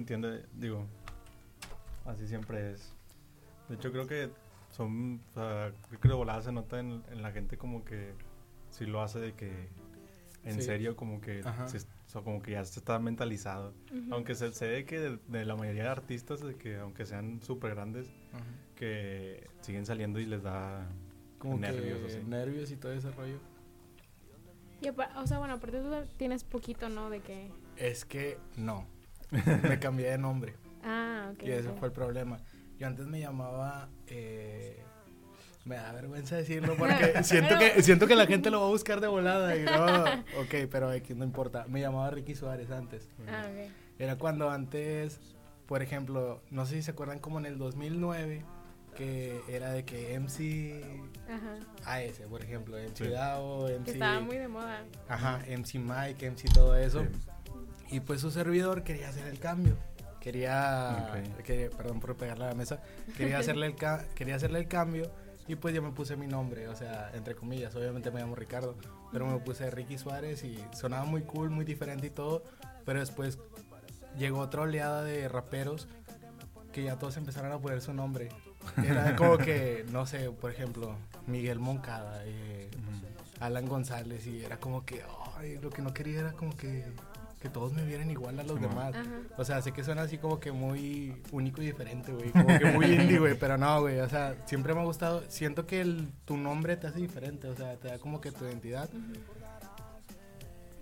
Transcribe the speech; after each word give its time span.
entiende, 0.00 0.44
digo, 0.54 0.86
así 2.04 2.26
siempre 2.26 2.72
es. 2.72 2.92
De 3.68 3.76
hecho, 3.76 3.92
creo 3.92 4.06
que 4.06 4.30
son, 4.70 5.20
o 5.30 5.34
sea, 5.34 5.72
creo 5.88 6.00
que 6.00 6.08
de 6.08 6.14
volada 6.14 6.42
se 6.42 6.52
nota 6.52 6.80
en, 6.80 7.02
en 7.10 7.22
la 7.22 7.32
gente 7.32 7.56
como 7.56 7.84
que 7.84 8.12
si 8.70 8.86
lo 8.86 9.02
hace 9.02 9.18
de 9.18 9.32
que 9.34 9.68
en 10.44 10.54
Sí. 10.54 10.62
serio 10.62 10.96
como 10.96 11.20
que 11.20 11.42
se- 11.66 11.78
o 11.78 12.12
sea, 12.12 12.22
como 12.22 12.42
que 12.42 12.52
ya 12.52 12.64
se 12.64 12.80
está 12.80 12.98
mentalizado. 12.98 13.72
Ujú. 13.92 14.14
Aunque 14.14 14.34
se, 14.34 14.52
se 14.52 14.66
ve 14.68 14.84
que 14.84 14.98
de, 14.98 15.18
de 15.28 15.44
la 15.44 15.54
mayoría 15.54 15.84
de 15.84 15.88
artistas, 15.90 16.40
de 16.40 16.56
que 16.56 16.76
aunque 16.78 17.04
sean 17.06 17.40
súper 17.42 17.74
grandes, 17.74 18.08
Ajá. 18.32 18.42
que 18.74 19.46
siguen 19.60 19.86
saliendo 19.86 20.18
y 20.18 20.26
les 20.26 20.42
da 20.42 20.88
Como 21.38 21.58
nervios. 21.58 21.98
que 22.00 22.06
así. 22.06 22.24
nervios 22.26 22.70
y 22.72 22.76
todo 22.76 22.92
ese 22.92 23.10
rollo. 23.12 23.38
Y 24.80 24.88
o 24.88 25.26
sea, 25.26 25.38
bueno, 25.38 25.54
aparte 25.54 25.80
tú 25.82 25.90
tienes 26.16 26.42
poquito, 26.42 26.88
¿no? 26.88 27.10
De 27.10 27.20
que... 27.20 27.50
Es 27.76 28.04
que 28.06 28.38
no. 28.56 28.86
Me 29.62 29.78
cambié 29.78 30.10
de 30.10 30.18
nombre. 30.18 30.54
Ah, 30.82 31.30
ok. 31.32 31.42
y 31.44 31.50
ese 31.50 31.70
fue 31.72 31.88
el 31.88 31.92
problema. 31.92 32.38
Yo 32.78 32.86
antes 32.86 33.06
me 33.06 33.20
llamaba. 33.20 33.88
eh, 34.06 34.82
me 35.66 35.76
da 35.76 35.92
vergüenza 35.92 36.36
decirlo 36.36 36.74
porque 36.78 37.22
siento 37.22 37.58
que 37.58 37.82
siento 37.82 38.06
que 38.06 38.16
la 38.16 38.26
gente 38.26 38.50
lo 38.50 38.60
va 38.60 38.66
a 38.66 38.70
buscar 38.70 39.00
de 39.00 39.08
volada 39.08 39.54
y 39.56 39.62
no. 39.64 40.04
Ok, 40.40 40.68
pero 40.70 40.88
aquí 40.88 41.14
no 41.14 41.24
importa. 41.24 41.66
Me 41.68 41.80
llamaba 41.80 42.10
Ricky 42.10 42.34
Suárez 42.34 42.70
antes. 42.70 43.10
Ah, 43.28 43.42
ok. 43.46 43.70
Era 43.98 44.16
cuando 44.16 44.50
antes, 44.50 45.20
por 45.66 45.82
ejemplo, 45.82 46.42
no 46.50 46.64
sé 46.64 46.76
si 46.76 46.82
se 46.82 46.92
acuerdan 46.92 47.18
como 47.18 47.38
en 47.38 47.44
el 47.46 47.58
2009 47.58 48.42
que 48.96 49.40
era 49.48 49.70
de 49.70 49.84
que 49.84 50.18
MC 50.18 50.82
Ajá. 51.28 51.56
AS, 51.84 52.20
por 52.28 52.42
ejemplo, 52.42 52.76
MC 52.78 53.04
Sí. 53.04 53.10
Dao, 53.10 53.68
MC 53.68 53.84
Que 53.84 53.90
estaba 53.92 54.20
muy 54.20 54.36
de 54.38 54.48
moda. 54.48 54.82
Ajá, 55.08 55.40
MC 55.46 55.78
Mike, 55.78 56.26
MC 56.30 56.48
todo 56.52 56.74
eso. 56.74 57.02
Sí. 57.02 57.08
Y 57.90 58.00
pues 58.00 58.20
su 58.20 58.30
servidor 58.30 58.82
quería 58.84 59.08
hacer 59.08 59.26
el 59.26 59.38
cambio. 59.38 59.76
Quería, 60.20 61.08
Ok. 61.38 61.42
que- 61.44 61.70
perdón 61.70 61.98
por 62.00 62.16
pegarle 62.16 62.44
a 62.44 62.48
la 62.48 62.54
mesa, 62.54 62.80
quería 63.16 63.38
hacerle, 63.38 63.66
el 63.66 63.74
ca- 63.74 64.04
quería 64.14 64.36
hacerle 64.36 64.58
el 64.58 64.68
cambio 64.68 65.10
y 65.48 65.56
pues 65.56 65.74
yo 65.74 65.80
me 65.82 65.92
puse 65.92 66.14
mi 66.16 66.26
nombre, 66.26 66.68
o 66.68 66.76
sea, 66.76 67.10
entre 67.14 67.34
comillas, 67.34 67.74
obviamente 67.74 68.10
me 68.10 68.20
llamo 68.20 68.34
Ricardo, 68.36 68.76
pero 69.12 69.26
me 69.26 69.38
puse 69.38 69.70
Ricky 69.70 69.96
Suárez 69.96 70.44
y 70.44 70.62
sonaba 70.72 71.04
muy 71.06 71.22
cool, 71.22 71.48
muy 71.48 71.64
diferente 71.64 72.08
y 72.08 72.10
todo, 72.10 72.44
pero 72.84 73.00
después 73.00 73.38
llegó 74.18 74.40
otra 74.40 74.60
oleada 74.62 75.02
de 75.02 75.26
raperos 75.28 75.88
que 76.70 76.82
ya 76.84 76.98
todos 76.98 77.16
empezaron 77.16 77.50
a 77.52 77.58
poner 77.58 77.80
su 77.80 77.94
nombre. 77.94 78.28
Era 78.84 79.16
como 79.16 79.38
que, 79.38 79.86
no 79.90 80.04
sé, 80.04 80.30
por 80.30 80.50
ejemplo, 80.50 80.96
Miguel 81.26 81.58
Moncada, 81.60 82.20
eh. 82.26 82.68
Alan 83.40 83.64
González 83.66 84.26
y 84.26 84.44
era 84.44 84.58
como 84.60 84.84
que, 84.84 85.02
ay, 85.38 85.58
lo 85.62 85.70
que 85.70 85.80
no 85.80 85.94
quería 85.94 86.20
era 86.20 86.32
como 86.34 86.54
que, 86.54 86.84
que 87.40 87.48
todos 87.48 87.72
me 87.72 87.84
vieran 87.84 88.10
igual 88.10 88.38
a 88.38 88.42
los 88.42 88.60
demás. 88.60 88.94
Ajá. 88.94 89.08
O 89.38 89.44
sea, 89.44 89.62
sé 89.62 89.72
que 89.72 89.82
suena 89.82 90.02
así 90.02 90.18
como 90.18 90.38
que 90.38 90.52
muy 90.52 91.20
único 91.32 91.62
y 91.62 91.66
diferente, 91.66 92.12
güey, 92.12 92.30
como 92.30 92.46
que 92.46 92.66
muy 92.66 92.84
indie, 92.94 93.18
güey, 93.18 93.34
pero 93.38 93.56
no, 93.56 93.80
güey, 93.80 93.98
o 94.00 94.08
sea, 94.08 94.36
siempre 94.46 94.74
me 94.74 94.80
ha 94.80 94.84
gustado, 94.84 95.22
siento 95.28 95.66
que 95.66 95.80
el, 95.80 96.08
tu 96.26 96.36
nombre 96.36 96.76
te 96.76 96.86
hace 96.86 96.98
diferente, 97.00 97.48
o 97.48 97.54
sea, 97.56 97.76
te 97.76 97.88
da 97.88 97.98
como 97.98 98.20
que 98.20 98.30
tu 98.30 98.44
identidad. 98.44 98.90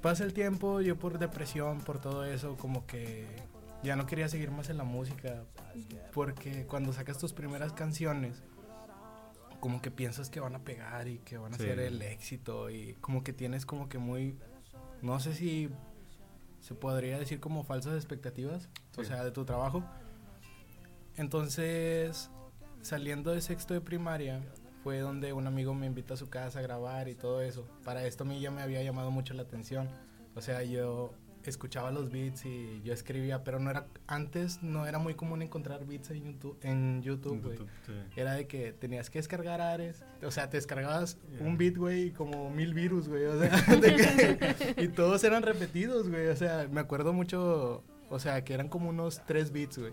Pasa 0.03 0.25
el 0.25 0.33
tiempo, 0.33 0.81
yo 0.81 0.97
por 0.97 1.19
depresión, 1.19 1.81
por 1.81 2.01
todo 2.01 2.25
eso, 2.25 2.57
como 2.57 2.87
que 2.87 3.27
ya 3.83 3.97
no 3.97 4.07
quería 4.07 4.29
seguir 4.29 4.51
más 4.51 4.69
en 4.71 4.77
la 4.79 4.85
música, 4.85 5.45
porque 6.13 6.67
cuando 6.67 6.93
sacas 6.93 7.19
tus 7.19 7.33
primeras 7.33 7.73
canciones, 7.73 8.43
como 9.61 9.83
que 9.83 9.91
piensas 9.91 10.31
que 10.31 10.39
van 10.39 10.55
a 10.55 10.61
pegar 10.61 11.09
y 11.09 11.19
que 11.19 11.37
van 11.37 11.53
a 11.53 11.57
Sí. 11.57 11.65
ser 11.65 11.81
el 11.81 12.01
éxito 12.03 12.71
y 12.71 12.95
como 13.01 13.25
que 13.25 13.33
tienes 13.33 13.67
como 13.67 13.89
que 13.89 13.99
muy, 13.99 14.37
no 15.03 15.19
sé 15.19 15.35
si 15.35 15.69
se 16.61 16.75
podría 16.75 17.19
decir 17.19 17.41
como 17.41 17.65
falsas 17.65 17.95
expectativas, 17.95 18.69
o 18.97 19.05
sea, 19.05 19.25
de 19.25 19.31
tu 19.31 19.45
trabajo. 19.45 19.85
Entonces, 21.17 22.31
saliendo 22.83 23.33
de 23.33 23.41
sexto 23.41 23.75
de 23.75 23.81
primaria, 23.81 24.41
fue 24.83 25.01
donde 25.01 25.33
un 25.33 25.47
amigo 25.47 25.75
me 25.75 25.87
invitó 25.87 26.15
a 26.15 26.17
su 26.17 26.31
casa 26.31 26.61
a 26.61 26.63
grabar 26.63 27.09
y 27.09 27.15
todo 27.15 27.43
eso. 27.43 27.67
Para 27.85 28.07
esto 28.07 28.25
a 28.25 28.27
mí 28.27 28.41
ya 28.41 28.51
me 28.51 28.63
había 28.63 28.83
llamado 28.83 29.11
mucho 29.11 29.35
la 29.35 29.43
atención. 29.43 29.89
O 30.35 30.41
sea, 30.41 30.63
yo 30.63 31.13
escuchaba 31.45 31.91
los 31.91 32.11
beats 32.11 32.45
y 32.45 32.83
yo 32.83 32.93
escribía, 32.93 33.43
pero 33.45 33.59
no 33.59 33.71
era 33.71 33.87
antes 34.07 34.63
no 34.63 34.87
era 34.87 34.99
muy 34.99 35.15
común 35.15 35.41
encontrar 35.43 35.85
beats 35.87 36.11
en 36.11 36.25
YouTube, 36.25 36.59
en 36.63 37.03
YouTube, 37.03 37.43
güey. 37.43 37.59
Sí. 37.87 37.93
Era 38.17 38.35
de 38.35 38.47
que 38.47 38.73
tenías 38.73 39.09
que 39.11 39.19
descargar 39.19 39.61
Ares, 39.61 40.05
o 40.23 40.31
sea, 40.31 40.51
te 40.51 40.57
descargabas 40.57 41.19
un 41.41 41.57
beat, 41.57 41.77
güey, 41.77 42.07
y 42.07 42.11
como 42.11 42.51
mil 42.51 42.75
virus, 42.75 43.09
güey, 43.09 43.25
o 43.25 43.39
sea, 43.39 43.51
que- 44.77 44.83
y 44.83 44.89
todos 44.89 45.23
eran 45.25 45.43
repetidos, 45.43 46.09
güey, 46.09 46.27
o 46.29 46.37
sea, 46.37 46.69
me 46.71 46.81
acuerdo 46.81 47.13
mucho, 47.13 47.83
o 48.11 48.19
sea, 48.19 48.45
que 48.45 48.55
eran 48.55 48.69
como 48.69 48.91
unos 48.91 49.23
tres 49.27 49.53
beats, 49.53 49.79
güey, 49.79 49.93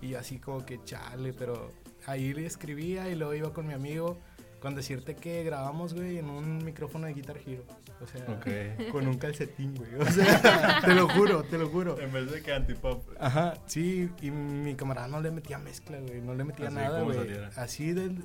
y 0.00 0.14
así 0.14 0.38
como 0.38 0.64
que 0.64 0.82
chale, 0.84 1.32
pero 1.32 1.72
ahí 2.06 2.32
le 2.34 2.46
escribía 2.46 3.08
y 3.08 3.14
luego 3.14 3.34
iba 3.34 3.52
con 3.52 3.66
mi 3.66 3.72
amigo 3.74 4.18
con 4.62 4.76
decirte 4.76 5.16
que 5.16 5.42
grabamos, 5.42 5.92
güey, 5.92 6.18
en 6.18 6.30
un 6.30 6.64
micrófono 6.64 7.08
de 7.08 7.14
Guitar 7.14 7.36
Hero, 7.44 7.64
o 8.00 8.06
sea, 8.06 8.40
con 8.92 9.08
un 9.08 9.18
calcetín, 9.18 9.74
güey, 9.74 9.96
o 9.96 10.06
sea, 10.06 10.80
te 10.84 10.94
lo 10.94 11.08
juro, 11.08 11.42
te 11.42 11.58
lo 11.58 11.68
juro. 11.68 11.98
En 12.00 12.12
vez 12.12 12.30
de 12.30 12.42
que 12.42 12.52
antipop. 12.52 13.02
Ajá, 13.18 13.54
sí, 13.66 14.08
y 14.22 14.30
mi 14.30 14.76
camarada 14.76 15.08
no 15.08 15.20
le 15.20 15.32
metía 15.32 15.58
mezcla, 15.58 15.98
güey, 15.98 16.20
no 16.20 16.34
le 16.34 16.44
metía 16.44 16.68
Así 16.68 16.76
nada, 16.76 17.00
como 17.00 17.06
güey. 17.06 17.18
saliera. 17.18 17.50
Así 17.56 17.92
del 17.92 18.22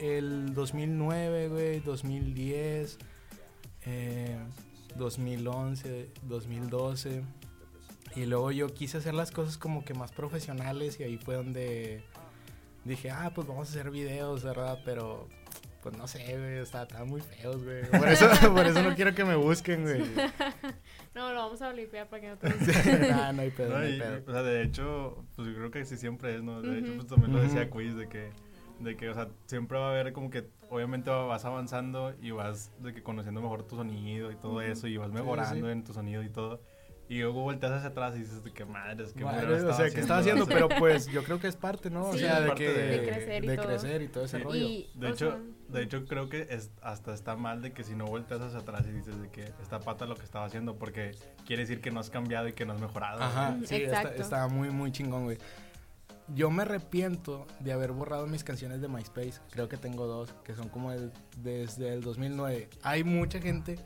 el 0.00 0.52
2009, 0.54 1.48
güey, 1.48 1.80
2010, 1.80 2.98
eh, 3.86 4.38
2011, 4.96 6.10
2012. 6.22 7.22
Y 8.16 8.26
luego 8.26 8.50
yo 8.50 8.74
quise 8.74 8.98
hacer 8.98 9.14
las 9.14 9.30
cosas 9.30 9.56
como 9.56 9.84
que 9.84 9.94
más 9.94 10.10
profesionales 10.10 10.98
y 10.98 11.04
ahí 11.04 11.16
fue 11.16 11.36
donde 11.36 12.02
dije, 12.84 13.10
ah, 13.10 13.30
pues 13.34 13.46
vamos 13.46 13.68
a 13.68 13.70
hacer 13.70 13.90
videos, 13.90 14.42
¿verdad? 14.42 14.80
Pero, 14.84 15.28
pues 15.86 15.96
no 15.98 16.08
sé, 16.08 16.18
güey, 16.36 16.58
está- 16.58 16.82
estaban 16.82 17.06
muy 17.08 17.20
feos, 17.20 17.62
güey. 17.62 17.84
Por 17.90 18.08
eso, 18.08 18.26
por 18.52 18.66
eso 18.66 18.82
no 18.82 18.94
quiero 18.96 19.14
que 19.14 19.24
me 19.24 19.36
busquen, 19.36 19.82
güey. 19.84 20.02
No, 21.14 21.32
lo 21.32 21.40
vamos 21.42 21.62
a 21.62 21.72
limpiar 21.72 22.08
para 22.08 22.20
que 22.20 22.28
no 22.28 22.36
te 22.36 22.48
nah, 23.10 23.32
no 23.32 23.42
hay 23.42 23.50
pedo, 23.50 23.68
no, 23.70 23.78
No, 23.78 23.84
hay 23.84 23.94
y- 23.94 23.98
pedo. 24.00 24.22
o 24.26 24.32
sea, 24.32 24.42
de 24.42 24.62
hecho, 24.62 25.24
pues 25.36 25.48
yo 25.48 25.54
creo 25.54 25.70
que 25.70 25.84
sí 25.86 25.96
siempre 25.96 26.34
es, 26.34 26.42
¿no? 26.42 26.60
De 26.60 26.78
hecho, 26.80 26.92
pues 26.96 27.06
también 27.06 27.32
lo 27.32 27.40
decía. 27.40 27.70
Quiz, 27.70 27.94
de 27.96 28.08
que, 28.08 28.30
de 28.80 28.96
que, 28.96 29.08
o 29.08 29.14
sea, 29.14 29.28
siempre 29.46 29.78
va 29.78 29.86
a 29.86 29.90
haber 29.92 30.12
como 30.12 30.28
que, 30.28 30.44
obviamente 30.68 31.08
vas 31.10 31.44
avanzando 31.44 32.14
y 32.20 32.32
vas 32.32 32.72
de 32.82 32.92
que 32.92 33.02
conociendo 33.02 33.40
mejor 33.40 33.62
tu 33.62 33.76
sonido 33.76 34.30
y 34.32 34.36
todo 34.36 34.60
eso, 34.60 34.88
y 34.88 34.96
vas 34.98 35.08
Sí, 35.08 35.14
mejorando 35.14 35.66
sí. 35.66 35.72
en 35.72 35.84
tu 35.84 35.92
sonido 35.94 36.22
y 36.22 36.28
todo. 36.28 36.60
Y 37.08 37.20
luego 37.20 37.42
volteas 37.42 37.70
hacia 37.72 37.90
atrás 37.90 38.14
y 38.16 38.20
dices 38.20 38.42
de 38.42 38.52
que 38.52 38.64
madres, 38.64 39.12
que 39.12 39.24
Madre, 39.24 39.60
o 39.62 39.72
sea, 39.74 39.88
que 39.90 40.00
estaba 40.00 40.18
haciendo, 40.20 40.44
pero 40.46 40.68
pues 40.78 41.06
yo 41.06 41.22
creo 41.22 41.38
que 41.38 41.46
es 41.46 41.54
parte, 41.54 41.88
¿no? 41.88 42.08
o 42.08 42.12
Sí, 42.12 42.18
sea, 42.18 42.40
de, 42.40 42.54
que, 42.54 42.68
de- 42.68 42.98
de 42.98 43.06
crecer 43.08 43.44
y 43.44 43.46
de 43.46 43.56
todo. 43.56 43.66
crecer 43.66 44.02
y 44.02 44.08
todo 44.08 44.24
ese 44.24 44.38
Sí. 44.38 44.42
rollo. 44.42 44.58
Y, 44.66 44.90
De 44.94 45.06
o 45.06 45.10
hecho, 45.10 45.30
sea, 45.30 45.40
de 45.68 45.82
hecho 45.82 46.04
creo 46.06 46.28
que 46.28 46.48
es, 46.50 46.70
hasta 46.82 47.14
está 47.14 47.36
mal 47.36 47.62
de 47.62 47.72
que 47.72 47.84
si 47.84 47.94
no 47.94 48.06
volteas 48.06 48.40
hacia 48.40 48.58
atrás 48.58 48.84
y 48.88 48.90
dices 48.90 49.20
de 49.22 49.30
que 49.30 49.42
está 49.62 49.78
pata 49.78 50.04
lo 50.06 50.16
que 50.16 50.24
estaba 50.24 50.46
haciendo 50.46 50.76
porque 50.76 51.12
quiere 51.46 51.62
decir 51.62 51.80
que 51.80 51.92
no 51.92 52.00
has 52.00 52.10
cambiado 52.10 52.48
y 52.48 52.54
que 52.54 52.66
no 52.66 52.72
has 52.72 52.80
mejorado. 52.80 53.22
Ajá, 53.22 53.54
Ujú, 53.56 53.66
sí, 53.66 53.76
está- 53.76 54.12
estaba 54.16 54.48
muy, 54.48 54.70
muy 54.70 54.90
chingón, 54.90 55.24
güey. 55.24 55.38
Yo 56.34 56.50
me 56.50 56.62
arrepiento 56.62 57.46
de 57.60 57.72
haber 57.72 57.92
borrado 57.92 58.26
mis 58.26 58.42
canciones 58.42 58.80
de 58.80 58.88
MySpace. 58.88 59.34
Creo 59.52 59.68
que 59.68 59.76
tengo 59.76 60.08
dos, 60.08 60.34
que 60.42 60.56
son 60.56 60.68
como 60.68 60.90
el, 60.90 61.12
desde 61.40 61.92
el 61.94 62.02
2009. 62.02 62.68
Hay 62.82 63.04
mucha 63.04 63.38
gente 63.40 63.78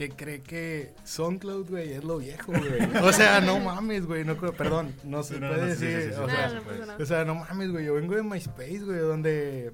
que 0.00 0.08
cree 0.08 0.40
que 0.40 0.94
SoundCloud, 1.04 1.68
güey, 1.68 1.92
es 1.92 2.02
lo 2.04 2.16
viejo, 2.16 2.52
güey. 2.52 2.80
O 3.02 3.12
sea, 3.12 3.42
no 3.42 3.60
mames, 3.60 4.06
güey. 4.06 4.24
No, 4.24 4.34
creo- 4.34 4.54
perdón, 4.54 4.94
no 5.04 5.22
se 5.22 5.38
no, 5.38 5.48
puede 5.50 5.66
no, 5.66 5.74
sí, 5.74 5.78
sí, 5.80 5.84
decir. 5.84 6.12
sí, 6.12 6.16
sí, 6.16 6.20
o, 6.22 6.26
sea, 6.26 6.62
pues. 6.64 7.00
o 7.00 7.04
sea, 7.06 7.24
no 7.26 7.34
mames, 7.34 7.70
güey. 7.70 7.84
Yo 7.84 7.92
vengo 7.92 8.14
de 8.14 8.22
MySpace, 8.22 8.78
güey, 8.78 8.98
donde... 9.00 9.72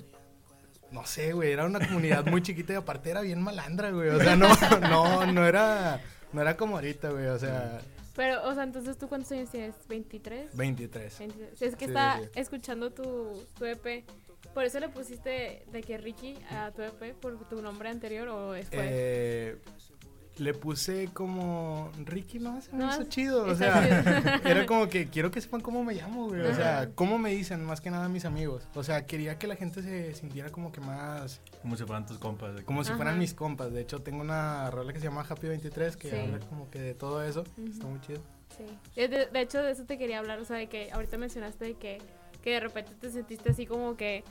No 0.91 1.06
sé, 1.06 1.32
güey, 1.32 1.52
era 1.52 1.64
una 1.64 1.78
comunidad 1.87 2.26
muy 2.26 2.43
chiquita 2.43 2.73
y 2.73 2.76
aparte 2.76 3.11
era 3.11 3.20
bien 3.20 3.40
malandra, 3.40 3.90
güey. 3.93 4.08
O 4.08 4.19
sea, 4.19 4.34
no, 4.34 4.49
no, 4.81 5.26
no 5.32 5.46
era, 5.46 6.00
no 6.32 6.43
era 6.43 6.56
como 6.56 6.75
ahorita, 6.75 7.11
güey. 7.11 7.26
O 7.26 7.38
sea, 7.38 7.81
Pero, 8.17 8.49
o 8.49 8.55
sea, 8.55 8.64
entonces 8.64 8.99
tú 8.99 9.08
cuántos 9.08 9.31
años 9.31 9.50
tienes? 9.50 9.76
¿23? 9.88 10.49
23. 10.55 11.19
23. 11.20 11.62
Es 11.62 11.76
que 11.76 11.84
Sí, 11.84 11.90
está 11.93 12.19
sí. 12.20 12.29
escuchando 12.34 12.90
tu, 12.90 13.44
tu 13.56 13.64
EP. 13.64 14.05
¿Por 14.55 14.64
eso 14.64 14.81
le 14.81 14.88
pusiste 14.88 15.64
de 15.70 15.82
que 15.82 15.99
Ricky 15.99 16.34
a 16.50 16.70
tu 16.72 16.82
EP 16.82 17.14
por 17.14 17.38
tu 17.49 17.61
nombre 17.62 17.90
anterior 17.90 18.26
o 18.29 18.52
después? 18.52 18.81
Eh, 18.90 19.56
le 20.38 20.53
puse 20.55 21.09
como 21.15 21.91
Ricky, 22.05 22.38
no, 22.38 22.61
me 22.73 22.79
No, 22.79 22.91
hizo 22.91 23.05
chido. 23.05 23.44
O 23.44 23.55
sea, 23.55 24.41
era 24.44 24.67
como 24.67 24.88
que 24.88 25.06
quiero 25.09 25.31
que 25.31 25.41
sepan 25.41 25.61
cómo 25.61 25.83
me 25.85 25.94
llamo, 25.94 26.29
güey. 26.29 26.43
O 26.43 26.55
sea, 26.55 26.91
cómo 26.94 27.19
me 27.19 27.31
dicen, 27.31 27.65
más 27.65 27.81
que 27.81 27.91
nada 27.91 28.09
mis 28.09 28.25
amigos. 28.25 28.69
O 28.75 28.83
sea, 28.83 29.06
quería 29.06 29.38
que 29.38 29.47
la 29.47 29.56
gente 29.56 29.83
se 29.83 30.15
sintiera 30.15 30.50
como 30.50 30.73
que 30.73 30.81
más. 30.81 31.41
Como 31.62 31.77
si 31.77 31.85
fueran 31.85 32.06
tus 32.06 32.19
compas. 32.19 32.55
que- 32.56 32.65
Como 32.65 32.85
si 32.85 32.88
Ajá. 32.91 32.97
fueran 32.97 33.19
mis 33.19 33.35
compas. 33.35 33.73
De 33.73 33.81
hecho, 33.81 34.00
tengo 34.03 34.21
una 34.21 34.71
rola 34.71 34.93
que 34.93 34.99
se 35.00 35.06
llama 35.06 35.25
Happy 35.29 35.49
23 35.49 35.97
que 35.97 36.11
Sí. 36.11 36.17
habla 36.17 36.39
como 36.49 36.71
que 36.71 36.81
de 36.81 36.94
todo 36.94 37.23
eso. 37.25 37.44
Está 37.69 37.87
muy 37.87 38.00
chido. 38.03 38.21
Sí. 38.56 38.65
De, 38.94 39.09
de- 39.09 39.27
de 39.27 39.41
hecho, 39.41 39.62
de 39.62 39.73
eso 39.73 39.85
te 39.85 39.99
quería 39.99 40.19
hablar. 40.19 40.39
O 40.41 40.44
sea, 40.44 40.56
de 40.56 40.69
que 40.69 40.91
ahorita 40.93 41.19
mencionaste 41.19 41.65
de 41.65 41.75
que, 41.75 41.99
que 42.43 42.50
de 42.50 42.61
repente 42.61 42.93
te 43.00 43.11
sentiste 43.11 43.50
así 43.50 43.67
como 43.67 43.97
que, 43.97 44.23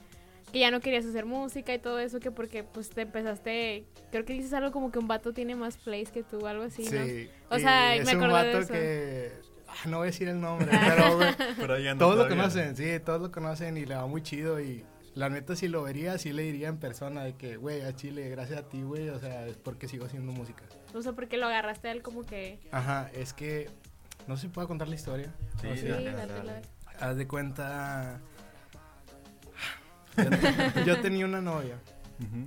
que 0.51 0.59
ya 0.59 0.71
no 0.71 0.79
querías 0.79 1.05
hacer 1.05 1.25
música 1.25 1.73
y 1.73 1.79
todo 1.79 1.99
eso, 1.99 2.19
que 2.19 2.31
porque 2.31 2.63
pues 2.63 2.89
te 2.89 3.01
empezaste. 3.01 3.85
Creo 4.11 4.25
que 4.25 4.33
dices 4.33 4.53
algo 4.53 4.71
como 4.71 4.91
que 4.91 4.99
un 4.99 5.07
vato 5.07 5.33
tiene 5.33 5.55
más 5.55 5.77
plays 5.77 6.11
que 6.11 6.23
tú, 6.23 6.47
algo 6.47 6.63
así, 6.63 6.83
¿no? 6.83 7.01
O 7.49 7.57
y 7.57 7.61
sea, 7.61 7.95
es 7.95 8.05
me 8.05 8.15
un 8.15 8.23
acordé 8.23 8.43
de 8.47 8.53
vato 8.53 8.59
eso. 8.63 8.73
que. 8.73 9.31
ah, 9.67 9.87
no 9.89 9.97
voy 9.97 10.05
a 10.05 10.11
decir 10.11 10.27
el 10.29 10.39
nombre, 10.39 10.67
pero, 10.87 11.17
güey, 11.17 11.29
Pero 11.57 11.75
anda 11.75 11.97
todos 11.97 12.17
lo 12.17 12.27
conocen, 12.27 12.75
sí, 12.75 12.85
todos 13.03 13.21
lo 13.21 13.31
conocen 13.31 13.77
y 13.77 13.85
le 13.85 13.95
va 13.95 14.05
muy 14.07 14.21
chido 14.21 14.59
y 14.61 14.85
la 15.15 15.29
neta 15.29 15.55
si 15.55 15.67
lo 15.69 15.83
vería, 15.83 16.17
sí 16.17 16.33
le 16.33 16.43
diría 16.43 16.67
en 16.67 16.77
persona 16.77 17.23
de 17.23 17.35
que, 17.35 17.55
güey, 17.55 17.81
a 17.81 17.95
Chile, 17.95 18.29
gracias 18.29 18.59
a 18.59 18.69
ti, 18.69 18.83
güey, 18.83 19.09
o 19.09 19.19
sea, 19.19 19.47
es 19.47 19.55
porque 19.57 19.87
sigo 19.87 20.05
haciendo 20.05 20.31
música. 20.33 20.63
O 20.93 21.01
sea, 21.01 21.13
porque 21.13 21.37
lo 21.37 21.45
agarraste 21.47 21.87
a 21.87 21.91
él 21.93 22.01
como 22.01 22.25
que... 22.25 22.59
Ajá, 22.71 23.09
es 23.13 23.33
que, 23.33 23.69
no 24.27 24.35
sé 24.35 24.43
si 24.43 24.47
puedo 24.49 24.67
contar 24.67 24.89
la 24.89 24.95
historia. 24.95 25.33
Sí, 25.61 25.67
O 25.67 25.75
Sí, 25.77 25.87
dale, 25.87 26.11
dale. 26.11 26.61
Haz 26.99 27.15
de 27.15 27.27
cuenta, 27.27 28.19
yo, 30.85 31.01
tenía 31.01 31.25
una 31.25 31.41
novia 31.41 31.77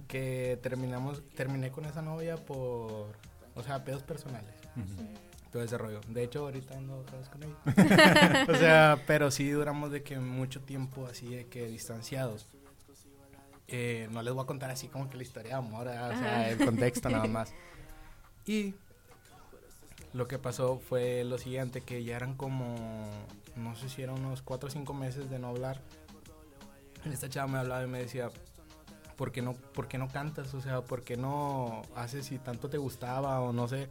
que 0.06 0.58
terminamos, 0.62 1.22
terminé 1.34 1.70
con 1.70 1.84
esa 1.84 2.00
novia 2.02 2.36
por, 2.36 3.12
o 3.54 3.62
sea, 3.62 3.84
pedos 3.84 4.02
personales. 4.02 4.54
ujú. 4.76 5.06
todo 5.52 5.62
ese 5.62 5.76
rollo. 5.78 6.00
De 6.08 6.24
hecho, 6.24 6.40
ahorita 6.40 6.76
ando 6.76 6.98
otra 6.98 7.18
vez 7.18 7.28
con 7.28 7.42
ella. 7.42 8.46
o 8.48 8.54
sea, 8.54 9.02
pero 9.06 9.30
sí 9.30 9.50
duramos 9.50 9.90
de 9.90 10.02
que 10.02 10.18
mucho 10.18 10.60
tiempo 10.60 11.06
así 11.06 11.28
de 11.34 11.46
que 11.46 11.66
distanciados. 11.66 12.46
Eh, 13.70 14.08
no 14.10 14.22
les 14.22 14.32
voy 14.32 14.42
a 14.42 14.46
contar 14.46 14.70
así 14.70 14.88
como 14.88 15.10
que 15.10 15.16
la 15.18 15.22
historia 15.22 15.50
de 15.50 15.56
amor, 15.58 15.88
o 15.88 15.90
Ajá. 15.90 16.18
sea, 16.18 16.50
el 16.50 16.64
contexto 16.64 17.10
nada 17.10 17.26
más. 17.28 17.52
Y 18.46 18.74
lo 20.14 20.26
que 20.26 20.38
pasó 20.38 20.78
fue 20.78 21.22
lo 21.24 21.36
siguiente, 21.36 21.82
que 21.82 22.02
ya 22.02 22.16
eran 22.16 22.34
como, 22.34 23.06
no 23.56 23.76
sé 23.76 23.90
si 23.90 24.00
eran 24.02 24.18
unos 24.24 24.40
cuatro 24.40 24.68
o 24.68 24.70
cinco 24.70 24.94
meses 24.94 25.28
de 25.28 25.38
no 25.38 25.48
hablar. 25.48 25.82
Esta 27.12 27.28
chava 27.28 27.46
me 27.48 27.58
hablaba 27.58 27.82
y 27.84 27.86
me 27.88 27.98
decía, 28.00 28.30
¿por 29.16 29.32
qué 29.32 29.42
no, 29.42 29.52
por 29.54 29.88
qué 29.88 29.98
no 29.98 30.08
cantas? 30.08 30.52
O 30.54 30.60
sea, 30.60 30.80
¿por 30.82 31.02
qué 31.02 31.16
no 31.16 31.82
haces 31.96 32.26
si 32.26 32.38
tanto 32.38 32.68
te 32.68 32.78
gustaba 32.78 33.40
o 33.40 33.52
no 33.52 33.66
sé? 33.68 33.88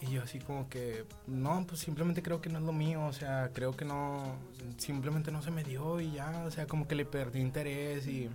Y 0.00 0.10
yo 0.10 0.22
así 0.22 0.40
como 0.40 0.68
que, 0.68 1.06
no, 1.26 1.64
pues 1.66 1.80
simplemente 1.80 2.22
creo 2.22 2.40
que 2.42 2.50
no 2.50 2.58
es 2.58 2.64
lo 2.64 2.72
mío, 2.72 3.06
o 3.06 3.12
sea, 3.14 3.50
creo 3.54 3.74
que 3.74 3.86
no, 3.86 4.36
simplemente 4.76 5.32
no 5.32 5.40
se 5.40 5.50
me 5.50 5.64
dio 5.64 6.00
y 6.02 6.12
ya, 6.12 6.44
o 6.46 6.50
sea, 6.50 6.66
como 6.66 6.86
que 6.86 6.94
le 6.94 7.06
perdí 7.06 7.40
interés 7.40 8.06
y 8.06 8.28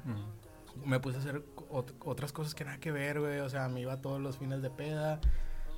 me 0.85 0.99
puse 0.99 1.17
a 1.17 1.19
hacer 1.19 1.43
ot- 1.69 1.93
otras 2.03 2.31
cosas 2.31 2.55
que 2.55 2.65
nada 2.65 2.79
que 2.79 2.91
ver, 2.91 3.19
güey, 3.19 3.39
o 3.41 3.49
sea, 3.49 3.67
me 3.69 3.79
iba 3.81 3.97
todos 4.01 4.19
los 4.19 4.39
fines 4.39 4.63
de 4.63 4.71
peda, 4.71 5.19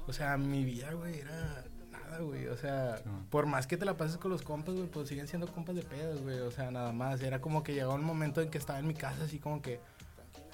o 0.07 0.13
sea, 0.13 0.37
mi 0.37 0.63
vida, 0.63 0.93
güey, 0.93 1.19
era 1.19 1.65
nada, 2.13 2.23
güey, 2.23 2.47
o 2.47 2.57
sea, 2.57 2.97
Sí, 2.97 3.09
por 3.29 3.45
más 3.45 3.67
que 3.67 3.77
te 3.77 3.85
la 3.85 3.97
pases 3.97 4.17
con 4.17 4.31
los 4.31 4.41
compas, 4.41 4.75
güey, 4.75 4.87
pues 4.87 5.09
siguen 5.09 5.27
siendo 5.27 5.47
compas 5.47 5.75
de 5.75 5.83
pedas, 5.83 6.21
güey, 6.21 6.39
o 6.39 6.51
sea, 6.51 6.71
nada 6.71 6.91
más, 6.91 7.21
era 7.21 7.41
como 7.41 7.63
que 7.63 7.73
llegaba 7.73 7.95
un 7.95 8.03
momento 8.03 8.41
en 8.41 8.49
que 8.49 8.57
estaba 8.57 8.79
en 8.79 8.87
mi 8.87 8.93
casa 8.93 9.23
así 9.23 9.39
como 9.39 9.61
que, 9.61 9.79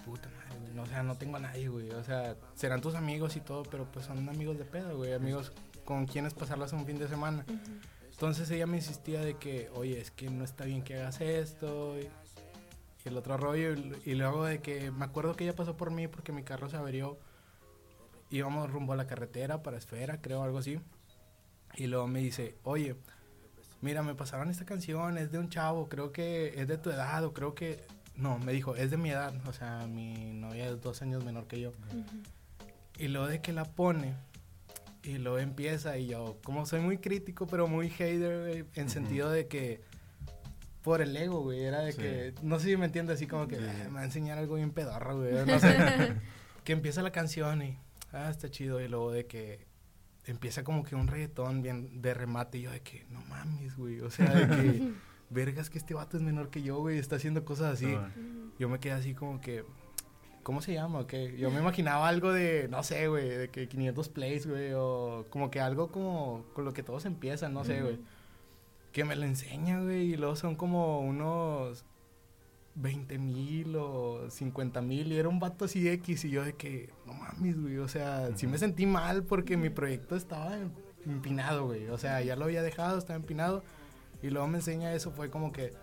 puta 0.06 0.30
madre, 0.30 0.60
güey, 0.62 0.74
no, 0.74 0.84
o 0.84 0.86
sea, 0.88 1.04
no 1.04 1.16
tengo 1.18 1.38
a 1.38 1.40
nadie, 1.40 1.68
güey, 1.70 1.92
o 1.92 2.04
sea, 2.04 2.36
serán 2.56 2.82
tus 2.82 2.96
amigos 2.96 3.36
y 3.36 3.42
todo, 3.42 3.64
pero 3.64 3.86
pues 3.86 4.06
son 4.06 4.28
amigos 4.30 4.58
de 4.58 4.66
peda, 4.66 4.94
güey, 4.94 5.14
amigos 5.14 5.52
con 5.86 6.06
quienes 6.06 6.36
pasarlas 6.36 6.72
un 6.74 6.86
fin 6.86 7.00
de 7.00 7.08
semana. 7.08 7.46
Ujú. 7.48 7.58
Entonces 8.20 8.52
ella 8.52 8.68
me 8.68 8.76
insistía 8.76 9.22
de 9.22 9.38
que, 9.38 9.72
oye, 9.74 10.00
es 10.00 10.12
que 10.12 10.30
no 10.30 10.44
está 10.44 10.66
bien 10.66 10.84
que 10.84 10.98
hagas 10.98 11.22
esto. 11.22 11.98
Y, 11.98 12.04
y 12.04 13.08
el 13.08 13.16
otro 13.16 13.38
rollo. 13.38 13.74
Y, 13.74 13.96
y 14.06 14.14
luego 14.16 14.44
de 14.44 14.60
que 14.60 14.92
me 14.92 15.06
acuerdo 15.06 15.36
que 15.36 15.46
ella 15.46 15.56
pasó 15.56 15.78
por 15.78 15.90
mí 15.90 16.10
porque 16.10 16.34
mi 16.34 16.44
carro 16.44 16.70
se 16.70 16.76
averió. 16.76 17.18
Íbamos 18.30 18.70
rumbo 18.70 18.92
a 18.92 18.98
la 18.98 19.08
carretera 19.08 19.64
para 19.64 19.78
Esfera, 19.78 20.22
creo, 20.22 20.44
algo 20.44 20.58
así. 20.58 20.82
Y 21.80 21.88
luego 21.88 22.08
me 22.08 22.20
dice, 22.20 22.56
oye, 22.64 22.96
mira, 23.82 24.04
me 24.04 24.14
pasaron 24.14 24.50
esta 24.50 24.66
canción, 24.66 25.18
es 25.18 25.32
de 25.32 25.40
un 25.40 25.50
chavo, 25.50 25.88
creo 25.88 26.12
que 26.12 26.54
es 26.60 26.68
de 26.68 26.78
tu 26.78 26.90
edad 26.92 27.24
o 27.24 27.34
creo 27.34 27.56
que... 27.56 27.84
No, 28.18 28.38
me 28.38 28.52
dijo, 28.52 28.76
es 28.76 28.92
de 28.92 28.98
mi 28.98 29.12
edad. 29.12 29.34
O 29.48 29.54
sea, 29.54 29.88
mi 29.88 30.34
novia 30.34 30.68
es 30.70 30.82
dos 30.82 31.02
años 31.02 31.24
menor 31.24 31.48
que 31.48 31.62
yo. 31.62 31.72
Y 32.98 33.08
luego 33.08 33.28
de 33.28 33.40
que 33.40 33.54
la 33.54 33.64
pone 33.64 34.14
y 35.04 35.18
luego 35.20 35.40
empieza 35.40 35.98
y 35.98 36.08
yo, 36.08 36.38
como 36.44 36.66
soy 36.66 36.82
muy 36.82 36.98
crítico, 36.98 37.48
pero 37.48 37.66
muy 37.70 37.90
hater, 37.90 38.42
güey, 38.42 38.66
en 38.76 38.84
Ujú. 38.88 38.90
sentido 38.94 39.30
de 39.32 39.48
que 39.48 39.80
por 40.84 41.02
el 41.02 41.16
ego, 41.16 41.40
güey, 41.42 41.64
era 41.64 41.80
de 41.80 41.94
Sí. 41.94 42.00
que, 42.02 42.34
no 42.42 42.60
sé 42.60 42.66
si 42.66 42.76
me 42.76 42.88
entiendes, 42.88 43.16
así 43.16 43.26
como 43.26 43.48
que 43.48 43.56
Sí. 43.56 43.62
"Ah, 43.66 43.86
me 43.88 43.94
va 43.96 44.02
a 44.02 44.06
enseñar 44.06 44.38
algo 44.38 44.56
bien 44.56 44.72
pedorro, 44.72 45.16
güey, 45.20 45.34
no 45.46 45.58
sé. 45.58 45.70
que 46.66 46.74
empieza 46.74 47.02
la 47.02 47.12
canción 47.12 47.62
y, 47.62 47.78
ah, 48.12 48.30
está 48.30 48.50
chido, 48.52 48.82
y 48.82 48.90
luego 48.90 49.14
de 49.14 49.26
que 49.28 49.66
empieza 50.30 50.64
como 50.64 50.84
que 50.84 50.96
un 50.96 51.08
reggaetón 51.08 51.62
bien 51.62 52.02
de 52.02 52.14
remate 52.14 52.60
y 52.60 52.62
yo 52.62 52.72
de 52.72 52.82
que, 52.82 53.06
no 53.10 53.22
mames, 53.22 53.76
güey, 53.76 54.00
o 54.02 54.10
sea, 54.10 54.34
de 54.34 54.48
que, 54.48 54.92
vergas 55.30 55.70
que 55.70 55.78
este 55.78 55.94
vato 55.94 56.18
es 56.18 56.24
menor 56.24 56.50
que 56.50 56.62
yo, 56.62 56.80
güey, 56.80 56.98
está 56.98 57.16
haciendo 57.16 57.44
cosas 57.46 57.74
así. 57.74 57.94
Ah. 57.94 58.10
Yo 58.60 58.70
me 58.70 58.80
quedé 58.80 58.94
así 58.94 59.14
como 59.14 59.42
que, 59.42 59.64
¿cómo 60.44 60.62
se 60.62 60.74
llama? 60.74 61.08
¿Qué? 61.08 61.36
Yo 61.38 61.50
me 61.52 61.60
imaginaba 61.60 62.08
algo 62.08 62.32
de, 62.32 62.68
no 62.70 62.84
sé, 62.84 63.08
güey, 63.08 63.30
de 63.30 63.50
que 63.50 63.68
500 63.68 64.10
plays, 64.10 64.48
güey, 64.48 64.74
o 64.76 65.26
como 65.30 65.50
que 65.50 65.60
algo 65.60 65.92
como 65.92 66.46
con 66.54 66.66
lo 66.66 66.74
que 66.74 66.84
todos 66.84 67.06
empiezan, 67.06 67.54
no 67.54 67.64
sé, 67.64 67.82
güey. 67.82 68.00
Que 68.92 69.06
me 69.06 69.16
lo 69.16 69.26
enseña, 69.26 69.82
güey, 69.82 70.14
y 70.14 70.18
luego 70.18 70.36
son 70.36 70.56
como 70.56 71.02
unos 71.02 71.86
20 72.82 73.18
mil 73.18 73.76
o 73.76 74.30
50 74.30 74.82
mil, 74.82 75.12
y 75.12 75.18
era 75.18 75.28
un 75.28 75.40
vato 75.40 75.66
así 75.66 75.88
X, 75.88 76.26
y 76.26 76.30
yo 76.30 76.44
de 76.44 76.54
que, 76.54 76.90
no 77.06 77.14
mames, 77.14 77.60
güey, 77.62 77.78
o 77.78 77.88
sea, 77.88 78.30
sí 78.36 78.48
me 78.48 78.58
sentí 78.58 78.86
mal 78.86 79.24
porque 79.24 79.58
mi 79.58 79.70
proyecto 79.70 80.16
estaba 80.16 80.58
empinado, 81.06 81.66
güey, 81.66 81.90
o 81.90 81.98
sea, 81.98 82.22
ya 82.22 82.36
lo 82.36 82.46
había 82.46 82.62
dejado, 82.62 82.98
estaba 82.98 83.18
empinado, 83.18 83.64
y 84.22 84.30
luego 84.30 84.48
me 84.48 84.60
enseña 84.60 84.94
eso, 84.94 85.12
fue 85.12 85.30
como 85.30 85.52
que, 85.52 85.74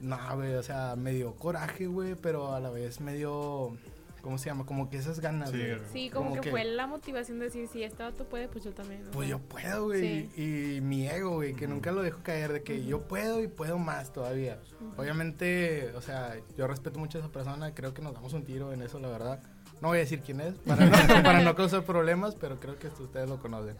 no, 0.00 0.18
güey, 0.34 0.54
o 0.54 0.62
sea, 0.62 0.94
me 0.96 1.12
dio 1.12 1.34
coraje, 1.36 1.86
güey, 1.86 2.14
pero 2.14 2.54
a 2.54 2.60
la 2.60 2.70
vez 2.70 3.00
me 3.00 3.14
dio, 3.14 3.76
¿cómo 4.22 4.38
se 4.38 4.46
llama? 4.46 4.66
Como 4.66 4.88
que 4.90 4.96
esas 4.98 5.20
ganas, 5.20 5.50
Sí, 5.50 5.56
güey. 5.58 5.78
Sí, 5.92 6.10
como, 6.10 6.30
Como 6.30 6.34
que, 6.36 6.40
que- 6.42 6.50
fue 6.50 6.64
la 6.64 6.86
motivación 6.86 7.38
de 7.38 7.46
decir, 7.46 7.68
si 7.68 7.82
este 7.82 8.02
vato 8.02 8.24
puede, 8.28 8.48
pues 8.48 8.64
yo 8.64 8.72
también. 8.72 9.04
Pues 9.12 9.28
yo 9.28 9.38
puedo, 9.38 9.84
güey. 9.86 10.30
Y 10.36 10.80
mi 10.80 11.06
ego, 11.08 11.36
güey, 11.36 11.54
que 11.54 11.66
nunca 11.66 11.92
lo 11.92 12.02
dejo 12.02 12.20
caer, 12.22 12.52
de 12.52 12.62
que 12.62 12.84
yo 12.84 13.02
puedo 13.08 13.42
y 13.42 13.48
puedo 13.48 13.78
más 13.78 14.12
todavía. 14.12 14.58
Obviamente, 14.96 15.92
o 15.96 16.00
sea, 16.00 16.36
yo 16.56 16.66
respeto 16.66 16.98
mucho 16.98 17.18
a 17.18 17.20
esa 17.22 17.30
persona, 17.32 17.74
creo 17.74 17.94
que 17.94 18.02
nos 18.02 18.14
damos 18.14 18.32
un 18.32 18.44
tiro 18.44 18.72
en 18.72 18.82
eso, 18.82 18.98
la 18.98 19.08
verdad. 19.08 19.42
No 19.80 19.88
voy 19.88 19.96
a 19.98 20.00
decir 20.00 20.20
quién 20.20 20.40
es, 20.40 20.54
para 20.66 20.84
no, 20.86 20.92
para 21.24 21.40
no 21.42 21.54
causar 21.54 21.84
problemas, 21.84 22.34
pero 22.34 22.60
creo 22.60 22.78
que 22.78 22.88
esto 22.88 23.04
ustedes 23.04 23.28
lo 23.28 23.38
conocen. 23.40 23.76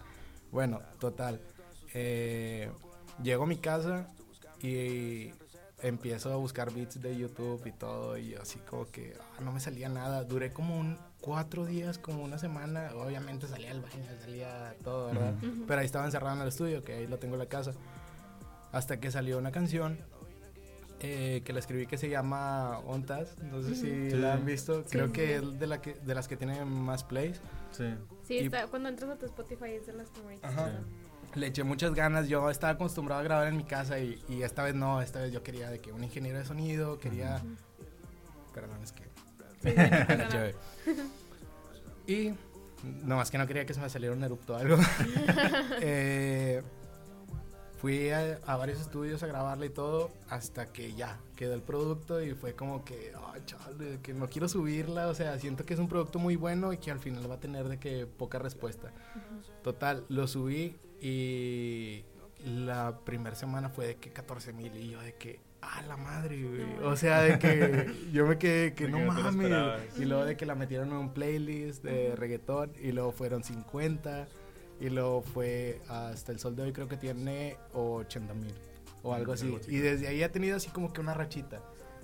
Bueno, 0.50 0.80
total. 0.98 1.40
Eh, 1.94 2.70
llego 3.22 3.44
a 3.44 3.46
mi 3.46 3.56
casa 3.56 4.08
y 4.62 5.30
empiezo 5.82 6.32
a 6.32 6.36
buscar 6.36 6.72
beats 6.72 7.00
de 7.00 7.16
YouTube 7.16 7.64
y 7.66 7.72
todo, 7.72 8.16
y 8.18 8.34
así 8.34 8.58
como 8.68 8.86
que 8.90 9.14
ah, 9.20 9.40
no 9.42 9.52
me 9.52 9.60
salía 9.60 9.88
nada. 9.88 10.24
Duré 10.24 10.52
como 10.52 10.78
un 10.78 10.98
cuatro 11.20 11.64
días, 11.66 11.98
como 11.98 12.22
una 12.22 12.38
semana. 12.38 12.90
Obviamente 12.96 13.46
salía 13.46 13.70
al 13.70 13.80
baño, 13.80 14.04
salía 14.20 14.74
todo, 14.84 15.06
¿verdad? 15.06 15.34
Ujú. 15.42 15.64
Pero 15.66 15.80
ahí 15.80 15.86
estaba 15.86 16.04
encerrado 16.04 16.36
en 16.36 16.42
el 16.42 16.48
estudio, 16.48 16.82
que 16.82 16.94
ahí 16.94 17.06
lo 17.06 17.18
tengo 17.18 17.34
en 17.34 17.40
la 17.40 17.46
casa. 17.46 17.72
Hasta 18.72 19.00
que 19.00 19.10
salió 19.10 19.38
una 19.38 19.50
canción 19.52 19.98
eh, 21.02 21.40
que 21.44 21.52
la 21.54 21.60
escribí 21.60 21.86
que 21.86 21.96
se 21.98 22.08
llama 22.10 22.78
Ontas. 22.80 23.36
No 23.38 23.62
sé 23.62 23.74
si 23.74 24.10
Sí. 24.10 24.16
la 24.16 24.34
han 24.34 24.44
visto. 24.44 24.82
Sí, 24.82 24.88
Creo 24.90 25.06
sí, 25.06 25.12
que 25.12 25.36
es 25.36 25.58
de, 25.58 25.66
la 25.66 25.80
que, 25.80 25.94
de 25.94 26.14
las 26.14 26.28
que 26.28 26.36
tienen 26.36 26.68
más 26.68 27.04
plays. 27.04 27.40
Sí. 27.72 27.94
Sí, 28.22 28.34
y- 28.34 28.44
está, 28.46 28.66
cuando 28.66 28.88
entras 28.90 29.10
a 29.10 29.16
tu 29.16 29.26
Spotify 29.26 29.70
es 29.72 29.86
de 29.86 29.94
las 29.94 30.10
favoritas. 30.10 30.52
Ajá. 30.52 30.72
Le 31.34 31.46
eché 31.46 31.62
muchas 31.62 31.94
ganas. 31.94 32.28
Yo 32.28 32.50
estaba 32.50 32.72
acostumbrado 32.72 33.20
a 33.20 33.24
grabar 33.24 33.48
en 33.48 33.56
mi 33.56 33.64
casa 33.64 33.98
y, 33.98 34.20
y 34.28 34.42
esta 34.42 34.64
vez 34.64 34.74
no. 34.74 35.00
Esta 35.00 35.20
vez 35.20 35.32
yo 35.32 35.42
quería 35.42 35.70
de 35.70 35.78
que 35.78 35.92
un 35.92 36.02
ingeniero 36.02 36.38
de 36.38 36.44
sonido, 36.44 36.98
quería... 36.98 37.40
Perdón, 38.52 38.82
es 38.82 38.92
que... 38.92 39.04
Sí, 39.62 39.72
y 42.12 42.34
no 43.04 43.16
más 43.16 43.30
que 43.30 43.38
no 43.38 43.46
quería 43.46 43.66
que 43.66 43.74
se 43.74 43.80
me 43.80 43.90
saliera 43.90 44.14
un 44.14 44.24
erupto 44.24 44.54
o 44.54 44.56
algo. 44.56 44.76
Eh, 45.82 46.62
fui 47.78 48.10
a, 48.10 48.38
a 48.46 48.56
varios 48.56 48.80
estudios 48.80 49.22
a 49.22 49.26
grabarla 49.26 49.64
y 49.66 49.70
todo 49.70 50.10
hasta 50.28 50.66
que 50.66 50.94
ya 50.94 51.18
quedó 51.36 51.54
el 51.54 51.62
producto 51.62 52.22
y 52.22 52.34
fue 52.34 52.54
como 52.54 52.84
que, 52.84 53.12
ay, 53.32 53.42
chale, 53.46 54.00
que 54.02 54.12
no 54.12 54.28
quiero 54.28 54.48
subirla, 54.48 55.08
o 55.08 55.14
sea, 55.14 55.38
siento 55.38 55.64
que 55.64 55.72
es 55.74 55.80
un 55.80 55.88
producto 55.88 56.18
muy 56.18 56.36
bueno 56.36 56.72
y 56.72 56.78
que 56.78 56.90
al 56.90 56.98
final 56.98 57.30
va 57.30 57.36
a 57.36 57.40
tener 57.40 57.68
de 57.68 57.78
que 57.78 58.06
poca 58.06 58.38
respuesta. 58.38 58.92
Total, 59.62 60.04
lo 60.08 60.26
subí 60.26 60.76
y 61.00 62.04
la 62.44 62.98
primera 63.04 63.36
semana 63.36 63.68
fue 63.68 63.86
de 63.86 63.96
que 63.96 64.10
14 64.10 64.52
mil 64.52 64.74
y 64.76 64.90
yo 64.90 65.00
de 65.00 65.14
que, 65.14 65.40
ah, 65.62 65.82
la 65.86 65.96
madre, 65.96 66.42
güey. 66.42 66.62
O 66.84 66.96
sea, 66.96 67.22
de 67.22 67.38
que 67.38 67.92
yo 68.12 68.26
me 68.26 68.38
quedé 68.38 68.74
que 68.74 68.88
no 68.88 68.98
mames. 68.98 69.50
Y 69.98 70.04
luego 70.04 70.24
de 70.24 70.36
que 70.36 70.46
la 70.46 70.54
metieron 70.54 70.88
en 70.88 70.96
un 70.96 71.12
playlist 71.12 71.82
de 71.82 72.14
reggaetón 72.16 72.72
y 72.80 72.92
luego 72.92 73.12
fueron 73.12 73.44
50 73.44 74.28
y 74.80 74.88
luego 74.88 75.22
fue 75.22 75.80
hasta 75.88 76.32
el 76.32 76.38
sol 76.38 76.56
de 76.56 76.62
hoy 76.62 76.72
creo 76.72 76.88
que 76.88 76.96
tiene 76.96 77.56
80 77.74 78.34
mil 78.34 78.54
o 79.02 79.14
algo 79.14 79.32
así. 79.32 79.46
Algo 79.46 79.58
así. 79.58 79.74
Y 79.74 79.78
desde 79.78 80.08
ahí 80.08 80.22
ha 80.22 80.32
tenido 80.32 80.56
así 80.56 80.70
como 80.70 80.92
que 80.92 81.00
una 81.00 81.14
rachita. 81.14 81.60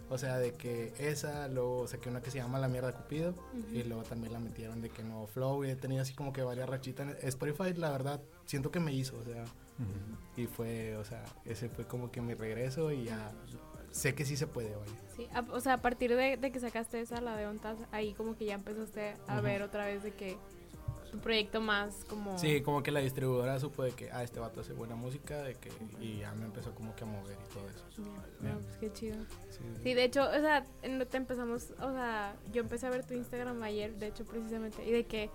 O 0.09 0.19
sea, 0.19 0.39
de 0.39 0.53
que 0.53 0.93
esa, 0.99 1.49
luego 1.49 1.89
saqué 1.89 2.09
una 2.09 2.21
que 2.23 2.31
se 2.31 2.39
llama 2.39 2.59
La 2.61 2.69
Mierda 2.69 2.93
Cupido 2.93 3.35
y 3.73 3.83
luego 3.83 4.03
también 4.05 4.33
la 4.33 4.39
metieron 4.39 4.81
de 4.81 4.89
que 4.89 5.03
no 5.03 5.27
flow 5.27 5.65
y 5.65 5.71
he 5.71 5.77
tenido 5.77 6.03
así 6.03 6.15
como 6.15 6.33
que 6.33 6.43
varias 6.43 6.69
rachitas. 6.69 7.09
en 7.21 7.29
Spotify, 7.29 7.75
la 7.75 7.91
verdad, 7.91 8.21
siento 8.45 8.71
que 8.71 8.79
me 8.81 8.93
hizo, 8.93 9.19
o 9.19 9.25
sea, 9.25 9.45
y 10.37 10.47
fue, 10.47 10.97
o 10.97 11.05
sea, 11.05 11.25
ese 11.45 11.69
fue 11.69 11.87
como 11.87 12.11
que 12.11 12.21
mi 12.21 12.35
regreso 12.35 12.93
y 12.93 13.05
ya 13.05 13.33
sé 13.91 14.15
que 14.15 14.25
sí 14.25 14.37
se 14.37 14.47
puede, 14.47 14.75
oye. 14.77 14.93
Sí, 15.17 15.27
a- 15.35 15.41
o 15.53 15.61
sea, 15.61 15.75
a 15.75 15.83
partir 15.83 16.15
de, 16.15 16.37
de 16.37 16.53
que 16.53 16.61
sacaste 16.61 17.01
esa, 17.01 17.21
la 17.21 17.37
de 17.37 17.47
Ontas, 17.47 17.79
ahí 17.93 18.13
como 18.15 18.37
que 18.37 18.45
ya 18.45 18.55
empezaste 18.55 19.15
a 19.27 19.41
ver 19.41 19.63
otra 19.63 19.87
vez 19.87 20.03
de 20.03 20.13
que, 20.15 20.37
tu 21.17 21.23
proyecto 21.23 21.61
más 21.61 22.05
como... 22.09 22.39
Sí, 22.39 22.61
como 22.61 22.83
que 22.83 22.91
la 22.91 23.01
distribuidora 23.01 23.59
supo 23.59 23.83
de 23.83 23.93
que, 23.93 24.11
ah, 24.11 24.23
este 24.23 24.41
vato 24.41 24.61
hace 24.61 24.73
buena 24.73 24.95
música, 24.97 25.43
de 25.43 25.55
que, 25.55 25.71
y 26.01 26.19
ya 26.19 26.33
me 26.35 26.45
empezó 26.47 26.75
como 26.75 26.95
que 26.95 27.05
a 27.05 27.07
mover 27.07 27.37
y 27.45 27.53
todo 27.55 27.69
eso. 27.69 27.85
Ya, 28.43 28.53
no, 28.53 28.59
pues 28.61 28.77
qué 28.79 28.93
chido. 28.93 29.17
Sí, 29.51 29.59
Sí, 29.83 29.95
de 29.95 30.05
hecho, 30.05 30.23
o 30.29 30.41
sea, 30.41 30.65
te 30.83 31.17
empezamos, 31.17 31.71
o 31.81 31.93
sea, 31.93 32.35
yo 32.53 32.61
empecé 32.63 32.87
a 32.87 32.91
ver 32.91 33.05
tu 33.07 33.15
Instagram 33.15 33.63
ayer, 33.63 33.95
de 33.97 34.09
hecho, 34.09 34.25
precisamente, 34.25 34.85
y 34.87 34.93
de 34.93 35.05
que 35.05 35.31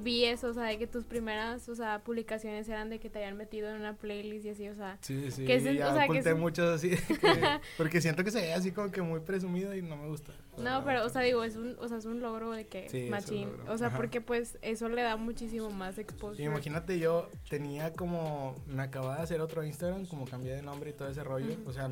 vi 0.00 0.24
eso, 0.24 0.48
o 0.48 0.54
sea, 0.54 0.64
de 0.64 0.78
que 0.78 0.86
tus 0.86 1.04
primeras, 1.04 1.68
o 1.68 1.74
sea, 1.76 2.00
publicaciones 2.02 2.68
eran 2.68 2.90
de 2.90 2.98
que 2.98 3.10
te 3.10 3.18
habían 3.20 3.36
metido 3.36 3.68
en 3.68 3.76
una 3.76 3.94
playlist 3.94 4.44
y 4.46 4.50
así, 4.50 4.68
o 4.68 4.74
sea, 4.74 4.98
Sí, 5.02 5.30
sí, 5.30 5.44
Que 5.44 5.56
es 5.56 5.64
ya 5.64 5.90
o 5.90 5.94
sea, 5.94 6.04
que 6.06 6.10
oculté 6.12 6.28
es 6.30 6.34
un- 6.34 6.40
muchos 6.40 6.68
así, 6.74 6.90
que- 6.90 6.96
porque 7.76 8.00
siento 8.00 8.24
que 8.24 8.30
se 8.32 8.40
ve 8.40 8.54
así 8.54 8.72
como 8.72 8.90
que 8.90 9.02
muy 9.02 9.20
presumido 9.20 9.74
y 9.74 9.82
no 9.82 9.96
me 9.96 10.08
gusta. 10.08 10.32
No, 10.58 10.84
pero, 10.84 11.04
o 11.04 11.08
sea, 11.08 11.22
digo, 11.22 11.42
es 11.44 11.56
un, 11.56 11.76
o 11.80 11.88
sea, 11.88 11.98
es 11.98 12.04
un 12.04 12.20
logro 12.20 12.50
de 12.52 12.66
que, 12.66 12.88
Sí, 12.88 12.98
es 12.98 13.04
un 13.04 13.10
machín, 13.10 13.50
logro. 13.50 13.72
o 13.72 13.78
sea, 13.78 13.88
Ajá. 13.88 13.96
porque 13.96 14.20
pues 14.20 14.58
eso 14.62 14.88
le 14.88 15.02
da 15.02 15.16
muchísimo 15.16 15.70
más 15.70 15.98
exposure. 15.98 16.42
Imagínate, 16.44 16.98
yo 16.98 17.28
tenía 17.48 17.92
como, 17.92 18.54
me 18.66 18.82
acababa 18.82 19.16
de 19.16 19.22
hacer 19.22 19.40
otro 19.40 19.64
Instagram, 19.64 20.06
como 20.06 20.24
cambié 20.26 20.54
de 20.54 20.62
nombre 20.62 20.90
y 20.90 20.92
todo 20.92 21.08
ese 21.08 21.24
rollo, 21.24 21.56
o 21.66 21.72
sea, 21.72 21.90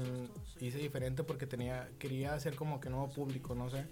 hice 0.60 0.78
diferente 0.78 1.24
porque 1.24 1.46
tenía, 1.46 1.88
quería 1.98 2.34
hacer 2.34 2.54
como 2.54 2.80
que 2.80 2.88
nuevo 2.90 3.08
público, 3.10 3.54
no 3.54 3.70
sé, 3.70 3.84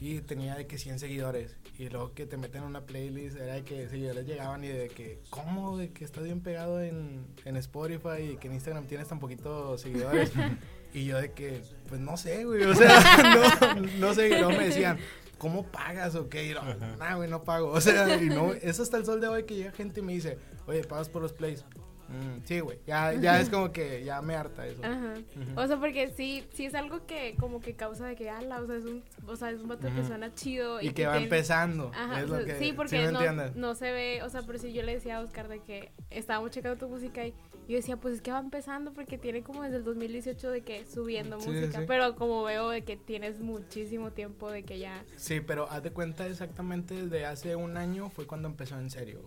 y 0.00 0.20
tenía 0.20 0.54
de 0.56 0.66
que 0.66 0.76
100 0.78 0.98
seguidores, 0.98 1.56
y 1.78 1.88
luego 1.88 2.12
que 2.14 2.26
te 2.26 2.36
meten 2.36 2.62
en 2.62 2.68
una 2.68 2.82
playlist, 2.82 3.36
era 3.36 3.54
de 3.54 3.62
que 3.64 3.88
seguidores 3.88 4.26
llegaban 4.26 4.64
y 4.64 4.68
de 4.68 4.88
que, 4.88 5.20
¿cómo? 5.30 5.76
De 5.78 5.90
que 5.92 6.04
estás 6.04 6.24
bien 6.24 6.40
pegado 6.40 6.80
en, 6.82 7.24
en 7.44 7.56
Spotify 7.56 8.32
y 8.32 8.36
que 8.36 8.48
en 8.48 8.54
Instagram 8.54 8.86
tienes 8.86 9.08
tan 9.08 9.18
poquitos 9.18 9.80
seguidores, 9.80 10.32
y 10.94 11.06
yo 11.06 11.20
de 11.20 11.32
que, 11.32 11.62
pues 11.88 12.00
no 12.00 12.16
sé, 12.16 12.44
güey, 12.44 12.62
o 12.64 12.74
sea, 12.74 13.74
no, 13.76 13.82
no 13.98 14.14
sé, 14.14 14.26
y 14.28 14.30
luego 14.30 14.50
me 14.50 14.64
decían, 14.68 14.98
¿cómo 15.38 15.64
pagas 15.64 16.14
o 16.14 16.28
qué? 16.28 16.44
Y 16.46 16.48
yo, 16.54 16.60
nah, 16.98 17.16
güey, 17.16 17.28
no 17.28 17.42
pago. 17.44 17.70
O 17.70 17.80
sea, 17.80 18.16
y 18.22 18.26
no, 18.28 18.52
eso 18.54 18.82
hasta 18.82 18.96
el 18.96 19.04
sol 19.04 19.20
de 19.20 19.28
hoy 19.28 19.44
que 19.44 19.54
llega 19.56 19.72
gente 19.72 20.00
y 20.00 20.02
me 20.02 20.12
dice, 20.12 20.38
oye, 20.66 20.82
¿pagas 20.84 21.08
por 21.08 21.22
los 21.22 21.32
plays? 21.32 21.64
Mm, 22.06 22.44
sí, 22.44 22.60
güey, 22.60 22.78
ya, 22.86 23.14
ya 23.14 23.40
es 23.40 23.48
como 23.48 23.72
que 23.72 24.04
ya 24.04 24.20
me 24.20 24.36
harta 24.36 24.66
eso. 24.66 24.82
Ajá. 24.84 25.14
O 25.56 25.66
sea, 25.66 25.78
porque 25.78 26.12
sí, 26.14 26.44
sí 26.52 26.66
es 26.66 26.74
algo 26.74 27.06
que 27.06 27.34
como 27.40 27.60
que 27.62 27.74
causa 27.74 28.06
de 28.06 28.14
que, 28.14 28.28
ala, 28.28 28.60
o 28.60 28.66
sea, 28.66 28.76
es 28.76 28.84
un, 28.84 29.02
o 29.26 29.36
sea, 29.36 29.50
es 29.50 29.60
un 29.62 29.68
vato 29.68 29.88
que 29.88 30.04
suena 30.04 30.32
chido. 30.34 30.82
y 30.82 30.90
que 30.90 31.06
va 31.06 31.12
tiene- 31.12 31.24
empezando. 31.24 31.90
Ajá, 31.94 32.20
es 32.20 32.28
lo 32.28 32.44
que, 32.44 32.58
sí, 32.58 32.66
¿sí 32.66 32.72
porque 32.74 33.06
no, 33.10 33.20
no 33.54 33.74
se 33.74 33.90
ve, 33.90 34.22
o 34.22 34.28
sea, 34.28 34.42
pero 34.42 34.58
si 34.58 34.74
yo 34.74 34.82
le 34.82 34.94
decía 34.94 35.16
a 35.16 35.20
Oscar 35.20 35.48
de 35.48 35.60
que 35.60 35.92
estábamos 36.10 36.50
checando 36.50 36.78
tu 36.78 36.88
música 36.92 37.26
y 37.26 37.32
yo 37.68 37.76
decía, 37.76 37.96
pues 37.96 38.14
es 38.14 38.22
que 38.22 38.30
va 38.30 38.38
empezando 38.38 38.92
porque 38.92 39.18
tiene 39.18 39.42
como 39.42 39.62
desde 39.62 39.76
el 39.76 39.84
2018 39.84 40.50
de 40.50 40.60
que 40.62 40.84
subiendo 40.86 41.40
Sí, 41.40 41.48
música, 41.50 41.80
sí. 41.80 41.84
pero 41.86 42.14
como 42.14 42.42
veo 42.44 42.68
de 42.70 42.82
que 42.82 42.96
tienes 42.96 43.40
muchísimo 43.40 44.10
tiempo 44.12 44.50
de 44.50 44.62
que 44.64 44.78
ya... 44.78 45.04
Sí, 45.16 45.40
pero 45.40 45.70
haz 45.70 45.82
de 45.82 45.90
cuenta 45.90 46.26
exactamente 46.26 46.94
desde 46.94 47.24
hace 47.26 47.56
un 47.56 47.76
año 47.76 48.10
fue 48.10 48.26
cuando 48.26 48.48
empezó 48.48 48.78
en 48.78 48.90
serio, 48.90 49.22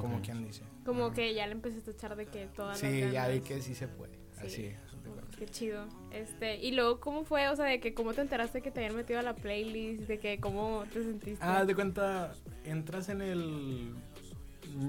como, 0.00 0.20
quien 0.22 0.44
dice. 0.44 0.62
Como 0.84 1.12
que 1.12 1.34
ya 1.34 1.46
le 1.46 1.52
empezaste 1.52 1.90
a 1.90 1.94
echar 1.94 2.16
de 2.16 2.26
que 2.26 2.46
todas 2.46 2.78
Sí, 2.78 3.02
las 3.02 3.12
ya 3.12 3.28
vi 3.28 3.40
que 3.40 3.60
sí 3.60 3.74
se 3.74 3.88
puede. 3.88 4.12
Sí. 4.40 4.46
Así. 4.46 4.72
Oh. 5.06 5.36
Qué 5.38 5.46
chido. 5.46 5.86
Este, 6.12 6.56
y 6.56 6.72
luego, 6.72 7.00
¿cómo 7.00 7.24
fue? 7.24 7.48
O 7.48 7.56
sea, 7.56 7.66
de 7.66 7.80
que 7.80 7.94
cómo 7.94 8.12
te 8.14 8.20
enteraste 8.20 8.62
que 8.62 8.70
te 8.70 8.80
habían 8.80 8.96
metido 8.96 9.18
a 9.18 9.22
la 9.22 9.34
playlist, 9.34 10.02
de 10.08 10.18
que 10.18 10.38
cómo 10.38 10.84
te 10.92 11.02
sentiste. 11.02 11.44
Ah, 11.44 11.60
haz 11.60 11.66
de 11.66 11.74
cuenta, 11.74 12.32
entras 12.64 13.08
en 13.08 13.22
el... 13.22 13.94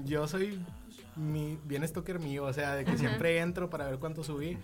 Yo 0.04 0.26
soy 0.28 0.60
mi, 1.16 1.58
bien 1.64 1.86
stalker 1.86 2.18
mío, 2.20 2.44
o 2.44 2.52
sea, 2.52 2.74
de 2.74 2.84
que 2.84 2.92
Ajá. 2.92 2.98
siempre 3.00 3.38
entro 3.38 3.70
para 3.70 3.86
ver 3.86 3.98
cuánto 3.98 4.22
subí. 4.24 4.56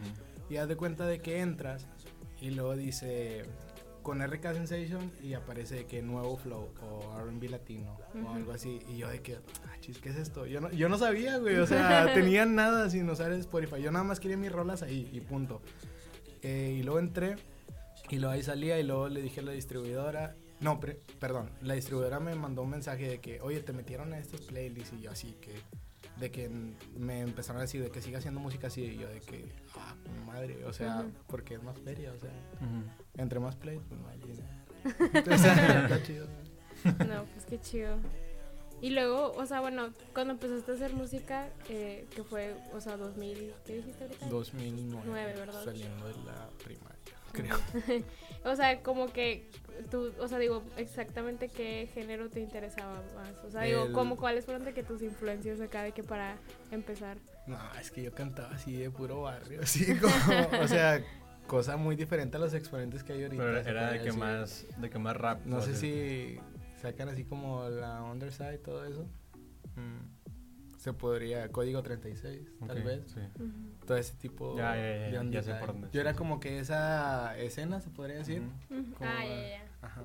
Y 0.48 0.56
haz 0.56 0.68
de 0.68 0.76
cuenta 0.76 1.06
de 1.06 1.20
que 1.20 1.40
entras 1.40 1.86
y 2.40 2.50
luego 2.50 2.74
dice 2.76 3.42
con 4.02 4.20
RK 4.26 4.42
Sensation 4.54 5.12
y 5.22 5.34
aparece 5.34 5.84
que 5.84 6.00
nuevo 6.02 6.36
flow 6.38 6.72
o 6.82 7.18
R&B 7.20 7.48
latino 7.50 7.96
o 8.26 8.30
algo 8.34 8.52
así. 8.52 8.80
Y 8.88 8.96
yo 8.96 9.08
de 9.08 9.20
que, 9.20 9.36
ah, 9.36 9.76
chis, 9.80 9.98
¿qué 9.98 10.08
es 10.08 10.16
esto? 10.16 10.46
Yo 10.46 10.60
no, 10.60 10.70
yo 10.72 10.88
no 10.88 10.98
sabía, 10.98 11.36
güey. 11.38 11.56
O 11.56 11.66
sea, 11.68 12.12
tenía 12.14 12.46
nada 12.46 12.88
sin 12.90 13.08
usar 13.10 13.30
Spotify. 13.32 13.80
Yo 13.82 13.92
nada 13.92 14.04
más 14.04 14.18
quería 14.18 14.36
mis 14.36 14.50
rolas 14.50 14.82
ahí 14.82 15.08
y 15.12 15.20
punto. 15.20 15.60
Eh, 16.42 16.76
y 16.78 16.82
luego 16.82 16.98
entré 16.98 17.36
y 18.08 18.16
luego 18.16 18.32
ahí 18.32 18.42
salía 18.42 18.80
y 18.80 18.82
luego 18.82 19.08
le 19.08 19.20
dije 19.22 19.40
a 19.40 19.42
la 19.44 19.52
distribuidora. 19.52 20.34
No, 20.60 20.80
pre- 20.80 21.00
perdón, 21.20 21.50
la 21.62 21.74
distribuidora 21.74 22.18
me 22.20 22.34
mandó 22.34 22.62
un 22.62 22.70
mensaje 22.70 23.06
de 23.08 23.20
que, 23.20 23.40
oye, 23.40 23.60
te 23.60 23.72
metieron 23.72 24.12
a 24.14 24.18
estos 24.18 24.40
playlists 24.42 24.94
y 24.98 25.02
yo 25.02 25.10
así 25.10 25.36
que, 25.40 25.52
de 26.20 26.30
que 26.30 26.48
me 26.96 27.20
empezaron 27.20 27.58
a 27.58 27.62
decir 27.62 27.82
de 27.82 27.90
que 27.90 28.00
siga 28.02 28.18
haciendo 28.18 28.38
música 28.40 28.66
así 28.68 28.82
y 28.82 28.96
yo 28.98 29.08
de 29.08 29.20
que, 29.20 29.50
ah, 29.76 29.94
madre, 30.26 30.64
o 30.66 30.72
sea, 30.72 31.00
Ujú. 31.00 31.10
porque 31.26 31.54
es 31.54 31.62
más 31.62 31.78
feria, 31.78 32.12
o 32.12 32.18
sea, 32.18 32.30
Ujú. 32.60 32.84
entre 33.16 33.40
más 33.40 33.56
plays, 33.56 33.80
pues 33.88 34.00
más 34.00 34.18
dinero. 34.20 34.46
o 35.34 35.38
sea, 35.38 35.82
está 35.84 36.02
chido. 36.02 36.26
No, 37.08 37.24
pues 37.24 37.44
qué 37.48 37.60
chido. 37.60 37.96
Y 38.82 38.90
luego, 38.90 39.32
o 39.36 39.44
sea, 39.44 39.60
bueno, 39.60 39.92
cuando 40.14 40.32
empezaste 40.34 40.72
a 40.72 40.74
hacer 40.74 40.94
música, 40.94 41.50
eh, 41.68 42.06
que 42.14 42.22
fue, 42.24 42.54
o 42.72 42.80
sea, 42.80 42.96
2000, 42.96 43.52
¿qué 43.66 43.76
dijiste 43.76 44.04
ahorita? 44.04 44.26
2009, 44.28 45.02
Nueve, 45.06 45.34
¿verdad? 45.36 45.64
saliendo 45.64 46.06
de 46.08 46.14
la 46.24 46.48
primaria, 46.64 46.98
creo. 47.32 47.56
o 48.44 48.56
sea, 48.56 48.82
como 48.82 49.12
que 49.12 49.50
tú, 49.90 50.12
o 50.18 50.28
sea, 50.28 50.38
digo, 50.38 50.62
exactamente 50.76 51.48
qué 51.48 51.88
género 51.92 52.28
te 52.28 52.40
interesaba 52.40 53.02
más. 53.14 53.44
O 53.44 53.50
sea, 53.50 53.62
digo, 53.62 53.92
como 53.92 54.16
cuáles 54.16 54.44
fueron 54.44 54.64
de 54.64 54.72
que 54.72 54.82
tus 54.82 55.02
influencias 55.02 55.60
acá 55.60 55.82
de 55.82 55.92
que 55.92 56.02
para 56.02 56.36
empezar. 56.70 57.18
No, 57.46 57.58
es 57.80 57.90
que 57.90 58.02
yo 58.02 58.12
cantaba 58.12 58.50
así 58.54 58.76
de 58.76 58.90
puro 58.90 59.22
barrio, 59.22 59.60
así 59.62 59.96
como, 59.96 60.12
o 60.62 60.68
sea, 60.68 61.02
cosa 61.46 61.76
muy 61.76 61.96
diferente 61.96 62.36
a 62.36 62.40
los 62.40 62.54
exponentes 62.54 63.02
que 63.02 63.12
hay 63.12 63.24
ahorita. 63.24 63.42
Pero 63.42 63.58
era 63.60 63.92
de 63.92 63.98
que 63.98 64.04
decir. 64.04 64.20
más, 64.20 64.66
de 64.76 64.90
que 64.90 64.98
más 64.98 65.16
rap. 65.16 65.44
No 65.46 65.60
sé 65.60 65.74
si 65.74 66.38
sacan 66.80 67.08
así 67.08 67.24
como 67.24 67.68
la 67.68 68.02
underside, 68.02 68.58
todo 68.58 68.84
eso. 68.84 69.06
Mm, 69.76 70.19
Se 70.80 70.94
podría, 70.94 71.46
código 71.52 71.82
36, 71.82 72.48
tal 72.66 72.82
vez. 72.82 73.02
sí. 73.10 73.20
Todo 73.86 73.98
ese 73.98 74.14
tipo 74.16 74.56
Ya, 74.56 74.74
ya, 74.76 75.10
ya, 75.10 75.22
de 75.22 75.30
ya 75.30 75.42
sé 75.42 75.52
por 75.56 75.66
dónde, 75.68 75.88
Yo 75.88 75.92
sí, 75.92 75.98
era 75.98 76.14
como 76.14 76.40
que 76.40 76.58
esa 76.58 77.36
escena, 77.36 77.80
se 77.82 77.90
podría 77.90 78.16
decir. 78.16 78.40
Ujú. 78.70 78.94
Como- 78.94 79.10
Ah, 79.10 79.22
ya, 79.26 79.48
ya. 79.48 79.68
Ajá. 79.82 80.04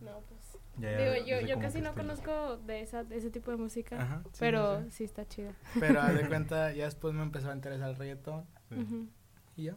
No, 0.00 0.20
pues. 0.28 0.58
Ya, 0.78 0.90
ya, 0.90 0.98
Digo, 1.14 1.26
yo, 1.26 1.46
yo 1.46 1.60
casi 1.60 1.80
no 1.80 1.94
conozco 1.94 2.56
de, 2.56 2.80
esa, 2.80 3.04
de 3.04 3.18
ese 3.18 3.30
tipo 3.30 3.52
de 3.52 3.56
música, 3.58 4.02
Ajá, 4.02 4.22
sí, 4.32 4.36
pero 4.40 4.80
no 4.80 4.84
sé. 4.86 4.90
sí 4.90 5.04
está 5.04 5.28
chida. 5.28 5.52
Pero 5.78 6.00
haz 6.00 6.14
de 6.14 6.26
cuenta, 6.28 6.72
ya 6.72 6.86
después 6.86 7.14
me 7.14 7.22
empezó 7.22 7.50
a 7.50 7.54
interesar 7.54 7.90
el 7.90 7.96
reggaetón. 7.96 8.46
Sí. 8.68 8.74
Ujú. 8.74 9.08
Y 9.56 9.64
ya. 9.64 9.76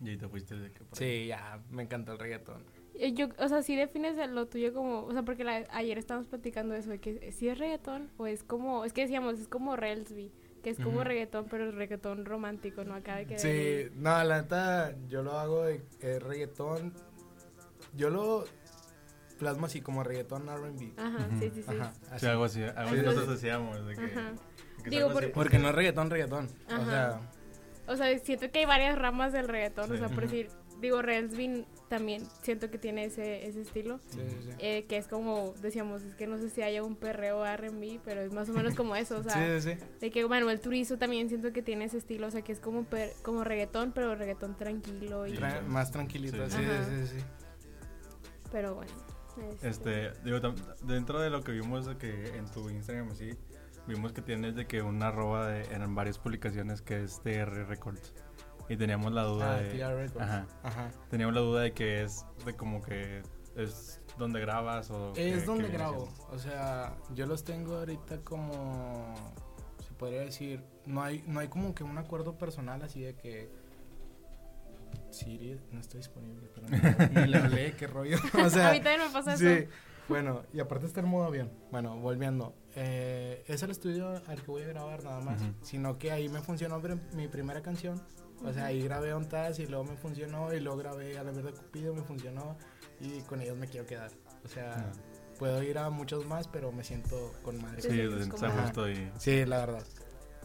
Y 0.00 0.08
ahí 0.08 0.16
te 0.16 0.28
fuiste 0.28 0.56
de 0.56 0.72
que 0.72 0.82
por 0.84 1.00
ahí. 1.00 1.20
Sí, 1.22 1.26
ya, 1.28 1.62
me 1.70 1.84
encantó 1.84 2.12
el 2.14 2.18
reggaetón. 2.18 2.64
Eh, 2.98 3.12
Yo, 3.12 3.28
o 3.38 3.48
sea, 3.48 3.62
sí 3.62 3.76
defines 3.76 4.16
lo 4.30 4.46
tuyo 4.46 4.74
como, 4.74 5.04
o 5.04 5.12
sea, 5.12 5.22
porque 5.22 5.44
la- 5.44 5.66
ayer 5.70 5.98
estábamos 5.98 6.28
platicando 6.28 6.74
eso, 6.74 6.90
de 6.90 6.98
que 6.98 7.30
si 7.32 7.48
es 7.48 7.56
reggaetón 7.58 8.10
o 8.16 8.26
es 8.26 8.42
como, 8.42 8.84
es 8.84 8.92
que 8.92 9.02
decíamos, 9.02 9.38
es 9.38 9.48
como 9.48 9.76
Relsby, 9.76 10.32
que 10.62 10.70
es 10.70 10.78
como 10.78 10.96
Ujú. 10.96 11.04
reggaetón, 11.04 11.46
pero 11.48 11.70
reggaetón 11.70 12.24
romántico, 12.24 12.82
¿no? 12.84 12.94
Acá 12.94 13.16
de 13.16 13.26
que... 13.26 13.38
Sí, 13.38 13.90
no, 13.94 14.22
la 14.24 14.42
neta, 14.42 14.94
yo 15.06 15.22
lo 15.22 15.38
hago 15.38 15.64
de 15.64 15.80
eh, 16.00 16.18
reggaetón. 16.18 16.92
Yo 17.94 18.10
lo 18.10 18.44
plasmo 19.38 19.66
así 19.66 19.80
como 19.80 20.02
reggaetón 20.02 20.48
RB. 20.48 20.92
Ajá, 20.98 21.28
sí, 21.38 21.50
sí, 21.54 21.62
sí. 21.62 21.74
Ajá, 21.78 21.92
Sí, 22.18 22.26
algo 22.26 22.44
así. 22.44 22.62
Algo 22.62 22.72
así 22.80 22.88
Entonces- 22.98 23.04
nosotros 23.04 23.40
decíamos. 23.40 23.86
De 23.86 23.94
que, 23.94 24.04
Ajá. 24.04 24.32
que 24.82 24.84
es 24.84 24.90
Digo, 24.90 25.12
por- 25.12 25.30
Porque 25.32 25.58
no 25.60 25.68
es 25.68 25.74
reggaetón, 25.76 26.10
reggaetón. 26.10 26.48
O 26.66 26.84
sea, 26.84 27.20
O 27.86 27.96
sea, 27.96 28.18
siento 28.18 28.50
que 28.50 28.58
hay 28.58 28.66
varias 28.66 28.98
ramas 28.98 29.32
del 29.32 29.48
reggaetón, 29.48 29.90
o 29.92 29.96
sea, 29.96 30.08
por 30.08 30.24
decir, 30.24 30.48
digo, 30.80 31.02
Relsby 31.02 31.66
también 31.88 32.22
siento 32.42 32.70
que 32.70 32.78
tiene 32.78 33.04
ese, 33.04 33.46
ese 33.46 33.60
estilo. 33.62 33.98
sí, 34.10 34.18
sí, 34.28 34.36
sí. 34.42 34.50
eh, 34.58 34.84
que 34.88 34.96
es 34.96 35.06
como, 35.08 35.54
decíamos, 35.62 36.02
es 36.02 36.14
que 36.14 36.26
no 36.26 36.38
sé 36.38 36.50
si 36.50 36.62
haya 36.62 36.82
un 36.82 36.96
perreo 36.96 37.44
R&B, 37.46 38.00
pero 38.04 38.20
es 38.20 38.32
más 38.32 38.48
o 38.48 38.52
menos 38.52 38.74
como 38.74 38.94
eso, 38.96 39.18
o 39.18 39.22
sea, 39.22 39.32
sí, 39.60 39.60
sí, 39.70 39.76
sí. 39.78 39.84
de 40.00 40.10
que 40.10 40.26
Manuel 40.26 40.60
Turizo 40.60 40.98
también 40.98 41.28
siento 41.28 41.52
que 41.52 41.62
tiene 41.62 41.86
ese 41.86 41.98
estilo, 41.98 42.26
o 42.26 42.30
sea, 42.30 42.42
que 42.42 42.52
es 42.52 42.60
como 42.60 42.84
per- 42.84 43.12
como 43.22 43.42
reggaetón, 43.44 43.92
pero 43.92 44.14
reggaetón 44.14 44.56
tranquilo 44.56 45.26
y 45.26 45.32
Tra- 45.34 45.62
más 45.64 45.90
tranquilito, 45.90 46.48
Sí. 46.50 46.56
sí, 46.58 47.06
sí, 47.06 47.18
sí. 47.18 47.24
pero 48.52 48.74
bueno. 48.74 48.92
Este, 49.62 50.10
digo, 50.24 50.38
tam- 50.38 50.56
dentro 50.84 51.20
de 51.20 51.30
lo 51.30 51.42
que 51.44 51.52
vimos 51.52 51.86
de 51.86 51.96
que 51.96 52.36
en 52.36 52.46
tu 52.50 52.68
Instagram 52.70 53.08
así, 53.10 53.30
vimos 53.86 54.12
que 54.12 54.20
tienes 54.20 54.56
de 54.56 54.66
que 54.66 54.82
una 54.82 55.08
arroba 55.08 55.46
de, 55.48 55.62
en 55.74 55.94
varias 55.94 56.18
publicaciones 56.18 56.82
que 56.82 57.04
es 57.04 57.20
TR 57.22 57.66
Records. 57.68 58.12
Y 58.68 58.76
teníamos 58.76 59.12
la 59.12 59.22
duda 59.24 59.54
Ah, 59.54 59.60
de... 59.60 59.70
TR 59.70 59.94
Records. 59.94 60.20
Ajá. 60.22 60.46
Ajá. 60.62 60.90
Teníamos 61.10 61.34
la 61.34 61.40
duda 61.40 61.62
de 61.62 61.72
que 61.72 62.02
es 62.02 62.24
de 62.44 62.54
como 62.54 62.82
que 62.82 63.22
es 63.56 64.00
donde 64.18 64.40
grabas 64.40 64.90
o... 64.90 65.12
Es 65.16 65.40
qué 65.40 65.46
donde 65.46 65.68
grabo. 65.68 66.08
O 66.30 66.38
sea, 66.38 66.96
yo 67.14 67.26
los 67.26 67.44
tengo 67.44 67.76
ahorita 67.76 68.18
como. 68.18 69.14
Se 69.86 69.92
podría 69.94 70.20
decir. 70.20 70.62
No 70.86 71.02
hay, 71.02 71.24
no 71.26 71.40
hay 71.40 71.48
como 71.48 71.74
que 71.74 71.84
un 71.84 71.96
acuerdo 71.98 72.36
personal 72.36 72.82
así 72.82 73.00
de 73.00 73.14
que. 73.14 73.50
Siri 75.10 75.58
no 75.72 75.80
está 75.80 75.96
disponible, 75.96 76.50
pero 76.54 76.66
ni 76.68 77.26
le 77.30 77.38
hablé, 77.38 77.72
qué 77.72 77.86
rollo. 77.86 78.18
O 78.44 78.50
sea, 78.50 78.70
a 78.70 78.72
mí 78.72 78.80
también 78.80 79.06
me 79.06 79.12
pasa 79.12 79.36
sí. 79.36 79.46
eso. 79.46 79.70
Bueno, 80.08 80.42
y 80.52 80.60
aparte 80.60 80.86
está 80.86 81.00
en 81.00 81.08
modo 81.08 81.24
avión. 81.24 81.50
Bueno, 81.70 81.96
volviendo. 81.98 82.54
Eh, 82.74 83.44
es 83.46 83.62
el 83.62 83.70
estudio 83.70 84.22
al 84.26 84.42
que 84.42 84.50
voy 84.50 84.62
a 84.62 84.68
grabar 84.68 85.04
nada 85.04 85.20
más. 85.20 85.42
Sino 85.62 85.98
que 85.98 86.10
ahí 86.12 86.28
me 86.28 86.40
funcionó 86.40 86.80
mi 87.14 87.28
primera 87.28 87.62
canción. 87.62 88.02
O 88.44 88.52
sea, 88.52 88.66
ahí 88.66 88.82
grabé 88.82 89.14
un 89.14 89.28
Taz 89.28 89.58
y 89.58 89.66
luego 89.66 89.84
me 89.84 89.96
funcionó. 89.96 90.52
Y 90.52 90.60
luego 90.60 90.78
grabé 90.78 91.18
a 91.18 91.22
la 91.24 91.32
verdad 91.32 91.52
Cupido, 91.54 91.94
me 91.94 92.02
funcionó. 92.02 92.56
Y 93.00 93.20
con 93.22 93.40
ellos 93.40 93.56
me 93.56 93.66
quiero 93.68 93.86
quedar. 93.86 94.10
O 94.44 94.48
sea, 94.48 94.90
puedo 95.38 95.62
ir 95.62 95.78
a 95.78 95.90
muchos 95.90 96.24
más, 96.26 96.48
pero 96.48 96.72
me 96.72 96.82
siento 96.84 97.32
con 97.42 97.60
madre. 97.62 97.82
Sí, 97.82 98.06
justo 98.40 98.88
y 98.90 99.10
Sí, 99.18 99.44
la 99.44 99.58
verdad. 99.58 99.84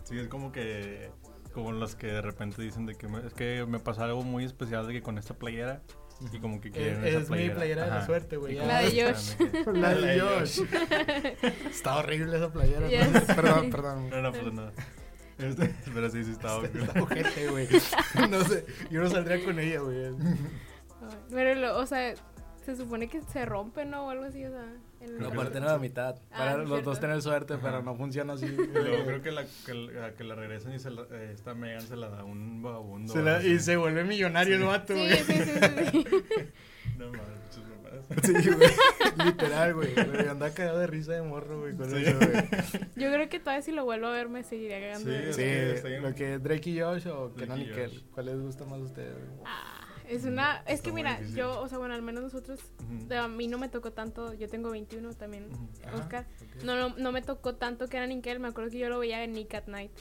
sí 0.03 0.19
es 0.19 0.27
como 0.27 0.51
que 0.51 1.09
como 1.53 1.71
los 1.71 1.95
que 1.95 2.07
de 2.07 2.21
repente 2.21 2.61
dicen 2.63 2.87
de 2.87 2.95
que 2.95 3.07
me- 3.07 3.27
es 3.27 3.33
que 3.35 3.63
me 3.67 3.77
pasó 3.79 4.03
algo 4.03 4.23
muy 4.23 4.43
especial 4.43 4.87
de 4.87 4.93
que 4.93 5.03
con 5.03 5.19
esta 5.19 5.35
playera 5.35 5.83
y 6.31 6.39
como 6.39 6.59
que 6.59 6.71
quieren 6.71 7.03
Es- 7.03 7.09
esa 7.09 7.19
es 7.19 7.29
mi 7.29 7.35
playera. 7.35 7.55
playera 7.55 7.83
de 7.83 7.89
la 7.91 7.97
Ajá. 7.97 8.05
suerte, 8.07 8.37
güey, 8.37 8.55
La 8.55 8.79
de 8.81 9.03
Josh. 9.03 9.35
La 9.73 9.93
de 9.93 10.19
Josh. 10.19 10.61
Está 11.69 11.97
horrible 11.97 12.37
esa 12.37 12.51
playera. 12.51 12.79
¿no? 13.11 13.19
sé. 13.19 13.33
Perdón, 13.35 13.69
perdón. 13.69 14.09
No, 14.09 14.21
no, 14.23 14.31
pues 14.31 14.51
nada. 14.53 14.71
Este, 15.37 15.73
pero 15.93 16.09
sí, 16.09 16.23
sí 16.23 16.31
estaba. 16.31 16.65
Está 16.65 17.01
ojete, 17.01 17.47
güey. 17.49 17.67
No 18.29 18.43
sé, 18.43 18.65
yo 18.91 19.01
no 19.01 19.09
saldría 19.09 19.43
con 19.43 19.59
ella, 19.59 19.79
güey. 19.79 20.11
Pero, 21.29 21.55
lo- 21.59 21.77
o 21.79 21.85
sea, 21.85 22.13
se 22.65 22.75
supone 22.75 23.07
que 23.07 23.21
se 23.21 23.45
rompe, 23.45 23.83
¿no? 23.85 24.05
O 24.05 24.09
algo 24.09 24.23
así, 24.25 24.43
o 24.45 24.49
sea. 24.51 24.65
el- 25.01 25.17
Lo 25.19 25.31
que- 25.31 25.37
parten 25.37 25.63
a 25.63 25.73
la 25.73 25.79
mitad. 25.79 26.15
Ah, 26.31 26.37
Para 26.37 26.51
sí, 26.53 26.57
los 26.59 26.67
cierto. 26.69 26.89
dos 26.91 26.99
tener 26.99 27.21
suerte, 27.21 27.57
pero 27.61 27.81
no 27.83 27.95
funciona 27.95 28.33
así. 28.33 28.45
Y 28.45 28.49
luego 28.51 29.05
creo 29.05 29.21
que 29.21 29.31
la, 29.31 29.45
que, 29.65 29.73
la, 29.73 30.13
que 30.13 30.23
la 30.23 30.35
regresan 30.35 30.73
y 30.73 30.79
se 30.79 30.89
la, 30.91 31.01
eh, 31.11 31.31
esta 31.33 31.53
Megan 31.53 31.81
se 31.81 31.97
la 31.97 32.09
da 32.09 32.21
a 32.21 32.23
un 32.23 32.61
vagabundo. 32.61 33.11
Se 33.11 33.21
la- 33.21 33.43
y 33.43 33.59
se 33.59 33.75
vuelve 33.75 34.03
millonario 34.05 34.55
el 34.55 34.63
vato, 34.63 34.93
Sí, 34.93 34.99
güey. 34.99 35.17
sí, 35.17 35.33
sí, 35.33 35.43
sí, 35.91 36.05
sí. 36.07 36.07
No 36.97 37.07
mames. 37.07 37.23
Sí, 38.23 38.33
güey. 38.49 38.69
Literal, 39.25 39.73
güey. 39.73 39.93
güey. 39.93 40.27
Anda 40.27 40.53
cagado 40.53 40.79
de 40.79 40.87
risa 40.87 41.13
de 41.13 41.21
morro, 41.21 41.59
güey, 41.61 41.75
con 41.75 41.89
Sí. 41.89 42.03
eso, 42.05 42.17
güey. 42.17 42.31
Yo 42.95 43.11
creo 43.11 43.29
que 43.29 43.39
todavía 43.39 43.61
si 43.61 43.71
lo 43.71 43.85
vuelvo 43.85 44.07
a 44.07 44.11
ver 44.11 44.29
me 44.29 44.43
seguiría 44.43 44.79
cagando. 44.79 45.09
Sí, 45.09 45.15
de 45.15 45.21
risa. 45.71 45.81
Sí, 45.81 45.87
bien. 45.89 46.03
lo 46.03 46.15
que 46.15 46.33
es 46.35 46.43
Drake 46.43 46.69
y 46.69 46.79
Josh 46.81 47.07
o 47.07 47.33
Kenan 47.35 47.59
y 47.59 47.63
y 47.63 47.71
Kel. 47.71 48.03
¿Cuál 48.13 48.25
les 48.27 48.39
gusta 48.41 48.65
más 48.65 48.79
a 48.79 48.83
ustedes, 48.83 49.13
güey? 49.15 49.41
Ah, 49.45 49.85
es 50.07 50.25
una. 50.25 50.57
Es 50.65 50.75
Está 50.75 50.85
que 50.85 50.91
mira, 50.93 51.11
difícil. 51.17 51.35
yo, 51.37 51.61
o 51.61 51.67
sea, 51.69 51.77
bueno, 51.77 51.93
al 51.93 52.01
menos 52.01 52.23
nosotros. 52.23 52.59
Ujú. 52.83 53.07
de- 53.07 53.17
A 53.17 53.27
mí 53.27 53.47
no 53.47 53.57
me 53.57 53.69
tocó 53.69 53.91
tanto. 53.91 54.33
Yo 54.33 54.47
tengo 54.49 54.69
21 54.71 55.13
también, 55.13 55.45
Ujú. 55.45 55.69
Ajá, 55.85 55.95
Oscar. 55.97 56.25
ok. 56.57 56.63
No, 56.63 56.75
no, 56.75 56.95
no 56.97 57.11
me 57.11 57.21
tocó 57.21 57.55
tanto 57.55 57.87
que 57.87 57.97
era 57.97 58.07
Nickel. 58.07 58.39
Me 58.39 58.47
acuerdo 58.49 58.69
que 58.71 58.79
yo 58.79 58.89
lo 58.89 58.99
veía 58.99 59.23
en 59.23 59.31
Nick 59.33 59.53
at 59.55 59.67
Night. 59.67 59.91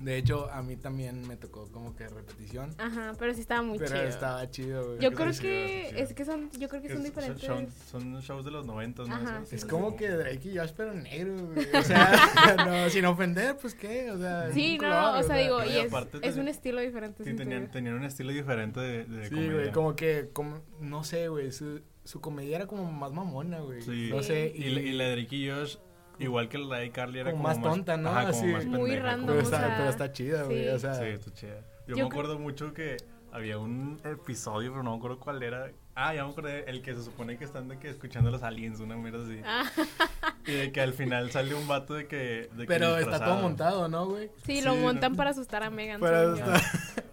De 0.00 0.16
hecho, 0.16 0.50
a 0.50 0.62
mí 0.62 0.76
también 0.76 1.28
me 1.28 1.36
tocó 1.36 1.66
como 1.70 1.94
que 1.94 2.08
repetición. 2.08 2.74
Ajá, 2.78 3.12
pero 3.18 3.34
sí 3.34 3.40
estaba 3.42 3.60
muy 3.62 3.78
pero 3.78 3.90
chido. 3.92 4.02
estaba 4.04 4.50
chido, 4.50 4.86
güey. 4.86 4.98
Yo 4.98 5.12
creo 5.12 5.30
chido, 5.30 5.42
que 5.42 5.86
chido. 5.90 6.00
es 6.02 6.14
que 6.14 6.24
son, 6.24 6.50
yo 6.52 6.68
creo 6.70 6.80
que 6.82 6.88
Que 6.88 6.94
son 6.94 7.02
es- 7.04 7.08
diferentes. 7.14 7.44
Son, 7.44 7.70
son 7.90 8.20
shows 8.22 8.44
de 8.44 8.50
los 8.50 8.64
90, 8.66 9.04
¿no? 9.04 9.14
Ajá, 9.14 9.36
Esos. 9.36 9.48
sí, 9.50 9.54
Es 9.56 9.60
sí, 9.62 9.68
como 9.68 9.90
sí. 9.90 9.96
que 9.98 10.08
Drake 10.08 10.48
y 10.52 10.56
Josh, 10.58 10.70
pero 10.76 10.94
negro, 10.94 11.34
güey. 11.36 11.66
O 11.74 11.82
sea, 11.82 12.56
no, 12.66 12.88
sin 12.90 13.04
ofender, 13.04 13.56
pues 13.60 13.74
qué, 13.74 14.10
o 14.10 14.18
sea. 14.18 14.50
Sí, 14.52 14.78
no, 14.78 14.88
color, 14.88 15.16
o 15.18 15.22
sea, 15.22 15.36
digo, 15.36 15.64
y 15.64 15.68
y 15.68 15.76
es, 15.78 15.88
aparte 15.88 16.16
es 16.16 16.22
tenían- 16.22 16.40
un 16.40 16.48
estilo 16.48 16.80
diferente. 16.80 17.22
Sí, 17.24 17.34
tenían, 17.34 17.70
tenían 17.70 17.94
un 17.96 18.04
estilo 18.04 18.32
diferente 18.32 18.80
de, 18.80 19.04
de 19.04 19.24
Sí, 19.28 19.34
comedia. 19.34 19.52
güey, 19.52 19.72
como 19.72 19.94
que, 19.96 20.30
como, 20.32 20.60
no 20.80 21.04
sé, 21.04 21.28
güey, 21.28 21.52
su, 21.52 21.82
su 22.04 22.20
comedia 22.22 22.56
era 22.56 22.66
como 22.66 22.90
más 22.90 23.12
mamona, 23.12 23.60
güey. 23.60 23.82
Sí. 23.82 24.08
No 24.10 24.22
sé, 24.22 24.50
Y, 24.54 24.70
la- 24.70 24.80
y 24.80 24.92
la 24.92 25.04
de 25.04 25.16
Drake 25.16 25.36
y 25.36 25.50
Josh, 25.50 25.76
igual 26.20 26.48
que 26.48 26.58
la 26.58 26.78
de 26.78 26.90
Carly, 26.90 27.18
era 27.20 27.30
Como 27.32 27.42
como, 27.42 27.54
más 27.54 27.62
tonta, 27.62 27.96
¿no? 27.96 28.10
Ajá, 28.10 28.30
como 28.30 28.46
más 28.52 28.66
Muy 28.66 28.90
pendeja, 28.90 29.02
random, 29.06 29.26
como- 29.26 29.26
pero, 29.26 29.38
o 29.38 29.42
está, 29.42 29.58
sea, 29.66 29.76
pero 29.76 29.90
está 29.90 30.12
chida, 30.12 30.42
güey, 30.44 30.62
sí. 30.64 30.68
o 30.68 30.78
sea. 30.78 30.94
Sí, 30.94 31.04
está 31.06 31.32
chida. 31.32 31.60
Yo, 31.88 31.96
Yo 31.96 32.04
me 32.04 32.10
acuerdo 32.10 32.38
mucho 32.38 32.72
que 32.72 32.96
había 33.32 33.58
un 33.58 34.00
episodio, 34.04 34.70
pero 34.70 34.82
no 34.82 34.92
me 34.92 34.96
acuerdo 34.98 35.18
cuál 35.18 35.42
era. 35.42 35.70
Ah, 36.02 36.14
ya 36.14 36.24
me 36.24 36.30
acordé, 36.30 36.64
el 36.68 36.80
que 36.82 36.94
se 36.94 37.02
supone 37.04 37.36
que 37.36 37.44
están 37.44 37.68
de 37.68 37.78
que 37.78 37.90
escuchando 37.90 38.28
a 38.30 38.32
los 38.32 38.42
aliens, 38.42 38.80
una 38.80 38.96
mierda 38.96 39.22
así. 39.22 39.40
Ah, 39.44 39.64
Y 40.46 40.52
de 40.52 40.72
que 40.72 40.80
al 40.80 40.94
final 40.94 41.30
sale 41.30 41.54
un 41.54 41.68
vato 41.68 41.94
de 41.94 42.06
que. 42.06 42.48
De 42.54 42.62
que 42.62 42.66
Pero 42.66 42.86
está 42.96 42.98
disfrazado. 42.98 43.32
todo 43.34 43.42
montado, 43.42 43.88
¿no, 43.88 44.06
güey? 44.06 44.30
sí, 44.44 44.62
lo 44.62 44.74
montan 44.76 45.12
no. 45.12 45.16
para 45.18 45.30
asustar 45.30 45.62
a 45.62 45.70
Megan. 45.70 46.00
Yo. 46.00 46.34
está- 46.34 46.60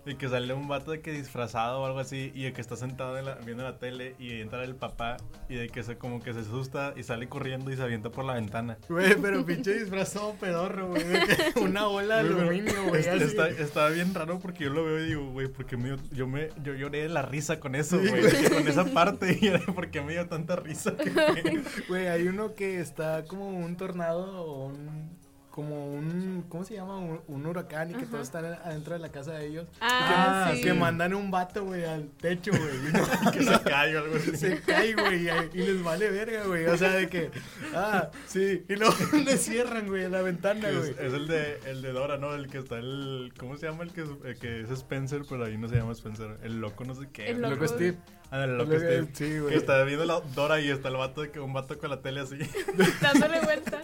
Y 0.06 0.16
que 0.16 0.30
sale 0.30 0.54
un 0.54 0.70
vato 0.70 0.92
de 0.92 1.02
que 1.02 1.12
disfrazado 1.12 1.82
o 1.82 1.86
algo 1.86 2.00
así. 2.00 2.32
Y 2.34 2.44
de 2.44 2.54
que 2.54 2.62
está 2.62 2.78
sentado 2.78 3.18
en 3.18 3.26
la- 3.26 3.36
viendo 3.36 3.64
la 3.64 3.78
tele. 3.78 4.16
Y 4.20 4.40
entra 4.40 4.64
el 4.64 4.74
papá. 4.76 5.18
Y 5.50 5.56
de 5.56 5.68
que 5.68 5.84
se 5.84 5.98
como 5.98 6.22
que 6.24 6.34
se 6.34 6.40
asusta. 6.40 6.94
Y 6.96 7.04
sale 7.04 7.28
corriendo 7.28 7.70
y 7.72 7.76
se 7.76 7.82
avienta 7.84 8.10
por 8.10 8.24
la 8.24 8.36
ventana. 8.36 8.78
Güey, 8.88 9.16
pero 9.22 9.46
pinche 9.46 9.74
disfrazado 9.78 10.34
pedorro, 10.40 10.88
güey. 10.92 11.04
Una 11.62 11.88
bola 11.88 12.24
de 12.24 12.30
aluminio, 12.30 12.86
güey. 12.88 13.02
Está, 13.02 13.16
así. 13.16 13.24
está, 13.26 13.50
está 13.50 13.90
bien 13.90 14.14
raro 14.14 14.40
porque 14.40 14.64
yo 14.64 14.70
lo 14.70 14.86
veo 14.86 15.00
y 15.04 15.08
digo, 15.08 15.30
güey, 15.32 15.50
porque 15.50 15.76
me 15.76 15.98
yo 16.14 16.26
me 16.26 16.52
yo 16.64 16.74
lloré 16.74 17.02
de 17.02 17.10
la 17.10 17.24
risa 17.24 17.60
con 17.60 17.76
eso, 17.76 18.00
güey, 18.00 18.22
con 18.50 18.66
esa 18.82 18.94
parte 18.94 19.62
porque 19.76 20.02
me 20.02 20.14
dio 20.14 20.28
tanta 20.28 20.56
risa. 20.56 20.94
Güey, 21.88 22.08
hay 22.08 22.28
uno 22.28 22.54
que 22.54 22.80
está 22.80 23.26
como 23.26 23.50
un 23.50 23.76
tornado 23.76 24.46
o 24.46 24.68
un. 24.68 25.17
Como 25.58 25.92
un. 25.92 26.46
¿Cómo 26.50 26.64
se 26.64 26.76
llama? 26.76 26.98
Un, 27.00 27.20
un 27.28 27.46
huracán 27.48 27.90
y 27.90 27.94
que 27.96 28.02
Ajá. 28.04 28.12
todos 28.12 28.28
están 28.28 28.46
adentro 28.46 28.94
de 28.94 29.00
la 29.00 29.10
casa 29.12 29.32
de 29.32 29.48
ellos. 29.48 29.68
Ah, 29.82 30.50
que, 30.52 30.58
sí. 30.58 30.64
que 30.66 30.74
mandan 30.76 31.16
un 31.16 31.32
vato, 31.32 31.66
güey, 31.66 31.84
al 31.84 32.10
techo, 32.22 32.52
güey. 32.52 32.62
y 32.90 32.94
no- 32.94 33.32
que 33.32 33.44
se 33.44 33.60
cae 33.64 33.98
o 33.98 34.04
algo 34.04 34.16
así. 34.18 34.38
se 34.38 34.62
cae, 34.62 34.94
güey, 34.94 35.26
y, 35.26 35.30
y 35.60 35.64
les 35.66 35.84
vale 35.84 36.12
verga, 36.12 36.44
güey. 36.44 36.68
O 36.68 36.78
sea, 36.78 36.92
de 36.92 37.10
que, 37.10 37.32
ah, 37.74 38.12
sí, 38.28 38.66
y 38.70 38.76
luego 38.76 38.94
le 39.26 39.36
cierran, 39.38 39.88
güey, 39.88 40.08
la 40.08 40.22
ventana, 40.22 40.70
güey. 40.70 40.92
Es, 40.92 41.00
es 41.00 41.14
el 41.14 41.28
de 41.28 41.60
el 41.66 41.82
de 41.82 41.92
Dora, 41.92 42.20
¿no? 42.20 42.36
El 42.36 42.50
que 42.52 42.60
está 42.60 42.78
el 42.78 43.34
¿cómo 43.40 43.58
se 43.58 43.66
llama 43.66 43.82
el 43.84 43.92
que 43.94 44.02
es, 44.04 44.10
el 44.26 44.38
que 44.38 44.62
es 44.62 44.70
Spencer, 44.70 45.24
pero 45.28 45.44
ahí 45.46 45.58
no 45.58 45.68
se 45.68 45.78
llama 45.78 45.94
Spencer, 45.94 46.38
el 46.44 46.62
loco 46.62 46.86
no 46.86 46.94
sé 46.94 47.08
qué. 47.12 47.32
El 47.32 47.42
Loco 47.42 47.56
loco. 47.56 47.68
Steve. 47.68 47.98
Ah, 48.30 48.44
el 48.44 48.60
loco 48.60 48.76
Steve. 48.76 49.08
sí, 49.14 49.40
güey. 49.40 49.54
Que 49.54 49.58
está 49.58 49.82
viendo 49.86 50.06
la 50.06 50.20
Dora 50.36 50.60
y 50.60 50.70
está 50.70 50.90
el 50.90 50.98
vato 50.98 51.24
un 51.42 51.54
vato 51.54 51.80
con 51.80 51.90
la 51.90 52.00
tele 52.02 52.20
así. 52.22 52.38
dándole 53.02 53.40
vuelta. 53.42 53.82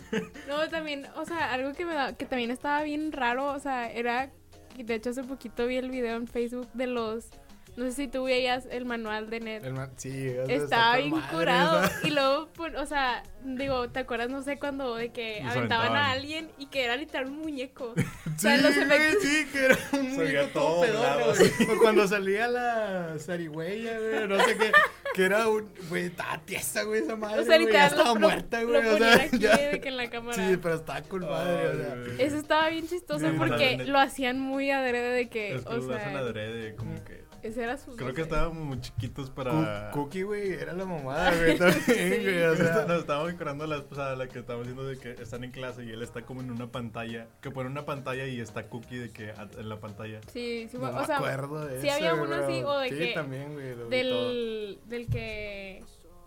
No, 0.48 0.68
también, 0.68 1.06
o 1.16 1.24
sea, 1.24 1.52
algo 1.52 1.72
que 1.72 1.84
me 1.84 1.94
da, 1.94 2.16
que 2.16 2.26
también 2.26 2.50
estaba 2.50 2.82
bien 2.82 3.12
raro, 3.12 3.52
o 3.52 3.58
sea, 3.58 3.90
era, 3.90 4.30
de 4.76 4.94
hecho 4.94 5.10
hace 5.10 5.24
poquito 5.24 5.66
vi 5.66 5.76
el 5.76 5.90
video 5.90 6.16
en 6.16 6.26
Facebook 6.26 6.68
de 6.72 6.86
los, 6.86 7.30
no 7.76 7.84
sé 7.86 7.92
si 7.92 8.08
tú 8.08 8.24
veías 8.24 8.66
el 8.70 8.84
manual 8.84 9.30
de 9.30 9.40
Ned. 9.40 9.64
El 9.64 9.72
man- 9.74 9.90
sí, 9.96 10.28
o 10.28 10.42
Estaba 10.48 10.54
está 10.64 10.96
bien 10.98 11.10
madre, 11.10 11.36
curado 11.36 11.80
o 11.80 11.86
sea. 11.86 11.98
y 12.04 12.10
luego, 12.10 12.48
pues, 12.54 12.74
o 12.76 12.86
sea, 12.86 13.22
digo, 13.44 13.88
¿te 13.90 14.00
acuerdas, 14.00 14.30
no 14.30 14.42
sé, 14.42 14.58
cuando 14.58 14.94
de 14.96 15.10
que 15.12 15.40
aventaban, 15.42 15.88
aventaban. 15.88 15.96
a 15.96 16.10
alguien 16.12 16.50
y 16.58 16.66
que 16.66 16.84
era 16.84 16.96
literal 16.96 17.26
un 17.26 17.38
muñeco? 17.38 17.94
O 18.34 18.36
Sí, 18.36 18.48
sea, 18.48 18.56
los 18.56 18.76
efectos... 18.76 19.22
sí, 19.22 19.46
que 19.52 19.64
era 19.66 19.78
un 19.92 20.12
muñeco 20.16 20.46
todo 20.52 20.80
pedorro. 20.82 21.32
O 21.32 21.78
cuando 21.80 22.08
salía 22.08 22.48
la 22.48 23.14
zarigüeya, 23.18 23.96
güey, 23.98 24.26
no 24.28 24.42
sé 24.44 24.56
qué, 24.56 24.72
que 25.14 25.24
era 25.24 25.46
un, 25.46 25.68
güey, 25.88 26.06
estaba 26.06 26.38
tiesa, 26.38 26.82
güey, 26.82 27.02
esa 27.02 27.14
madre, 27.14 27.40
O 27.42 27.44
sea, 27.44 27.58
güey, 27.58 27.72
ya 27.72 27.86
estaba 27.86 28.14
muerta, 28.16 28.60
lo 28.62 28.68
güey, 28.70 28.86
o 28.88 28.98
sea, 28.98 29.14
aquí 29.14 29.38
ya. 29.38 29.56
de 29.56 29.80
que 29.80 29.88
en 29.88 29.96
la 29.96 30.10
cámara. 30.10 30.34
Sí, 30.48 30.56
pero 30.60 30.74
estaba 30.74 31.02
con 31.02 31.20
madre, 31.20 31.68
o 31.68 31.76
sea. 31.76 31.94
Güey. 31.94 32.22
Eso 32.22 32.36
estaba 32.38 32.68
bien 32.70 32.88
chistoso 32.88 33.24
Sí, 33.30 33.34
porque 33.38 33.84
lo 33.84 34.00
hacían 34.00 34.40
muy 34.40 34.72
adrede 34.72 35.12
de 35.12 35.28
que, 35.28 35.54
Es 35.54 35.62
que 35.62 35.68
o 35.68 35.76
lo 35.76 35.94
hacen 35.94 36.10
sea, 36.10 36.18
adrede, 36.18 36.74
como 36.74 37.04
que 37.04 37.23
ese 37.48 37.62
era 37.62 37.76
su... 37.76 37.94
creo 37.96 38.14
que 38.14 38.22
estábamos 38.22 38.62
muy 38.64 38.80
chiquitos 38.80 39.30
para 39.30 39.90
Cu- 39.92 40.00
Cookie, 40.04 40.22
güey, 40.22 40.52
era 40.52 40.72
la 40.72 40.84
mamada, 40.84 41.34
güey, 41.36 41.58
también, 41.58 42.22
güey, 42.22 42.42
o 42.42 42.56
sea. 42.56 42.84
Nos 42.86 43.00
estábamos 43.00 43.32
decorando 43.32 43.66
la 43.66 43.76
esposa 43.76 44.14
la 44.16 44.26
que 44.28 44.38
estamos 44.40 44.66
diciendo 44.66 44.86
de 44.88 44.98
que 44.98 45.12
están 45.22 45.44
en 45.44 45.50
clase 45.50 45.84
y 45.84 45.90
él 45.90 46.02
está 46.02 46.22
como 46.22 46.40
en 46.40 46.50
una 46.50 46.66
pantalla, 46.70 47.26
que 47.40 47.50
pone 47.50 47.68
una 47.70 47.84
pantalla 47.84 48.26
y 48.26 48.40
está 48.40 48.68
Cookie 48.68 48.96
de 48.98 49.10
que 49.10 49.30
en 49.58 49.68
la 49.68 49.78
pantalla. 49.80 50.20
Sí, 50.32 50.68
sí, 50.70 50.76
No 50.78 50.88
o 50.90 50.92
me 50.92 51.06
sea, 51.06 51.16
acuerdo 51.16 51.64
de 51.66 51.80
sí 51.80 51.88
eso, 51.88 51.96
había 51.96 52.14
uno 52.14 52.34
así, 52.34 52.62
o 52.64 52.78
de 52.78 52.88
sí, 52.88 52.96
que- 52.98 53.12
también, 53.14 53.52
güey, 53.54 53.74
del, 53.90 54.78
del 54.86 55.06
que, 55.08 55.82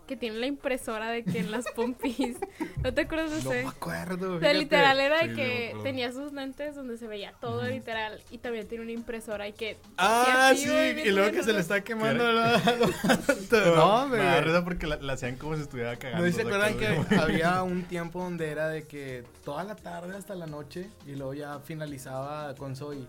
que 0.08 0.16
tiene 0.16 0.38
la 0.38 0.46
impresora 0.46 1.10
de 1.10 1.22
que 1.22 1.38
en 1.38 1.52
las 1.52 1.66
pompis, 1.76 2.36
¿no 2.82 2.92
te 2.92 3.02
acuerdas 3.02 3.30
de 3.30 3.42
No 3.44 3.52
ese? 3.52 3.62
me 3.62 3.68
acuerdo, 3.68 4.34
O 4.36 4.40
sea, 4.40 4.52
literal 4.52 4.98
era 4.98 5.18
de 5.18 5.22
Sí, 5.22 5.28
no 5.28 5.36
me 5.36 5.42
que 5.44 5.66
acuerdo. 5.68 5.82
tenía 5.84 6.12
sus 6.12 6.32
lentes 6.32 6.74
donde 6.74 6.96
se 6.98 7.06
veía 7.06 7.32
todo 7.40 7.62
literal 7.64 8.20
y 8.32 8.38
también 8.38 8.66
tiene 8.66 8.82
una 8.82 8.92
impresora 8.92 9.46
y 9.46 9.52
que 9.52 9.76
Ah, 9.98 10.52
sí, 10.56 10.68
y 10.68 11.10
luego 11.10 11.30
que 11.30 11.44
se 11.44 11.52
le 11.52 11.60
está 11.60 11.82
quemando 11.84 12.24
¿Qué 12.26 12.32
la... 12.32 12.62
No, 13.76 14.08
Me 14.08 14.18
da 14.18 14.40
risa 14.40 14.64
porque 14.64 14.86
la, 14.86 14.96
la 14.96 15.12
hacían 15.12 15.36
como 15.36 15.54
si 15.54 15.62
estuviera 15.62 15.96
cagando. 15.96 16.26
¿No 16.26 16.32
se 16.32 16.42
acuerdan 16.42 16.76
que 16.76 17.16
había 17.16 17.62
un 17.62 17.84
tiempo 17.84 18.22
donde 18.22 18.50
era 18.50 18.68
de 18.68 18.84
que 18.84 19.24
toda 19.44 19.62
la 19.64 19.76
tarde 19.76 20.16
hasta 20.16 20.34
la 20.34 20.46
noche 20.46 20.88
y 21.06 21.12
luego 21.16 21.34
ya 21.34 21.60
finalizaba 21.60 22.54
con 22.56 22.74
Zoe? 22.74 23.06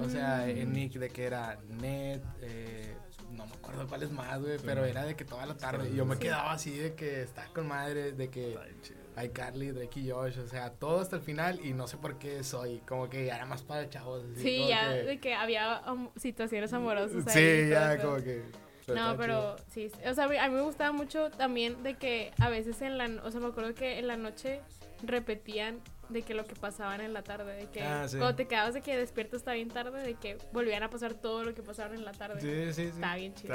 O 0.00 0.08
sea, 0.08 0.44
Mm. 0.46 0.50
en 0.58 0.72
Nick 0.72 0.92
de 0.94 1.10
que 1.10 1.24
era 1.24 1.58
Ned, 1.80 2.20
eh, 2.42 2.95
no 3.32 3.46
me 3.46 3.52
acuerdo 3.54 3.86
cuál 3.86 4.02
es 4.02 4.10
más, 4.10 4.40
güey, 4.40 4.58
pero 4.64 4.84
era 4.84 5.04
de 5.04 5.14
que 5.16 5.24
toda 5.24 5.46
la 5.46 5.56
tarde. 5.56 5.90
Y 5.90 5.96
yo 5.96 6.04
me 6.04 6.18
quedaba 6.18 6.52
así 6.52 6.76
de 6.76 6.94
que 6.94 7.22
está 7.22 7.46
con 7.54 7.66
madre, 7.68 8.12
de 8.12 8.28
que 8.30 8.56
hay 9.16 9.30
Carly, 9.30 9.70
Drake 9.70 10.00
y 10.00 10.10
Josh, 10.10 10.38
o 10.38 10.46
sea, 10.48 10.70
todo 10.70 11.00
hasta 11.00 11.16
el 11.16 11.22
final 11.22 11.58
y 11.64 11.72
no 11.72 11.86
sé 11.88 11.96
por 11.96 12.18
qué 12.18 12.42
Zoe, 12.44 12.82
como 12.86 13.08
que 13.08 13.24
ya 13.26 13.36
era 13.36 13.46
más 13.46 13.62
para 13.62 13.88
chavos. 13.88 14.22
así, 14.32 14.42
Sí, 14.42 14.68
ya 14.68 14.92
que- 14.92 15.02
de 15.04 15.20
que 15.20 15.34
había 15.34 15.82
um, 15.90 16.10
situaciones 16.16 16.72
amorosas 16.72 17.26
ahí 17.28 17.64
Sí, 17.64 17.70
ya 17.70 17.98
como 17.98 18.16
que... 18.16 18.42
No, 18.94 19.16
pero 19.16 19.56
sí, 19.68 19.90
o 20.08 20.14
sea, 20.14 20.24
a 20.24 20.28
mí- 20.28 20.36
a 20.36 20.48
mí 20.48 20.54
me 20.54 20.60
gustaba 20.60 20.92
mucho 20.92 21.28
también 21.30 21.82
de 21.82 21.94
que 21.94 22.30
a 22.38 22.48
veces 22.50 22.80
en 22.82 22.98
la, 22.98 23.06
o 23.24 23.30
sea, 23.32 23.40
me 23.40 23.48
acuerdo 23.48 23.74
que 23.74 23.98
en 23.98 24.06
la 24.06 24.16
noche 24.16 24.60
repetían 25.02 25.80
de 26.08 26.22
que 26.22 26.34
lo 26.34 26.44
que 26.44 26.54
pasaban 26.54 27.00
en 27.00 27.12
la 27.12 27.22
tarde, 27.22 27.54
de 27.56 27.66
que 27.66 27.82
Ah, 27.82 28.06
sí. 28.08 28.16
cuando 28.18 28.36
te 28.36 28.46
quedabas 28.46 28.74
de 28.74 28.80
que 28.82 28.96
despierto 28.96 29.36
está 29.36 29.52
bien 29.54 29.68
tarde, 29.68 30.02
de 30.02 30.14
que 30.14 30.38
volvían 30.52 30.82
a 30.82 30.90
pasar 30.90 31.14
todo 31.14 31.44
lo 31.44 31.54
que 31.54 31.62
pasaron 31.62 31.96
en 31.96 32.04
la 32.04 32.12
tarde. 32.12 32.40
Sí, 32.40 32.72
sí, 32.72 32.82
sí. 32.84 32.88
Está 32.94 33.16
bien 33.16 33.34
chido. 33.34 33.54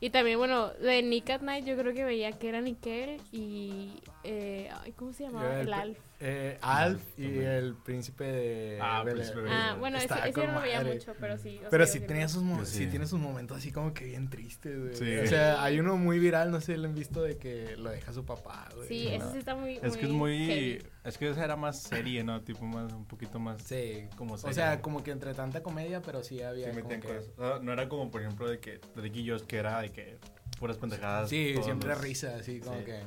Y 0.00 0.10
también, 0.10 0.38
bueno, 0.38 0.70
de 0.70 1.02
Nick 1.02 1.30
at 1.30 1.40
Night 1.42 1.64
yo 1.64 1.76
creo 1.76 1.92
que 1.94 2.04
veía 2.04 2.32
que 2.32 2.48
era 2.48 2.60
Nickel 2.60 3.20
y 3.32 3.92
eh, 4.24 4.68
ay, 4.82 4.92
¿cómo 4.92 5.12
se 5.12 5.24
llamaba? 5.24 5.46
Yo 5.54 5.60
El 5.60 5.66
el- 5.68 5.74
Alf. 5.74 5.98
Eh, 6.22 6.58
Alf 6.60 7.00
y 7.18 7.38
el 7.38 7.74
príncipe 7.76 8.24
de 8.24 8.78
Ah, 8.78 9.02
Bel 9.02 9.14
Príncipe 9.14 9.40
Ah, 9.48 9.74
bueno, 9.80 9.96
ese, 9.96 10.04
Estaba 10.04 10.24
ese 10.26 10.32
con 10.34 10.46
no 10.48 10.52
lo 10.52 10.60
veía 10.60 10.76
madre. 10.82 10.94
mucho, 10.94 11.14
pero 11.18 11.38
sí. 11.38 11.58
o 11.66 11.70
Pero 11.70 11.86
sea, 11.86 11.92
sí 11.94 12.06
tenía 12.06 12.28
sus, 12.28 12.42
mo- 12.42 12.58
Yo 12.58 12.66
sí 12.66 12.78
sí. 12.84 12.86
tiene 12.88 13.06
sus 13.06 13.18
momentos 13.18 13.56
así 13.56 13.72
como 13.72 13.94
que 13.94 14.04
bien 14.04 14.28
tristes, 14.28 14.78
güey. 14.78 14.94
Sí. 14.96 15.16
O 15.16 15.26
sea, 15.26 15.62
hay 15.64 15.80
uno 15.80 15.96
muy 15.96 16.18
viral, 16.18 16.50
no 16.50 16.60
sé 16.60 16.74
si 16.74 16.78
lo 16.78 16.88
han 16.88 16.94
visto, 16.94 17.22
de 17.22 17.38
que 17.38 17.74
lo 17.78 17.88
deja 17.88 18.12
su 18.12 18.26
papá, 18.26 18.68
güey. 18.76 18.86
Sí, 18.88 19.04
¿no? 19.18 19.24
ese 19.24 19.32
sí 19.32 19.38
está 19.38 19.54
muy. 19.54 19.78
Es 19.82 19.96
que 19.96 20.04
es 20.04 20.12
muy. 20.12 20.46
heavy. 20.46 20.78
Es 21.04 21.16
que 21.16 21.30
esa 21.30 21.42
era 21.42 21.56
más 21.56 21.80
serie, 21.80 22.22
¿no? 22.22 22.42
Tipo 22.42 22.66
más, 22.66 22.92
un 22.92 23.06
poquito 23.06 23.38
más. 23.38 23.62
Sí. 23.62 24.06
Como 24.16 24.34
O 24.34 24.36
serie. 24.38 24.52
sea, 24.54 24.82
como 24.82 25.02
que 25.02 25.12
entre 25.12 25.32
tanta 25.32 25.62
comedia, 25.62 26.02
pero 26.02 26.22
sí 26.22 26.42
había 26.42 26.66
Sí, 26.66 26.72
como 26.72 26.82
metían 26.90 27.00
que... 27.00 27.08
cosas. 27.08 27.32
O 27.38 27.48
sea, 27.48 27.58
no 27.64 27.72
era 27.72 27.88
como, 27.88 28.10
por 28.10 28.20
ejemplo, 28.20 28.46
de 28.46 28.60
que 28.60 28.78
Drake 28.94 29.20
y 29.20 29.30
Josh, 29.30 29.44
que 29.44 29.56
era 29.56 29.80
de 29.80 29.90
que 29.90 30.18
puras 30.58 30.76
pendejadas. 30.76 31.30
Sí, 31.30 31.54
siempre 31.62 31.88
los- 31.88 32.00
risa, 32.02 32.36
así 32.38 32.60
como 32.60 32.76
Sí. 32.80 32.84
que... 32.84 33.00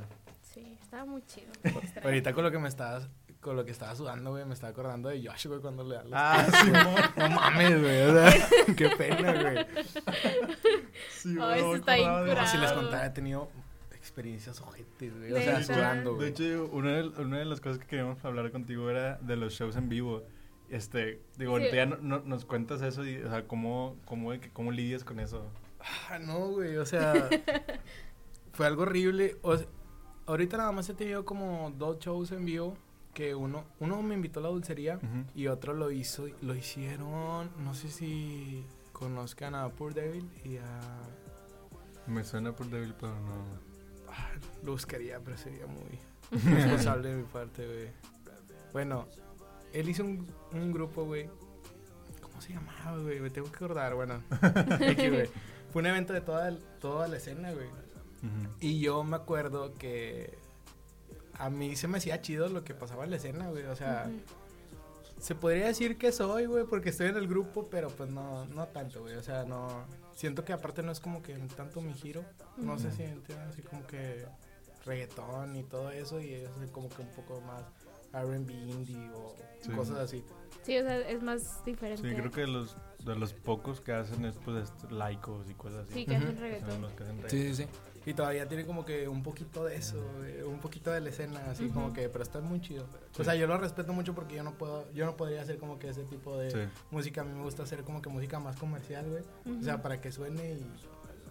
Sí, 0.54 0.78
estaba 0.82 1.06
muy 1.06 1.24
chido. 1.26 1.52
Ahorita 2.04 2.34
con 2.34 2.44
lo 2.44 2.52
que 2.52 2.60
me 2.60 2.68
estabas... 2.70 3.10
Con 3.42 3.58
lo 3.58 3.66
que 3.66 3.72
estaba 3.72 3.94
sudando, 3.94 4.32
güey, 4.32 4.46
me 4.46 4.54
estaba 4.54 4.72
acordando 4.72 5.10
de 5.10 5.22
Josh, 5.28 5.48
güey, 5.48 5.60
cuando 5.60 5.84
le 5.84 5.96
da. 5.96 6.04
Ah, 6.14 6.46
sí, 6.64 6.72
no 7.20 7.30
mames, 7.30 7.82
güey, 7.82 8.02
o 8.04 8.14
sea, 8.14 8.48
qué 8.78 8.90
pena, 8.92 9.34
güey. 9.42 9.66
sí, 11.12 11.28
no 11.34 11.54
eso 11.54 11.68
me 11.72 11.76
está 11.78 11.92
de 11.94 12.36
No, 12.36 12.48
si 12.48 12.58
les 12.58 12.72
contara, 12.72 13.06
he 13.06 13.10
tenido 13.10 13.50
experiencias 13.92 14.62
ojetes, 14.62 15.18
güey. 15.18 15.34
O 15.34 15.36
De 15.36 15.44
sea, 15.44 15.62
sudando, 15.62 16.12
De 16.12 16.16
güey. 16.16 16.30
hecho, 16.30 16.70
una 16.72 16.92
de, 16.92 17.04
una 17.22 17.40
de 17.40 17.44
las 17.46 17.60
cosas 17.60 17.80
que 17.80 17.86
queríamos 17.88 18.24
hablar 18.24 18.50
contigo 18.52 18.90
era 18.90 19.18
de 19.18 19.36
los 19.36 19.52
shows 19.54 19.76
en 19.76 19.90
vivo. 19.90 20.24
Este, 20.70 21.20
digo, 21.38 21.58
Sí. 21.58 21.64
ahorita 21.66 21.76
ya 21.76 21.86
no- 21.86 21.98
no- 21.98 22.22
nos 22.26 22.46
cuentas 22.46 22.82
eso 22.82 23.06
y, 23.06 23.18
o 23.18 23.30
sea, 23.30 23.46
cómo, 23.46 23.98
cómo, 24.06 24.32
de 24.32 24.40
cómo 24.54 24.72
lidias 24.72 25.04
con 25.04 25.20
eso. 25.20 25.52
Ah, 26.10 26.18
no, 26.18 26.48
güey, 26.52 26.78
o 26.78 26.86
sea, 26.86 27.28
fue 28.54 28.66
algo 28.68 28.84
horrible. 28.84 29.36
O 29.42 29.58
sea, 29.58 29.68
ahorita 30.26 30.58
nada 30.58 30.72
más 30.72 30.88
he 30.90 30.94
tenido 30.94 31.26
como 31.26 31.72
dos 31.78 32.00
shows 32.00 32.32
en 32.32 32.46
vivo 32.46 32.76
que 33.14 33.36
uno, 33.36 33.64
uno 33.80 34.02
me 34.02 34.16
invitó 34.16 34.40
a 34.40 34.44
la 34.44 34.50
dulcería 34.50 35.00
y 35.36 35.48
otro 35.48 35.74
lo 35.74 35.92
hizo, 35.92 36.26
lo 36.42 36.56
hicieron, 36.56 37.52
no 37.64 37.74
sé 37.76 37.90
si 37.90 38.66
conozcan 38.92 39.54
a 39.56 39.70
Poor 39.70 39.94
Devil 39.94 40.30
y 40.44 40.58
a... 40.58 40.80
Me 42.08 42.24
suena 42.24 42.52
por 42.54 42.68
débil, 42.70 42.94
pero 43.00 43.14
no. 43.14 43.46
ah, 44.10 44.32
lo 44.64 44.72
buscaría, 44.74 45.20
pero 45.20 45.38
sería 45.38 45.66
muy 45.68 46.00
responsable 46.54 47.10
de 47.10 47.16
mi 47.16 47.24
parte, 47.24 47.66
güey. 47.66 47.90
Bueno, 48.74 49.08
él 49.72 49.88
hizo 49.88 50.04
un, 50.04 50.28
un 50.52 50.72
grupo, 50.74 51.06
güey. 51.06 51.30
¿Cómo 52.22 52.42
se 52.42 52.54
llamaba, 52.54 52.98
güey? 52.98 53.20
Me 53.22 53.30
tengo 53.30 53.50
que 53.50 53.56
acordar, 53.56 53.94
bueno. 53.96 54.22
Fue 55.72 55.82
un 55.82 55.86
evento 55.86 56.12
de 56.14 56.22
toda, 56.22 56.50
el- 56.50 56.60
toda 56.82 57.08
la 57.08 57.18
escena, 57.18 57.52
güey. 57.54 57.68
Y 58.60 58.80
yo 58.80 59.04
me 59.04 59.16
acuerdo 59.18 59.74
que 59.78 60.38
a 61.38 61.50
mí 61.50 61.76
se 61.76 61.88
me 61.88 61.98
hacía 61.98 62.22
chido 62.22 62.48
lo 62.50 62.64
que 62.64 62.74
pasaba 62.74 63.04
en 63.04 63.10
la 63.12 63.18
escena, 63.18 63.50
güey. 63.50 63.64
O 63.66 63.76
sea, 63.76 64.10
se 65.20 65.36
podría 65.36 65.68
decir 65.68 65.98
que 65.98 66.12
soy, 66.12 66.46
güey, 66.46 66.66
porque 66.66 66.90
estoy 66.90 67.08
en 67.08 67.18
el 67.18 67.28
grupo, 67.28 67.68
pero 67.70 67.90
pues 67.90 68.10
no, 68.10 68.46
no 68.48 68.68
tanto, 68.68 69.02
güey. 69.02 69.16
O 69.16 69.24
sea, 69.24 69.44
no. 69.44 69.86
Siento 70.16 70.46
que 70.46 70.54
aparte 70.54 70.84
no 70.84 70.92
es 70.92 71.00
como 71.00 71.22
que 71.22 71.34
tanto 71.56 71.82
mi 71.82 71.94
giro. 71.94 72.24
No 72.58 72.78
sé 72.78 72.88
Ujú. 72.88 72.96
si 72.98 73.04
entienden, 73.04 73.48
así 73.50 73.62
como 73.64 73.86
que 73.88 74.26
reggaetón 74.86 75.56
y 75.56 75.64
todo 75.64 75.92
eso. 75.92 76.22
Y 76.22 76.34
es 76.34 76.50
como 76.72 76.88
que 76.90 77.02
un 77.02 77.10
poco 77.10 77.42
más 77.42 77.64
RB 78.14 78.52
indie 78.52 79.10
o 79.16 79.36
Sí. 79.62 79.72
cosas 79.72 79.98
así. 79.98 80.24
Sí, 80.64 80.78
o 80.78 80.84
sea, 80.84 81.00
es 81.00 81.22
más 81.24 81.64
diferente. 81.66 82.08
Sí, 82.08 82.16
creo 82.16 82.32
que 82.32 82.42
de 82.42 82.48
los, 82.48 82.76
de 83.04 83.16
los 83.16 83.34
pocos 83.34 83.82
que 83.82 83.92
hacen 83.94 84.24
es, 84.26 84.38
pues, 84.46 84.72
laicos 84.92 85.50
y 85.50 85.54
cosas 85.56 85.86
así. 85.86 85.94
Sí, 85.94 86.06
que 86.06 86.16
hacen 86.18 86.38
reggaetón. 86.38 86.82
los 86.82 86.92
que 86.94 87.04
hacen 87.04 87.16
Sí, 87.18 87.38
reggaetón. 87.38 87.56
sí, 87.56 87.64
sí. 87.64 87.70
Y 88.06 88.14
todavía 88.14 88.48
tiene 88.48 88.66
como 88.66 88.84
que 88.86 89.08
un 89.08 89.24
poquito 89.24 89.64
de 89.66 89.76
eso, 89.78 89.98
güey, 90.18 90.42
un 90.42 90.60
poquito 90.60 90.92
de 90.92 91.00
la 91.02 91.10
escena, 91.10 91.40
así 91.50 91.70
como 91.70 91.86
Ujú. 91.88 91.96
que, 91.96 92.10
pero 92.10 92.24
está 92.24 92.40
muy 92.42 92.60
chido. 92.60 92.84
O 92.84 93.16
Sí. 93.18 93.24
sea, 93.24 93.36
yo 93.36 93.48
lo 93.48 93.58
respeto 93.58 93.94
mucho 93.94 94.14
porque 94.14 94.36
yo 94.36 94.44
no 94.44 94.52
puedo, 94.54 94.86
yo 94.94 95.06
no 95.06 95.16
podría 95.16 95.42
hacer 95.42 95.58
como 95.58 95.80
que 95.80 95.90
ese 95.90 96.04
tipo 96.04 96.38
de 96.38 96.52
Sí. 96.52 96.58
música. 96.92 97.22
A 97.22 97.24
mí 97.24 97.34
me 97.34 97.44
gusta 97.44 97.64
hacer 97.64 97.84
como 97.84 98.02
que 98.02 98.10
música 98.10 98.40
más 98.40 98.58
comercial, 98.58 99.10
güey. 99.10 99.24
O 99.46 99.50
Ujú. 99.56 99.64
sea, 99.64 99.82
para 99.82 100.02
que 100.02 100.12
suene 100.12 100.54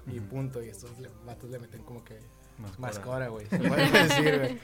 y, 0.07 0.13
y 0.15 0.19
Ujú. 0.19 0.29
punto. 0.29 0.63
Y 0.63 0.69
estos 0.69 0.99
le- 0.99 1.11
vatos 1.27 1.51
le 1.51 1.59
meten 1.59 1.83
como 1.83 2.03
que 2.05 2.19
más 2.79 2.99
cora. 2.99 3.05
cora, 3.05 3.29
güey. 3.29 3.47
Se 3.51 3.59
puede 3.59 3.91
decir, 3.91 4.39
güey. 4.39 4.59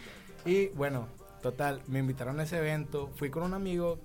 Y 0.47 0.69
bueno, 0.69 1.09
total, 1.43 1.83
me 1.89 1.99
invitaron 1.99 2.41
a 2.41 2.45
ese 2.45 2.57
evento. 2.59 3.11
Fui 3.17 3.29
con 3.31 3.43
un 3.43 3.53
amigo. 3.55 3.99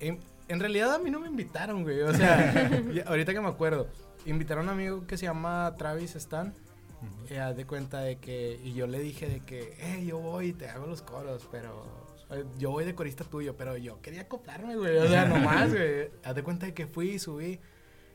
En, 0.00 0.20
en 0.48 0.60
realidad 0.60 0.94
a 0.94 0.98
mí 0.98 1.10
no 1.10 1.18
me 1.18 1.26
invitaron, 1.28 1.82
güey. 1.82 2.02
O 2.02 2.14
sea, 2.14 2.52
ahorita 3.06 3.32
que 3.32 3.40
me 3.40 3.48
acuerdo, 3.48 3.88
invitaron 4.26 4.68
a 4.68 4.72
un 4.72 4.78
amigo 4.78 5.06
que 5.08 5.16
se 5.16 5.26
llama 5.26 5.74
Travis 5.76 6.14
Stan. 6.16 6.54
Ujú. 7.02 7.34
Y 7.34 7.36
haz 7.36 7.56
de 7.56 7.66
cuenta 7.66 8.00
de 8.00 8.16
que, 8.16 8.60
y 8.62 8.74
yo 8.74 8.86
le 8.86 9.00
dije 9.00 9.28
de 9.28 9.40
que, 9.40 9.76
eh, 9.78 10.04
yo 10.06 10.18
voy 10.18 10.48
y 10.48 10.52
te 10.52 10.68
hago 10.68 10.86
los 10.86 11.02
coros, 11.02 11.48
pero 11.50 11.84
eh, 12.30 12.44
yo 12.58 12.70
voy 12.70 12.84
de 12.84 12.94
corista 12.94 13.24
tuyo, 13.24 13.56
pero 13.56 13.76
yo 13.76 14.00
quería 14.00 14.22
acoplarme, 14.22 14.76
güey, 14.76 14.96
o 14.98 15.08
sea, 15.08 15.26
nomás, 15.26 15.72
güey. 15.72 16.10
Haz 16.24 16.34
de 16.34 16.42
cuenta 16.42 16.66
de 16.66 16.74
que 16.74 16.86
fui 16.86 17.10
y 17.10 17.18
subí, 17.18 17.60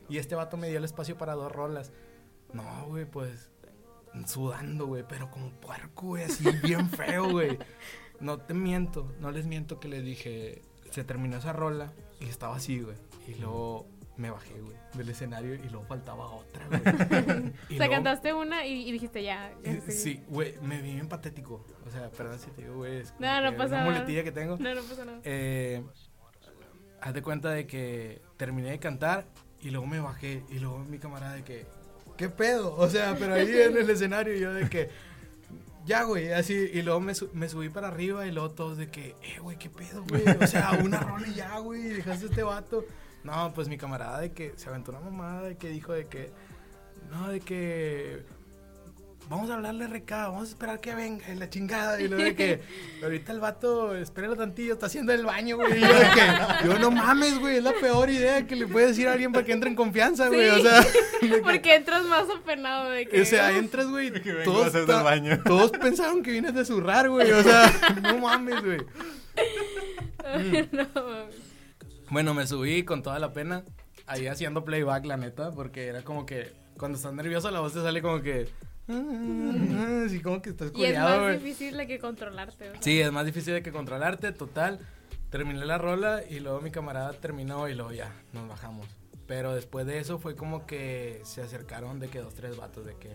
y 0.08 0.18
este 0.18 0.34
vato 0.34 0.56
me 0.56 0.68
dio 0.68 0.78
el 0.78 0.84
espacio 0.84 1.16
para 1.16 1.34
dos 1.34 1.52
rolas. 1.52 1.92
No, 2.52 2.86
güey, 2.88 3.04
pues, 3.04 3.50
sudando, 4.26 4.86
güey, 4.86 5.04
pero 5.06 5.30
como 5.30 5.50
puerco, 5.50 6.08
güey, 6.08 6.24
así 6.24 6.44
bien 6.62 6.88
feo, 6.90 7.30
güey. 7.30 7.58
No 8.20 8.38
te 8.38 8.54
miento, 8.54 9.12
no 9.20 9.30
les 9.30 9.46
miento 9.46 9.78
que 9.78 9.88
les 9.88 10.02
dije, 10.04 10.62
se 10.90 11.04
terminó 11.04 11.36
esa 11.36 11.52
rola 11.52 11.92
y 12.20 12.24
estaba 12.24 12.56
así, 12.56 12.80
güey. 12.80 12.96
Y 13.28 13.34
luego 13.34 13.86
me 14.18 14.30
bajé, 14.30 14.60
güey, 14.60 14.76
del 14.94 15.08
escenario 15.08 15.54
y 15.54 15.68
luego 15.70 15.84
faltaba 15.86 16.26
otra, 16.26 16.66
güey. 16.66 16.80
O 16.84 16.86
sea, 16.86 17.52
luego- 17.78 17.92
cantaste 17.94 18.34
una 18.34 18.66
y, 18.66 18.86
y 18.88 18.92
dijiste 18.92 19.22
ya. 19.22 19.52
ya 19.64 19.80
Sí, 19.90 20.22
güey, 20.28 20.54
me 20.60 20.82
vi 20.82 20.92
bien 20.94 21.08
patético. 21.08 21.64
O 21.86 21.90
sea, 21.90 22.10
perdón 22.10 22.38
si 22.38 22.50
te 22.50 22.62
digo, 22.62 22.74
güey. 22.76 22.98
es 22.98 23.12
como 23.12 23.26
No, 23.26 23.40
no 23.42 23.56
pasa 23.56 23.68
Una 23.76 23.78
nada. 23.84 23.90
muletilla 23.92 24.24
que 24.24 24.32
tengo. 24.32 24.56
No, 24.58 24.74
no 24.74 24.82
pasa 24.82 25.04
nada. 25.04 25.20
Eh, 25.24 25.82
haz 27.00 27.14
de 27.14 27.22
cuenta 27.22 27.50
de 27.50 27.66
que 27.66 28.20
terminé 28.36 28.70
de 28.70 28.78
cantar 28.78 29.24
y 29.60 29.70
luego 29.70 29.86
me 29.86 30.00
bajé. 30.00 30.42
Y 30.50 30.58
luego 30.58 30.80
mi 30.80 30.98
camarada 30.98 31.34
de 31.34 31.44
que, 31.44 31.66
¿qué 32.16 32.28
pedo? 32.28 32.74
O 32.76 32.88
sea, 32.88 33.16
pero 33.18 33.34
ahí 33.34 33.48
en 33.50 33.76
el 33.76 33.88
escenario 33.88 34.34
yo 34.34 34.52
de 34.52 34.68
que, 34.68 34.88
ya, 35.86 36.02
güey, 36.02 36.32
así. 36.32 36.54
Y 36.72 36.82
luego 36.82 37.00
me, 37.00 37.14
su- 37.14 37.30
me 37.34 37.48
subí 37.48 37.68
para 37.68 37.88
arriba 37.88 38.26
y 38.26 38.32
luego 38.32 38.50
todos 38.50 38.76
de 38.78 38.90
que, 38.90 39.14
eh, 39.22 39.38
güey, 39.40 39.56
¿qué 39.58 39.70
pedo, 39.70 40.04
güey? 40.08 40.22
O 40.42 40.46
sea, 40.46 40.72
una 40.82 40.98
rola 41.00 41.26
y 41.28 41.34
ya, 41.34 41.56
güey, 41.58 41.82
dejaste 41.82 42.26
a 42.26 42.28
este 42.30 42.42
vato. 42.42 42.84
No, 43.24 43.52
pues 43.54 43.68
mi 43.68 43.76
camarada 43.76 44.20
de 44.20 44.32
que 44.32 44.52
se 44.56 44.68
aventó 44.68 44.90
una 44.92 45.00
mamada 45.00 45.42
de 45.42 45.56
que 45.56 45.68
dijo 45.68 45.92
de 45.92 46.06
que, 46.06 46.30
no, 47.10 47.28
de 47.28 47.40
que 47.40 48.22
vamos 49.28 49.50
a 49.50 49.54
hablarle 49.54 49.86
RK, 49.86 50.10
vamos 50.10 50.48
a 50.48 50.50
esperar 50.52 50.80
que 50.80 50.94
venga 50.94 51.28
y 51.30 51.34
la 51.36 51.50
chingada. 51.50 52.00
Y 52.00 52.08
luego 52.08 52.24
de 52.24 52.34
que 52.34 52.62
ahorita 53.02 53.32
el 53.32 53.40
vato, 53.40 53.94
espéralo 53.96 54.36
tantillo, 54.36 54.72
está 54.74 54.86
haciendo 54.86 55.12
el 55.12 55.26
baño, 55.26 55.56
güey. 55.56 55.76
Y 55.76 55.80
yo 55.80 55.88
de 55.88 56.08
que, 56.14 56.64
yo 56.66 56.78
no 56.78 56.90
mames, 56.90 57.38
güey, 57.38 57.56
es 57.58 57.62
la 57.64 57.72
peor 57.74 58.08
idea 58.08 58.46
que 58.46 58.56
le 58.56 58.66
puedes 58.66 58.90
decir 58.90 59.08
a 59.08 59.12
alguien 59.12 59.32
para 59.32 59.44
que 59.44 59.52
entre 59.52 59.68
en 59.68 59.76
confianza, 59.76 60.28
güey. 60.28 60.48
O 60.48 60.60
sea, 60.62 60.80
que- 61.20 61.38
Porque 61.42 61.74
entras 61.74 62.04
más 62.06 62.24
apenado 62.30 62.88
de 62.90 63.06
que. 63.06 63.20
o 63.20 63.24
sea, 63.26 63.50
entras, 63.58 63.88
güey. 63.88 64.10
Que 64.12 64.32
vengo 64.32 64.62
a 64.62 64.70
Todos, 64.70 64.86
ta- 64.86 65.02
baño. 65.02 65.38
todos 65.44 65.72
pensaron 65.72 66.22
que 66.22 66.30
vienes 66.30 66.54
de 66.54 66.64
zurrar, 66.64 67.10
güey. 67.10 67.30
O 67.32 67.42
sea, 67.42 67.70
no 68.02 68.18
mames, 68.18 68.64
güey. 68.64 68.78
no, 70.72 70.86
mames. 70.94 71.47
Bueno, 72.10 72.34
me 72.34 72.46
subí 72.46 72.84
con 72.84 73.02
toda 73.02 73.18
la 73.18 73.32
pena. 73.32 73.64
Ahí 74.06 74.26
haciendo 74.26 74.64
playback, 74.64 75.04
la 75.04 75.16
neta, 75.16 75.50
porque 75.52 75.86
era 75.86 76.02
como 76.02 76.24
que 76.24 76.52
cuando 76.78 76.96
estás 76.96 77.12
nervioso 77.12 77.50
la 77.50 77.60
voz 77.60 77.72
te 77.74 77.82
sale 77.82 78.00
como 78.02 78.22
que. 78.22 78.48
Así 80.06 80.20
como 80.22 80.40
que 80.40 80.50
estás 80.50 80.68
y 80.68 80.70
es 80.70 80.72
culiado, 80.92 81.08
más 81.10 81.20
güey. 81.20 81.38
difícil 81.38 81.76
de 81.76 81.86
que 81.86 81.98
controlarte. 81.98 82.70
o 82.70 82.72
sea. 82.72 82.82
Sí, 82.82 83.00
es 83.00 83.12
más 83.12 83.26
difícil 83.26 83.54
de 83.54 83.62
que 83.62 83.70
controlarte, 83.72 84.32
total. 84.32 84.80
Terminé 85.30 85.64
la 85.66 85.76
rola 85.76 86.22
y 86.28 86.40
luego 86.40 86.60
mi 86.62 86.70
camarada 86.70 87.12
terminó 87.12 87.68
y 87.68 87.74
luego 87.74 87.92
ya, 87.92 88.10
nos 88.32 88.48
bajamos. 88.48 88.86
Pero 89.26 89.54
después 89.54 89.84
de 89.86 89.98
eso 89.98 90.18
fue 90.18 90.34
como 90.36 90.64
que 90.66 91.20
se 91.24 91.42
acercaron 91.42 92.00
de 92.00 92.08
que 92.08 92.20
dos, 92.20 92.32
tres 92.34 92.56
vatos 92.56 92.86
de 92.86 92.94
que, 92.96 93.10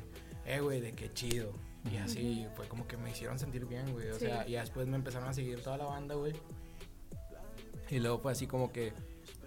eh, 0.46 0.60
güey, 0.60 0.80
de 0.80 0.92
que 0.94 1.12
chido. 1.12 1.52
Y 1.92 1.98
así 1.98 2.46
fue 2.56 2.68
como 2.68 2.88
que 2.88 2.96
me 2.98 3.10
hicieron 3.10 3.40
sentir 3.40 3.66
bien, 3.66 3.92
güey. 3.92 4.10
O 4.10 4.14
Sí. 4.14 4.26
sea, 4.28 4.48
y 4.48 4.54
después 4.54 4.86
me 4.88 4.96
empezaron 4.96 5.28
a 5.28 5.34
seguir 5.34 5.60
toda 5.64 5.78
la 5.78 5.86
banda, 5.86 6.14
güey. 6.14 6.34
Y 7.94 8.00
luego 8.00 8.18
fue 8.20 8.32
así 8.32 8.48
como 8.48 8.72
que, 8.72 8.92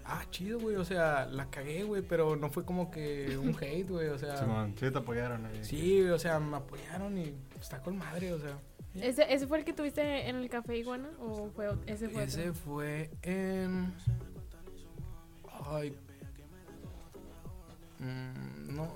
ah, 0.05 0.23
chido, 0.31 0.59
güey. 0.59 0.75
O 0.77 0.85
sea, 0.85 1.25
la 1.25 1.49
cagué, 1.49 1.83
güey, 1.83 2.01
pero 2.01 2.35
no 2.35 2.49
fue 2.49 2.63
como 2.63 2.89
que 2.89 3.37
un 3.37 3.49
hate, 3.61 3.89
güey. 3.89 4.07
O 4.07 4.17
sea, 4.17 4.37
Simón, 4.37 4.73
sí 4.79 4.89
te 4.89 4.97
apoyaron 4.97 5.45
ahí. 5.45 5.63
sí, 5.63 6.01
o 6.03 6.17
sea, 6.17 6.39
me 6.39 6.57
apoyaron 6.57 7.17
y 7.17 7.33
está 7.59 7.81
con 7.81 7.97
madre, 7.97 8.31
o 8.33 8.39
sea. 8.39 8.57
¿Ese, 8.95 9.31
¿Ese 9.31 9.45
fue 9.47 9.59
el 9.59 9.65
que 9.65 9.73
tuviste 9.73 10.27
en 10.29 10.37
el 10.37 10.49
Café 10.49 10.77
Iguana? 10.77 11.09
¿O 11.19 11.49
fue, 11.51 11.67
ese 11.85 12.09
fue 12.09 12.23
Ese 12.23 12.49
otro? 12.49 12.53
fue 12.55 13.11
en. 13.21 13.93
Ay. 15.65 15.95
Mm, 17.99 18.75
No, 18.75 18.95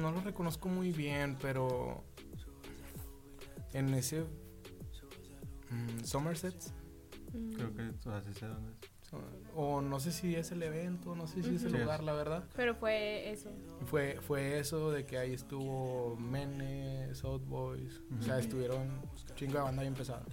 no 0.00 0.12
lo 0.12 0.20
reconozco 0.20 0.68
muy 0.68 0.92
bien, 0.92 1.36
pero. 1.40 2.04
En 3.72 3.92
ese. 3.94 4.20
mm, 5.70 6.04
Somerset. 6.04 6.54
Mm. 7.32 7.52
Creo 7.54 7.74
que, 7.74 7.82
o 7.82 8.02
sea, 8.02 8.22
sí 8.22 8.34
sé 8.34 8.46
dónde 8.46 8.72
es. 8.72 8.91
O 9.54 9.82
no 9.82 10.00
sé 10.00 10.12
si 10.12 10.34
es 10.34 10.50
el 10.50 10.62
evento, 10.62 11.14
no 11.14 11.26
sé 11.26 11.42
si 11.42 11.56
es 11.56 11.64
el 11.64 11.72
lugar, 11.72 12.02
la 12.02 12.14
verdad. 12.14 12.44
Pero 12.56 12.74
fue 12.74 13.30
eso. 13.30 13.50
Fue, 13.84 14.18
fue 14.22 14.58
eso 14.58 14.90
de 14.90 15.04
que 15.04 15.18
ahí 15.18 15.34
estuvo 15.34 16.16
Mene, 16.16 17.14
South 17.14 17.42
Boys. 17.46 18.00
O 18.18 18.22
sea, 18.22 18.38
estuvieron 18.38 18.88
chingo 19.34 19.58
de 19.58 19.60
banda 19.60 19.82
bien 19.82 19.94
pesada. 19.94 20.24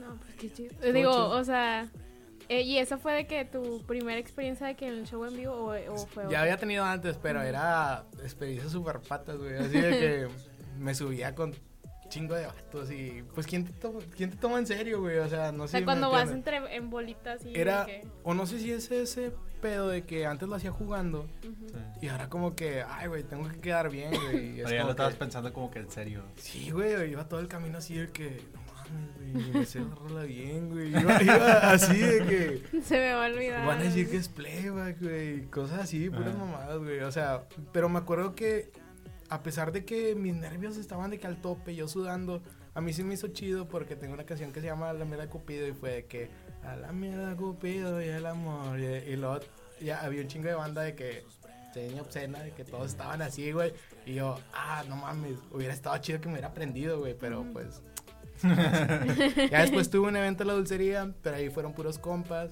No, 0.00 0.16
pues 0.16 0.34
qué 0.36 0.50
chido. 0.52 0.70
Estuvo 0.72 0.92
Digo, 0.92 1.12
chido. 1.12 1.30
o 1.30 1.44
sea, 1.44 1.90
eh, 2.48 2.62
¿y 2.62 2.78
esa 2.78 2.96
fue 2.96 3.12
de 3.12 3.26
que 3.26 3.44
tu 3.44 3.82
primera 3.86 4.18
experiencia 4.18 4.66
de 4.66 4.74
que 4.74 4.88
en 4.88 4.94
el 4.94 5.06
show 5.06 5.22
en 5.26 5.36
vivo 5.36 5.52
o, 5.52 5.92
o 5.92 6.06
fue 6.06 6.24
Ya 6.30 6.40
había 6.40 6.56
tenido 6.56 6.82
antes, 6.84 7.18
pero 7.18 7.42
era 7.42 8.06
experiencia 8.22 8.70
super 8.70 9.00
patas, 9.00 9.36
güey. 9.36 9.54
Así 9.56 9.78
de 9.78 9.90
que 9.90 10.28
me 10.78 10.94
subía 10.94 11.34
con 11.34 11.54
chingo 12.12 12.34
de 12.34 12.46
vatos 12.46 12.90
y 12.90 13.22
pues 13.34 13.46
¿quién 13.46 13.64
te 13.64 13.72
toma, 13.72 14.00
quién 14.16 14.30
te 14.30 14.36
toma 14.36 14.58
en 14.58 14.66
serio, 14.66 15.00
güey? 15.00 15.18
O 15.18 15.28
sea, 15.28 15.50
no 15.52 15.64
O 15.64 15.66
sé. 15.66 15.72
sea, 15.72 15.80
si 15.80 15.82
me 15.82 15.86
cuando 15.86 16.10
vas 16.10 16.30
entre 16.30 16.56
en 16.76 16.90
bolitas 16.90 17.44
y 17.46 17.58
Era, 17.58 17.86
que- 17.86 18.06
o 18.22 18.34
no 18.34 18.44
sé 18.46 18.58
si 18.58 18.70
es 18.70 18.90
ese 18.90 19.32
pedo 19.62 19.88
de 19.88 20.02
que 20.04 20.26
antes 20.26 20.48
lo 20.48 20.56
hacía 20.56 20.72
jugando. 20.72 21.26
Sí. 21.40 21.48
y 22.02 22.08
ahora 22.08 22.28
como 22.28 22.54
que, 22.54 22.82
ay, 22.86 23.06
güey, 23.08 23.22
tengo 23.22 23.48
que 23.48 23.60
quedar 23.60 23.88
bien, 23.90 24.10
güey. 24.12 24.56
y 24.56 24.60
es 24.60 24.64
Pero 24.66 24.76
ya 24.76 24.84
lo 24.84 24.90
estabas 24.90 25.14
que- 25.14 25.20
pensando 25.20 25.52
como 25.52 25.70
que 25.70 25.78
en 25.78 25.90
serio. 25.90 26.22
Sí, 26.36 26.70
güey, 26.70 27.10
iba 27.10 27.26
todo 27.28 27.40
el 27.40 27.48
camino 27.48 27.78
así 27.78 27.94
de 27.94 28.08
que, 28.10 28.42
no 28.52 28.60
mames, 28.74 29.16
güey, 29.44 29.52
me 29.54 29.64
sé 29.64 29.80
la 29.80 29.94
rola 29.94 30.24
bien, 30.24 30.68
güey. 30.68 30.90
Iba, 30.90 31.00
iba 31.22 31.70
así 31.72 31.96
de 31.96 32.26
que, 32.26 32.80
Se 32.82 32.96
me 32.98 33.14
va 33.14 33.24
a 33.24 33.28
olvidar. 33.30 33.66
van 33.66 33.78
a 33.78 33.82
decir 33.84 34.10
que 34.10 34.16
es 34.18 34.28
playback, 34.28 35.00
güey, 35.00 35.42
cosas 35.46 35.78
así, 35.80 36.10
puras 36.10 36.34
Ajá. 36.34 36.44
mamadas, 36.44 36.78
güey. 36.78 37.00
O 37.00 37.12
sea, 37.12 37.44
pero 37.72 37.88
me 37.88 37.98
acuerdo 38.00 38.34
que, 38.34 38.70
a 39.32 39.42
pesar 39.42 39.72
de 39.72 39.86
que 39.86 40.14
mis 40.14 40.34
nervios 40.34 40.76
estaban 40.76 41.10
de 41.10 41.18
que 41.18 41.26
al 41.26 41.40
tope, 41.40 41.74
yo 41.74 41.88
sudando, 41.88 42.42
a 42.74 42.82
mí 42.82 42.92
sí 42.92 43.02
me 43.02 43.14
hizo 43.14 43.28
chido 43.28 43.66
porque 43.66 43.96
tengo 43.96 44.12
una 44.12 44.24
canción 44.24 44.52
que 44.52 44.60
se 44.60 44.66
llama 44.66 44.92
La 44.92 45.06
mierda 45.06 45.22
de 45.22 45.30
Cupido 45.30 45.66
y 45.66 45.72
fue 45.72 45.90
de 45.90 46.04
que, 46.04 46.28
a 46.62 46.76
la 46.76 46.92
mierda 46.92 47.34
Cupido 47.34 48.02
y 48.02 48.08
el 48.08 48.26
amor. 48.26 48.78
Y, 48.78 48.84
y 48.84 49.16
luego 49.16 49.40
ya 49.80 50.02
había 50.02 50.20
un 50.20 50.28
chingo 50.28 50.48
de 50.48 50.54
banda 50.54 50.82
de 50.82 50.94
que, 50.94 51.24
seña 51.72 52.02
obscena, 52.02 52.40
de 52.40 52.50
que 52.50 52.62
todos 52.62 52.88
estaban 52.88 53.22
así, 53.22 53.52
güey. 53.52 53.72
Y 54.04 54.16
yo, 54.16 54.38
ah, 54.52 54.84
no 54.86 54.96
mames, 54.96 55.38
hubiera 55.50 55.72
estado 55.72 55.96
chido 55.96 56.20
que 56.20 56.26
me 56.28 56.34
hubiera 56.34 56.48
aprendido, 56.48 56.98
güey, 56.98 57.16
pero 57.18 57.42
pues. 57.54 57.80
ya 59.50 59.62
después 59.62 59.88
tuve 59.88 60.08
un 60.08 60.16
evento 60.16 60.42
en 60.42 60.48
la 60.48 60.54
dulcería, 60.54 61.10
pero 61.22 61.36
ahí 61.36 61.48
fueron 61.48 61.72
puros 61.72 61.98
compas 61.98 62.50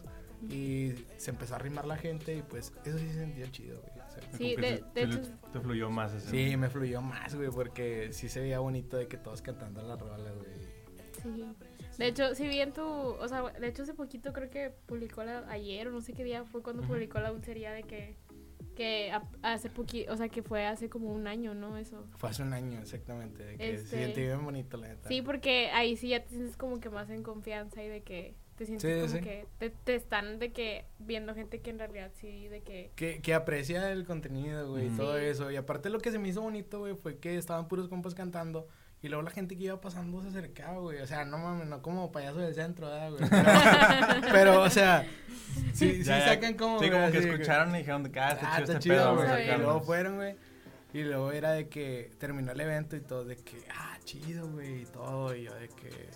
y 0.48 0.94
se 1.18 1.30
empezó 1.30 1.52
a 1.52 1.56
arrimar 1.56 1.86
la 1.86 1.98
gente 1.98 2.34
y 2.34 2.40
pues 2.40 2.72
eso 2.86 2.96
sí 2.96 3.06
se 3.08 3.18
sentía 3.18 3.50
chido, 3.50 3.82
güey. 3.82 3.89
Sí, 4.36 4.56
de- 4.56 4.62
te, 4.62 4.68
de 4.70 4.80
te- 4.92 5.02
hecho- 5.04 5.20
te 5.52 5.60
fluyó 5.60 5.90
más 5.90 6.12
ese. 6.12 6.30
sí, 6.30 6.56
me 6.56 6.68
fluyó 6.70 7.00
más, 7.02 7.34
güey, 7.34 7.50
porque 7.50 8.12
sí 8.12 8.28
se 8.28 8.40
veía 8.40 8.58
bonito 8.60 8.96
de 8.96 9.06
que 9.08 9.16
todos 9.16 9.42
cantando 9.42 9.82
la 9.82 9.96
rola, 9.96 10.30
güey. 10.32 10.50
Sí. 11.22 11.44
De 11.98 12.06
hecho, 12.06 12.34
si 12.34 12.48
vi 12.48 12.60
en 12.60 12.72
tu, 12.72 12.82
o 12.82 13.28
sea, 13.28 13.42
de 13.42 13.68
hecho 13.68 13.82
hace 13.82 13.92
poquito 13.94 14.32
creo 14.32 14.48
que 14.48 14.70
publicó 14.86 15.22
la, 15.22 15.40
ayer 15.50 15.88
o 15.88 15.90
no 15.90 16.00
sé 16.00 16.14
qué 16.14 16.24
día 16.24 16.44
fue 16.44 16.62
cuando 16.62 16.82
publicó 16.82 17.18
la 17.20 17.30
dulcería 17.30 17.72
de 17.72 17.82
que, 17.82 18.16
que 18.80 19.12
hace 19.42 19.68
poquito, 19.68 20.10
o 20.10 20.16
sea, 20.16 20.30
que 20.30 20.42
fue 20.42 20.64
hace 20.64 20.88
como 20.88 21.12
un 21.12 21.26
año, 21.26 21.52
¿no? 21.52 21.76
Eso. 21.76 22.06
Fue 22.16 22.30
hace 22.30 22.42
un 22.42 22.54
año 22.54 22.80
exactamente, 22.80 23.44
de 23.44 23.56
que 23.58 23.74
Este- 23.74 24.14
se 24.14 24.20
bien 24.22 24.42
bonito, 24.42 24.78
la 24.78 24.88
neta. 24.88 25.06
Sí, 25.06 25.20
porque 25.20 25.68
ahí 25.72 25.96
sí 25.98 26.08
ya 26.08 26.22
te 26.24 26.30
sientes 26.30 26.56
como 26.56 26.80
que 26.80 26.88
más 26.88 27.10
en 27.10 27.22
confianza 27.22 27.82
y 27.84 27.88
de 27.88 28.00
que 28.02 28.34
te 28.56 28.64
sientes 28.64 28.90
Sí, 28.90 29.00
como 29.06 29.22
sí. 29.22 29.28
que 29.28 29.46
te, 29.58 29.68
te 29.68 29.94
están 29.94 30.38
de 30.38 30.52
que 30.52 30.86
viendo 30.98 31.34
gente 31.34 31.60
que 31.60 31.68
en 31.68 31.78
realidad 31.78 32.10
sí, 32.14 32.48
de 32.48 32.62
que... 32.62 32.90
Que, 32.96 33.20
que 33.20 33.34
aprecia 33.34 33.92
el 33.92 34.06
contenido, 34.06 34.70
güey, 34.70 34.84
y 34.86 34.88
Ujú. 34.88 34.96
todo 34.96 35.18
Sí. 35.18 35.24
eso. 35.26 35.50
Y 35.50 35.56
aparte 35.56 35.90
lo 35.90 35.98
que 35.98 36.10
se 36.10 36.18
me 36.18 36.28
hizo 36.28 36.40
bonito, 36.40 36.78
güey, 36.78 36.94
fue 36.94 37.18
que 37.18 37.36
estaban 37.36 37.68
puros 37.68 37.88
compas 37.88 38.14
cantando. 38.14 38.66
Y 39.02 39.08
luego 39.08 39.22
la 39.22 39.30
gente 39.30 39.56
que 39.56 39.64
iba 39.64 39.80
pasando 39.80 40.20
se 40.22 40.28
acercaba, 40.28 40.78
güey. 40.78 41.00
O 41.00 41.06
sea, 41.06 41.24
no 41.24 41.38
mames, 41.38 41.66
no 41.66 41.80
como 41.80 42.12
payaso 42.12 42.38
del 42.38 42.54
centro, 42.54 42.86
¿verdad, 42.88 43.10
güey? 43.10 43.30
Pero, 43.30 44.20
pero, 44.32 44.62
o 44.62 44.68
sea, 44.70 45.06
sí, 45.72 45.96
sí 45.96 46.04
Ya, 46.04 46.26
sacan 46.26 46.54
como... 46.54 46.78
Sí, 46.80 46.88
güey, 46.88 47.00
como 47.00 47.10
que 47.12 47.18
así 47.18 47.28
escucharon 47.28 47.74
y 47.74 47.78
dijeron 47.78 48.04
ah, 48.06 48.08
está 48.08 48.30
Ah, 48.30 48.36
chido 48.36 48.48
está 48.60 48.72
este 48.74 48.78
chido, 48.80 48.96
pedo, 48.96 49.16
güey. 49.16 49.44
Sí. 49.46 49.50
Y 49.50 49.56
luego 49.58 49.80
fueron, 49.80 50.16
güey. 50.16 50.36
Y 50.92 51.02
luego 51.04 51.32
era 51.32 51.52
de 51.52 51.68
que 51.68 52.10
terminó 52.18 52.52
el 52.52 52.60
evento 52.60 52.96
y 52.96 53.00
todo, 53.00 53.24
de 53.24 53.36
que, 53.36 53.62
ah, 53.74 53.96
chido, 54.04 54.48
güey, 54.50 54.82
y 54.82 54.86
todo. 54.86 55.34
Y 55.34 55.44
yo 55.44 55.54
de 55.54 55.68
que, 55.68 56.08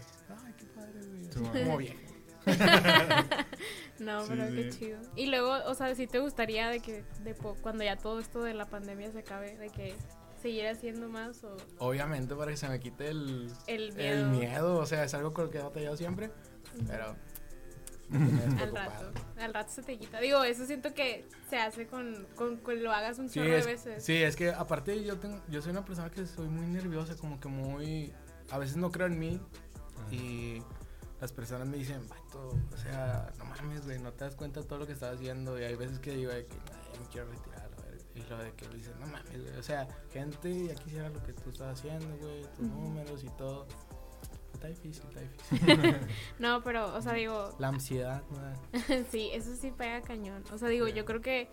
ay, 0.44 0.52
qué 0.58 0.64
padre, 0.66 1.00
güey. 1.06 1.20
Así 1.28 1.38
Sí, 1.38 1.64
como 1.64 1.76
viejo. 1.78 1.98
No, 3.98 4.22
Sí, 4.22 4.26
pero 4.36 4.48
qué 4.54 4.72
sí. 4.72 4.78
chido. 4.78 4.98
Y 5.16 5.26
luego, 5.26 5.54
o 5.66 5.74
sea, 5.74 5.94
si 5.94 6.06
te 6.06 6.18
gustaría 6.18 6.68
de 6.68 6.80
que 6.80 7.04
de 7.22 7.34
po- 7.34 7.56
cuando 7.62 7.84
ya 7.84 7.96
todo 7.96 8.18
esto 8.20 8.42
de 8.42 8.52
la 8.52 8.66
pandemia 8.66 9.10
se 9.12 9.20
acabe, 9.20 9.56
de 9.56 9.70
que 9.70 9.94
seguir 10.44 10.66
haciendo 10.68 11.08
más 11.08 11.42
o 11.42 11.56
Obviamente 11.78 12.34
para 12.34 12.50
que 12.50 12.56
se 12.58 12.68
me 12.68 12.78
quite 12.78 13.08
el, 13.08 13.50
el 13.66 13.92
miedo, 13.94 14.14
el 14.14 14.26
miedo. 14.26 14.76
O 14.76 14.84
sea, 14.84 15.04
es 15.04 15.14
algo 15.14 15.32
con 15.32 15.46
lo 15.46 15.50
que 15.50 15.58
he 15.58 15.62
batallado 15.62 15.96
siempre. 15.96 16.30
Pero... 16.86 17.16
me 18.10 18.26
tienes 18.26 18.60
al 18.62 18.74
rato. 18.74 19.12
Al 19.38 19.54
rato 19.54 19.72
se 19.72 19.82
te 19.82 19.96
quita. 19.98 20.20
Digo, 20.20 20.44
eso 20.44 20.66
siento 20.66 20.92
que 20.92 21.24
se 21.48 21.56
hace 21.56 21.86
con, 21.86 22.26
con, 22.36 22.58
con 22.58 22.82
lo 22.82 22.92
hagas 22.92 23.18
un 23.18 23.30
Sí 23.30 23.40
chorro 23.40 23.56
es, 23.56 23.64
de 23.64 23.72
veces. 23.72 24.04
sí, 24.04 24.22
es 24.22 24.36
que 24.36 24.50
aparte 24.50 25.02
yo 25.02 25.16
tengo, 25.18 25.40
yo 25.48 25.62
soy 25.62 25.70
una 25.70 25.84
persona 25.86 26.10
que 26.10 26.26
soy 26.26 26.48
muy 26.48 26.66
nerviosa, 26.66 27.16
como 27.16 27.40
que 27.40 27.48
muy, 27.48 28.12
a 28.50 28.58
veces 28.58 28.76
no 28.76 28.90
creo 28.92 29.06
en 29.06 29.18
mí 29.18 29.40
y 30.10 30.62
las 31.22 31.32
personas 31.32 31.66
me 31.66 31.78
dicen, 31.78 32.06
vato, 32.06 32.50
o 32.70 32.76
sea, 32.76 33.32
no 33.38 33.46
mames, 33.46 33.86
güey, 33.86 33.98
no 33.98 34.12
te 34.12 34.24
das 34.24 34.34
cuenta 34.36 34.60
de 34.60 34.66
todo 34.66 34.80
lo 34.80 34.86
que 34.86 34.92
estás 34.92 35.14
haciendo 35.14 35.58
y 35.58 35.64
hay 35.64 35.74
veces 35.74 35.98
que 36.00 36.10
digo 36.14 36.30
que, 36.32 36.36
"Ay, 36.36 37.00
me 37.00 37.06
quiero 37.08 37.28
retirar, 37.30 37.53
a 37.53 37.53
ver", 37.53 37.53
y 38.14 38.22
lo 38.30 38.38
de 38.38 38.52
que 38.52 38.68
dicen, 38.68 38.94
no 39.00 39.06
mames, 39.06 39.42
güey, 39.42 39.56
o 39.58 39.62
sea, 39.62 39.88
gente 40.12 40.66
ya 40.66 40.74
quisiera 40.74 41.08
lo 41.08 41.22
que 41.22 41.32
tú 41.32 41.50
estás 41.50 41.78
haciendo, 41.78 42.16
güey, 42.18 42.42
tus 42.56 42.66
números 42.66 43.24
y 43.24 43.28
todo. 43.30 43.66
Está 44.52 44.68
difícil, 44.68 45.04
está 45.08 45.20
difícil. 45.20 45.96
No, 46.38 46.62
pero, 46.62 46.94
o 46.94 47.02
sea, 47.02 47.12
digo, 47.14 47.54
La 47.58 47.68
ansiedad, 47.68 48.22
¿no? 48.30 48.80
sí, 49.10 49.30
eso 49.32 49.54
sí 49.56 49.72
pega 49.72 50.00
cañón. 50.02 50.44
O 50.52 50.58
sea, 50.58 50.68
digo, 50.68 50.86
yo 50.88 51.04
creo 51.04 51.20
que 51.20 51.48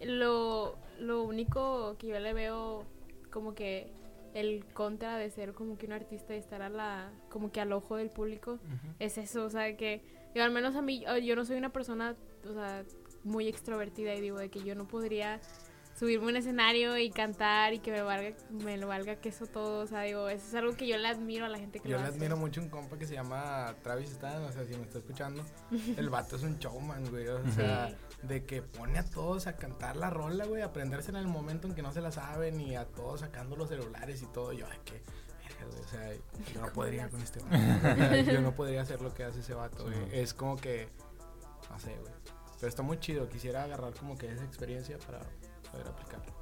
lo, 0.00 0.78
lo 0.98 1.22
único 1.22 1.96
que 1.98 2.08
yo 2.08 2.18
le 2.18 2.32
veo 2.32 2.86
como 3.30 3.54
que 3.54 3.92
el 4.34 4.64
contra 4.72 5.16
de 5.16 5.30
ser 5.30 5.52
como 5.54 5.76
que 5.76 5.86
un 5.86 5.92
artista 5.92 6.34
y 6.34 6.38
estar 6.38 6.62
a 6.62 6.68
la, 6.68 7.12
como 7.28 7.52
que 7.52 7.60
al 7.60 7.72
ojo 7.72 7.96
del 7.96 8.10
público 8.10 8.58
es 8.98 9.18
eso, 9.18 9.44
o 9.44 9.50
sea, 9.50 9.76
que 9.76 10.02
yo 10.34 10.44
al 10.44 10.52
menos 10.52 10.76
a 10.76 10.82
mí, 10.82 11.04
yo 11.24 11.36
no 11.36 11.44
soy 11.44 11.56
una 11.56 11.72
persona, 11.72 12.16
o 12.48 12.52
sea, 12.52 12.84
muy 13.24 13.48
extrovertida 13.48 14.14
y 14.14 14.20
digo 14.20 14.38
de 14.38 14.48
que 14.48 14.62
yo 14.62 14.74
no 14.74 14.86
podría 14.86 15.40
subirme 16.00 16.24
a 16.26 16.28
un 16.30 16.36
escenario 16.36 16.96
y 16.96 17.10
cantar 17.10 17.74
y 17.74 17.78
que 17.80 17.90
me 17.92 18.00
valga, 18.00 18.34
me 18.50 18.78
lo 18.78 18.88
valga 18.88 19.16
queso 19.16 19.46
todo, 19.46 19.82
o 19.84 19.86
sea, 19.86 20.00
digo, 20.00 20.30
eso 20.30 20.46
es 20.48 20.54
algo 20.54 20.74
que 20.74 20.86
yo 20.88 20.96
le 20.96 21.06
admiro 21.06 21.44
a 21.44 21.48
la 21.50 21.58
gente 21.58 21.78
que 21.78 21.88
Yo 21.88 21.96
lo 21.96 22.02
le 22.02 22.08
hace. 22.08 22.16
admiro 22.16 22.36
mucho 22.38 22.62
un 22.62 22.70
compa 22.70 22.96
que 22.98 23.06
se 23.06 23.12
llama 23.14 23.74
Travis 23.82 24.10
Stan, 24.12 24.42
o 24.42 24.50
sea, 24.50 24.64
si 24.64 24.74
me 24.76 24.82
está 24.84 24.96
escuchando, 24.98 25.44
el 25.96 26.08
vato 26.08 26.36
es 26.36 26.42
un 26.42 26.58
showman, 26.58 27.08
güey, 27.10 27.28
o 27.28 27.44
Sí. 27.44 27.52
sea, 27.52 27.94
de 28.22 28.44
que 28.46 28.62
pone 28.62 28.98
a 28.98 29.04
todos 29.04 29.46
a 29.46 29.56
cantar 29.56 29.96
la 29.96 30.08
rola, 30.08 30.46
güey, 30.46 30.62
aprenderse 30.62 31.10
en 31.10 31.16
el 31.16 31.26
momento 31.26 31.68
en 31.68 31.74
que 31.74 31.82
no 31.82 31.92
se 31.92 32.00
la 32.00 32.10
saben 32.10 32.58
y 32.60 32.76
a 32.76 32.86
todos 32.86 33.20
sacando 33.20 33.54
los 33.56 33.68
celulares 33.68 34.22
y 34.22 34.26
todo, 34.32 34.52
yo, 34.54 34.66
ay, 34.70 34.78
que, 34.86 35.02
o 35.66 35.88
sea, 35.88 36.12
yo 36.14 36.20
no 36.54 36.60
¿Cómo 36.62 36.72
podría 36.72 37.04
le 37.04 37.10
con 37.10 37.20
este 37.20 37.40
vato, 37.40 37.52
yo 38.32 38.40
no 38.40 38.54
podría 38.54 38.80
hacer 38.80 39.02
lo 39.02 39.12
que 39.12 39.24
hace 39.24 39.40
ese 39.40 39.52
vato, 39.52 39.86
Sí. 39.86 39.94
güey, 39.94 40.18
es 40.18 40.32
como 40.32 40.56
que, 40.56 40.88
no 41.70 41.78
sé, 41.78 41.94
güey, 42.00 42.12
pero 42.58 42.68
está 42.68 42.82
muy 42.82 42.98
chido, 42.98 43.28
quisiera 43.28 43.64
agarrar 43.64 43.92
como 43.94 44.16
que 44.16 44.32
esa 44.32 44.44
experiencia 44.44 44.98
para 44.98 45.20
poder 45.70 45.88
aplicarlo. 45.88 46.32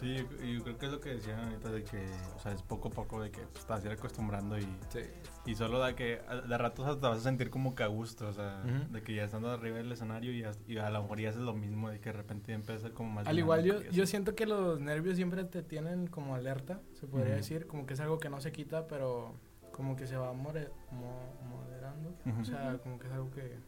Sí, 0.00 0.16
yo, 0.16 0.24
yo 0.44 0.62
creo 0.64 0.78
que 0.78 0.86
es 0.86 0.92
lo 0.92 1.00
que 1.00 1.10
decían 1.10 1.38
ahorita 1.40 1.70
de 1.70 1.84
que, 1.84 2.04
o 2.34 2.38
sea, 2.40 2.52
es 2.52 2.62
poco 2.62 2.88
a 2.88 2.90
poco 2.90 3.20
de 3.22 3.30
que 3.30 3.42
pues, 3.52 3.64
te 3.64 3.72
vas 3.72 3.82
a 3.84 3.86
ir 3.86 3.92
acostumbrando 3.92 4.58
y, 4.58 4.62
Sí. 4.88 5.00
y 5.46 5.54
solo 5.54 5.80
de 5.84 5.94
que 5.94 6.20
de 6.48 6.58
ratos 6.58 6.86
hasta 6.88 7.00
te 7.00 7.06
vas 7.08 7.18
a 7.18 7.22
sentir 7.22 7.48
como 7.50 7.74
que 7.76 7.84
a 7.84 7.86
gusto, 7.86 8.26
o 8.26 8.32
sea, 8.32 8.62
Ujú. 8.64 8.92
de 8.92 9.02
que 9.02 9.14
ya 9.14 9.24
estando 9.24 9.50
arriba 9.50 9.76
del 9.76 9.92
escenario 9.92 10.32
y, 10.32 10.42
hasta- 10.42 10.64
y 10.70 10.78
a 10.78 10.90
lo 10.90 11.02
mejor 11.02 11.20
ya 11.20 11.28
haces 11.28 11.42
lo 11.42 11.52
mismo, 11.54 11.90
de 11.90 12.00
que 12.00 12.08
de 12.10 12.12
repente 12.16 12.48
ya 12.48 12.54
empieza 12.54 12.74
a 12.74 12.78
ser 12.80 12.92
como 12.92 13.10
más 13.10 13.26
Al 13.28 13.38
igual 13.38 13.62
yo, 13.62 13.82
yo 13.82 14.06
siento 14.06 14.34
que 14.34 14.46
los 14.46 14.80
nervios 14.80 15.14
siempre 15.16 15.44
te 15.44 15.62
tienen 15.62 16.06
como 16.08 16.34
alerta, 16.34 16.80
se 16.94 17.06
podría 17.06 17.28
Ujú. 17.28 17.36
decir, 17.36 17.66
como 17.68 17.86
que 17.86 17.94
es 17.94 18.00
algo 18.00 18.18
que 18.18 18.30
no 18.30 18.40
se 18.40 18.50
quita, 18.50 18.88
pero 18.88 19.34
como 19.70 19.94
que 19.96 20.06
se 20.08 20.16
va 20.16 20.32
more- 20.32 20.70
mo- 20.90 21.34
moderando, 21.48 22.14
Ujú. 22.26 22.40
o 22.40 22.44
sea, 22.44 22.78
como 22.82 22.98
que 22.98 23.06
es 23.06 23.12
algo 23.12 23.30
que 23.30 23.58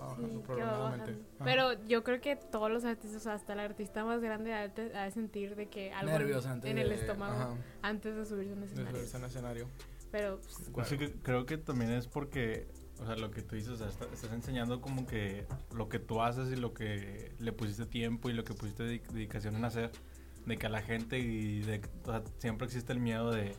va 0.00 0.16
Sí, 0.16 0.22
va 0.60 0.78
bajando. 0.78 1.12
Pero 1.44 1.72
yo 1.86 2.02
creo 2.04 2.20
que 2.20 2.36
todos 2.36 2.70
los 2.70 2.84
artistas, 2.84 3.20
o 3.20 3.24
sea, 3.24 3.34
hasta 3.34 3.52
el 3.54 3.60
artista 3.60 4.04
más 4.04 4.20
grande 4.20 4.52
ha 4.52 4.68
de, 4.68 4.96
ha 4.96 5.04
de 5.04 5.10
sentir 5.10 5.56
de 5.56 5.68
que 5.68 5.92
algo 5.92 6.10
en- 6.12 6.18
nervios 6.18 6.46
antes 6.46 6.70
en 6.70 6.76
de, 6.76 6.82
el 6.82 6.92
estómago 6.92 7.34
ajá, 7.34 7.54
antes 7.82 8.14
de 8.16 8.24
subirse 8.24 8.50
a 8.50 8.54
un 8.54 8.60
de 8.60 8.66
escenario. 8.66 8.96
subirse 8.96 9.16
en 9.16 9.24
escenario. 9.24 9.66
Pero 10.12 10.40
pues, 10.72 10.88
que 10.90 11.12
creo 11.22 11.46
que 11.46 11.58
también 11.58 11.90
es 11.90 12.06
porque, 12.06 12.68
o 13.00 13.06
sea, 13.06 13.16
lo 13.16 13.30
que 13.30 13.42
tú 13.42 13.56
dices, 13.56 13.70
o 13.72 13.76
sea, 13.76 13.88
está- 13.88 14.06
estás 14.12 14.32
enseñando 14.32 14.80
como 14.80 15.06
que 15.06 15.46
lo 15.74 15.88
que 15.88 15.98
tú 15.98 16.22
haces 16.22 16.50
y 16.52 16.56
lo 16.56 16.72
que 16.72 17.34
le 17.38 17.52
pusiste 17.52 17.86
tiempo 17.86 18.30
y 18.30 18.32
lo 18.32 18.44
que 18.44 18.54
pusiste 18.54 18.84
dedic- 18.84 19.08
dedicación 19.10 19.56
en 19.56 19.64
hacer, 19.64 19.90
de 20.46 20.56
que 20.56 20.66
a 20.66 20.70
la 20.70 20.80
gente 20.80 21.18
y 21.18 21.60
de, 21.62 21.80
o 22.04 22.10
sea, 22.12 22.22
siempre 22.38 22.66
existe 22.66 22.92
el 22.92 23.00
miedo 23.00 23.32
de, 23.32 23.56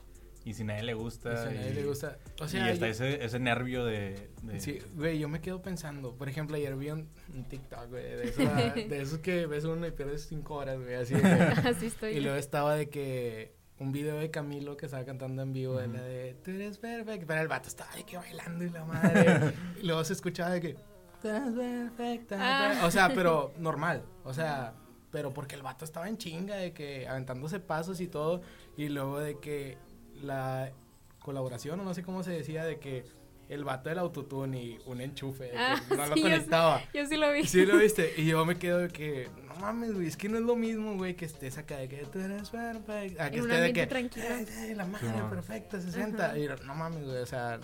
y 0.50 0.54
si 0.54 0.64
a 0.64 0.66
nadie 0.66 0.84
le 0.84 0.94
gusta, 0.94 1.34
Y 1.34 1.38
si 1.38 1.44
a 1.44 1.52
nadie 1.52 1.72
y, 1.72 1.74
le 1.74 1.86
gusta, 1.86 2.18
o 2.40 2.48
sea, 2.48 2.70
y 2.70 2.74
está 2.74 2.86
yo- 2.88 2.92
ese, 2.92 3.24
ese 3.26 3.40
nervio 3.40 3.84
de... 3.86 4.30
de- 4.44 4.60
Sí, 4.60 4.80
güey, 4.96 5.20
yo 5.20 5.28
me 5.30 5.42
quedo 5.42 5.62
pensando. 5.62 6.16
Por 6.16 6.30
ejemplo, 6.30 6.56
ayer 6.56 6.76
vi 6.76 6.92
un, 6.92 7.10
un 7.34 7.44
TikTok, 7.46 7.90
güey, 7.90 8.04
de, 8.04 8.24
esos- 8.30 8.56
de 8.90 9.02
esos 9.02 9.20
que 9.20 9.46
ves 9.46 9.66
uno 9.66 9.86
y 9.86 9.92
pierdes 9.92 10.26
cinco 10.28 10.56
horas, 10.56 10.80
güey, 10.80 10.96
así 10.96 11.14
de 11.16 11.30
así 11.32 11.88
estoy. 11.88 12.14
Y 12.18 12.20
luego 12.22 12.38
estaba 12.38 12.76
de 12.76 12.90
que 12.90 13.56
un 13.80 13.92
video 13.92 14.18
de 14.18 14.32
Camilo 14.32 14.76
que 14.78 14.86
estaba 14.88 15.06
cantando 15.06 15.42
en 15.44 15.54
vivo, 15.54 15.78
de 15.78 15.88
la 15.88 16.02
de 16.02 16.36
tú 16.44 16.52
eres 16.52 16.78
perfecto, 16.80 17.26
pero 17.28 17.42
el 17.42 17.48
vato 17.48 17.68
estaba 17.68 17.94
de 17.96 18.04
que 18.06 18.18
bailando 18.18 18.64
y 18.64 18.70
la 18.70 18.86
madre. 18.86 19.54
y 19.82 19.86
luego 19.86 20.04
se 20.04 20.14
escuchaba 20.14 20.50
de 20.52 20.62
que, 20.62 20.74
tú 21.22 21.28
eres 21.28 21.52
perfecta. 21.52 22.38
Ah. 22.40 22.86
O 22.86 22.92
sea, 22.92 23.10
pero 23.14 23.54
normal. 23.60 24.04
O 24.24 24.34
sea, 24.34 24.74
pero 25.12 25.34
porque 25.34 25.56
el 25.56 25.62
vato 25.62 25.86
estaba 25.86 26.10
en 26.10 26.18
chinga 26.18 26.56
de 26.56 26.74
que 26.74 27.08
aventándose 27.08 27.60
pasos 27.60 28.02
y 28.02 28.08
todo. 28.08 28.42
Y 28.76 28.90
luego 28.90 29.20
de 29.20 29.40
que 29.40 29.78
la 30.22 30.72
colaboración, 31.20 31.80
o 31.80 31.84
no 31.84 31.94
sé 31.94 32.04
cómo 32.04 32.24
se 32.24 32.32
decía, 32.32 32.64
de 32.66 32.80
que 32.80 33.04
el 33.50 33.64
vato 33.64 33.88
del 33.90 34.00
autotune 34.00 34.62
y 34.62 34.80
un 34.88 35.00
enchufe, 35.00 35.52
Ah, 35.58 35.80
no 35.90 36.06
lo 36.08 36.14
sí, 36.16 36.22
conectaba. 36.22 36.82
Yo 36.94 37.06
sí 37.06 37.16
lo 37.16 37.32
vi. 37.32 37.46
Sí, 37.46 37.66
lo 37.66 37.78
viste. 37.78 38.14
Y 38.18 38.26
yo 38.26 38.46
me 38.46 38.58
quedo 38.58 38.80
de 38.80 38.90
que, 38.90 39.30
no 39.48 39.56
mames, 39.56 39.94
güey, 39.94 40.08
es 40.08 40.18
que 40.18 40.28
no 40.28 40.38
es 40.38 40.44
lo 40.44 40.56
mismo, 40.58 40.96
güey, 40.98 41.16
que 41.16 41.26
estés 41.26 41.58
acá 41.58 41.78
de 41.78 41.88
que 41.88 41.98
tú 42.06 42.20
eres 42.20 42.50
perfecta. 42.50 43.26
A 43.26 43.32
que 43.32 43.40
esté 43.40 43.62
de 43.62 43.74
que, 43.74 43.88
tranquilo. 43.88 44.26
"Ay, 44.30 44.46
ay, 44.60 44.76
la 44.76 44.86
madre 44.86 45.08
perfecta, 45.30 45.80
60. 45.80 46.26
Ajá. 46.26 46.38
Y 46.38 46.48
no 46.66 46.76
mames, 46.76 47.06
güey, 47.06 47.18
o 47.20 47.26
sea, 47.26 47.60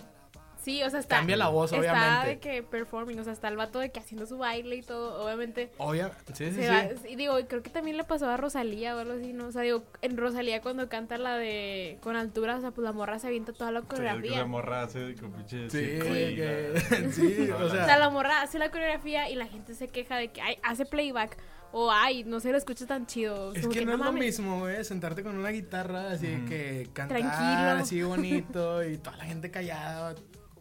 Sí, 0.64 0.82
o 0.82 0.88
sea, 0.88 0.98
está. 1.00 1.16
cambia 1.16 1.36
la 1.36 1.48
voz, 1.48 1.72
Está 1.72 1.78
obviamente. 1.92 2.28
de 2.28 2.38
que 2.38 2.62
performing, 2.62 3.18
o 3.20 3.24
sea, 3.24 3.34
está 3.34 3.48
el 3.48 3.56
vato 3.56 3.80
de 3.80 3.90
que 3.90 4.00
haciendo 4.00 4.24
su 4.26 4.38
baile 4.38 4.76
y 4.76 4.82
todo, 4.82 5.22
obviamente. 5.22 5.70
Obvia, 5.76 6.10
sí, 6.32 6.46
sí, 6.50 6.62
sí. 6.62 6.66
va- 6.68 6.88
y 7.08 7.16
digo, 7.16 7.36
creo 7.46 7.62
que 7.62 7.68
también 7.70 7.96
le 7.98 8.04
pasó 8.04 8.28
a 8.30 8.36
Rosalía 8.38 8.96
o 8.96 8.98
algo 9.00 9.12
así, 9.12 9.32
¿no? 9.34 9.46
O 9.48 9.52
sea, 9.52 9.60
digo, 9.62 9.84
en 10.00 10.16
Rosalía 10.16 10.62
cuando 10.62 10.88
canta 10.88 11.18
la 11.18 11.36
de 11.36 11.98
con 12.00 12.16
altura, 12.16 12.56
o 12.56 12.60
sea, 12.62 12.70
pues 12.70 12.82
la 12.84 12.92
morra 12.92 13.18
se 13.18 13.26
avienta 13.26 13.52
toda 13.52 13.70
la 13.72 13.80
Sí, 13.82 13.86
coreografía. 13.88 14.38
la 14.38 14.46
morra 14.46 14.82
hace 14.84 15.14
con 15.16 15.32
pinche 15.32 15.68
Sí, 15.68 15.78
que- 15.78 16.72
la- 16.74 17.10
sí, 17.12 17.50
o 17.52 17.68
sea- 17.68 17.82
O 17.84 17.86
sea, 17.86 17.98
la 17.98 18.08
morra 18.08 18.40
hace 18.40 18.58
la 18.58 18.70
coreografía 18.70 19.28
y 19.28 19.34
la 19.34 19.46
gente 19.46 19.74
se 19.74 19.88
queja 19.88 20.16
de 20.16 20.28
que 20.28 20.40
ay, 20.40 20.56
hace 20.62 20.86
playback 20.86 21.36
o 21.72 21.90
ay, 21.90 22.24
no 22.24 22.38
se 22.40 22.52
lo 22.52 22.56
escucha 22.56 22.86
tan 22.86 23.04
chido. 23.06 23.52
Es 23.52 23.62
Como 23.62 23.74
que 23.74 23.84
no 23.84 23.92
es 23.94 23.98
lo 23.98 24.12
mismo, 24.12 24.60
güey, 24.60 24.82
sentarte 24.84 25.22
con 25.24 25.36
una 25.36 25.48
guitarra 25.50 26.12
así 26.12 26.28
de 26.28 26.36
Ujú. 26.38 26.46
que 26.46 26.88
cantar 26.92 27.18
Tranquilo. 27.18 27.82
así 27.82 28.02
bonito 28.02 28.84
y 28.84 28.96
toda 28.98 29.16
la 29.16 29.24
gente 29.24 29.50
callada, 29.50 30.14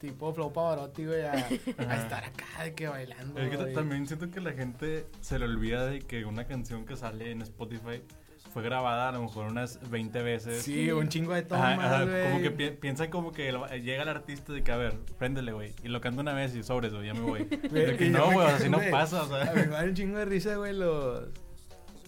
tipo 0.04 0.34
Flow 0.34 0.52
Pavarotti, 0.52 1.06
güey, 1.06 1.22
a, 1.22 1.32
a 1.32 1.96
estar 1.96 2.26
acá 2.26 2.64
de 2.66 2.74
que 2.76 2.90
bailando. 2.90 3.40
Es 3.40 3.50
que 3.50 3.58
también 3.74 4.06
siento 4.06 4.30
que 4.30 4.42
la 4.42 4.52
gente 4.52 5.08
se 5.22 5.40
le 5.40 5.46
olvida 5.46 5.86
de 5.86 6.00
que 6.00 6.26
una 6.26 6.44
canción 6.46 6.86
que 6.86 6.98
sale 6.98 7.32
en 7.32 7.42
Spotify 7.42 8.04
fue 8.54 8.64
grabada 8.64 9.08
a 9.08 9.12
lo 9.14 9.22
mejor 9.22 9.48
unas 9.50 9.80
20 9.90 10.22
veces. 10.22 10.62
Sí, 10.64 10.92
un 10.92 11.08
chingo 11.08 11.34
de 11.34 11.40
Ajá, 11.40 11.48
tomas, 11.48 11.80
ajá, 11.86 12.04
güey. 12.04 12.24
como 12.26 12.42
que 12.42 12.52
pi- 12.52 12.72
piensan 12.72 13.10
como 13.10 13.32
que 13.32 13.52
llega 13.82 14.04
el 14.04 14.10
artista 14.10 14.52
de 14.52 14.62
que, 14.62 14.72
a 14.74 14.78
ver, 14.78 15.00
préndele, 15.18 15.54
güey. 15.54 15.74
Y 15.84 15.88
lo 15.88 16.02
canta 16.02 16.20
una 16.22 16.34
vez 16.34 16.54
y 16.54 16.64
sobres, 16.64 16.94
güey, 16.94 17.08
ya 17.08 17.14
me 17.14 17.22
voy. 17.22 17.44
De 17.72 17.96
que 17.96 18.10
no, 18.10 18.30
güey, 18.34 18.46
así 18.46 18.70
no 18.70 18.80
pasa, 18.92 19.24
o 19.24 19.34
A 19.36 19.46
mí 19.54 19.62
me 19.62 19.68
da 19.68 19.84
un 19.86 19.94
chingo 19.94 20.18
de 20.20 20.26
risa, 20.26 20.56
güey, 20.58 20.74
los, 20.74 21.30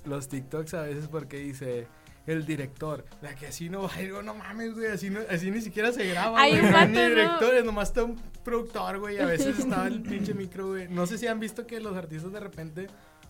los 0.03 0.27
TikToks 0.27 0.73
a 0.73 0.81
veces 0.81 1.07
porque 1.07 1.37
dice 1.37 1.87
el 2.27 2.45
director, 2.45 3.05
la 3.21 3.35
que 3.35 3.47
así 3.47 3.69
no 3.69 3.83
va, 3.83 3.91
digo, 3.97 4.21
no 4.21 4.33
mames, 4.33 4.73
güey, 4.73 4.87
así, 4.87 5.09
no, 5.09 5.19
así 5.29 5.51
ni 5.51 5.61
siquiera 5.61 5.91
se 5.91 6.07
graba, 6.07 6.39
Hay 6.39 6.59
güey, 6.59 6.73
un 6.73 6.91
ni 6.91 6.97
¿no? 6.97 7.09
directores, 7.09 7.63
nomás 7.65 7.89
está 7.89 8.03
un 8.03 8.19
productor, 8.43 8.99
güey, 8.99 9.19
a 9.19 9.25
veces 9.25 9.59
estaba 9.59 9.87
el 9.87 10.01
pinche 10.01 10.33
micro, 10.33 10.67
güey. 10.69 10.87
No 10.87 11.05
sé 11.05 11.17
si 11.17 11.27
han 11.27 11.39
visto 11.39 11.67
que 11.67 11.79
los 11.79 11.95
artistas 11.95 12.31
de 12.31 12.39
repente 12.39 12.87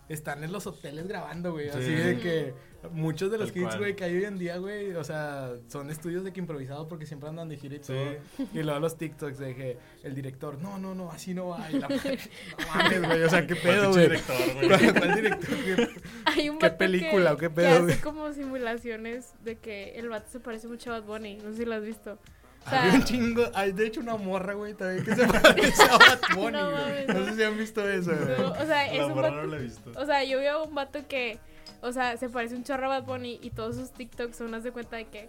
están 0.08 0.44
en 0.44 0.52
los 0.52 0.66
hoteles 0.66 1.06
grabando, 1.08 1.52
güey, 1.52 1.68
así 1.68 1.82
Sí. 1.84 1.92
de 1.92 2.18
que 2.18 2.54
muchos 2.92 3.32
de 3.32 3.38
los 3.38 3.48
hits, 3.56 3.76
güey, 3.78 3.96
que 3.96 4.04
hay 4.04 4.14
hoy 4.16 4.24
en 4.24 4.38
día, 4.38 4.58
güey, 4.58 4.92
o 4.94 5.02
sea, 5.02 5.54
son 5.66 5.90
estudios 5.90 6.22
de 6.22 6.32
que 6.32 6.38
improvisados 6.38 6.86
porque 6.86 7.04
siempre 7.04 7.28
andan 7.28 7.48
de 7.48 7.56
gira 7.56 7.74
y 7.74 7.78
Sí. 7.78 7.92
todo. 7.92 8.46
Y 8.54 8.62
luego 8.62 8.78
los 8.78 8.96
TikToks 8.96 9.38
de 9.38 9.54
que 9.56 9.78
el 10.04 10.14
director, 10.14 10.58
no, 10.62 10.78
no, 10.78 10.94
no, 10.94 11.10
así 11.10 11.34
no 11.34 11.48
va. 11.48 11.68
Y 11.70 11.80
la 11.80 11.88
madre, 11.88 12.18
no 12.58 12.66
mames, 12.74 13.02
güey, 13.06 13.22
o 13.24 13.28
sea, 13.30 13.46
qué 13.46 13.56
pedo, 13.56 13.90
güey. 13.90 14.02
director, 14.04 14.36
güey. 14.54 14.68
¿Cuál, 14.92 15.14
director, 15.16 15.56
güey? 15.76 15.88
Hay 16.26 16.48
un 16.50 16.58
¿Qué 16.58 16.70
película 16.70 17.30
que, 17.30 17.34
o 17.34 17.38
qué 17.38 17.50
pedo, 17.50 17.82
güey? 17.82 17.92
hace 17.94 18.02
como 18.02 18.32
simulaciones 18.32 19.34
de 19.42 19.56
que 19.56 19.98
el 19.98 20.08
vato 20.08 20.30
se 20.30 20.38
parece 20.38 20.68
mucho 20.68 20.92
a 20.92 21.00
Bad 21.00 21.06
Bunny. 21.08 21.36
No 21.38 21.50
sé 21.50 21.58
si 21.58 21.64
lo 21.64 21.74
has 21.74 21.82
visto. 21.84 22.18
O 22.66 22.70
sea, 22.70 22.82
Hay 22.82 22.90
un 22.96 23.04
chingo, 23.04 23.44
hay 23.54 23.72
de 23.72 23.86
hecho 23.86 24.00
una 24.00 24.16
morra, 24.16 24.54
güey, 24.54 24.74
también 24.74 25.04
que 25.04 25.14
se 25.14 25.26
parece 25.40 25.82
a 25.84 25.96
Bad 25.98 26.18
Bunny, 26.34 26.52
No 26.52 26.70
güey. 26.70 26.82
mames, 26.82 27.08
No 27.08 27.14
no. 27.14 27.24
sé 27.26 27.34
si 27.36 27.42
han 27.44 27.58
visto 27.58 27.88
eso, 27.88 28.10
güey. 28.12 28.38
no, 28.38 28.50
o 28.52 28.66
sea, 28.66 28.86
es 28.92 28.98
La 28.98 29.06
un 29.06 29.14
morra 29.14 29.30
vato. 29.30 29.42
no 29.42 29.46
la 29.48 29.56
he 29.56 29.62
visto. 29.62 29.92
O 29.96 30.04
sea, 30.06 30.24
yo 30.24 30.38
veo 30.38 30.58
a 30.58 30.62
un 30.64 30.74
vato 30.74 31.06
que, 31.08 31.38
o 31.80 31.92
sea, 31.92 32.16
se 32.16 32.28
parece 32.28 32.56
un 32.56 32.64
chorro 32.64 32.86
a 32.86 33.00
Bad 33.00 33.04
Bunny 33.04 33.38
y 33.42 33.50
todos 33.50 33.76
sus 33.76 33.92
TikToks 33.92 34.36
son, 34.36 34.54
haz 34.54 34.64
de 34.64 34.72
cuenta 34.72 34.96
de 34.96 35.04
que, 35.06 35.28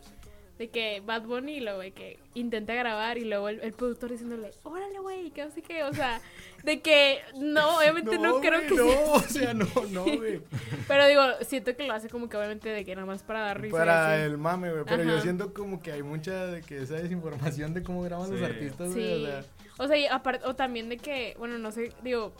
de 0.57 0.69
que 0.69 1.01
Bad 1.05 1.23
Bunny 1.23 1.57
y 1.57 1.59
luego 1.59 1.79
de 1.79 1.91
que 1.91 2.19
intenta 2.33 2.73
grabar 2.73 3.17
y 3.17 3.25
luego 3.25 3.49
el, 3.49 3.59
el 3.61 3.73
productor 3.73 4.11
diciéndole, 4.11 4.51
órale, 4.63 4.99
güey, 4.99 5.29
que 5.31 5.45
no 5.45 5.51
sé 5.51 5.61
qué, 5.61 5.83
o 5.83 5.93
sea, 5.93 6.19
de 6.63 6.81
que, 6.81 7.19
no, 7.35 7.77
obviamente 7.79 8.17
no, 8.17 8.39
creo 8.39 8.61
que 8.61 8.75
No, 8.75 8.87
sea 8.87 9.13
o 9.13 9.19
sea, 9.21 9.53
no, 9.53 9.67
no, 9.91 10.03
güey. 10.03 10.41
Pero 10.87 11.07
digo, 11.07 11.21
siento 11.41 11.75
que 11.75 11.85
lo 11.85 11.93
hace 11.93 12.09
como 12.09 12.27
que 12.27 12.37
obviamente 12.37 12.69
de 12.69 12.83
que 12.85 12.95
nada 12.95 13.05
más 13.05 13.23
para 13.23 13.41
dar 13.41 13.61
risa. 13.61 13.77
Para 13.77 14.13
así. 14.13 14.23
el 14.23 14.37
mame, 14.37 14.71
güey. 14.71 14.83
Pero 14.85 15.03
yo 15.03 15.21
siento 15.21 15.53
como 15.53 15.81
que 15.81 15.91
hay 15.91 16.03
mucha 16.03 16.47
de 16.47 16.61
que 16.61 16.81
esa 16.81 16.95
desinformación 16.95 17.73
de 17.73 17.83
cómo 17.83 18.01
graban 18.01 18.31
los 18.31 18.41
artistas, 18.41 18.93
güey. 18.93 19.05
Sí. 19.05 19.23
O 19.23 19.27
sea, 19.27 19.43
O 19.77 19.87
sea, 19.87 19.97
y 19.97 20.05
aparte, 20.07 20.45
o 20.45 20.55
también 20.55 20.89
de 20.89 20.97
que, 20.97 21.35
bueno, 21.37 21.57
no 21.59 21.71
sé, 21.71 21.93
digo, 22.03 22.33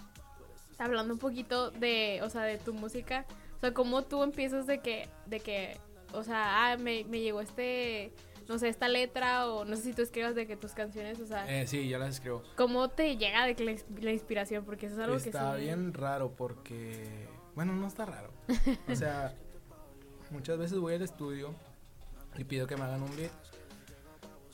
hablando 0.80 1.14
un 1.14 1.20
poquito 1.20 1.72
de, 1.72 2.20
o 2.24 2.30
sea, 2.30 2.44
de 2.44 2.58
tu 2.58 2.74
música, 2.74 3.26
o 3.58 3.60
sea, 3.60 3.74
cómo 3.74 4.04
tú 4.04 4.24
empiezas 4.24 4.68
de 4.68 4.80
que, 4.80 5.08
de 5.26 5.40
que, 5.40 5.78
o 6.18 6.24
sea, 6.24 6.72
ah, 6.72 6.78
me, 6.78 7.04
me 7.06 7.20
llegó 7.22 7.42
este, 7.42 8.12
no 8.48 8.58
sé, 8.60 8.70
esta 8.70 8.88
letra, 8.88 9.48
o 9.48 9.66
no 9.66 9.76
sé 9.76 9.82
si 9.84 9.94
tú 9.94 10.02
escribas 10.02 10.36
de 10.36 10.48
que 10.48 10.56
tus 10.58 10.72
canciones, 10.74 11.20
o 11.20 11.26
sea, 11.26 11.46
eh, 11.62 11.68
sí, 11.68 11.88
yo 11.88 11.98
las 12.00 12.10
escribo. 12.16 12.44
cómo 12.56 12.90
te 12.90 13.18
llega 13.18 13.46
de 13.46 13.56
que 13.56 13.64
la, 13.66 13.72
ins- 13.72 13.86
la 14.02 14.12
inspiración, 14.12 14.64
porque 14.66 14.86
eso 14.88 14.96
es 14.96 15.02
algo 15.02 15.18
que 15.18 15.30
Está 15.30 15.56
bien 15.56 15.94
raro 15.94 16.32
porque, 16.36 17.28
bueno, 17.56 17.74
no 17.74 17.88
está 17.88 18.06
raro. 18.06 18.32
O 18.88 18.96
sea, 18.96 19.34
muchas 20.32 20.58
veces 20.58 20.78
voy 20.80 20.96
al 20.96 21.02
estudio 21.02 21.54
y 22.38 22.44
pido 22.44 22.68
que 22.68 22.76
me 22.78 22.84
hagan 22.84 23.04
un 23.04 23.16
beat. 23.16 23.32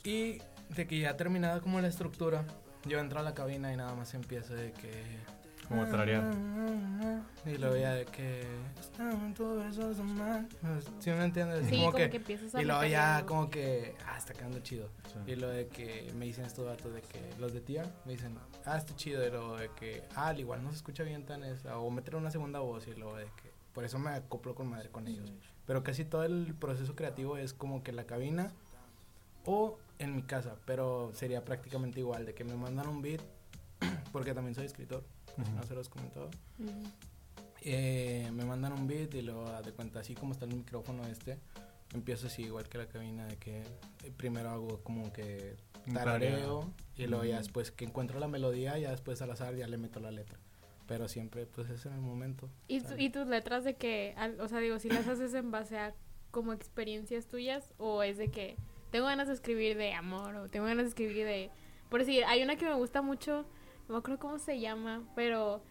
Y 0.04 0.38
de 0.74 0.86
que 0.86 0.98
ya 0.98 1.16
terminada 1.16 1.60
como 1.60 1.80
la 1.80 1.88
estructura, 1.88 2.44
yo 2.84 2.98
entro 2.98 3.20
a 3.20 3.22
la 3.22 3.34
cabina 3.34 3.72
y 3.72 3.76
nada 3.76 3.94
más 3.94 4.14
empiezo 4.14 4.54
de 4.54 4.72
que... 4.72 5.02
Como 5.68 5.86
tararear. 5.86 6.32
Y 7.46 7.58
luego 7.58 7.76
ya 7.76 7.94
de 7.94 8.06
que... 8.06 8.42
¿Sí 10.98 11.10
me 11.10 11.24
entiendes? 11.24 11.66
Sí, 11.66 11.76
como 11.76 11.84
como 11.84 11.96
que, 11.96 12.10
que, 12.10 12.16
empiezas 12.16 12.54
a 12.54 12.62
y 12.62 12.64
luego 12.64 12.84
ya 12.84 13.24
como 13.26 13.50
que... 13.50 13.94
Ah, 14.06 14.16
está 14.16 14.32
quedando 14.32 14.60
chido. 14.60 14.88
Sí. 15.06 15.32
Y 15.32 15.36
lo 15.36 15.48
de 15.48 15.68
que 15.68 16.10
me 16.16 16.24
dicen 16.24 16.44
estos 16.46 16.64
datos 16.64 16.94
de 16.94 17.02
que 17.02 17.20
los 17.38 17.52
de 17.52 17.60
tía 17.60 17.84
me 18.06 18.12
dicen, 18.12 18.38
ah, 18.64 18.78
está 18.78 18.96
chido. 18.96 19.26
Y 19.26 19.30
lo 19.30 19.56
de 19.56 19.68
que, 19.70 20.04
ah, 20.14 20.28
al 20.28 20.40
igual 20.40 20.62
no 20.62 20.70
se 20.70 20.76
escucha 20.76 21.02
bien 21.02 21.24
tan 21.24 21.44
esa. 21.44 21.78
O 21.78 21.90
meter 21.90 22.16
una 22.16 22.30
segunda 22.30 22.60
voz. 22.60 22.86
Y 22.86 22.94
luego 22.94 23.16
de 23.16 23.24
que, 23.24 23.52
por 23.74 23.84
eso 23.84 23.98
me 23.98 24.10
acoplo 24.10 24.54
con 24.54 24.68
madre 24.68 24.88
con 24.88 25.06
ellos. 25.06 25.30
Pero 25.66 25.82
casi 25.82 26.04
todo 26.04 26.24
el 26.24 26.54
proceso 26.54 26.94
creativo 26.94 27.36
es 27.36 27.52
como 27.52 27.82
que 27.82 27.92
la 27.92 28.04
cabina 28.04 28.52
o 29.44 29.78
en 29.98 30.16
mi 30.16 30.22
casa. 30.22 30.56
Pero 30.64 31.10
sería 31.12 31.44
prácticamente 31.44 32.00
igual, 32.00 32.24
de 32.24 32.34
que 32.34 32.44
me 32.44 32.54
mandan 32.54 32.88
un 32.88 33.02
beat, 33.02 33.20
porque 34.14 34.32
también 34.32 34.54
soy 34.54 34.64
escritor, 34.66 35.04
Ujú. 35.36 35.50
no 35.56 35.62
se 35.64 35.74
los 35.74 35.88
he 35.88 35.90
comentado. 35.90 36.30
Ujú. 36.60 36.70
Eh, 37.62 38.30
me 38.32 38.44
mandan 38.44 38.72
un 38.72 38.86
beat 38.86 39.12
y 39.14 39.22
luego 39.22 39.44
haz 39.48 39.64
de 39.66 39.72
cuenta, 39.72 39.98
así 39.98 40.14
como 40.14 40.32
está 40.32 40.44
el 40.44 40.54
micrófono 40.54 41.04
este, 41.06 41.38
empiezo 41.94 42.28
así 42.28 42.42
igual 42.42 42.68
que 42.68 42.78
la 42.78 42.86
cabina, 42.86 43.26
de 43.26 43.36
que 43.38 43.58
eh, 43.62 44.12
primero 44.16 44.50
hago 44.50 44.80
como 44.84 45.12
que 45.12 45.56
tarareo 45.92 46.70
y 46.96 47.06
luego 47.08 47.24
ya 47.24 47.38
después 47.38 47.72
que 47.72 47.84
encuentro 47.86 48.20
la 48.20 48.28
melodía, 48.28 48.78
ya 48.78 48.92
después 48.92 49.20
al 49.20 49.32
azar 49.32 49.56
ya 49.56 49.66
le 49.66 49.78
meto 49.78 49.98
la 49.98 50.12
letra. 50.12 50.38
Pero 50.86 51.08
siempre 51.08 51.46
pues 51.46 51.68
es 51.70 51.84
en 51.86 51.94
el 51.94 52.00
momento. 52.02 52.48
¿Y, 52.68 52.82
tu- 52.82 52.96
y 52.96 53.10
tus 53.10 53.26
letras 53.26 53.64
de 53.64 53.74
que, 53.74 54.14
al- 54.16 54.40
o 54.40 54.46
sea, 54.48 54.60
digo, 54.60 54.78
si 54.78 54.90
las 54.90 55.08
haces 55.08 55.34
en 55.34 55.50
base 55.50 55.76
a 55.76 55.92
como 56.30 56.52
experiencias 56.52 57.26
tuyas 57.26 57.72
o 57.78 58.04
es 58.04 58.16
de 58.18 58.28
que 58.30 58.56
tengo 58.92 59.06
ganas 59.06 59.26
de 59.26 59.34
escribir 59.34 59.76
de 59.76 59.92
amor 59.94 60.36
o 60.36 60.48
tengo 60.48 60.66
ganas 60.66 60.84
de 60.84 60.88
escribir 60.90 61.24
de... 61.24 61.50
Por 61.90 62.00
decir, 62.00 62.24
hay 62.26 62.42
una 62.42 62.56
que 62.56 62.66
me 62.66 62.74
gusta 62.74 63.00
mucho, 63.02 63.46
no 63.88 63.94
me 63.94 63.98
acuerdo 63.98 64.18
cómo 64.18 64.38
se 64.38 64.60
llama, 64.60 65.02
pero 65.14 65.62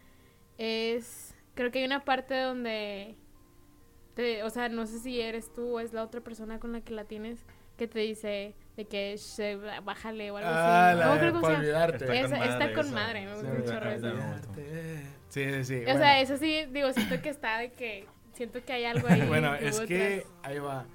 es... 0.58 1.36
Creo 1.56 1.72
que 1.72 1.80
hay 1.80 1.86
una 1.86 2.04
parte 2.06 2.40
donde... 2.40 3.16
te- 4.16 4.44
o 4.44 4.50
sea, 4.50 4.70
no 4.70 4.86
sé 4.88 5.00
si 5.00 5.20
eres 5.22 5.54
tú 5.54 5.76
o 5.76 5.80
es 5.80 5.94
la 5.94 6.04
otra 6.04 6.22
persona 6.22 6.60
con 6.60 6.72
la 6.74 6.82
que 6.82 6.94
la 6.94 7.06
tienes 7.06 7.40
que 7.78 7.88
te 7.88 8.00
dice 8.00 8.54
de 8.78 8.86
que 8.86 9.16
"She, 9.18 9.56
bájale 9.84 10.30
o 10.30 10.38
algo 10.38 10.50
Ah, 10.52 10.90
así. 10.92 11.00
No 11.00 11.16
me 11.16 11.22
la 11.22 11.28
cómo 11.32 11.40
se 11.40 11.42
para 11.42 11.54
llama. 11.54 11.60
olvidarte. 11.60 12.20
Está 12.22 12.74
con 12.74 12.86
esa. 12.86 12.94
madre, 12.96 13.26
me 13.26 13.36
Sí, 13.36 13.48
gusta 13.58 13.94
está 13.94 14.10
con 14.12 14.18
madre. 14.54 15.02
Sí, 15.30 15.44
sí, 15.52 15.64
sí. 15.66 15.76
O 15.82 15.84
bueno. 15.86 16.00
sea, 16.00 16.20
eso 16.22 16.38
sí, 16.38 16.66
digo, 16.72 16.94
siento 16.94 17.20
que 17.22 17.30
está 17.30 17.58
de 17.58 17.72
que. 17.72 18.06
Siento 18.34 18.64
que 18.64 18.74
hay 18.74 18.86
algo 18.86 19.08
ahí. 19.10 19.22
bueno, 19.28 19.58
que 19.58 19.68
es 19.68 19.80
que 19.82 20.18
atrás. 20.20 20.34
ahí 20.44 20.60
va. 20.60 20.86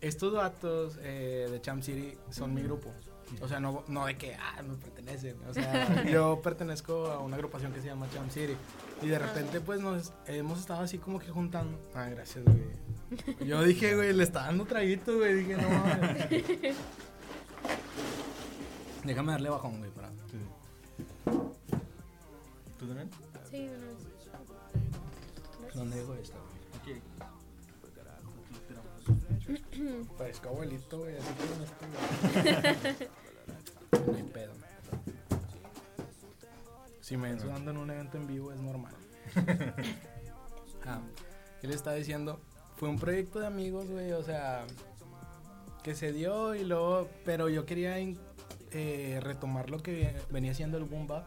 Estos 0.00 0.32
datos 0.32 0.98
eh, 1.02 1.46
de 1.50 1.60
Champ 1.60 1.82
City 1.82 2.16
son 2.30 2.52
mi 2.52 2.62
grupo. 2.62 2.92
O 3.40 3.48
sea, 3.48 3.60
no, 3.60 3.84
no 3.88 4.06
de 4.06 4.16
que, 4.16 4.34
ah, 4.34 4.62
me 4.62 4.74
pertenecen. 4.76 5.36
O 5.48 5.54
sea, 5.54 6.04
yo 6.10 6.40
pertenezco 6.42 7.06
a 7.06 7.18
una 7.18 7.36
agrupación 7.36 7.72
que 7.72 7.80
se 7.80 7.86
llama 7.86 8.08
Champ 8.12 8.30
City. 8.30 8.56
Y 9.02 9.08
de 9.08 9.18
repente, 9.18 9.60
pues, 9.60 9.80
nos 9.80 10.12
hemos 10.26 10.60
estado 10.60 10.82
así 10.82 10.98
como 10.98 11.18
que 11.18 11.28
juntando. 11.28 11.78
Ah, 11.94 12.08
gracias, 12.08 12.44
güey. 12.44 12.84
Yo 13.46 13.62
dije, 13.62 13.94
güey, 13.94 14.12
le 14.12 14.24
está 14.24 14.46
dando 14.46 14.64
traguito, 14.64 15.16
güey. 15.16 15.34
Dije, 15.34 15.56
no 15.56 15.68
mames. 15.68 16.28
Déjame 19.04 19.32
darle 19.32 19.50
bajón, 19.50 19.78
güey, 19.78 19.90
para. 19.90 20.08
Sí. 20.08 20.38
¿Tú 22.78 22.86
también? 22.86 23.10
Sí, 23.50 23.68
vez. 23.68 24.14
¿Dónde 25.74 25.96
dejo 25.96 26.14
esto, 26.14 26.38
güey? 26.82 26.98
Aquí. 26.98 27.02
Parezco 30.16 30.48
abuelito, 30.48 30.98
güey, 30.98 31.16
así 31.16 31.28
que 31.34 31.44
no 31.58 31.64
estoy. 31.64 33.08
No 34.06 34.16
hay 34.16 34.22
pedo. 34.22 34.52
Si 37.00 37.16
me 37.16 37.28
ven 37.28 37.40
sudando 37.40 37.70
en 37.70 37.76
un 37.76 37.90
evento 37.90 38.16
en 38.16 38.26
vivo 38.26 38.50
es 38.52 38.60
normal. 38.60 38.94
ah, 40.86 41.00
¿Qué 41.60 41.68
le 41.68 41.74
estaba 41.74 41.96
diciendo? 41.96 42.40
Fue 42.76 42.88
un 42.88 42.98
proyecto 42.98 43.40
de 43.40 43.46
amigos, 43.46 43.88
güey, 43.88 44.12
o 44.12 44.22
sea, 44.22 44.64
que 45.82 45.94
se 45.94 46.12
dio 46.12 46.54
y 46.54 46.64
luego, 46.64 47.08
pero 47.24 47.48
yo 47.48 47.66
quería 47.66 47.98
eh, 48.72 49.20
retomar 49.22 49.70
lo 49.70 49.82
que 49.82 50.16
venía 50.30 50.52
haciendo 50.52 50.78
el 50.78 50.84
boom 50.84 51.06
bap, 51.06 51.26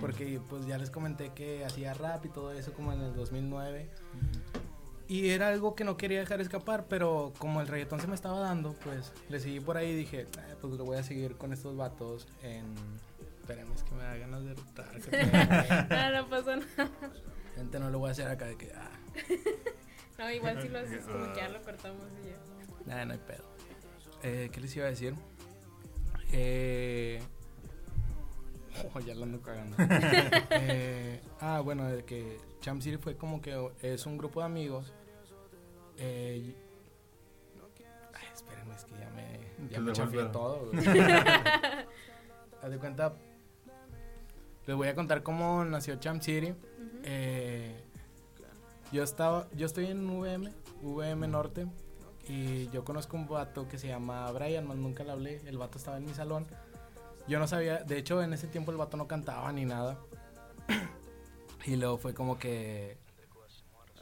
porque 0.00 0.40
pues 0.48 0.66
ya 0.66 0.78
les 0.78 0.90
comenté 0.90 1.32
que 1.34 1.64
hacía 1.64 1.94
rap 1.94 2.24
y 2.24 2.28
todo 2.28 2.52
eso 2.52 2.72
como 2.72 2.92
en 2.92 3.00
el 3.00 3.14
2009. 3.14 3.90
Y 5.08 5.30
era 5.30 5.48
algo 5.48 5.74
que 5.74 5.84
no 5.84 5.96
quería 5.96 6.20
dejar 6.20 6.42
escapar, 6.42 6.84
pero 6.86 7.32
como 7.38 7.62
el 7.62 7.66
reggaetón 7.66 7.98
se 7.98 8.06
me 8.06 8.14
estaba 8.14 8.40
dando, 8.40 8.74
pues 8.84 9.10
le 9.30 9.40
seguí 9.40 9.58
por 9.58 9.78
ahí 9.78 9.88
y 9.88 9.94
dije, 9.96 10.26
ah, 10.36 10.54
pues 10.60 10.74
lo 10.74 10.84
voy 10.84 10.98
a 10.98 11.02
seguir 11.02 11.36
con 11.36 11.54
estos 11.54 11.76
vatos 11.76 12.28
en... 12.42 12.74
Es 13.48 13.82
que 13.82 13.94
me 13.94 14.02
da 14.02 14.14
ganas 14.18 14.44
de 14.44 14.52
rotar. 14.52 14.90
no, 16.12 16.22
no 16.22 16.28
pasa 16.28 16.56
nada. 16.56 16.90
Gente, 17.54 17.80
no 17.80 17.88
lo 17.88 17.98
voy 17.98 18.10
a 18.10 18.12
hacer 18.12 18.28
acá 18.28 18.44
de 18.44 18.58
que... 18.58 18.70
Ah. 18.74 18.90
no, 20.18 20.30
igual 20.30 20.60
si 20.60 20.68
lo 20.68 20.78
haces 20.80 21.06
como 21.06 21.32
que 21.32 21.40
ya 21.40 21.48
lo 21.48 21.62
cortamos 21.62 22.04
y 22.22 22.28
ya. 22.28 22.84
Nada, 22.84 23.06
no 23.06 23.12
hay 23.14 23.18
pedo. 23.20 23.44
Eh, 24.22 24.50
¿Qué 24.52 24.60
les 24.60 24.76
iba 24.76 24.84
a 24.84 24.90
decir? 24.90 25.14
Eh... 26.32 27.22
Oh, 28.94 29.00
ya 29.00 29.12
lo 29.12 29.24
ando 29.24 29.42
cagando. 29.42 29.76
eh, 30.50 31.20
ah, 31.40 31.60
bueno, 31.64 31.88
de 31.88 32.04
que 32.04 32.38
Champ 32.60 32.80
City 32.80 32.96
fue 32.96 33.16
como 33.16 33.42
que 33.42 33.72
es 33.82 34.06
un 34.06 34.16
grupo 34.16 34.38
de 34.38 34.46
amigos 34.46 34.92
eh, 35.98 36.54
ay, 38.14 38.26
espérenme, 38.32 38.74
es 38.74 38.84
que 38.84 38.98
ya 38.98 39.10
me, 39.10 39.68
ya 39.70 39.80
me 39.80 39.92
chafié 39.92 40.24
todo. 40.24 40.70
Haz 42.62 42.70
de 42.70 42.78
cuenta, 42.78 43.14
les 44.66 44.76
voy 44.76 44.88
a 44.88 44.94
contar 44.94 45.22
cómo 45.22 45.64
nació 45.64 45.96
Champ 45.96 46.22
City. 46.22 46.54
eh, 47.04 47.84
yo 48.90 49.02
estaba, 49.02 49.46
yo 49.54 49.66
estoy 49.66 49.86
en 49.86 50.08
VM, 50.08 50.50
VM 50.82 51.28
Norte, 51.28 51.66
y 52.26 52.68
yo 52.68 52.84
conozco 52.84 53.16
un 53.16 53.26
vato 53.26 53.68
que 53.68 53.78
se 53.78 53.88
llama 53.88 54.30
Brian, 54.32 54.66
más 54.66 54.76
nunca 54.76 55.04
le 55.04 55.12
hablé. 55.12 55.40
El 55.46 55.58
vato 55.58 55.78
estaba 55.78 55.96
en 55.96 56.04
mi 56.04 56.14
salón. 56.14 56.46
Yo 57.26 57.38
no 57.38 57.46
sabía, 57.46 57.78
de 57.84 57.98
hecho 57.98 58.22
en 58.22 58.32
ese 58.32 58.46
tiempo 58.46 58.70
el 58.70 58.76
vato 58.76 58.96
no 58.96 59.06
cantaba 59.06 59.52
ni 59.52 59.64
nada. 59.64 59.98
y 61.66 61.76
luego 61.76 61.98
fue 61.98 62.14
como 62.14 62.38
que 62.38 62.98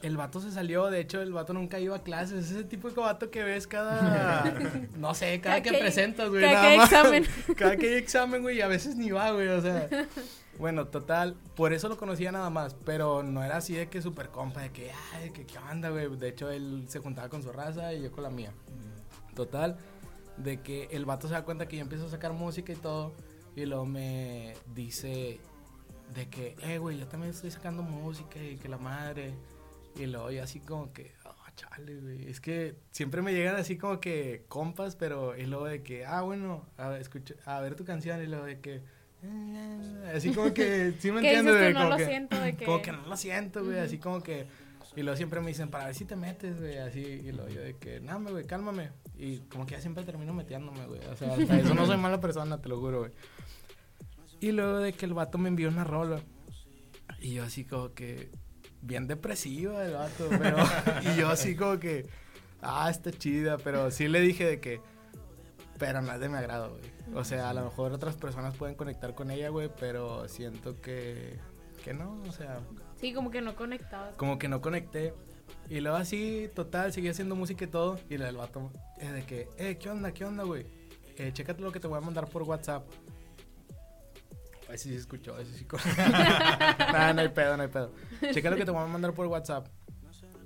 el 0.01 0.17
vato 0.17 0.39
se 0.39 0.51
salió, 0.51 0.87
de 0.87 0.99
hecho 0.99 1.21
el 1.21 1.33
vato 1.33 1.53
nunca 1.53 1.79
iba 1.79 1.95
a 1.95 2.03
clases, 2.03 2.45
es 2.45 2.51
ese 2.51 2.63
tipo 2.63 2.89
de 2.89 2.95
vato 2.95 3.31
que 3.31 3.43
ves 3.43 3.67
cada, 3.67 4.43
no 4.95 5.13
sé, 5.13 5.39
cada, 5.41 5.61
que, 5.61 5.73
presentas, 5.73 6.29
güey. 6.29 6.41
Cada 6.41 6.61
que 6.61 6.67
hay 6.67 6.79
examen. 6.79 7.25
cada 7.55 7.77
que 7.77 7.87
hay 7.87 7.93
examen, 7.95 8.41
güey, 8.41 8.57
y 8.57 8.61
a 8.61 8.67
veces 8.67 8.95
ni 8.95 9.11
va, 9.11 9.31
güey, 9.31 9.47
o 9.47 9.61
sea. 9.61 9.87
Bueno, 10.57 10.87
total, 10.87 11.35
por 11.55 11.71
eso 11.71 11.87
lo 11.87 11.97
conocía 11.97 12.31
nada 12.31 12.49
más, 12.49 12.73
pero 12.83 13.21
no 13.21 13.43
era 13.43 13.57
así 13.57 13.75
de 13.75 13.89
que 13.89 14.01
super 14.01 14.29
compa, 14.29 14.61
de 14.61 14.71
que, 14.71 14.91
ay, 15.13 15.29
que 15.29 15.45
qué 15.45 15.59
onda, 15.59 15.89
güey. 15.91 16.09
De 16.17 16.29
hecho, 16.29 16.49
él 16.49 16.85
se 16.87 16.97
juntaba 16.97 17.29
con 17.29 17.43
su 17.43 17.51
raza 17.51 17.93
y 17.93 18.01
yo 18.01 18.11
con 18.11 18.23
la 18.23 18.31
mía. 18.31 18.51
Total, 19.35 19.77
de 20.37 20.61
que 20.61 20.87
el 20.89 21.05
vato 21.05 21.27
se 21.27 21.35
da 21.35 21.43
cuenta 21.43 21.67
que 21.67 21.75
yo 21.75 21.83
empiezo 21.83 22.07
a 22.07 22.09
sacar 22.09 22.33
música 22.33 22.73
y 22.73 22.75
todo, 22.75 23.13
y 23.55 23.67
luego 23.67 23.85
me 23.85 24.55
dice 24.73 25.39
de 26.15 26.27
que, 26.27 26.55
eh, 26.63 26.79
güey, 26.79 26.97
yo 26.97 27.07
también 27.07 27.31
estoy 27.33 27.51
sacando 27.51 27.83
música 27.83 28.39
y 28.39 28.57
que 28.57 28.67
la 28.67 28.79
madre 28.79 29.35
y 29.99 30.05
luego 30.05 30.31
yo 30.31 30.43
así 30.43 30.59
como 30.59 30.93
que, 30.93 31.13
oh, 31.25 31.33
chale, 31.55 31.99
güey. 31.99 32.29
Es 32.29 32.39
que 32.39 32.75
siempre 32.91 33.21
me 33.21 33.33
llegan 33.33 33.55
así 33.55 33.77
como 33.77 33.99
que 33.99 34.45
compas, 34.47 34.95
pero 34.95 35.37
y 35.37 35.45
luego 35.45 35.65
de 35.65 35.83
que, 35.83 36.05
ah, 36.05 36.21
bueno, 36.21 36.65
a 36.77 36.89
ver, 36.89 37.01
escucha, 37.01 37.35
a 37.45 37.59
ver 37.61 37.75
tu 37.75 37.85
canción 37.85 38.21
y 38.21 38.27
luego 38.27 38.45
de 38.45 38.59
que... 38.59 38.81
Eh, 39.23 40.11
así 40.15 40.31
como 40.31 40.53
que, 40.53 40.93
¿sí 40.99 41.11
me 41.11 41.19
entiendes? 41.19 41.73
No 41.73 41.79
como 41.79 41.89
lo 41.91 41.97
que, 41.97 42.05
siento, 42.05 42.39
de 42.39 42.55
que... 42.55 42.65
Como 42.65 42.81
que 42.81 42.91
no 42.91 43.07
lo 43.07 43.17
siento, 43.17 43.63
güey, 43.63 43.79
así 43.79 43.97
como 43.97 44.21
que... 44.21 44.45
Y 44.95 45.03
luego 45.03 45.15
siempre 45.15 45.39
me 45.41 45.49
dicen, 45.49 45.69
para 45.69 45.85
ver 45.85 45.95
si 45.95 46.05
te 46.05 46.15
metes, 46.15 46.59
güey, 46.59 46.77
así. 46.79 47.01
Y 47.01 47.31
luego 47.31 47.49
yo 47.49 47.61
de 47.61 47.75
que, 47.75 47.99
nada, 47.99 48.31
güey, 48.31 48.47
cálmame. 48.47 48.89
Y 49.15 49.37
como 49.41 49.63
que 49.67 49.75
ya 49.75 49.81
siempre 49.81 50.03
termino 50.03 50.33
metiéndome, 50.33 50.87
güey. 50.87 51.01
O 51.05 51.15
sea, 51.15 51.33
hasta 51.33 51.59
eso 51.59 51.75
no 51.75 51.85
soy 51.85 51.97
mala 51.97 52.19
persona, 52.19 52.59
te 52.59 52.67
lo 52.67 52.79
juro, 52.79 53.01
güey. 53.01 53.11
Y 54.39 54.51
luego 54.53 54.79
de 54.79 54.93
que 54.93 55.05
el 55.05 55.13
vato 55.13 55.37
me 55.37 55.49
envió 55.49 55.69
una 55.69 55.83
rola. 55.83 56.19
Y 57.19 57.35
yo 57.35 57.43
así 57.43 57.63
como 57.63 57.93
que, 57.93 58.31
bien 58.81 59.07
depresiva 59.07 59.83
el 59.85 59.93
vato, 59.93 60.29
pero 60.29 60.57
y 61.03 61.17
yo 61.17 61.29
así 61.29 61.55
como 61.55 61.79
que, 61.79 62.07
ah, 62.61 62.89
está 62.89 63.11
chida, 63.11 63.57
pero 63.57 63.91
sí 63.91 64.07
le 64.07 64.21
dije 64.21 64.45
de 64.45 64.59
que, 64.59 64.81
pero 65.77 66.01
no 66.01 66.13
es 66.13 66.19
de 66.19 66.29
mi 66.29 66.35
agrado, 66.35 66.71
güey. 66.71 66.97
O 67.15 67.23
sea, 67.23 67.49
a 67.49 67.53
lo 67.53 67.63
mejor 67.63 67.93
otras 67.93 68.15
personas 68.15 68.55
pueden 68.55 68.75
conectar 68.75 69.13
con 69.15 69.31
ella, 69.31 69.49
güey, 69.49 69.69
pero 69.79 70.27
siento 70.27 70.81
que, 70.81 71.39
que 71.83 71.93
no, 71.93 72.21
o 72.27 72.31
sea. 72.31 72.59
Sí, 72.99 73.13
como 73.13 73.31
que 73.31 73.41
no 73.41 73.55
conectabas. 73.55 74.15
Como 74.15 74.37
que 74.39 74.47
no 74.47 74.61
conecté. 74.61 75.13
Y 75.69 75.81
luego 75.81 75.97
así, 75.97 76.49
total, 76.55 76.93
seguí 76.93 77.09
haciendo 77.09 77.35
música 77.35 77.65
y 77.65 77.67
todo. 77.67 77.99
Y 78.09 78.15
el 78.15 78.35
vato 78.35 78.71
es 78.97 79.13
de 79.13 79.23
que, 79.23 79.49
eh, 79.57 79.77
¿qué 79.77 79.89
onda? 79.89 80.11
¿Qué 80.13 80.25
onda, 80.25 80.43
güey? 80.43 80.65
Eh, 81.17 81.31
chécate 81.33 81.61
lo 81.61 81.71
que 81.71 81.79
te 81.79 81.87
voy 81.87 81.97
a 81.97 82.01
mandar 82.01 82.27
por 82.27 82.43
WhatsApp. 82.43 82.87
Ay, 84.69 84.77
sí 84.77 84.89
se 84.89 84.97
escuchó, 84.97 85.37
ese 85.39 85.57
sí. 85.57 85.65
Nada, 85.97 87.13
no 87.13 87.21
hay 87.21 87.29
pedo, 87.29 87.55
no 87.55 87.63
hay 87.63 87.69
pedo. 87.69 87.93
Checa 88.33 88.49
lo 88.49 88.57
que 88.57 88.65
te 88.65 88.71
voy 88.71 88.81
a 88.81 88.87
mandar 88.87 89.13
por 89.13 89.27
WhatsApp. 89.27 89.67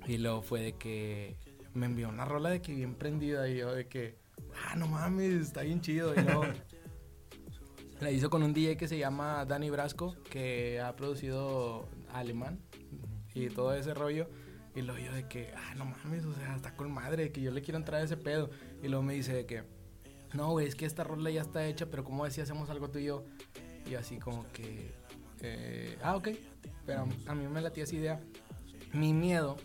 Y 0.06 0.18
luego 0.18 0.42
fue 0.42 0.60
de 0.60 0.72
que 0.74 1.36
me 1.74 1.86
envió 1.86 2.08
una 2.08 2.24
rola 2.24 2.50
de 2.50 2.60
que 2.60 2.74
bien 2.74 2.94
prendida 2.94 3.48
y 3.48 3.58
yo 3.58 3.74
de 3.74 3.86
que, 3.88 4.18
ah, 4.64 4.76
no 4.76 4.86
mames, 4.86 5.40
está 5.40 5.62
bien 5.62 5.80
chido. 5.80 6.14
Y 6.14 6.22
luego 6.22 6.44
la 8.00 8.10
hizo 8.10 8.30
con 8.30 8.42
un 8.42 8.52
DJ 8.52 8.76
que 8.76 8.88
se 8.88 8.98
llama 8.98 9.44
Dani 9.44 9.70
Brasco, 9.70 10.16
que 10.30 10.80
ha 10.80 10.94
producido 10.96 11.88
Alemán 12.12 12.60
y 13.34 13.48
todo 13.48 13.74
ese 13.74 13.94
rollo. 13.94 14.28
Y 14.74 14.82
luego 14.82 15.00
yo 15.00 15.12
de 15.12 15.28
que, 15.28 15.52
ah, 15.56 15.74
no 15.76 15.84
mames, 15.84 16.24
o 16.24 16.34
sea, 16.34 16.54
está 16.56 16.74
con 16.74 16.90
madre, 16.90 17.30
que 17.30 17.40
yo 17.40 17.50
le 17.50 17.62
quiero 17.62 17.78
entrar 17.78 18.00
a 18.00 18.04
ese 18.04 18.16
pedo. 18.16 18.50
Y 18.82 18.88
luego 18.88 19.02
me 19.02 19.14
dice 19.14 19.34
de 19.34 19.46
que, 19.46 19.64
no, 20.32 20.50
güey, 20.50 20.66
es 20.66 20.74
que 20.74 20.86
esta 20.86 21.04
rola 21.04 21.30
ya 21.30 21.42
está 21.42 21.66
hecha, 21.66 21.86
pero 21.86 22.04
¿cómo 22.04 22.24
decía 22.24 22.44
hacemos 22.44 22.70
algo 22.70 22.90
tú 22.90 22.98
y 22.98 23.04
yo? 23.04 23.24
Y 23.90 23.94
así 23.94 24.18
como 24.18 24.50
que, 24.52 24.92
eh, 25.40 25.98
ah, 26.02 26.16
ok, 26.16 26.28
pero 26.86 27.06
a 27.26 27.34
mí 27.34 27.46
me 27.46 27.60
latía 27.60 27.84
esa 27.84 27.96
idea. 27.96 28.20
Mi 28.92 29.12
miedo 29.12 29.56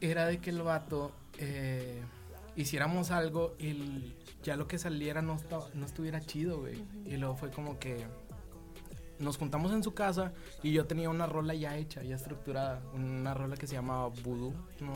era 0.00 0.26
de 0.26 0.38
que 0.38 0.50
el 0.50 0.62
vato 0.62 1.12
eh, 1.38 2.02
hiciéramos 2.56 3.10
algo 3.10 3.54
y 3.58 4.14
ya 4.42 4.56
lo 4.56 4.66
que 4.66 4.78
saliera 4.78 5.22
no, 5.22 5.36
no 5.74 5.86
estuviera 5.86 6.20
chido, 6.20 6.60
güey. 6.60 6.82
Y 7.06 7.16
luego 7.16 7.36
fue 7.36 7.50
como 7.50 7.78
que 7.78 8.06
nos 9.20 9.36
juntamos 9.36 9.72
en 9.72 9.82
su 9.82 9.92
casa 9.92 10.32
y 10.62 10.72
yo 10.72 10.86
tenía 10.86 11.10
una 11.10 11.26
rola 11.26 11.54
ya 11.54 11.76
hecha, 11.76 12.02
ya 12.02 12.16
estructurada. 12.16 12.82
Una 12.94 13.34
rola 13.34 13.56
que 13.56 13.66
se 13.66 13.74
llama 13.74 14.06
Voodoo. 14.06 14.54
No, 14.80 14.94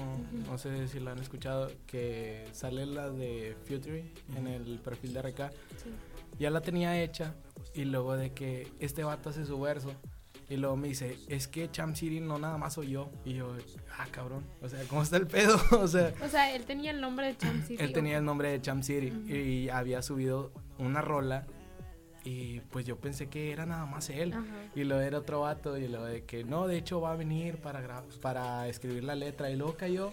no 0.48 0.58
sé 0.58 0.88
si 0.88 0.98
la 0.98 1.12
han 1.12 1.18
escuchado, 1.18 1.70
que 1.86 2.46
sale 2.52 2.86
la 2.86 3.10
de 3.10 3.56
Future 3.64 4.04
en 4.36 4.46
el 4.46 4.78
perfil 4.78 5.12
de 5.12 5.22
RK. 5.22 5.40
Ya 6.38 6.50
la 6.50 6.60
tenía 6.60 7.00
hecha 7.00 7.34
y 7.74 7.84
luego 7.84 8.16
de 8.16 8.32
que 8.32 8.72
este 8.80 9.04
vato 9.04 9.30
hace 9.30 9.44
su 9.44 9.60
verso. 9.60 9.92
Y 10.48 10.56
luego 10.56 10.76
me 10.76 10.88
dice, 10.88 11.16
es 11.28 11.48
que 11.48 11.70
Champ 11.70 11.96
City 11.96 12.20
no 12.20 12.38
nada 12.38 12.58
más 12.58 12.74
soy 12.74 12.90
yo. 12.90 13.10
Y 13.24 13.34
yo, 13.34 13.56
ah, 13.98 14.06
cabrón. 14.10 14.44
O 14.60 14.68
sea, 14.68 14.82
¿cómo 14.88 15.02
está 15.02 15.16
el 15.16 15.26
pedo? 15.26 15.58
o 15.72 15.88
sea... 15.88 16.12
O 16.22 16.28
sea, 16.28 16.54
él 16.54 16.64
tenía 16.64 16.90
el 16.90 17.00
nombre 17.00 17.28
de 17.28 17.36
Champ 17.36 17.64
City. 17.64 17.82
Él 17.82 17.92
tenía 17.92 18.18
el 18.18 18.24
nombre 18.24 18.50
de 18.50 18.60
Champ 18.60 18.82
City. 18.82 19.12
Y 19.26 19.68
había 19.70 20.02
subido 20.02 20.52
una 20.78 21.00
rola. 21.00 21.46
Y 22.24 22.60
pues 22.60 22.84
yo 22.84 22.98
pensé 22.98 23.28
que 23.28 23.52
era 23.52 23.64
nada 23.64 23.86
más 23.86 24.10
él. 24.10 24.34
Y 24.74 24.84
lo 24.84 25.00
era 25.00 25.18
otro 25.18 25.40
vato. 25.40 25.78
Y 25.78 25.88
lo 25.88 26.04
de 26.04 26.24
que 26.24 26.44
no, 26.44 26.66
de 26.66 26.76
hecho 26.76 27.00
va 27.00 27.12
a 27.12 27.16
venir 27.16 27.58
para, 27.58 28.02
para 28.20 28.68
escribir 28.68 29.04
la 29.04 29.14
letra. 29.14 29.50
Y 29.50 29.56
luego 29.56 29.76
cayó. 29.76 30.12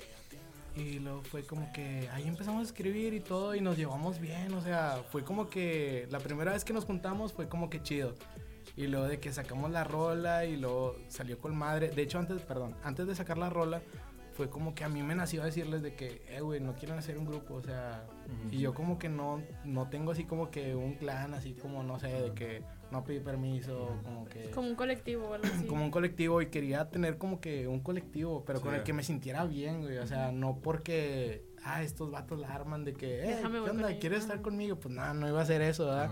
Y 0.75 0.99
luego 0.99 1.21
fue 1.23 1.43
como 1.43 1.71
que 1.73 2.07
ahí 2.13 2.27
empezamos 2.27 2.61
a 2.61 2.63
escribir 2.63 3.13
y 3.13 3.19
todo 3.19 3.55
y 3.55 3.61
nos 3.61 3.77
llevamos 3.77 4.19
bien, 4.19 4.53
o 4.53 4.61
sea, 4.61 5.03
fue 5.11 5.23
como 5.23 5.49
que 5.49 6.07
la 6.09 6.19
primera 6.19 6.53
vez 6.53 6.63
que 6.63 6.71
nos 6.71 6.85
juntamos 6.85 7.33
fue 7.33 7.49
como 7.49 7.69
que 7.69 7.81
chido. 7.81 8.15
Y 8.77 8.87
luego 8.87 9.07
de 9.07 9.19
que 9.19 9.33
sacamos 9.33 9.69
la 9.71 9.83
rola 9.83 10.45
y 10.45 10.55
luego 10.55 10.95
salió 11.07 11.37
con 11.39 11.55
madre. 11.57 11.89
De 11.89 12.03
hecho, 12.03 12.19
antes, 12.19 12.41
perdón, 12.43 12.75
antes 12.83 13.05
de 13.05 13.15
sacar 13.15 13.37
la 13.37 13.49
rola, 13.49 13.81
fue 14.33 14.49
como 14.49 14.73
que 14.73 14.83
a 14.83 14.89
mí 14.89 15.03
me 15.03 15.13
nació 15.13 15.43
decirles 15.43 15.81
de 15.81 15.93
que, 15.93 16.21
eh, 16.29 16.39
güey, 16.41 16.61
no 16.61 16.73
quieren 16.73 16.97
hacer 16.97 17.17
un 17.17 17.25
grupo, 17.25 17.55
o 17.55 17.61
sea, 17.61 18.05
y 18.49 18.59
yo 18.59 18.73
como 18.73 18.97
que 18.97 19.09
no, 19.09 19.41
no 19.65 19.89
tengo 19.89 20.11
así 20.11 20.23
como 20.23 20.49
que 20.49 20.73
un 20.73 20.93
clan, 20.93 21.33
así 21.33 21.53
como, 21.53 21.83
no 21.83 21.99
sé, 21.99 22.07
de 22.07 22.33
que 22.33 22.63
no 22.91 23.03
pedí 23.03 23.19
permiso, 23.19 23.97
como 24.03 24.25
que... 24.25 24.51
Como 24.51 24.67
un 24.67 24.75
colectivo 24.75 25.29
o 25.29 25.33
algo 25.33 25.47
así. 25.47 25.65
Como 25.65 25.83
un 25.83 25.91
colectivo 25.91 26.41
y 26.41 26.47
quería 26.47 26.89
tener 26.89 27.17
como 27.17 27.39
que 27.39 27.67
un 27.67 27.79
colectivo, 27.79 28.43
pero 28.45 28.61
con 28.61 28.75
el 28.75 28.83
que 28.83 28.93
me 28.93 29.03
sintiera 29.03 29.45
bien, 29.45 29.81
güey, 29.81 29.97
o 29.97 30.07
sea, 30.07 30.31
no 30.31 30.59
porque, 30.61 31.45
ah, 31.63 31.83
estos 31.83 32.11
vatos 32.11 32.39
la 32.39 32.53
arman 32.53 32.83
de 32.83 32.93
que, 32.93 33.31
eh, 33.31 33.37
¿qué 33.41 33.69
onda? 33.69 33.97
¿Quieres 33.99 34.21
estar 34.21 34.41
conmigo? 34.41 34.75
Pues 34.75 34.93
nada, 34.93 35.13
no 35.13 35.27
iba 35.27 35.39
a 35.39 35.43
hacer 35.43 35.61
eso, 35.61 35.85
¿verdad? 35.85 36.11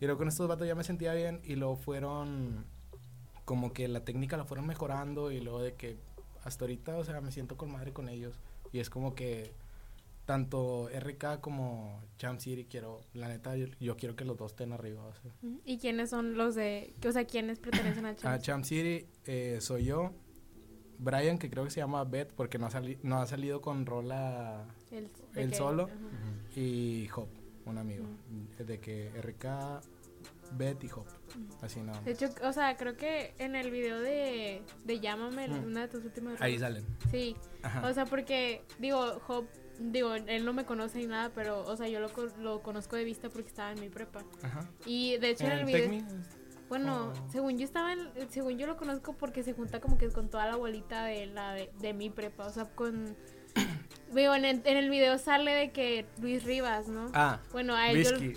Y 0.00 0.06
luego 0.06 0.18
con 0.18 0.28
estos 0.28 0.48
vatos 0.48 0.66
ya 0.66 0.74
me 0.74 0.84
sentía 0.84 1.14
bien 1.14 1.40
y 1.44 1.56
luego 1.56 1.76
fueron 1.76 2.66
como 3.44 3.72
que 3.72 3.88
la 3.88 4.04
técnica 4.04 4.36
la 4.36 4.44
fueron 4.44 4.66
mejorando 4.66 5.30
y 5.30 5.40
luego 5.40 5.62
de 5.62 5.74
que 5.74 5.98
hasta 6.42 6.64
ahorita, 6.64 6.96
o 6.96 7.04
sea, 7.04 7.20
me 7.20 7.32
siento 7.32 7.56
con 7.56 7.70
madre 7.70 7.92
con 7.92 8.08
ellos. 8.08 8.38
Y 8.72 8.80
es 8.80 8.90
como 8.90 9.14
que 9.14 9.52
tanto 10.24 10.88
RK 10.88 11.40
como 11.40 12.02
Champ 12.16 12.40
City 12.40 12.64
quiero, 12.64 13.00
la 13.12 13.28
neta, 13.28 13.56
yo, 13.56 13.66
yo 13.80 13.96
quiero 13.96 14.16
que 14.16 14.24
los 14.24 14.36
dos 14.36 14.52
estén 14.52 14.72
arriba. 14.72 15.04
O 15.04 15.12
sea. 15.14 15.30
Ujú. 15.42 15.60
¿Y 15.64 15.78
quiénes 15.78 16.10
son 16.10 16.36
los 16.36 16.54
de, 16.54 16.94
o 17.06 17.12
sea, 17.12 17.24
quiénes 17.26 17.58
pertenecen 17.58 18.06
a 18.06 18.10
A 18.10 18.16
Champs? 18.16 18.42
Champ 18.44 18.64
City 18.64 19.06
eh, 19.26 19.58
soy 19.60 19.84
yo, 19.84 20.12
Brian, 20.98 21.38
que 21.38 21.50
creo 21.50 21.64
que 21.64 21.70
se 21.70 21.80
llama 21.80 22.04
Beth, 22.04 22.32
porque 22.34 22.58
no 22.58 22.66
ha, 22.66 22.70
sali- 22.70 22.98
no 23.02 23.18
ha 23.20 23.26
salido 23.26 23.60
con 23.60 23.84
Rola 23.84 24.66
El, 24.90 25.10
que- 25.34 25.54
solo. 25.54 25.90
y 26.56 27.08
Hop, 27.16 27.28
un 27.66 27.78
amigo. 27.78 28.04
De 28.58 28.78
que 28.80 29.10
RK, 29.20 29.80
Beth 30.56 30.84
y 30.84 30.90
Hop. 30.92 31.06
Así 31.60 31.80
nada 31.80 31.94
más. 31.98 32.04
De 32.04 32.12
hecho, 32.12 32.28
o 32.44 32.52
sea, 32.52 32.76
creo 32.76 32.96
que 32.96 33.34
en 33.38 33.56
el 33.56 33.70
video 33.72 34.00
de, 34.00 34.62
de 34.84 35.00
Llámame, 35.00 35.48
una 35.60 35.82
de 35.82 35.88
tus 35.88 36.04
últimas 36.04 36.40
Ahí 36.40 36.58
salen. 36.58 36.84
Sí, 37.10 37.36
Ajá. 37.62 37.86
o 37.88 37.92
sea, 37.92 38.04
porque, 38.06 38.62
digo, 38.78 39.20
Hop, 39.28 39.46
digo, 39.78 40.14
él 40.14 40.44
no 40.44 40.52
me 40.52 40.64
conoce 40.64 40.98
ni 40.98 41.06
nada, 41.06 41.30
pero, 41.34 41.60
o 41.66 41.76
sea, 41.76 41.88
yo 41.88 42.00
lo, 42.00 42.10
lo 42.38 42.62
conozco 42.62 42.96
de 42.96 43.04
vista 43.04 43.28
porque 43.28 43.48
estaba 43.48 43.72
en 43.72 43.80
mi 43.80 43.88
prepa. 43.88 44.22
Ajá. 44.42 44.68
Y 44.86 45.16
de 45.18 45.30
hecho 45.30 45.44
en, 45.44 45.52
¿En 45.52 45.58
el 45.58 45.64
video... 45.66 46.04
Bueno, 46.68 47.12
Oh. 47.12 47.30
según 47.30 47.58
yo 47.58 47.64
estaba 47.64 47.92
en, 47.92 48.08
según 48.30 48.56
yo 48.58 48.66
lo 48.66 48.76
conozco 48.76 49.12
porque 49.12 49.42
se 49.42 49.52
junta 49.52 49.80
como 49.80 49.98
que 49.98 50.08
con 50.08 50.30
toda 50.30 50.46
la 50.46 50.56
bolita 50.56 51.04
de 51.04 51.26
la 51.26 51.52
de, 51.52 51.70
de 51.78 51.92
mi 51.92 52.08
prepa, 52.08 52.46
o 52.46 52.50
sea, 52.50 52.64
con 52.74 53.14
Digo, 54.12 54.34
en 54.34 54.44
el, 54.44 54.62
en 54.64 54.76
el 54.76 54.90
video 54.90 55.18
sale 55.18 55.52
de 55.52 55.72
que 55.72 56.06
Luis 56.20 56.44
Rivas, 56.44 56.88
¿no? 56.88 57.06
Ah, 57.14 57.40
bueno, 57.52 57.74
a 57.74 57.90
él 57.90 58.04
yo-. 58.04 58.16
Sí, 58.18 58.34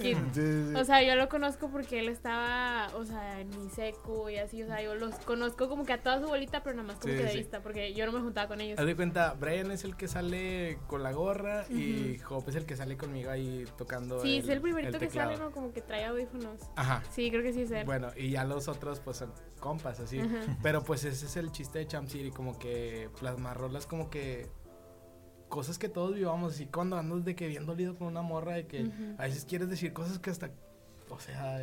sí, 0.00 0.16
sí. 0.32 0.74
O 0.74 0.84
sea, 0.84 1.02
yo 1.02 1.14
lo 1.14 1.28
conozco 1.28 1.70
porque 1.70 2.00
él 2.00 2.08
estaba, 2.08 2.88
o 2.96 3.04
sea, 3.04 3.40
en 3.40 3.48
mi 3.50 3.70
seco 3.70 4.28
y 4.30 4.36
así, 4.38 4.62
o 4.62 4.66
sea, 4.66 4.82
yo 4.82 4.94
los 4.94 5.14
conozco 5.16 5.68
como 5.68 5.84
que 5.84 5.92
a 5.92 6.02
toda 6.02 6.20
su 6.20 6.26
bolita, 6.26 6.62
pero 6.62 6.76
nada 6.76 6.88
más 6.88 6.98
como 6.98 7.12
Sí, 7.12 7.18
que 7.20 7.26
de 7.26 7.36
vista, 7.36 7.60
porque 7.62 7.94
yo 7.94 8.06
no 8.06 8.12
me 8.12 8.20
juntaba 8.20 8.48
con 8.48 8.60
ellos. 8.60 8.78
Haz 8.78 8.86
de 8.86 8.96
cuenta, 8.96 9.34
Brian 9.34 9.70
es 9.70 9.84
el 9.84 9.96
que 9.96 10.08
sale 10.08 10.78
con 10.86 11.02
la 11.02 11.12
gorra 11.12 11.64
y 11.68 12.20
Hop 12.28 12.48
es 12.48 12.56
el 12.56 12.66
que 12.66 12.76
sale 12.76 12.96
conmigo 12.96 13.30
ahí 13.30 13.64
tocando. 13.76 14.20
Sí, 14.20 14.38
es 14.38 14.48
el 14.48 14.60
primerito 14.60 14.98
que 14.98 15.10
sale, 15.10 15.36
¿no? 15.36 15.50
Como 15.52 15.72
que 15.72 15.80
trae 15.80 16.04
audífonos. 16.06 16.60
Ajá. 16.76 17.02
Sí, 17.10 17.30
creo 17.30 17.42
que 17.42 17.52
sí 17.52 17.62
es 17.62 17.70
él. 17.70 17.84
Bueno, 17.84 18.08
y 18.16 18.30
ya 18.30 18.44
los 18.44 18.68
otros 18.68 19.00
pues 19.00 19.18
son 19.18 19.32
compas, 19.60 20.00
así. 20.00 20.20
Pero 20.62 20.82
pues 20.82 21.04
ese 21.04 21.26
es 21.26 21.36
el 21.36 21.52
chiste 21.52 21.78
de 21.78 21.86
Champ 21.86 22.08
City, 22.08 22.30
como 22.30 22.58
que 22.58 23.10
plasmar 23.18 23.56
rolas 23.58 23.86
como 23.86 24.10
que 24.10 24.48
cosas 25.50 25.78
que 25.78 25.90
todos 25.90 26.14
vivamos, 26.14 26.54
así 26.54 26.64
cuando 26.64 26.96
andas 26.96 27.24
de 27.24 27.34
que 27.34 27.46
bien 27.48 27.66
dolido 27.66 27.94
con 27.94 28.06
una 28.06 28.22
morra 28.22 28.54
de 28.54 28.66
que 28.66 28.90
a 29.18 29.24
veces 29.24 29.44
quieres 29.44 29.68
decir 29.68 29.92
cosas 29.92 30.18
que 30.18 30.30
hasta, 30.30 30.50
o 31.10 31.18
sea, 31.18 31.60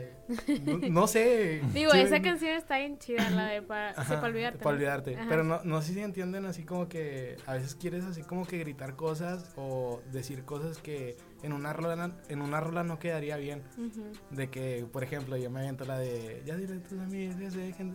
no, 0.66 0.78
no 0.90 1.08
sé. 1.08 1.62
Digo, 1.74 1.92
Sí, 1.92 2.00
esa 2.00 2.22
canción 2.22 2.52
está 2.52 2.78
bien 2.78 3.00
chida, 3.00 3.30
la 3.32 3.48
de 3.48 3.62
para, 3.62 3.96
sí, 4.06 4.14
olvidarte. 4.14 4.60
Para 4.60 4.76
olvidarte. 4.76 5.16
Ajá. 5.16 5.26
Pero 5.30 5.44
no, 5.44 5.62
no 5.64 5.82
sé 5.82 5.94
si 5.94 6.02
entienden 6.02 6.46
así 6.46 6.64
como 6.64 6.88
que 6.90 7.38
a 7.48 7.54
veces 7.54 7.76
quieres 7.76 8.04
así 8.04 8.22
como 8.22 8.46
que 8.46 8.60
gritar 8.60 8.96
cosas 8.96 9.54
o 9.56 10.02
decir 10.12 10.44
cosas 10.44 10.78
que 10.80 11.16
en 11.42 11.54
una 11.54 11.72
rola, 11.72 12.12
en 12.28 12.42
una 12.42 12.60
rola 12.60 12.84
no 12.84 13.00
quedaría 13.00 13.38
bien. 13.38 13.64
De 14.32 14.50
que, 14.50 14.86
por 14.92 15.04
ejemplo, 15.04 15.38
yo 15.38 15.50
me 15.50 15.62
aviento 15.62 15.86
la 15.86 15.98
de, 15.98 16.44
ya 16.46 16.56
dile 16.58 16.76
a 16.76 16.84
tus 16.84 17.00
amigos, 17.00 17.40
ya 17.40 17.50
se 17.50 17.60
dejen 17.60 17.94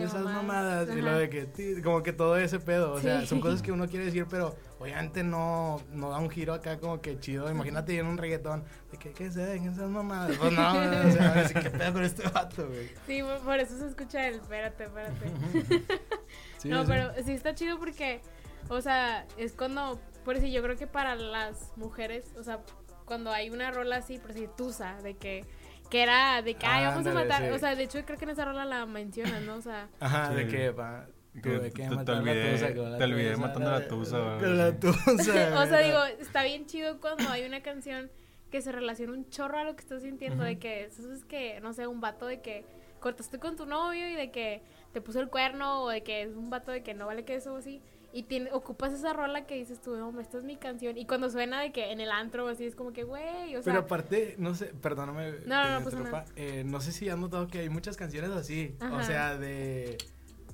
de, 0.00 0.06
esas 0.06 0.22
mamadas. 0.24 0.88
Y 0.94 1.00
lo 1.00 1.16
de 1.16 1.28
que, 1.28 1.82
como 1.82 2.02
que 2.02 2.12
todo 2.12 2.36
ese 2.36 2.58
pedo. 2.60 2.92
O 2.92 3.00
sea, 3.00 3.26
son 3.26 3.40
cosas 3.40 3.62
que 3.62 3.72
uno 3.72 3.88
quiere 3.88 4.06
decir, 4.06 4.26
pero 4.28 4.54
obviamente 4.78 5.22
no, 5.22 5.80
no 5.90 6.10
da 6.10 6.18
un 6.18 6.30
giro 6.30 6.54
acá 6.54 6.78
como 6.78 7.00
que 7.00 7.18
chido. 7.18 7.50
Imagínate 7.50 7.98
en 7.98 8.06
un 8.06 8.18
reggaetón, 8.18 8.64
de 8.90 8.98
que, 8.98 9.12
que 9.12 9.30
se 9.30 9.40
dejen 9.40 9.72
esas 9.72 9.88
mamadas. 9.88 10.36
Pues 10.36 10.52
no, 10.52 10.70
o 10.70 11.12
sea, 11.12 11.32
así, 11.44 11.54
¿qué 11.54 11.70
pedo 11.70 11.92
con 11.92 12.04
este 12.04 12.28
vato, 12.28 12.66
güey? 12.66 12.90
Sí, 13.06 13.22
por- 13.44 13.58
eso 13.58 13.78
se 13.78 13.86
escucha 13.86 14.28
el 14.28 14.36
espérate, 14.36 14.84
espérate. 14.84 15.32
Sí, 16.58 16.68
no, 16.68 16.82
sí. 16.82 16.86
pero 16.88 17.12
sí 17.24 17.32
está 17.32 17.54
chido 17.54 17.78
porque, 17.78 18.22
o 18.68 18.80
sea, 18.80 19.26
es 19.36 19.52
cuando, 19.52 20.00
por 20.24 20.34
decir, 20.34 20.50
yo 20.50 20.62
creo 20.62 20.76
que 20.76 20.86
para 20.86 21.14
las 21.14 21.72
mujeres, 21.76 22.32
o 22.38 22.42
sea, 22.42 22.60
cuando 23.04 23.30
hay 23.30 23.50
una 23.50 23.70
rola 23.70 23.96
así, 23.96 24.18
por 24.18 24.32
decir, 24.32 24.50
Tusa, 24.56 25.00
de 25.02 25.14
que, 25.16 25.44
que 25.86 26.02
era 26.02 26.42
de 26.42 26.54
que, 26.54 26.66
ay, 26.66 26.84
vamos 26.86 27.06
a 27.06 27.12
matar, 27.12 27.42
sí. 27.42 27.48
o 27.50 27.58
sea, 27.58 27.74
de 27.74 27.82
hecho 27.84 28.04
creo 28.04 28.18
que 28.18 28.24
en 28.24 28.30
esa 28.30 28.44
rola 28.44 28.64
la 28.64 28.86
mencionan, 28.86 29.46
¿no? 29.46 29.56
O 29.56 29.62
sea, 29.62 29.88
Ajá, 30.00 30.30
de 30.34 30.44
Sí. 30.44 30.50
que, 30.50 30.72
tú, 31.42 31.48
de 31.60 31.70
que 31.70 31.82
te- 31.82 31.88
olvidé- 31.88 32.52
tusa, 32.52 32.72
te 32.98 33.04
olvidé 33.04 33.30
tusa, 33.34 33.46
matando 33.46 33.68
a 33.70 33.72
la 33.80 33.88
tusa. 33.88 34.18
Con 34.38 34.58
la 34.58 34.72
tusa. 34.78 35.10
o 35.62 35.66
sea, 35.66 35.78
digo, 35.80 36.04
está 36.20 36.42
bien 36.44 36.66
chido 36.66 37.00
cuando 37.00 37.28
hay 37.30 37.44
una 37.44 37.60
canción 37.62 38.10
que 38.50 38.62
se 38.62 38.72
relaciona 38.72 39.12
un 39.12 39.28
chorro 39.28 39.58
a 39.58 39.64
lo 39.64 39.74
que 39.76 39.82
estás 39.82 40.02
sintiendo, 40.02 40.44
de 40.44 40.58
que 40.58 40.84
eso 40.84 41.12
es 41.12 41.24
que, 41.24 41.60
no 41.60 41.72
sé, 41.72 41.86
un 41.86 42.00
vato 42.00 42.26
de 42.26 42.40
que 42.40 42.64
cortaste 43.00 43.38
con 43.38 43.56
tu 43.56 43.66
novio 43.66 44.08
y 44.08 44.14
de 44.14 44.30
que 44.30 44.62
te 44.92 45.00
puso 45.00 45.20
el 45.20 45.28
cuerno 45.28 45.82
o 45.82 45.88
de 45.90 46.02
que 46.02 46.22
es 46.22 46.34
un 46.34 46.48
vato 46.48 46.70
de 46.72 46.82
que 46.82 46.94
no 46.94 47.06
vale 47.06 47.24
que 47.24 47.34
eso 47.34 47.52
o 47.54 47.56
así. 47.58 47.82
Y 48.16 48.22
tiene, 48.22 48.50
ocupas 48.50 48.94
esa 48.94 49.12
rola 49.12 49.44
que 49.44 49.56
dices 49.56 49.78
tú, 49.82 49.94
no, 49.94 50.18
esta 50.22 50.38
es 50.38 50.44
mi 50.44 50.56
canción. 50.56 50.96
Y 50.96 51.04
cuando 51.04 51.28
suena 51.28 51.60
de 51.60 51.70
que 51.70 51.92
en 51.92 52.00
el 52.00 52.10
antro 52.10 52.46
o 52.46 52.48
así 52.48 52.64
es 52.64 52.74
como 52.74 52.94
que, 52.94 53.04
güey, 53.04 53.54
o 53.56 53.62
sea, 53.62 53.74
Pero 53.74 53.80
aparte, 53.80 54.36
no 54.38 54.54
sé, 54.54 54.72
perdóname. 54.80 55.32
No, 55.44 55.62
no, 55.62 55.64
me 55.64 55.78
no 55.80 55.84
pasa 55.84 55.96
interrumpa, 55.98 56.24
eh, 56.36 56.64
no 56.64 56.80
sé 56.80 56.92
si 56.92 57.10
has 57.10 57.18
notado 57.18 57.46
que 57.46 57.58
hay 57.58 57.68
muchas 57.68 57.98
canciones 57.98 58.30
así. 58.30 58.74
O 58.80 58.84
Ajá. 58.86 59.02
sea, 59.02 59.36
de 59.36 59.98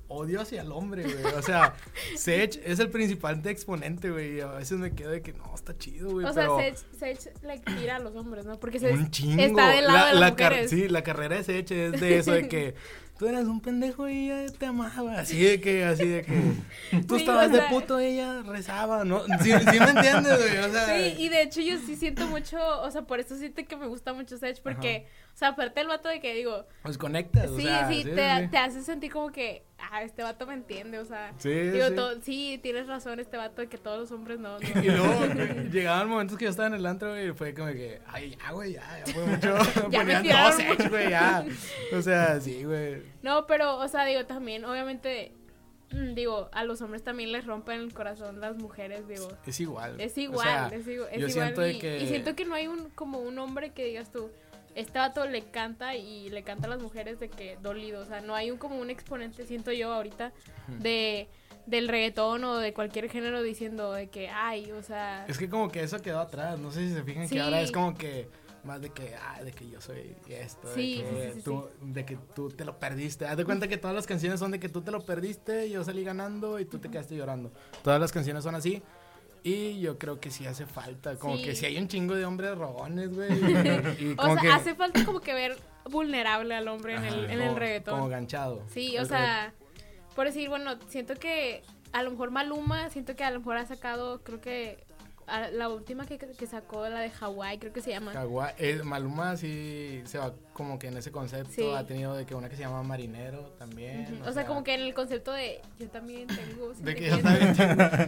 odio 0.09 0.41
hacia 0.41 0.61
el 0.61 0.71
hombre, 0.73 1.03
güey. 1.03 1.33
O 1.35 1.41
sea, 1.41 1.73
Sech 2.17 2.59
es 2.65 2.79
el 2.79 2.89
principal 2.89 3.41
de 3.41 3.51
exponente, 3.51 4.11
güey. 4.11 4.37
y 4.37 4.41
A 4.41 4.47
veces 4.47 4.77
me 4.77 4.93
quedo 4.93 5.11
de 5.11 5.21
que 5.21 5.31
no, 5.31 5.55
está 5.55 5.77
chido, 5.77 6.11
güey. 6.11 6.25
o 6.25 6.33
sea, 6.33 6.49
pero 6.57 6.57
Sech, 6.59 7.19
Sech 7.19 7.43
le 7.43 7.59
tira 7.59 7.95
a 7.95 7.99
los 7.99 8.13
hombres, 8.15 8.45
¿no? 8.45 8.59
Porque 8.59 8.79
Sech 8.79 8.93
un 8.93 9.09
chingo. 9.09 9.41
está 9.41 9.69
del 9.69 9.85
lado 9.85 9.97
la, 9.97 10.05
de 10.07 10.11
las 10.11 10.19
la 10.19 10.29
mujeres. 10.31 10.69
sí, 10.69 10.89
la 10.89 11.01
carrera 11.03 11.37
de 11.37 11.43
Sech 11.43 11.71
es 11.71 11.99
de 12.01 12.17
eso, 12.17 12.33
de 12.33 12.47
que 12.49 12.75
tú 13.23 13.29
eras 13.29 13.45
un 13.45 13.61
pendejo 13.61 14.09
y 14.09 14.29
ella 14.29 14.51
te 14.51 14.65
amaba. 14.65 15.13
Así 15.19 15.39
de 15.41 15.61
que, 15.61 15.85
así 15.85 16.05
de 16.05 16.23
que 16.23 16.33
tú 17.07 17.15
Sí, 17.15 17.21
estabas 17.21 17.47
o 17.47 17.53
de 17.53 17.61
puto 17.69 18.01
y 18.01 18.05
ella 18.05 18.41
rezaba, 18.41 19.05
¿no? 19.05 19.23
Sí, 19.41 19.51
sí 19.71 19.79
me 19.79 19.91
entiendes, 19.91 20.37
güey. 20.39 20.57
O 20.57 20.69
sea, 20.73 20.87
Sí, 20.87 21.15
y 21.19 21.29
de 21.29 21.43
hecho 21.43 21.61
yo 21.61 21.77
sí 21.79 21.95
siento 21.95 22.27
mucho, 22.27 22.57
o 22.81 22.91
sea, 22.91 23.03
por 23.03 23.21
eso 23.21 23.37
siento 23.37 23.63
que 23.65 23.77
me 23.77 23.87
gusta 23.87 24.11
mucho 24.13 24.37
Sech, 24.37 24.61
porque, 24.61 25.07
o 25.33 25.35
sea, 25.35 25.47
aparte 25.49 25.81
el 25.81 25.87
vato 25.87 26.09
de 26.09 26.19
que 26.21 26.33
digo, 26.35 26.65
pues 26.83 26.97
conectas. 26.97 27.49
o 27.49 27.57
sí, 27.57 27.63
sea, 27.63 27.87
sí, 27.89 28.03
sí, 28.03 28.11
te, 28.11 28.41
sí. 28.43 28.47
te 28.49 28.57
hace 28.57 28.83
sentir 28.83 29.11
como 29.11 29.31
que, 29.31 29.63
ah, 29.79 30.03
este 30.03 30.21
vato 30.21 30.45
me 30.45 30.53
entiende, 30.53 30.99
o 30.99 31.05
sea, 31.05 31.33
Sí, 31.39 31.49
digo, 31.49 31.85
sí. 32.21 32.59
tienes 32.61 32.85
razón, 32.87 33.19
este 33.19 33.37
vato 33.37 33.61
de 33.61 33.67
que 33.67 33.77
todos 33.79 33.99
los 33.99 34.11
hombres 34.11 34.39
no, 34.39 34.59
no. 34.59 34.59
Y 34.83 34.87
luego 34.89 35.25
llegaban 35.71 36.07
momentos 36.07 36.37
que 36.37 36.45
yo 36.45 36.51
estaba 36.51 36.67
en 36.67 36.75
el 36.75 36.85
antro 36.85 37.19
y 37.19 37.33
fue 37.33 37.53
como 37.55 37.71
que, 37.71 37.99
ay, 38.07 38.37
ya, 38.39 38.51
güey, 38.51 38.73
ya, 38.73 39.03
ya 39.05 39.11
fue 39.13 39.25
mucho. 39.25 39.57
Ya 39.89 40.03
me 40.03 40.13
dos 40.21 40.89
güey, 40.89 41.09
ya. 41.09 41.45
O 41.97 42.01
sea, 42.01 42.39
sí, 42.39 42.63
güey. 42.63 43.01
No, 43.23 43.47
pero, 43.47 43.77
o 43.77 43.87
sea, 43.87 44.05
digo, 44.05 44.25
también, 44.25 44.63
obviamente, 44.65 45.31
mm, 45.91 46.13
digo, 46.13 46.49
a 46.53 46.63
los 46.63 46.79
hombres 46.83 47.03
también 47.03 47.31
les 47.31 47.45
rompen 47.45 47.79
el 47.81 47.93
corazón 47.93 48.39
las 48.39 48.55
mujeres, 48.57 49.07
digo, 49.07 49.29
Es 49.47 49.59
igual. 49.59 49.99
es 49.99 50.15
O 50.15 50.21
igual, 50.21 50.69
sea, 50.69 50.77
es, 50.77 50.87
igual, 50.87 51.71
y, 51.71 51.79
que- 51.79 52.03
y 52.03 52.07
siento 52.07 52.35
que 52.35 52.45
no 52.45 52.53
hay 52.53 52.67
un, 52.67 52.89
como 52.91 53.19
un 53.19 53.39
hombre 53.39 53.71
que 53.71 53.83
digas 53.85 54.11
tú, 54.11 54.29
este 54.75 54.99
vato 54.99 55.25
le 55.25 55.43
canta 55.43 55.95
y 55.95 56.29
le 56.29 56.43
canta 56.43 56.67
a 56.67 56.69
las 56.69 56.81
mujeres 56.81 57.19
de 57.19 57.29
que 57.29 57.57
dolido, 57.61 58.01
o 58.01 58.05
sea, 58.05 58.21
no 58.21 58.35
hay 58.35 58.51
un 58.51 58.57
como 58.57 58.79
un 58.79 58.89
exponente, 58.89 59.45
siento 59.45 59.71
yo 59.71 59.93
ahorita, 59.93 60.31
de 60.79 61.27
del 61.65 61.87
reggaetón 61.87 62.43
o 62.43 62.57
de 62.57 62.73
cualquier 62.73 63.09
género 63.09 63.41
diciendo 63.41 63.93
de 63.93 64.07
que, 64.09 64.27
ay, 64.29 64.71
o 64.73 64.83
sea, 64.83 65.25
Es 65.29 65.37
que 65.37 65.47
como 65.49 65.69
que 65.71 65.81
eso 65.81 66.01
quedó 66.01 66.19
atrás. 66.19 66.59
No 66.59 66.71
sé 66.71 66.89
si 66.89 66.93
se 66.93 67.03
fijan 67.03 67.27
Sí. 67.29 67.35
que 67.35 67.41
ahora 67.41 67.61
es 67.61 67.71
como 67.71 67.95
que 67.97 68.27
más 68.65 68.81
de 68.81 68.89
que, 68.89 69.15
ah, 69.15 69.41
de 69.41 69.51
que 69.53 69.69
yo 69.69 69.79
soy 69.79 70.13
esto, 70.27 70.67
Sí, 70.73 71.01
de, 71.01 71.09
que 71.09 71.33
sí, 71.35 71.41
tú, 71.41 71.69
de 71.81 72.05
que 72.05 72.17
tú 72.35 72.49
te 72.49 72.65
lo 72.65 72.79
perdiste. 72.79 73.25
Haz 73.27 73.37
de 73.37 73.45
cuenta 73.45 73.69
que 73.69 73.77
todas 73.77 73.95
las 73.95 74.05
canciones 74.05 74.41
son 74.41 74.51
de 74.51 74.59
que 74.59 74.67
tú 74.67 74.81
te 74.81 74.91
lo 74.91 75.05
perdiste, 75.05 75.69
yo 75.69 75.83
salí 75.85 76.03
ganando 76.03 76.59
y 76.59 76.65
tú 76.65 76.79
te 76.79 76.89
quedaste 76.89 77.15
llorando. 77.15 77.49
Todas 77.81 77.99
las 77.99 78.11
canciones 78.11 78.43
son 78.43 78.55
así. 78.55 78.81
Y 79.43 79.79
yo 79.81 79.97
creo 79.97 80.19
que 80.21 80.31
sí 80.31 80.45
hace 80.45 80.65
falta, 80.65 81.17
como 81.17 81.35
Sí. 81.37 81.43
que 81.43 81.55
si 81.55 81.65
hay 81.65 81.77
un 81.77 81.87
chingo 81.89 82.15
de 82.15 82.25
hombres 82.25 82.57
rogones, 82.57 83.13
güey. 83.13 83.29
O 84.13 84.15
como 84.15 84.33
sea, 84.35 84.41
que, 84.41 84.49
hace 84.49 84.75
falta 84.75 85.03
como 85.05 85.19
que 85.19 85.33
ver 85.33 85.57
vulnerable 85.89 86.55
al 86.55 86.67
hombre 86.69 86.95
en 86.95 87.03
el, 87.03 87.29
en 87.29 87.41
el 87.41 87.55
reggaetón. 87.55 87.95
Como 87.99 88.09
ganchado. 88.09 88.63
Sí, 88.69 88.97
o 88.97 89.05
sea, 89.05 89.53
por 90.15 90.27
decir, 90.27 90.47
bueno, 90.47 90.77
siento 90.87 91.15
que 91.15 91.61
a 91.91 92.03
lo 92.03 92.11
mejor 92.11 92.31
Maluma, 92.31 92.89
siento 92.89 93.15
que 93.15 93.23
a 93.23 93.31
lo 93.31 93.39
mejor 93.39 93.57
ha 93.57 93.65
sacado, 93.65 94.23
creo 94.23 94.39
que 94.39 94.83
la 95.53 95.69
última 95.69 96.05
que, 96.05 96.17
que 96.17 96.47
sacó, 96.47 96.87
la 96.89 96.99
de 96.99 97.09
Hawái, 97.09 97.57
creo 97.59 97.73
que 97.73 97.81
se 97.81 97.91
llama. 97.91 98.11
Kawa- 98.13 98.53
eh, 98.57 98.81
Maluma 98.83 99.37
sí 99.37 100.01
se 100.05 100.17
va 100.17 100.33
como 100.53 100.77
que 100.77 100.87
en 100.87 100.97
ese 100.97 101.11
concepto. 101.11 101.51
Sí. 101.53 101.69
Ha 101.75 101.85
tenido 101.85 102.15
de 102.15 102.25
que 102.25 102.35
una 102.35 102.49
que 102.49 102.55
se 102.55 102.61
llama 102.63 102.83
Marinero 102.83 103.51
también. 103.57 104.21
O 104.25 104.31
sea, 104.31 104.45
como 104.45 104.63
que 104.63 104.73
en 104.75 104.81
el 104.81 104.93
concepto 104.93 105.31
de 105.31 105.61
yo 105.79 105.87
también 105.89 106.27
tengo 106.27 106.73
De 106.73 106.95
que 106.95 107.09
yo 107.09 107.19
también, 107.19 107.55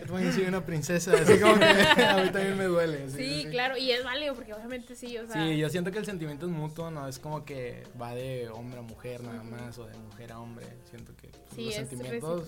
también 0.08 0.34
soy 0.34 0.44
una 0.46 0.66
princesa, 0.66 1.14
así 1.14 1.40
como 1.40 1.58
que 1.58 1.66
a 2.04 2.18
mí 2.24 2.30
también 2.32 2.58
me 2.58 2.66
duele. 2.66 3.10
Sí, 3.10 3.48
claro, 3.50 3.78
y 3.78 3.92
es 3.92 4.04
válido 4.04 4.36
porque 4.36 4.54
obviamente 4.54 4.96
sí, 4.96 5.18
o 5.18 5.26
sea, 5.26 5.36
Sí, 5.46 5.58
yo 5.58 5.70
siento 5.70 5.92
que 5.92 5.98
el 6.00 6.06
sentimiento 6.06 6.46
es 6.46 6.52
mutuo, 6.52 6.92
no 6.92 7.08
es 7.08 7.20
como 7.20 7.46
que 7.46 7.84
va 8.00 8.14
de 8.14 8.50
hombre 8.50 8.80
a 8.80 8.84
mujer 8.84 9.24
nada 9.24 9.44
más 9.44 9.78
o 9.80 9.86
de 9.86 9.98
mujer 9.98 10.32
a 10.32 10.40
hombre. 10.40 10.66
Siento 10.90 11.16
que 11.16 11.30
pues, 11.30 11.44
sí, 11.56 11.66
los 11.66 11.76
es 11.76 11.90
sentimientos 11.90 12.48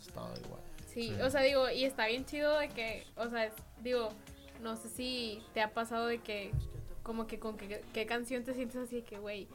es 0.00 0.06
todo 0.12 0.32
igual. 0.44 0.60
Sí, 0.96 1.08
Sí. 1.14 1.20
o 1.20 1.28
sea, 1.30 1.42
digo, 1.42 1.68
y 1.70 1.84
está 1.84 2.06
bien 2.06 2.24
chido 2.24 2.58
de 2.58 2.68
que, 2.70 3.04
o 3.16 3.28
sea, 3.28 3.44
es- 3.44 3.52
digo, 3.82 4.08
no 4.62 4.76
sé 4.76 4.88
si 4.88 5.42
te 5.52 5.60
ha 5.60 5.74
pasado 5.74 6.06
de 6.06 6.18
que, 6.18 6.52
como 7.02 7.26
que 7.26 7.38
con 7.38 7.58
qué, 7.58 7.82
qué 7.92 8.06
canción 8.06 8.44
te 8.44 8.54
sientes 8.54 8.76
así 8.76 8.96
de 8.96 9.04
que, 9.04 9.18
güey, 9.18 9.46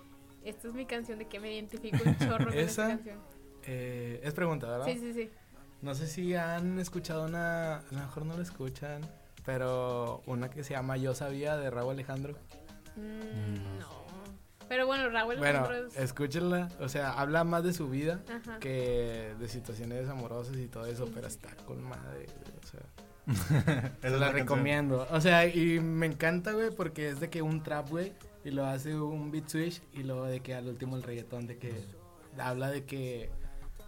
esta 0.45 0.67
es 0.67 0.73
mi 0.75 0.85
canción 0.85 1.17
de 1.17 1.27
que 1.27 1.39
me 1.39 1.51
identifico 1.51 1.97
un 2.05 2.15
chorro 2.19 2.45
con 2.45 2.53
esta 2.53 2.83
Esa, 2.83 2.87
canción. 2.89 3.19
Eh, 3.65 4.21
es 4.23 4.33
pregunta, 4.35 4.69
¿verdad? 4.69 4.85
Sí, 4.85 4.99
sí, 4.99 5.13
sí. 5.13 5.29
No 5.81 5.95
sé 5.95 6.05
si 6.05 6.35
han 6.35 6.77
escuchado 6.77 7.25
una, 7.25 7.77
a 7.77 7.83
lo 7.89 7.97
mejor 8.01 8.23
no 8.27 8.35
la 8.37 8.43
escuchan, 8.43 9.01
pero 9.43 10.21
una 10.27 10.51
que 10.51 10.63
se 10.63 10.75
llama 10.75 10.95
Yo 10.97 11.15
Sabía 11.15 11.57
de 11.57 11.71
Raúl 11.71 11.93
Alejandro. 11.93 12.35
Mm, 12.95 13.79
no. 13.79 14.00
Pero 14.71 14.87
bueno, 14.87 15.09
Raúl 15.09 15.35
Bueno, 15.37 15.69
es... 15.73 15.97
escúchenla, 15.97 16.69
o 16.79 16.87
sea, 16.87 17.11
habla 17.19 17.43
más 17.43 17.61
de 17.65 17.73
su 17.73 17.89
vida 17.89 18.21
Ajá. 18.33 18.57
que 18.59 19.35
de 19.37 19.49
situaciones 19.49 20.07
amorosas 20.07 20.55
y 20.55 20.67
todo 20.69 20.85
eso, 20.85 21.09
pero 21.13 21.27
está 21.27 21.53
con 21.65 21.83
madre, 21.83 22.27
o 22.63 22.65
sea, 22.65 23.91
Esa 24.01 24.15
la 24.15 24.31
recomiendo. 24.31 25.05
O 25.11 25.19
sea, 25.19 25.45
y 25.45 25.81
me 25.81 26.05
encanta, 26.05 26.53
güey, 26.53 26.71
porque 26.71 27.09
es 27.09 27.19
de 27.19 27.29
que 27.29 27.41
un 27.41 27.63
trap, 27.63 27.89
güey, 27.89 28.13
y 28.45 28.51
lo 28.51 28.65
hace 28.65 28.95
un 28.95 29.29
beat 29.29 29.49
switch 29.49 29.81
y 29.91 30.03
luego 30.03 30.23
de 30.23 30.39
que 30.39 30.55
al 30.55 30.69
último 30.69 30.95
el 30.95 31.03
reggaetón 31.03 31.47
de 31.47 31.57
que 31.57 31.73
habla 32.39 32.71
de 32.71 32.85
que 32.85 33.29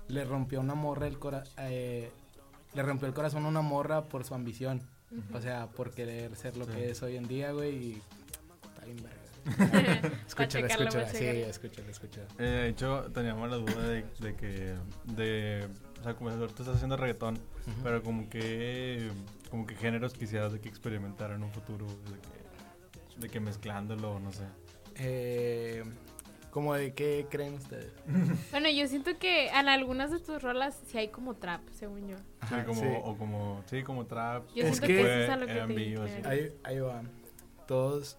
le 0.10 0.26
rompió 0.26 0.60
una 0.60 0.76
morra 0.76 1.08
el 1.08 1.18
cora 1.18 1.46
eh, 1.60 2.12
le 2.74 2.84
rompió 2.84 3.08
el 3.08 3.14
corazón 3.14 3.46
a 3.46 3.48
una 3.48 3.62
morra 3.62 4.04
por 4.04 4.26
su 4.26 4.36
ambición. 4.36 4.82
O 5.34 5.40
sea, 5.40 5.68
por 5.68 5.92
querer 5.92 6.36
ser 6.36 6.58
lo 6.58 6.66
Sí. 6.66 6.72
que 6.72 6.90
es 6.92 7.02
hoy 7.04 7.16
en 7.16 7.28
día, 7.28 7.52
güey, 7.54 7.72
y 7.76 8.02
está 8.74 8.84
bien 8.86 8.98
verga. 8.98 9.23
Escúchala, 10.28 10.68
escúchala, 10.68 11.10
sí, 11.10 11.26
escúchala, 11.26 11.90
escúchala. 11.92 12.28
Eh, 12.40 12.44
de 12.44 12.68
hecho, 12.70 13.12
teníamos 13.14 13.50
la 13.50 13.58
duda 13.58 13.88
de, 13.88 14.06
de 14.20 14.36
que, 14.36 14.76
de, 15.06 15.68
o 16.00 16.04
sea, 16.04 16.14
como 16.16 16.30
ahorita 16.30 16.62
estás 16.62 16.76
haciendo 16.76 16.96
reggaetón, 16.98 17.38
pero 17.84 18.02
como 18.04 18.30
que, 18.30 19.10
como 19.50 19.66
que 19.68 19.76
géneros 19.76 20.14
quisieras 20.14 20.54
de 20.54 20.60
que 20.62 20.70
experimentar 20.70 21.32
en 21.32 21.44
un 21.44 21.52
futuro, 21.52 21.86
de 21.86 22.20
que, 22.20 23.20
de 23.22 23.30
que 23.30 23.40
mezclándolo, 23.40 24.20
no 24.20 24.32
sé. 24.32 24.44
Eh, 24.96 25.84
¿Cómo 26.52 26.76
de 26.76 26.94
qué 26.94 27.26
creen 27.30 27.56
ustedes? 27.56 27.92
Bueno, 28.52 28.70
yo 28.70 28.88
siento 28.88 29.18
que 29.18 29.48
en 29.48 29.68
algunas 29.68 30.12
de 30.12 30.20
tus 30.20 30.42
rolas 30.42 30.80
sí 30.86 31.00
hay 31.00 31.08
como 31.10 31.34
trap, 31.34 31.62
según 31.72 32.08
yo. 32.08 32.18
Sí, 32.18 32.24
Ajá, 32.42 32.64
como, 32.66 32.80
sí. 32.82 32.88
o 33.04 33.18
como, 33.18 33.64
sí, 33.66 33.84
como 33.84 34.06
trap. 34.06 34.46
Yo 34.56 34.64
Es 34.64 34.78
siento 34.78 34.88
que- 34.88 34.94
que, 34.94 35.02
eso 35.02 35.10
es 35.24 35.30
a 35.32 35.36
lo 35.38 35.46
que 35.48 35.54
R&B 35.54 36.22
te. 36.22 36.28
Ahí, 36.30 36.54
ahí 36.64 36.80
va. 36.80 37.02
Todos 37.68 38.18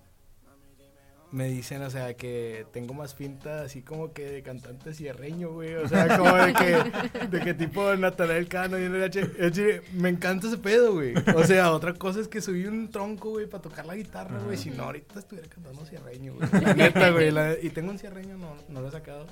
me 1.34 1.48
dicen, 1.48 1.82
o 1.82 1.90
sea, 1.90 2.14
que 2.14 2.64
tengo 2.72 2.94
más 2.94 3.12
pinta 3.14 3.62
así 3.62 3.82
como 3.82 4.12
que 4.12 4.24
de 4.30 4.42
cantante 4.44 4.94
cierreño, 4.94 5.50
güey. 5.52 5.74
O 5.74 5.88
sea, 5.88 6.16
como 6.16 6.32
de 6.36 6.52
que, 6.52 7.26
de 7.26 7.40
que 7.44 7.54
tipo 7.54 7.94
Natanael 7.96 8.46
Cano 8.46 8.78
y 8.78 8.88
decir, 8.88 9.82
me 9.94 10.10
encanta 10.10 10.46
ese 10.46 10.58
pedo, 10.58 10.92
güey. 10.92 11.12
O 11.34 11.42
sea, 11.44 11.72
otra 11.72 11.92
cosa 11.94 12.20
es 12.20 12.28
que 12.28 12.40
subí 12.40 12.66
un 12.66 12.88
tronco, 12.88 13.30
güey, 13.30 13.46
para 13.46 13.62
tocar 13.64 13.84
la 13.84 13.96
guitarra, 13.96 14.38
güey. 14.44 14.56
Si 14.56 14.70
no, 14.70 14.84
ahorita 14.84 15.18
estuviera 15.18 15.48
cantando 15.48 15.84
cierreño, 15.84 16.34
güey. 16.34 16.48
La 16.62 16.72
neta, 16.74 17.10
güey. 17.10 17.32
la- 17.32 17.58
y 17.60 17.70
tengo 17.70 17.90
un 17.90 17.98
cierreño, 17.98 18.36
no, 18.38 18.54
no 18.68 18.80
lo 18.80 18.86
he 18.88 18.92
sacado, 18.92 19.26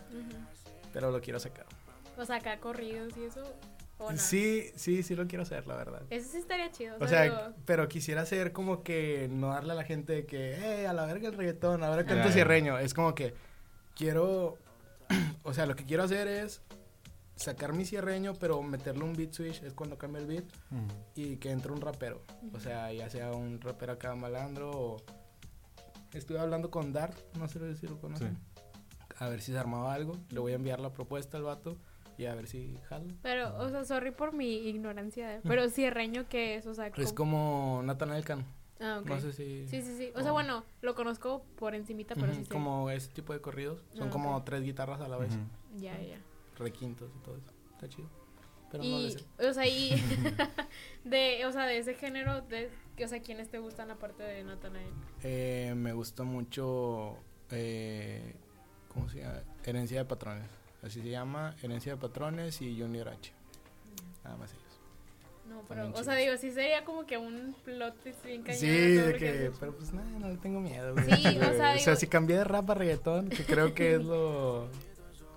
pero 0.93 1.13
lo 1.13 1.21
quiero 1.21 1.39
sacar. 1.39 1.67
O 2.19 2.25
sea, 2.25 2.37
acá 2.37 2.59
corridos 2.59 3.17
y 3.17 3.25
eso. 3.25 3.43
Sí, 4.17 4.71
sí, 4.77 5.03
sí 5.03 5.15
lo 5.17 5.27
quiero 5.27 5.43
hacer, 5.43 5.67
la 5.67 5.77
verdad. 5.77 6.03
Eso 6.11 6.29
sí 6.33 6.39
estaría 6.39 6.71
chido. 6.71 6.97
O 7.01 7.07
sea, 7.09 7.55
pero 7.65 7.89
quisiera 7.89 8.23
hacer 8.23 8.53
como 8.53 8.83
que 8.83 9.29
no 9.31 9.49
darle 9.49 9.73
a 9.73 9.77
la 9.77 9.85
gente 9.85 10.27
que, 10.27 10.53
eh, 10.53 10.87
a 10.87 10.93
la 10.93 11.07
verga 11.07 11.29
el 11.29 11.35
reggaetón, 11.37 11.83
ahora 11.85 12.05
canto 12.05 12.23
Ya, 12.25 12.27
ya. 12.29 12.33
cierreño. 12.33 12.79
Es 12.79 12.95
como 12.95 13.15
que 13.15 13.35
quiero, 13.97 14.59
o 15.45 15.55
sea, 15.55 15.67
lo 15.67 15.77
que 15.77 15.85
quiero 15.85 16.03
hacer 16.03 16.29
es 16.29 16.63
sacar 17.37 17.73
mi 17.73 17.85
cierreño, 17.85 18.35
pero 18.35 18.63
meterle 18.63 19.05
un 19.05 19.15
beat 19.15 19.33
switch, 19.33 19.63
es 19.63 19.73
cuando 19.73 19.99
cambia 19.99 20.21
el 20.21 20.27
beat, 20.27 20.45
Mm. 20.71 20.89
y 21.17 21.37
que 21.37 21.51
entre 21.51 21.73
un 21.73 21.81
rapero. 21.81 22.23
O 22.53 22.61
sea, 22.61 22.93
ya 22.93 23.09
sea 23.11 23.33
un 23.33 23.61
rapero 23.61 23.93
acá 23.93 24.15
malandro 24.15 24.71
o... 24.71 24.97
Estuve 26.13 26.39
hablando 26.39 26.71
con 26.71 26.93
Dart, 26.93 27.17
no 27.39 27.49
sé 27.49 27.75
si 27.75 27.87
lo 27.87 27.99
conocen. 27.99 28.37
A 29.19 29.29
ver 29.31 29.41
si 29.41 29.51
se 29.53 29.59
armaba 29.59 29.95
algo. 29.95 30.19
Le 30.31 30.41
voy 30.41 30.53
a 30.53 30.57
enviar 30.57 30.79
la 30.79 30.93
propuesta 30.93 31.39
al 31.39 31.45
vato 31.45 31.79
y 32.19 32.27
a 32.27 32.35
ver 32.35 32.47
si 32.47 32.77
jala. 32.89 33.13
Pero, 33.23 33.57
o 33.59 33.69
sea, 33.69 33.85
sorry 33.85 34.11
por 34.11 34.33
mi 34.33 34.69
ignorancia. 34.69 35.41
Pero 35.45 35.69
cierreño, 35.71 36.27
¿qué 36.29 36.57
es? 36.57 36.67
O 36.67 36.75
sea, 36.75 36.89
Es 36.89 37.13
¿cómo? 37.13 37.15
como 37.77 37.83
Nathaniel 37.85 38.25
Cano. 38.25 38.45
Ah, 38.81 38.99
ok. 39.01 39.07
No 39.07 39.21
sé 39.21 39.33
si... 39.33 39.67
Sí, 39.69 39.81
sí, 39.83 39.97
sí. 39.97 40.09
O 40.09 40.13
como- 40.15 40.23
sea, 40.25 40.33
bueno, 40.33 40.65
lo 40.81 40.95
conozco 40.95 41.45
por 41.57 41.75
encimita, 41.75 42.15
pero 42.17 42.29
Ujú, 42.33 42.41
sí 42.41 42.45
sé. 42.47 42.51
Como 42.53 42.91
ese 42.91 43.09
tipo 43.13 43.33
de 43.33 43.41
corridos. 43.41 43.83
Son 43.95 44.09
Ah, 44.09 44.11
como 44.11 44.37
ok. 44.37 44.45
tres 44.45 44.63
guitarras 44.63 45.01
a 45.01 45.07
la 45.09 45.17
vez. 45.19 45.31
Ya, 45.77 45.97
ya. 46.01 46.19
Requintos 46.59 47.11
y 47.17 47.25
todo 47.25 47.37
eso. 47.37 47.53
Está 47.73 47.89
chido. 47.89 48.09
Pero 48.73 48.83
no 48.85 48.89
Y, 49.01 49.13
sé. 49.13 49.25
o 49.49 49.53
sea, 49.53 49.67
y 49.69 49.91
de, 51.05 51.45
o 51.47 51.53
sea, 51.53 51.67
de 51.67 51.79
ese 51.79 51.95
género, 51.95 52.41
de, 52.43 52.71
o 53.05 53.09
sea, 53.09 53.21
¿quiénes 53.21 53.51
te 53.51 53.59
gustan 53.59 53.91
aparte 53.91 54.23
de 54.23 54.43
Nathanael? 54.45 54.93
Eh, 55.23 55.75
me 55.77 55.93
gusta 55.93 56.25
mucho. 56.25 57.17
Eh, 57.51 58.35
¿Cómo 58.89 59.09
se 59.09 59.21
llama? 59.21 59.43
Herencia 59.65 59.99
de 59.99 60.05
patrones. 60.07 60.49
Así 60.83 61.01
se 61.01 61.09
llama. 61.11 61.55
Herencia 61.62 61.93
de 61.95 61.99
patrones 62.01 62.61
y 62.61 62.78
Junior 62.80 63.09
H. 63.09 63.33
Nada 64.24 64.37
más 64.37 64.51
ellos. 64.53 64.62
No, 65.49 65.62
pero, 65.68 65.91
o 65.93 66.03
sea, 66.05 66.14
digo, 66.14 66.37
sí 66.37 66.51
sería 66.51 66.85
como 66.85 67.05
que 67.05 67.18
un 67.18 67.55
plot 67.64 68.01
twist 68.03 68.24
bien 68.24 68.43
cañón. 68.43 68.61
Sí, 68.61 68.66
de 68.68 69.16
que. 69.16 69.28
haces. 69.28 69.57
Pero 69.61 69.76
pues 69.76 69.93
nada, 69.93 70.09
no 70.18 70.28
le 70.28 70.37
tengo 70.39 70.61
miedo. 70.61 70.93
güey. 70.95 71.05
Sí, 71.05 71.26
o 71.26 71.41
sea, 71.55 71.70
o 71.70 71.72
digo- 71.74 71.85
sea, 71.85 71.97
si 71.97 72.07
cambié 72.07 72.37
de 72.39 72.45
rap 72.45 72.70
a 72.70 72.74
reggaetón, 72.74 73.28
que 73.28 73.45
creo 73.45 73.74
que 73.74 73.95
es 73.97 74.05
lo. 74.05 74.68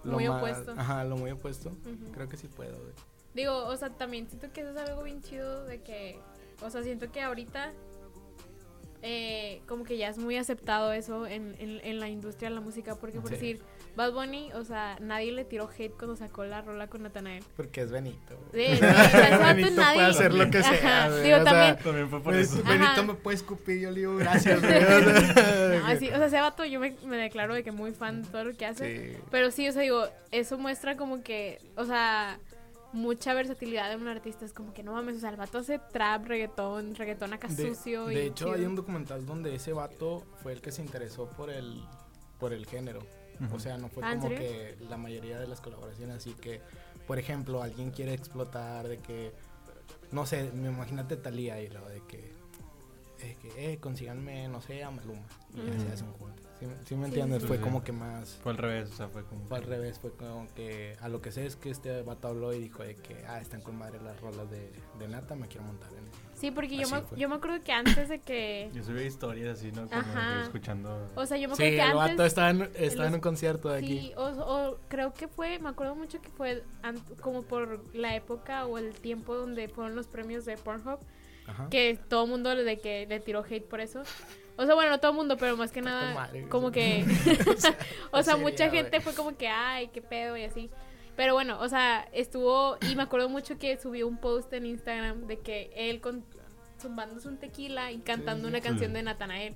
lo 0.03 0.11
Muy 0.13 0.27
más- 0.27 0.37
opuesto. 0.37 0.71
Ajá, 0.77 1.03
lo 1.03 1.17
muy 1.17 1.31
opuesto. 1.31 1.69
Ujú. 1.69 2.11
Creo 2.13 2.29
que 2.29 2.37
sí 2.37 2.47
puedo, 2.47 2.77
güey. 2.77 2.93
Digo, 3.33 3.65
o 3.67 3.75
sea, 3.75 3.89
también 3.89 4.27
siento 4.29 4.51
que 4.53 4.61
eso 4.61 4.69
es 4.71 4.77
algo 4.77 5.03
bien 5.03 5.21
chido 5.21 5.65
de 5.65 5.81
que, 5.81 6.19
o 6.61 6.69
sea, 6.69 6.83
siento 6.83 7.11
que 7.11 7.21
ahorita 7.21 7.73
eh, 9.01 9.61
como 9.67 9.83
que 9.83 9.97
ya 9.97 10.09
es 10.09 10.17
muy 10.17 10.37
aceptado 10.37 10.91
eso 10.93 11.27
en, 11.27 11.55
en, 11.59 11.79
en 11.83 11.99
la 11.99 12.09
industria 12.09 12.49
de 12.49 12.55
la 12.55 12.61
música, 12.61 12.95
porque 12.95 13.19
por 13.19 13.29
Sí. 13.29 13.35
decir, 13.35 13.61
Bad 13.95 14.11
Bunny, 14.13 14.51
o 14.53 14.63
sea, 14.63 14.97
nadie 14.99 15.31
le 15.31 15.45
tiró 15.45 15.69
hate 15.69 15.93
cuando 15.97 16.15
sacó 16.15 16.43
la 16.43 16.61
rola 16.61 16.87
con 16.87 17.03
Nathanael. 17.03 17.43
Porque 17.55 17.81
es 17.81 17.91
Benito. 17.91 18.37
Sí, 18.53 18.57
Benito 18.81 19.69
nadie- 19.81 19.93
puede 19.95 20.07
hacer 20.07 20.33
lo 20.33 20.49
que 20.51 20.61
sea. 20.63 20.71
Ajá, 21.05 21.15
digo, 21.21 21.37
o 21.37 21.43
sea, 21.43 21.43
también- 21.43 21.77
También 21.83 22.09
fue 22.09 22.21
por 22.21 22.35
eso. 22.35 22.59
Ajá. 22.63 22.73
Benito 22.73 23.03
me 23.05 23.13
puede 23.15 23.35
escupir, 23.37 23.79
yo 23.79 23.91
le 23.91 23.99
digo 24.01 24.15
gracias, 24.17 24.61
güey. 24.61 24.75
O 24.83 24.87
sea, 24.87 25.79
No, 25.93 25.99
sí, 25.99 26.09
o 26.09 26.15
sea, 26.17 26.25
ese 26.25 26.41
vato 26.41 26.65
yo 26.65 26.79
me, 26.79 26.95
me 27.05 27.17
declaro 27.17 27.53
de 27.53 27.63
que 27.63 27.71
muy 27.71 27.91
fan 27.93 28.23
de 28.23 28.29
todo 28.29 28.43
lo 28.43 28.53
que 28.57 28.65
hace. 28.65 29.13
sí. 29.13 29.17
Pero 29.31 29.51
sí, 29.51 29.67
o 29.67 29.71
sea, 29.71 29.81
digo, 29.81 30.05
eso 30.31 30.57
muestra 30.57 30.97
como 30.97 31.23
que, 31.23 31.59
o 31.77 31.85
sea, 31.85 32.37
mucha 32.91 33.33
versatilidad 33.33 33.89
de 33.89 33.95
un 33.97 34.07
artista. 34.07 34.45
Es 34.45 34.53
como 34.53 34.73
que 34.73 34.83
no 34.83 34.93
mames, 34.93 35.17
o 35.17 35.19
sea, 35.19 35.29
el 35.29 35.35
vato 35.37 35.57
hace 35.59 35.79
trap, 35.91 36.25
reggaetón, 36.27 36.95
reggaetón 36.95 37.33
acá 37.33 37.47
De, 37.49 37.67
sucio. 37.69 38.07
de 38.07 38.13
y 38.13 38.17
hecho, 38.27 38.45
chido. 38.45 38.53
hay 38.57 38.65
un 38.65 38.75
documental 38.75 39.25
donde 39.25 39.53
ese 39.55 39.73
vato 39.73 40.23
fue 40.43 40.53
el 40.53 40.61
que 40.61 40.71
se 40.71 40.81
interesó 40.81 41.29
por 41.29 41.49
el, 41.49 41.81
por 42.39 42.53
el 42.53 42.65
género. 42.65 42.99
O 43.51 43.59
sea, 43.59 43.77
no 43.77 43.89
fue 43.89 44.03
Ah, 44.03 44.13
¿en 44.13 44.19
como 44.19 44.29
serio? 44.35 44.37
que 44.39 44.77
la 44.89 44.97
mayoría 44.97 45.39
de 45.39 45.47
las 45.47 45.61
colaboraciones, 45.61 46.15
así 46.17 46.33
que, 46.33 46.61
por 47.07 47.19
ejemplo, 47.19 47.61
alguien 47.61 47.91
quiere 47.91 48.13
explotar 48.13 48.87
de 48.87 48.99
que, 48.99 49.33
no 50.11 50.25
sé, 50.25 50.51
me 50.53 50.69
imagínate 50.69 51.17
Talía 51.17 51.61
y 51.61 51.67
lo 51.69 51.87
de 51.89 52.01
que, 52.07 52.31
eh, 53.21 53.37
que, 53.41 53.73
eh, 53.73 53.77
consíganme, 53.79 54.47
no 54.47 54.61
sé, 54.61 54.83
a 54.83 54.91
Maluma. 54.91 55.25
Y 55.53 55.57
ya 55.65 55.73
se 55.79 55.85
Ujú. 55.85 55.93
hacen 55.93 56.11
juntos. 56.13 56.44
¿Sí, 56.65 56.71
sí 56.85 56.95
me 56.95 57.03
Sí, 57.03 57.07
entiendes? 57.09 57.41
sí, 57.41 57.47
fue 57.47 57.57
sí. 57.57 57.63
como 57.63 57.83
que 57.83 57.91
más... 57.91 58.37
Fue 58.43 58.51
al 58.51 58.57
revés, 58.57 58.91
o 58.91 58.95
sea, 58.95 59.07
fue 59.09 59.23
como... 59.23 59.45
Fue 59.45 59.57
al 59.57 59.63
revés, 59.63 59.99
fue 59.99 60.11
como 60.11 60.47
que 60.55 60.95
a 61.01 61.07
lo 61.09 61.21
que 61.21 61.31
sé 61.31 61.45
es 61.45 61.55
que 61.55 61.69
este 61.69 62.01
vato 62.03 62.27
habló 62.27 62.53
y 62.53 62.59
dijo 62.59 62.83
de 62.83 62.95
que, 62.95 63.25
ah, 63.27 63.39
están 63.39 63.61
con 63.61 63.77
madre 63.77 63.99
las 64.03 64.19
rolas 64.21 64.49
de, 64.49 64.71
de 64.99 65.07
Nata, 65.07 65.35
me 65.35 65.47
quiero 65.47 65.63
montar 65.65 65.89
en 65.91 66.05
Sí, 66.35 66.51
porque 66.51 66.75
yo 66.75 66.89
me, 66.89 67.01
yo 67.17 67.29
me 67.29 67.35
acuerdo 67.35 67.63
que 67.63 67.71
antes 67.71 68.09
de 68.09 68.19
que... 68.19 68.69
Yo 68.73 68.83
subí 68.83 69.03
historias 69.03 69.57
así, 69.57 69.71
¿no? 69.71 69.87
Como 69.87 70.01
Ajá. 70.01 70.33
que 70.39 70.43
escuchando... 70.43 71.09
O 71.15 71.25
sea, 71.25 71.37
yo 71.37 71.47
me 71.47 71.55
Sí, 71.55 71.63
acuerdo 71.63 71.77
que 71.77 71.81
el 71.91 71.97
antes... 71.99 72.09
vato 72.17 72.25
estaba 72.25 72.49
en, 72.49 72.69
estaba 72.75 73.07
en 73.07 73.13
un 73.15 73.21
concierto 73.21 73.69
de 73.69 73.79
Sí, 73.79 73.85
aquí. 73.85 74.13
o, 74.17 74.25
o 74.25 74.77
creo 74.89 75.13
que 75.13 75.27
fue, 75.29 75.59
me 75.59 75.69
acuerdo 75.69 75.95
mucho 75.95 76.21
que 76.21 76.29
fue 76.29 76.63
an- 76.83 76.99
como 77.21 77.41
por 77.43 77.81
la 77.95 78.15
época 78.15 78.65
o 78.65 78.77
el 78.77 78.93
tiempo 78.95 79.33
donde 79.35 79.69
fueron 79.69 79.95
los 79.95 80.07
premios 80.07 80.43
de 80.45 80.57
Pornhub, 80.57 80.99
Ajá. 81.47 81.69
que 81.69 81.99
todo 82.09 82.23
el 82.25 82.29
mundo 82.29 82.55
de 82.55 82.79
que 82.79 83.05
le 83.07 83.19
tiró 83.19 83.43
hate 83.43 83.65
por 83.65 83.79
eso. 83.79 84.03
O 84.57 84.65
sea, 84.65 84.73
bueno, 84.73 84.91
no 84.91 84.99
todo 84.99 85.11
el 85.11 85.17
mundo, 85.17 85.35
pero 85.37 85.57
más 85.57 85.71
que 85.71 85.81
nada, 85.81 86.13
madre, 86.13 86.47
como 86.47 86.71
que, 86.71 87.05
o 88.11 88.23
sea, 88.23 88.37
mucha 88.37 88.69
gente 88.69 89.01
fue 89.01 89.13
como 89.13 89.35
que, 89.37 89.47
ay, 89.47 89.89
qué 89.89 90.01
pedo 90.01 90.37
y 90.37 90.43
así. 90.43 90.69
Pero 91.15 91.33
bueno, 91.33 91.59
o 91.61 91.69
sea, 91.69 92.07
estuvo, 92.11 92.77
y 92.89 92.95
me 92.95 93.03
acuerdo 93.03 93.29
mucho 93.29 93.57
que 93.57 93.77
subió 93.77 94.07
un 94.07 94.17
post 94.17 94.51
en 94.53 94.65
Instagram 94.65 95.27
de 95.27 95.39
que 95.39 95.71
él 95.75 96.01
con, 96.01 96.25
zumbándose 96.81 97.27
un 97.27 97.37
tequila 97.37 97.91
y 97.91 97.99
cantando 97.99 98.47
sí. 98.47 98.49
una 98.49 98.61
canción 98.61 98.93
de 98.93 99.03
Natanael. 99.03 99.55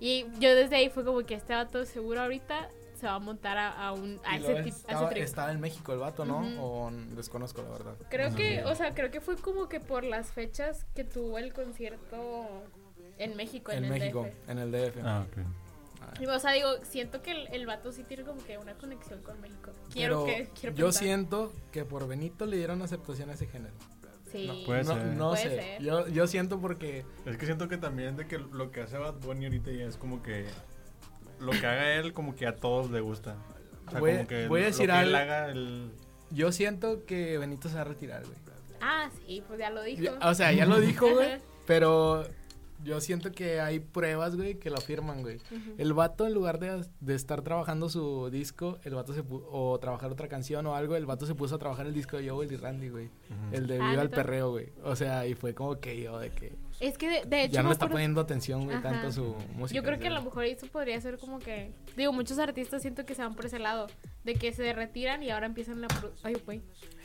Y 0.00 0.26
yo 0.38 0.54
desde 0.54 0.76
ahí 0.76 0.90
fue 0.90 1.04
como 1.04 1.24
que 1.24 1.34
este 1.34 1.54
vato 1.54 1.84
seguro 1.84 2.22
ahorita 2.22 2.70
se 2.98 3.06
va 3.06 3.14
a 3.14 3.18
montar 3.18 3.56
a, 3.58 3.70
a 3.88 3.92
un, 3.92 4.20
a 4.24 4.36
ese, 4.36 4.46
luego 4.52 4.58
tip- 4.60 4.66
a 4.66 4.70
ese 4.70 4.74
estaba, 4.92 5.10
estaba 5.12 5.52
en 5.52 5.60
México 5.60 5.92
el 5.92 5.98
vato, 6.00 6.24
¿no? 6.24 6.40
O 6.62 6.90
desconozco 7.14 7.62
la 7.62 7.68
verdad. 7.70 7.94
Creo 8.10 8.34
que, 8.34 8.64
o 8.64 8.74
sea, 8.74 8.94
creo 8.94 9.10
que 9.10 9.20
fue 9.20 9.36
como 9.36 9.68
que 9.68 9.80
por 9.80 10.04
las 10.04 10.32
fechas 10.32 10.84
que 10.94 11.04
tuvo 11.04 11.38
el 11.38 11.52
concierto 11.52 12.46
en 13.18 13.36
México, 13.36 13.72
en, 13.72 13.78
En 13.78 13.84
el 13.84 13.90
México, 13.90 14.22
DF. 14.26 14.50
en 14.50 14.58
el 14.58 14.70
DF. 14.72 14.96
Ah, 15.04 15.26
ok. 15.28 15.38
Ah. 16.00 16.14
Y, 16.20 16.26
O 16.26 16.38
sea, 16.38 16.52
digo, 16.52 16.68
siento 16.82 17.22
que 17.22 17.32
el, 17.32 17.48
el 17.52 17.66
vato 17.66 17.92
sí 17.92 18.02
tiene 18.04 18.22
como 18.24 18.42
que 18.44 18.56
una 18.58 18.74
conexión 18.74 19.20
con 19.22 19.40
México. 19.40 19.72
Quiero 19.92 20.24
Pero 20.24 20.36
que, 20.36 20.48
quiero 20.60 20.76
yo 20.76 20.92
siento 20.92 21.52
que 21.72 21.84
por 21.84 22.06
Benito 22.06 22.46
le 22.46 22.56
dieron 22.56 22.80
aceptación 22.82 23.30
a 23.30 23.34
ese 23.34 23.46
género. 23.46 23.74
Sí. 24.30 24.46
No, 24.46 24.66
Puede 24.66 24.84
no, 24.84 24.94
ser. 24.94 25.04
no 25.06 25.28
Puede 25.30 25.42
sé. 25.42 25.48
ser. 25.56 25.82
Yo, 25.82 26.06
yo 26.08 26.26
siento 26.26 26.60
porque 26.60 27.04
Es 27.24 27.36
que 27.38 27.46
siento 27.46 27.66
que 27.68 27.78
también 27.78 28.16
de 28.16 28.26
que 28.26 28.38
lo 28.38 28.70
que 28.70 28.82
hace 28.82 28.98
Bad 28.98 29.14
Bunny 29.20 29.46
ahorita 29.46 29.70
ya 29.72 29.84
es 29.86 29.96
como 29.96 30.22
que... 30.22 30.46
Lo 31.40 31.52
que 31.52 31.66
haga 31.66 31.94
él 31.94 32.12
como 32.12 32.34
que 32.34 32.46
a 32.46 32.56
todos 32.56 32.90
le 32.90 33.00
gusta. 33.00 33.36
O 33.86 33.90
sea, 33.90 34.00
Voy- 34.00 34.12
como 34.16 34.26
que 34.28 34.48
voy 34.48 34.62
a 34.62 34.64
decir 34.66 34.86
que 34.86 34.92
algo- 34.92 35.08
él 35.10 35.14
haga, 35.16 35.50
él... 35.50 35.90
yo 36.30 36.52
siento 36.52 37.04
que 37.06 37.38
Benito 37.38 37.68
se 37.68 37.76
va 37.76 37.82
a 37.82 37.84
retirar, 37.84 38.22
güey. 38.24 38.36
Ah, 38.80 39.08
sí, 39.26 39.42
pues 39.46 39.58
ya 39.58 39.70
lo 39.70 39.82
dijo. 39.82 40.12
O 40.22 40.34
sea, 40.34 40.52
ya 40.52 40.64
lo 40.66 40.80
dijo, 40.80 41.08
güey. 41.14 41.38
Pero 41.66 42.24
yo 42.84 43.00
siento 43.00 43.32
que 43.32 43.60
hay 43.60 43.80
pruebas, 43.80 44.36
güey, 44.36 44.54
que 44.54 44.70
lo 44.70 44.76
afirman, 44.76 45.22
güey. 45.22 45.40
El 45.78 45.94
vato, 45.94 46.26
en 46.26 46.34
lugar 46.34 46.60
de, 46.60 46.84
de 47.00 47.14
estar 47.14 47.42
trabajando 47.42 47.88
su 47.88 48.30
disco, 48.30 48.78
el 48.84 48.94
vato 48.94 49.14
se 49.14 49.24
pu- 49.24 49.42
o 49.50 49.78
trabajar 49.80 50.12
otra 50.12 50.28
canción 50.28 50.64
o 50.66 50.76
algo, 50.76 50.94
el 50.94 51.06
vato 51.06 51.26
se 51.26 51.34
puso 51.34 51.56
a 51.56 51.58
trabajar 51.58 51.86
el 51.86 51.94
disco 51.94 52.18
de 52.18 52.28
Joel 52.30 52.52
y 52.52 52.56
Randy, 52.56 52.88
güey. 52.90 53.10
El 53.52 53.66
de 53.66 53.80
Ah, 53.80 53.90
Viva 53.90 54.02
el 54.02 54.10
¿neta? 54.10 54.16
Perreo, 54.22 54.50
güey. 54.52 54.68
O 54.84 54.94
sea, 54.94 55.26
y 55.26 55.34
fue 55.34 55.54
como 55.54 55.80
que 55.80 56.00
yo, 56.00 56.18
de 56.20 56.30
que 56.30 56.52
Es 56.80 56.96
que 56.96 57.08
de, 57.10 57.24
de 57.26 57.44
hecho. 57.44 57.54
ya 57.54 57.62
no 57.62 57.72
está 57.72 57.86
acuerdo- 57.86 57.94
poniendo 57.94 58.20
atención, 58.20 58.64
güey, 58.64 58.80
tanto 58.80 59.10
su 59.10 59.34
música. 59.56 59.74
Yo 59.76 59.82
creo 59.82 59.98
que 59.98 60.06
a 60.08 60.10
lo 60.12 60.22
mejor 60.22 60.44
eso 60.44 60.66
podría 60.68 61.00
ser 61.00 61.18
como 61.18 61.38
que. 61.40 61.72
Digo, 61.96 62.12
muchos 62.12 62.38
artistas 62.38 62.82
siento 62.82 63.04
que 63.04 63.14
se 63.16 63.22
van 63.22 63.34
por 63.34 63.46
ese 63.46 63.58
lado. 63.58 63.88
De 64.24 64.34
que 64.34 64.52
se 64.52 64.72
retiran 64.74 65.22
y 65.22 65.30
ahora 65.30 65.46
empiezan 65.46 65.82
a, 65.82 65.88
produ- 65.88 66.12
ay, 66.22 66.36
güey, 66.44 66.60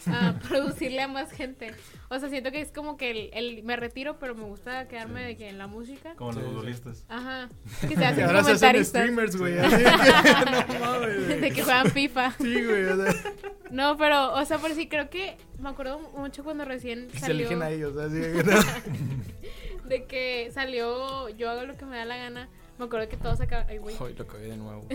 a 0.07 0.33
producirle 0.49 1.01
a 1.01 1.07
más 1.07 1.31
gente. 1.31 1.71
O 2.09 2.19
sea, 2.19 2.27
siento 2.29 2.51
que 2.51 2.59
es 2.59 2.71
como 2.71 2.97
que 2.97 3.11
el, 3.11 3.29
el- 3.33 3.63
me 3.63 3.75
retiro, 3.77 4.19
pero 4.19 4.35
me 4.35 4.43
gusta 4.43 4.87
quedarme 4.87 5.23
de 5.23 5.37
que 5.37 5.47
en 5.49 5.57
la 5.57 5.67
música. 5.67 6.13
Como 6.15 6.33
los 6.33 6.43
sí. 6.43 6.49
futbolistas. 6.49 7.05
Ajá. 7.09 7.49
Que 7.87 7.95
se 7.95 8.05
hacen 8.05 8.25
ahora 8.25 8.43
se 8.43 8.51
hacen 8.51 8.83
streamers, 8.85 9.37
güey. 9.37 9.57
así 9.57 9.77
de 9.77 9.83
que, 10.67 10.79
no 10.79 10.79
mames. 10.85 11.41
De 11.41 11.51
que 11.51 11.63
juegan 11.63 11.89
FIFA. 11.91 12.31
Sí, 12.39 12.63
güey, 12.65 12.83
o 12.85 12.95
sea, 13.03 13.13
No, 13.71 13.97
pero, 13.97 14.33
o 14.33 14.45
sea, 14.45 14.57
por 14.59 14.71
sí 14.73 14.87
creo 14.87 15.09
que 15.09 15.37
me 15.63 15.69
acuerdo 15.69 15.99
mucho 15.99 16.43
cuando 16.43 16.65
recién 16.65 17.07
que 17.07 17.13
se 17.13 17.19
salió. 17.21 17.47
eligen 17.47 17.61
a 17.63 17.69
ellos, 17.71 17.97
así 17.97 18.15
de 18.19 18.31
que 18.33 18.43
no. 18.43 18.59
De 19.89 20.05
que 20.05 20.49
salió 20.53 21.27
Yo 21.29 21.49
hago 21.49 21.63
lo 21.65 21.75
que 21.75 21.85
me 21.85 21.97
da 21.97 22.05
la 22.05 22.15
gana. 22.17 22.49
Me 22.79 22.85
acuerdo 22.85 23.07
que 23.09 23.17
todos 23.17 23.39
acá. 23.41 23.65
Ay, 23.69 23.77
güey. 23.79 23.95
Ay, 23.99 24.13
lo 24.17 24.25
cagué 24.27 24.47
de 24.47 24.57
nuevo. 24.57 24.87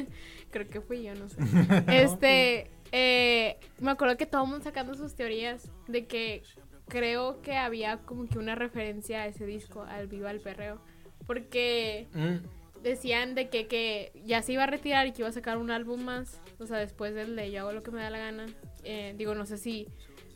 Creo 0.50 0.68
que 0.68 0.80
fui 0.80 1.02
yo, 1.02 1.14
no 1.14 1.28
sé. 1.28 1.36
Este, 1.88 2.70
eh, 2.92 3.58
me 3.80 3.90
acuerdo 3.90 4.16
que 4.16 4.26
todo 4.26 4.44
el 4.44 4.50
mundo 4.50 4.64
sacando 4.64 4.94
sus 4.94 5.14
teorías 5.14 5.70
de 5.88 6.06
que 6.06 6.42
creo 6.88 7.42
que 7.42 7.56
había 7.56 7.98
como 7.98 8.26
que 8.28 8.38
una 8.38 8.54
referencia 8.54 9.22
a 9.22 9.26
ese 9.26 9.44
disco, 9.46 9.82
al 9.82 10.06
Viva 10.06 10.30
el 10.30 10.40
Perreo. 10.40 10.80
Porque 11.26 12.06
Mm, 12.14 12.36
decían 12.82 13.34
de 13.34 13.48
que, 13.48 13.66
que 13.66 14.12
ya 14.24 14.42
se 14.42 14.52
iba 14.52 14.62
a 14.62 14.66
retirar 14.68 15.06
y 15.08 15.12
que 15.12 15.22
iba 15.22 15.28
a 15.28 15.32
sacar 15.32 15.58
un 15.58 15.70
álbum 15.72 16.02
más. 16.04 16.40
O 16.60 16.66
sea, 16.66 16.78
después 16.78 17.14
del 17.14 17.34
de 17.36 17.50
Yo 17.50 17.62
hago 17.62 17.72
lo 17.72 17.82
que 17.82 17.90
me 17.90 18.00
da 18.00 18.10
la 18.10 18.18
gana. 18.18 18.46
Eh, 18.84 19.14
digo, 19.18 19.34
no 19.34 19.44
sé 19.44 19.58
si 19.58 19.88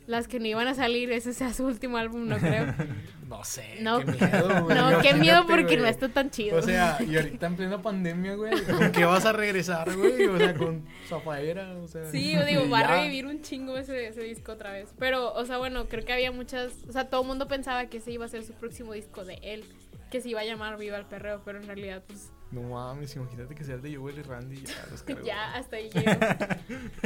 las 0.07 0.27
que 0.27 0.39
no 0.39 0.47
iban 0.47 0.67
a 0.67 0.73
salir, 0.73 1.11
ese 1.11 1.33
sea 1.33 1.53
su 1.53 1.65
último 1.65 1.97
álbum, 1.97 2.27
no 2.27 2.37
creo. 2.37 2.73
No 3.31 3.45
sé, 3.45 3.77
No, 3.79 3.99
qué 4.05 4.11
miedo, 4.11 4.63
güey. 4.65 4.77
no, 4.77 4.99
qué 5.01 5.13
miedo 5.13 5.45
porque 5.47 5.63
güey. 5.63 5.77
no 5.77 5.85
está 5.87 6.09
tan 6.09 6.29
chido. 6.31 6.57
O 6.57 6.61
sea, 6.61 6.97
y 7.01 7.15
ahorita 7.15 7.47
en 7.47 7.55
plena 7.55 7.81
pandemia, 7.81 8.35
güey, 8.35 8.61
¿con 8.65 8.91
qué 8.91 9.05
vas 9.05 9.25
a 9.25 9.31
regresar, 9.31 9.89
güey? 9.95 10.25
O 10.25 10.37
sea, 10.37 10.53
con 10.53 10.83
zafaera, 11.07 11.77
o 11.77 11.87
sea. 11.87 12.11
Sí, 12.11 12.33
yo 12.33 12.43
digo, 12.45 12.69
va 12.69 12.79
a 12.79 12.87
revivir 12.97 13.27
un 13.27 13.41
chingo 13.41 13.77
ese, 13.77 14.07
ese 14.07 14.21
disco 14.23 14.51
otra 14.51 14.73
vez. 14.73 14.93
Pero, 14.99 15.31
o 15.33 15.45
sea, 15.45 15.59
bueno, 15.59 15.87
creo 15.87 16.03
que 16.03 16.11
había 16.11 16.33
muchas. 16.33 16.73
O 16.89 16.91
sea, 16.91 17.05
todo 17.09 17.21
el 17.21 17.27
mundo 17.27 17.47
pensaba 17.47 17.85
que 17.85 17.99
ese 17.99 18.11
iba 18.11 18.25
a 18.25 18.27
ser 18.27 18.43
su 18.43 18.51
próximo 18.51 18.91
disco 18.91 19.23
de 19.23 19.35
él. 19.41 19.63
Que 20.09 20.19
se 20.19 20.27
iba 20.27 20.41
a 20.41 20.43
llamar 20.43 20.77
Viva 20.77 20.97
el 20.97 21.05
Perreo. 21.05 21.41
Pero 21.45 21.57
en 21.61 21.67
realidad, 21.67 22.03
pues, 22.05 22.33
No 22.51 22.61
mames, 22.63 23.15
imagínate 23.15 23.55
que 23.55 23.63
sea 23.63 23.75
el 23.75 23.81
de 23.81 23.95
Joel 23.95 24.19
y 24.19 24.21
Randy, 24.23 24.61
ya 24.63 24.85
los 24.91 25.05
ya 25.25 25.53
hasta 25.53 25.77
ahí 25.77 25.89
llegó. 25.89 26.11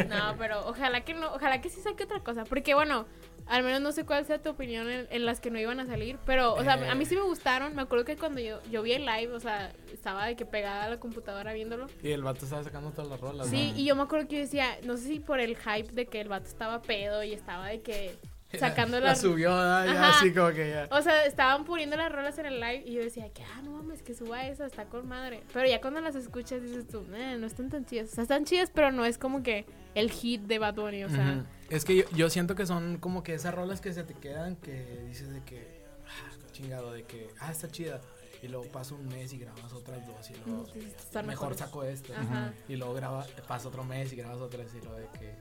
No, 0.09 0.35
pero 0.39 0.67
ojalá 0.67 1.01
que 1.01 1.13
no. 1.13 1.33
Ojalá 1.33 1.61
que 1.61 1.69
sí 1.69 1.81
saque 1.81 2.03
otra 2.05 2.19
cosa. 2.21 2.45
Porque, 2.45 2.73
bueno, 2.73 3.05
al 3.45 3.63
menos 3.63 3.79
no 3.81 3.91
sé 3.91 4.05
cuál 4.05 4.25
sea 4.25 4.41
tu 4.41 4.49
opinión 4.49 4.89
en, 4.89 5.07
en 5.11 5.25
las 5.25 5.39
que 5.39 5.51
no 5.51 5.59
iban 5.59 5.79
a 5.79 5.85
salir. 5.85 6.17
Pero, 6.25 6.53
o 6.55 6.63
sea, 6.63 6.75
Eh. 6.83 6.89
a 6.89 6.95
mí 6.95 7.05
sí 7.05 7.15
me 7.15 7.21
gustaron. 7.21 7.75
Me 7.75 7.83
acuerdo 7.83 8.05
que 8.05 8.17
cuando 8.17 8.41
yo, 8.41 8.59
yo 8.71 8.81
vi 8.81 8.93
el 8.93 9.05
live, 9.05 9.33
o 9.33 9.39
sea, 9.39 9.71
estaba 9.93 10.25
de 10.25 10.35
que 10.35 10.45
pegada 10.45 10.85
a 10.85 10.89
la 10.89 10.99
computadora 10.99 11.53
viéndolo. 11.53 11.87
Y 12.01 12.11
el 12.11 12.23
vato 12.23 12.45
estaba 12.45 12.63
sacando 12.63 12.89
todas 12.91 13.09
las 13.09 13.19
rolas, 13.19 13.47
Sí, 13.47 13.71
¿no? 13.71 13.77
y 13.79 13.85
yo 13.85 13.95
me 13.95 14.01
acuerdo 14.01 14.27
que 14.27 14.35
yo 14.37 14.41
decía, 14.41 14.77
no 14.83 14.97
sé 14.97 15.03
si 15.07 15.19
por 15.19 15.39
el 15.39 15.55
hype 15.57 15.91
de 15.93 16.07
que 16.07 16.21
el 16.21 16.27
vato 16.27 16.47
estaba 16.47 16.81
pedo 16.81 17.23
y 17.23 17.33
estaba 17.33 17.67
de 17.67 17.81
que 17.81 18.17
sacando 18.57 18.99
la 18.99 19.15
subió, 19.15 19.53
así 19.53 20.33
como 20.33 20.49
que 20.49 20.69
ya. 20.69 20.87
O 20.91 21.01
sea, 21.01 21.25
estaban 21.25 21.65
poniendo 21.65 21.95
las 21.95 22.11
rolas 22.11 22.37
en 22.37 22.47
el 22.47 22.59
live 22.59 22.83
y 22.85 22.93
yo 22.93 23.01
decía 23.01 23.29
que, 23.29 23.43
ah, 23.43 23.61
no 23.63 23.71
mames, 23.71 24.01
que 24.01 24.13
suba 24.13 24.45
esa, 24.47 24.65
está 24.65 24.85
con 24.85 25.07
madre. 25.07 25.43
Pero 25.53 25.67
ya 25.67 25.81
cuando 25.81 26.01
las 26.01 26.15
escuchas 26.15 26.61
dices 26.61 26.87
tú, 26.87 27.05
eh, 27.13 27.37
no 27.39 27.47
están 27.47 27.69
tan 27.69 27.85
chidas. 27.85 28.11
O 28.11 28.15
sea, 28.15 28.23
están 28.23 28.45
chidas, 28.45 28.71
pero 28.73 28.91
no 28.91 29.05
es 29.05 29.17
como 29.17 29.43
que 29.43 29.65
el 29.93 30.11
hit 30.11 30.41
de 30.41 30.59
Bad 30.59 30.75
Bunny, 30.75 31.03
o 31.03 31.09
sea... 31.09 31.45
Es 31.69 31.83
que 31.83 31.95
yo, 31.95 32.03
yo 32.15 32.29
siento 32.29 32.55
que 32.55 32.65
son 32.65 32.97
como 32.97 33.23
que 33.23 33.33
esas 33.33 33.53
rolas 33.53 33.81
que 33.81 33.91
se 33.91 34.03
te 34.03 34.13
quedan 34.13 34.55
que 34.57 35.03
dices 35.07 35.33
de 35.33 35.43
que, 35.43 35.83
ah, 36.05 36.31
chingado, 36.51 36.93
de 36.93 37.03
que, 37.03 37.29
ah, 37.39 37.51
está 37.51 37.69
chida. 37.69 38.01
Y 38.41 38.47
luego 38.47 38.65
pasa 38.67 38.93
un 38.93 39.07
mes 39.07 39.33
y 39.33 39.39
grabas 39.39 39.73
otras 39.73 40.05
dos 40.05 40.29
y 40.29 40.35
luego 40.45 40.67
mejor 40.67 41.25
mejores. 41.25 41.57
saco 41.57 41.83
esto. 41.83 42.13
Ajá. 42.15 42.53
Y 42.67 42.75
luego 42.75 42.93
graba, 42.93 43.25
pasa 43.47 43.69
otro 43.69 43.83
mes 43.83 44.13
y 44.13 44.17
grabas 44.17 44.37
otras 44.37 44.67
y 44.75 44.81
luego 44.81 44.97
de 44.97 45.07
que, 45.17 45.33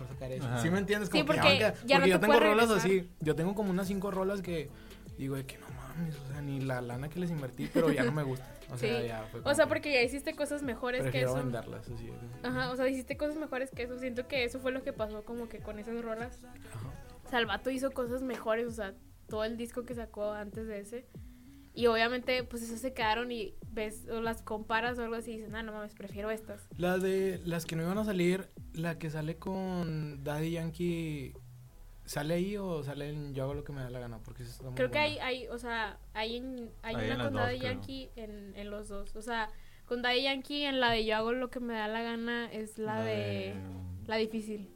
mejor 0.00 0.14
sacar 0.14 0.32
eso. 0.32 0.46
Ajá. 0.46 0.62
¿Sí 0.62 0.70
me 0.70 0.78
entiendes? 0.78 1.08
Sí, 1.12 1.20
Como 1.20 1.32
que 1.32 1.38
porque 1.40 1.58
ya, 1.58 1.74
ya 1.84 1.98
no 1.98 2.02
porque 2.02 2.04
te 2.04 2.08
yo 2.10 2.20
tengo 2.20 2.40
rolas 2.40 2.70
así. 2.70 3.08
Yo 3.20 3.34
tengo 3.34 3.54
como 3.54 3.70
unas 3.70 3.86
cinco 3.88 4.10
rolas 4.10 4.42
que 4.42 4.70
digo 5.16 5.34
de 5.36 5.44
que 5.46 5.58
no 5.58 5.66
mames, 5.70 6.14
o 6.16 6.26
sea, 6.28 6.40
ni 6.42 6.60
la 6.60 6.80
lana 6.80 7.08
que 7.08 7.18
les 7.20 7.30
invertí, 7.30 7.68
pero 7.72 7.90
ya 7.90 8.04
no 8.04 8.12
me 8.12 8.22
gusta. 8.22 8.46
O 8.70 8.76
sea, 8.76 9.00
Sí. 9.00 9.06
ya 9.08 9.22
fue 9.30 9.40
O 9.40 9.42
como 9.42 9.54
sea, 9.54 9.64
que 9.64 9.68
porque 9.68 9.92
ya 9.92 10.02
hiciste 10.02 10.34
cosas 10.36 10.62
mejores 10.62 11.10
que 11.10 11.22
eso. 11.22 11.34
venderlas, 11.34 11.88
así. 11.88 12.10
Ajá, 12.42 12.70
o 12.70 12.76
sea, 12.76 12.86
hiciste 12.88 13.16
cosas 13.16 13.36
mejores 13.36 13.70
que 13.70 13.82
eso. 13.84 13.98
Siento 13.98 14.28
que 14.28 14.44
eso 14.44 14.60
fue 14.60 14.72
lo 14.72 14.82
que 14.82 14.92
pasó 14.92 15.24
como 15.24 15.48
que 15.48 15.58
con 15.58 15.78
esas 15.78 16.00
rolas. 16.02 16.38
Ajá. 16.44 16.88
O 17.24 17.30
sea, 17.30 17.38
el 17.40 17.46
vato 17.46 17.70
hizo 17.70 17.90
cosas 17.90 18.22
mejores, 18.22 18.66
o 18.66 18.70
sea, 18.72 18.94
todo 19.28 19.44
el 19.44 19.56
disco 19.56 19.84
que 19.84 19.94
sacó 19.94 20.32
antes 20.32 20.66
de 20.66 20.80
ese. 20.80 21.06
Y 21.78 21.86
obviamente, 21.86 22.42
pues 22.42 22.64
esas 22.64 22.80
se 22.80 22.92
quedaron 22.92 23.30
y 23.30 23.54
ves 23.70 24.08
o 24.10 24.20
las 24.20 24.42
comparas 24.42 24.98
o 24.98 25.04
algo 25.04 25.14
así 25.14 25.30
y 25.30 25.36
dices, 25.36 25.54
ah, 25.54 25.62
no 25.62 25.70
mames, 25.72 25.94
prefiero 25.94 26.28
estas. 26.28 26.66
La 26.76 26.98
de 26.98 27.40
las 27.44 27.66
que 27.66 27.76
no 27.76 27.84
iban 27.84 27.98
a 27.98 28.04
salir, 28.04 28.48
la 28.72 28.98
que 28.98 29.10
sale 29.10 29.36
con 29.36 30.24
Daddy 30.24 30.50
Yankee, 30.50 31.34
¿sale 32.04 32.34
ahí 32.34 32.56
o 32.56 32.82
sale 32.82 33.10
en 33.10 33.32
Yo 33.32 33.44
hago 33.44 33.54
lo 33.54 33.62
que 33.62 33.72
me 33.72 33.82
da 33.82 33.90
la 33.90 34.00
gana? 34.00 34.18
Porque 34.24 34.42
está 34.42 34.64
muy 34.64 34.74
Creo 34.74 34.90
que 34.90 34.98
hay, 34.98 35.18
hay, 35.20 35.46
o 35.46 35.58
sea, 35.58 36.00
hay, 36.14 36.38
en- 36.38 36.68
hay 36.82 36.96
una 36.96 37.24
con 37.26 37.32
dos, 37.34 37.42
Daddy 37.42 37.58
creo. 37.60 37.70
Yankee 37.72 38.10
en, 38.16 38.56
en 38.56 38.70
los 38.70 38.88
dos. 38.88 39.14
O 39.14 39.22
sea, 39.22 39.48
con 39.86 40.02
Daddy 40.02 40.22
Yankee 40.24 40.64
en 40.64 40.80
la 40.80 40.90
de 40.90 41.04
Yo 41.04 41.14
hago 41.14 41.30
lo 41.30 41.48
que 41.48 41.60
me 41.60 41.74
da 41.74 41.86
la 41.86 42.02
gana 42.02 42.50
es 42.52 42.76
la, 42.78 43.04
de... 43.04 43.54
La 44.08 44.16
difícil. 44.16 44.68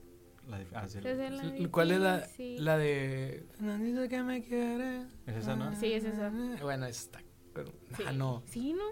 La 0.49 0.59
de 0.59 0.67
ah, 0.75 0.89
sí, 0.89 1.01
la 1.01 1.57
Sí, 1.57 1.67
¿Cuál 1.67 1.93
es 1.93 2.01
la, 2.01 2.21
difícil. 2.21 2.65
la 2.65 2.79
de... 2.79 3.45
No 3.61 3.79
dice 3.79 4.09
que 4.09 4.23
me 4.23 4.43
quiere. 4.43 5.03
¿Es 5.27 5.37
esa, 5.37 5.57
no? 5.57 5.75
Sí, 5.79 5.93
es 5.93 6.05
esa. 6.05 6.31
Bueno, 6.61 6.87
está... 6.87 7.21
Pero, 7.55 7.71
Sí. 7.97 8.03
ah, 8.07 8.13
no. 8.13 8.43
Sí, 8.47 8.73
¿no? 8.73 8.85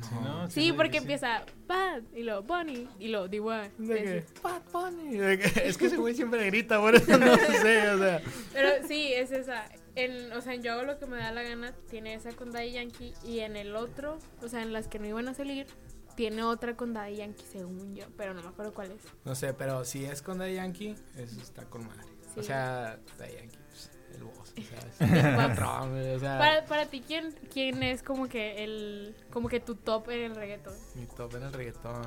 Sí, 0.00 0.14
¿no? 0.22 0.50
Sí, 0.50 0.70
la 0.70 0.76
porque 0.76 0.96
empieza 0.98 1.44
Bad 1.68 2.02
y 2.14 2.22
luego 2.24 2.42
Bunny 2.42 2.88
y 2.98 3.08
luego 3.08 3.28
Sí, 3.28 3.86
sí. 3.86 4.40
Bad 4.42 4.62
Bunny. 4.72 5.16
Es 5.62 5.76
que 5.78 5.86
ese 5.86 5.96
güey 5.96 6.14
siempre 6.14 6.44
grita, 6.46 6.80
por 6.80 6.94
eso 6.96 7.16
no 7.18 7.36
sé, 7.62 7.88
o 7.90 7.98
sea... 7.98 8.22
Pero 8.52 8.68
sí, 8.88 9.12
es 9.12 9.30
esa. 9.30 9.66
En, 9.96 10.32
o 10.32 10.40
sea, 10.40 10.54
en 10.54 10.62
Yo 10.62 10.72
hago 10.72 10.82
lo 10.82 10.98
que 10.98 11.06
me 11.06 11.18
da 11.18 11.30
la 11.30 11.42
gana, 11.44 11.72
tiene 11.88 12.14
esa 12.14 12.32
con 12.32 12.50
Daddy 12.50 12.72
Yankee. 12.72 13.14
Y 13.24 13.40
en 13.40 13.56
el 13.56 13.76
otro, 13.76 14.18
o 14.42 14.48
sea, 14.48 14.62
en 14.62 14.72
las 14.72 14.88
que 14.88 14.98
no 14.98 15.06
iban 15.06 15.28
a 15.28 15.34
salir, 15.34 15.66
tiene 16.14 16.42
otra 16.42 16.76
con 16.76 16.92
Daddy 16.94 17.16
Yankee, 17.16 17.44
según 17.50 17.94
yo. 17.94 18.06
Pero 18.16 18.34
no 18.34 18.42
me 18.42 18.48
acuerdo 18.48 18.72
cuál 18.74 18.92
es. 18.92 19.02
No 19.24 19.34
sé, 19.34 19.54
pero 19.54 19.84
si 19.84 20.04
es 20.04 20.22
con 20.22 20.38
Daddy 20.38 20.54
Yankee, 20.54 20.94
eso 21.16 21.40
está 21.40 21.64
con 21.64 21.86
madre. 21.86 22.02
O 22.36 22.42
sea, 22.42 22.98
Daddy 23.18 23.34
Yankee, 23.34 23.58
pues, 23.68 23.90
el 24.14 24.24
boss, 24.24 24.52
o 24.58 24.62
sea, 24.62 24.78
es 24.78 25.00
El 25.00 25.16
el 25.18 25.36
boss. 25.36 25.46
patrón, 25.46 25.90
güey, 25.90 26.14
o 26.14 26.18
sea... 26.20 26.38
Para, 26.38 26.64
para 26.66 26.86
ti, 26.86 27.00
¿quién, 27.06 27.32
¿quién 27.52 27.82
es 27.82 28.02
como 28.02 28.28
que 28.28 28.64
el 28.64 29.16
como 29.30 29.48
que 29.48 29.60
tu 29.60 29.76
top 29.76 30.10
en 30.10 30.22
el 30.30 30.34
reggaetón? 30.36 30.74
Mi 30.96 31.06
top 31.06 31.34
en 31.36 31.42
el 31.44 31.52
reggaetón. 31.52 32.04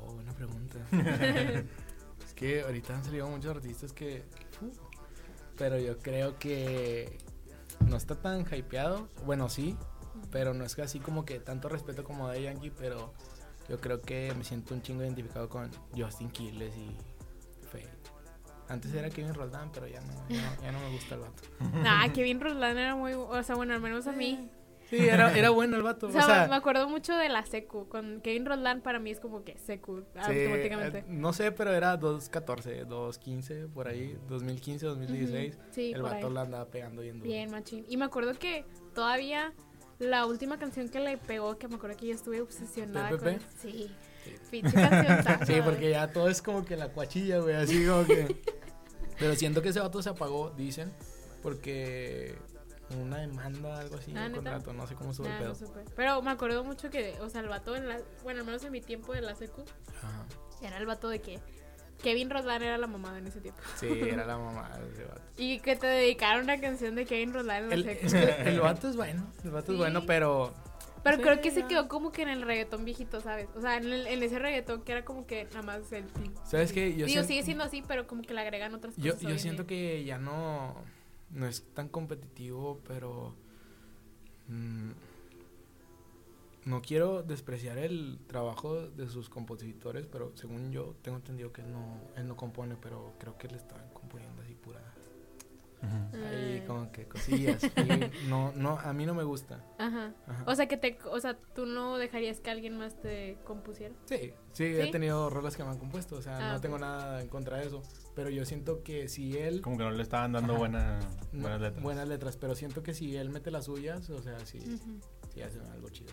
Oh, 0.00 0.12
buena 0.14 0.32
pregunta. 0.32 0.78
es 2.24 2.32
que 2.34 2.62
ahorita 2.62 2.96
han 2.96 3.04
salido 3.04 3.28
muchos 3.28 3.54
artistas 3.56 3.92
que. 3.92 4.24
uh, 4.60 4.70
pero 5.56 5.78
yo 5.78 5.98
creo 5.98 6.38
que 6.38 7.18
no 7.86 7.96
está 7.96 8.14
tan 8.16 8.44
hypeado. 8.52 9.08
Bueno, 9.24 9.48
sí. 9.48 9.76
Pero 10.30 10.54
no 10.54 10.64
es 10.64 10.74
que 10.74 10.82
así 10.82 10.98
como 11.00 11.24
que 11.24 11.40
tanto 11.40 11.68
respeto 11.68 12.04
como 12.04 12.28
de 12.28 12.42
Yankee. 12.42 12.70
Pero 12.70 13.12
yo 13.68 13.80
creo 13.80 14.00
que 14.00 14.32
me 14.36 14.44
siento 14.44 14.74
un 14.74 14.82
chingo 14.82 15.02
identificado 15.02 15.48
con 15.48 15.70
Justin 15.96 16.30
Quiles 16.30 16.74
y 16.76 16.96
Faye. 17.66 17.88
Antes 18.68 18.92
era 18.92 19.08
Kevin 19.08 19.32
Roldán, 19.34 19.70
pero 19.72 19.86
ya 19.86 20.00
no, 20.02 20.12
ya 20.28 20.42
no, 20.56 20.62
ya 20.62 20.72
no 20.72 20.80
me 20.80 20.90
gusta 20.92 21.14
el 21.14 21.22
vato. 21.22 21.42
Ah, 21.86 22.06
Kevin 22.12 22.40
Roldán 22.40 22.76
era 22.76 22.94
muy. 22.94 23.14
O 23.14 23.42
sea, 23.42 23.54
bueno, 23.56 23.72
al 23.74 23.80
menos 23.80 24.06
a 24.06 24.12
mí. 24.12 24.50
Sí, 24.90 24.96
era, 25.06 25.36
era 25.36 25.50
bueno 25.50 25.76
el 25.76 25.82
vato. 25.82 26.06
O 26.06 26.08
O 26.08 26.12
sea, 26.12 26.22
sea, 26.22 26.48
me 26.48 26.54
acuerdo 26.56 26.88
mucho 26.88 27.14
de 27.16 27.28
la 27.30 27.44
Secu. 27.46 27.88
Con 27.88 28.20
Kevin 28.22 28.44
Roldán, 28.46 28.80
para 28.82 28.98
mí 28.98 29.10
es 29.10 29.20
como 29.20 29.42
que 29.44 29.58
Secu, 29.58 30.00
Sí, 30.26 30.44
automáticamente. 30.44 30.98
eh, 30.98 31.04
no 31.08 31.32
sé, 31.34 31.52
pero 31.52 31.72
era 31.72 31.96
2014, 31.98 32.84
2015, 32.86 33.68
por 33.68 33.88
ahí, 33.88 34.18
2015, 34.28 34.86
2016. 34.86 35.54
Ujú, 35.56 35.64
Sí, 35.72 35.92
el 35.94 36.00
por 36.02 36.10
vato 36.10 36.26
ahí. 36.28 36.32
la 36.34 36.40
andaba 36.42 36.66
pegando 36.66 37.00
bien 37.02 37.18
duro. 37.18 37.30
Bien, 37.30 37.50
machín. 37.50 37.84
Y 37.88 37.96
me 37.98 38.04
acuerdo 38.06 38.32
que 38.38 38.64
todavía 38.94 39.52
la 39.98 40.26
última 40.26 40.58
canción 40.58 40.88
que 40.88 41.00
le 41.00 41.16
pegó, 41.18 41.58
que 41.58 41.68
me 41.68 41.76
acuerdo 41.76 41.96
que 41.96 42.06
yo 42.06 42.14
estuve 42.14 42.40
obsesionada 42.40 43.10
¿PPP? 43.10 43.22
con. 43.22 43.38
Sí. 43.60 43.90
Sí. 44.50 44.62
Canción. 44.62 45.46
Sí, 45.46 45.54
porque 45.64 45.90
ya 45.90 46.12
todo 46.12 46.28
es 46.28 46.42
como 46.42 46.64
que 46.64 46.76
la 46.76 46.88
cuachilla, 46.90 47.38
güey, 47.38 47.54
así 47.56 47.86
como 47.86 48.04
que... 48.06 48.40
Pero 49.18 49.34
siento 49.34 49.62
que 49.62 49.70
ese 49.70 49.80
vato 49.80 50.00
se 50.02 50.10
apagó, 50.10 50.50
dicen, 50.50 50.92
porque 51.42 52.36
una 53.00 53.18
demanda, 53.18 53.80
algo 53.80 53.96
así, 53.96 54.12
Ah, 54.16 54.26
un 54.26 54.32
¿neta? 54.32 54.34
contrato, 54.52 54.72
no 54.72 54.86
sé 54.86 54.94
cómo 54.94 55.10
estuvo 55.10 55.26
el 55.26 55.38
pedo. 55.38 55.54
no. 55.60 55.82
Pero 55.96 56.22
me 56.22 56.30
acuerdo 56.30 56.62
mucho 56.64 56.88
que, 56.90 57.16
o 57.20 57.28
sea, 57.28 57.40
el 57.40 57.48
vato 57.48 57.74
en 57.74 57.88
la. 57.88 57.98
Bueno, 58.22 58.40
al 58.40 58.46
menos 58.46 58.62
en 58.64 58.72
mi 58.72 58.80
tiempo 58.80 59.12
de 59.12 59.20
la 59.22 59.34
secu, 59.34 59.64
Ajá. 60.02 60.24
era 60.62 60.78
el 60.78 60.86
vato 60.86 61.08
de 61.08 61.20
que 61.20 61.40
Kevin 62.02 62.30
Roldán 62.30 62.62
era 62.62 62.78
la 62.78 62.86
mamada 62.86 63.18
en 63.18 63.26
ese 63.26 63.40
tiempo. 63.40 63.60
Sí, 63.76 63.86
era 63.88 64.24
la 64.24 64.38
mamá 64.38 64.70
de 64.78 64.92
ese 64.92 65.04
vato. 65.04 65.20
Y 65.36 65.60
que 65.60 65.76
te 65.76 65.86
dedicaron 65.86 66.44
una 66.44 66.60
canción 66.60 66.94
de 66.94 67.04
Kevin 67.06 67.32
Roldán 67.32 67.64
en 67.64 67.72
El, 67.72 67.84
secu. 67.84 68.06
es 68.06 68.14
que 68.14 68.48
el 68.48 68.60
vato 68.60 68.88
es 68.88 68.96
bueno, 68.96 69.26
el 69.44 69.50
vato 69.50 69.72
es 69.72 69.78
bueno, 69.78 70.02
pero 70.06 70.54
Pero 71.04 71.16
Sí, 71.16 71.22
creo 71.22 71.40
que 71.40 71.50
se 71.50 71.64
quedó 71.66 71.86
como 71.88 72.10
que 72.12 72.22
en 72.22 72.28
el 72.28 72.42
reggaetón 72.42 72.84
viejito, 72.84 73.20
¿sabes? 73.20 73.48
O 73.56 73.60
sea, 73.60 73.76
en, 73.76 73.84
el- 73.92 74.06
en 74.08 74.22
ese 74.22 74.38
reggaetón 74.38 74.82
que 74.82 74.92
era 74.92 75.04
como 75.04 75.26
que 75.26 75.44
nada 75.46 75.62
más 75.62 75.92
el... 75.92 76.04
¿sabes 76.44 76.72
qué? 76.72 76.96
Yo 76.96 77.06
Digo, 77.06 77.22
sigue 77.24 77.42
siendo 77.44 77.62
así, 77.64 77.82
pero 77.86 78.06
como 78.06 78.22
que 78.22 78.34
le 78.34 78.40
agregan 78.40 78.74
otras 78.74 78.96
Yo, 78.96 79.14
cosas. 79.14 79.28
yo 79.30 79.38
siento 79.38 79.66
que 79.66 80.04
ya 80.04 80.18
no, 80.18 80.74
no 81.30 81.46
es 81.46 81.62
tan 81.74 81.88
competitivo, 81.88 82.80
pero 82.86 83.34
mm, 84.48 84.90
no 86.68 86.82
quiero 86.82 87.22
despreciar 87.22 87.78
el 87.78 88.20
trabajo 88.26 88.74
de 88.88 89.08
sus 89.08 89.28
compositores, 89.30 90.06
pero 90.06 90.32
según 90.36 90.70
yo 90.70 90.94
tengo 91.02 91.16
entendido 91.16 91.52
que 91.52 91.62
él 91.62 91.72
no, 91.72 91.98
él 92.16 92.28
no 92.28 92.36
compone, 92.36 92.76
pero 92.80 93.14
creo 93.18 93.38
que 93.38 93.48
le 93.48 93.56
estaban 93.56 93.88
componiendo 93.94 94.42
así 94.42 94.54
pura, 94.54 94.80
ahí 95.80 96.60
Ah. 96.60 96.64
como 96.66 96.90
que 96.92 97.06
cosillas. 97.06 97.62
y 97.64 98.28
no, 98.28 98.52
no, 98.56 98.78
a 98.78 98.92
mí 98.92 99.06
no 99.06 99.14
me 99.14 99.22
gusta. 99.22 99.64
Ajá. 99.78 100.12
Ajá. 100.26 100.44
O 100.46 100.54
sea, 100.54 100.66
que 100.66 100.76
te... 100.76 100.98
O 101.10 101.18
sea, 101.20 101.38
tú 101.54 101.66
no 101.66 101.96
dejarías 101.98 102.40
que 102.40 102.50
alguien 102.50 102.76
más 102.76 103.00
te 103.00 103.38
compusiera. 103.44 103.94
Sí, 104.06 104.32
sí, 104.52 104.64
he 104.64 104.90
tenido 104.90 105.30
rolas 105.30 105.56
que 105.56 105.62
me 105.62 105.70
han 105.70 105.78
compuesto, 105.78 106.16
o 106.16 106.22
sea, 106.22 106.36
Ah, 106.50 106.52
no 106.54 106.60
tengo 106.60 106.78
nada 106.78 107.22
en 107.22 107.28
contra 107.28 107.58
de 107.58 107.66
eso, 107.68 107.82
pero 108.14 108.28
yo 108.28 108.44
siento 108.44 108.82
que 108.82 109.08
si 109.08 109.38
él... 109.38 109.60
Como 109.62 109.78
que 109.78 109.84
no 109.84 109.90
le 109.92 110.02
estaban 110.02 110.32
dando 110.32 110.52
Ajá. 110.54 110.58
buena, 110.58 111.00
no, 111.32 111.40
buenas 111.42 111.60
letras. 111.60 111.82
buenas 111.82 112.08
letras, 112.08 112.36
pero 112.36 112.54
siento 112.56 112.82
que 112.82 112.92
si 112.92 113.16
él 113.16 113.30
mete 113.30 113.50
las 113.52 113.66
suyas, 113.66 114.10
o 114.10 114.20
sea, 114.20 114.38
sí, 114.44 114.58
Ujú. 114.58 114.98
sí 115.32 115.40
hacen 115.42 115.62
algo 115.70 115.88
chido. 115.90 116.12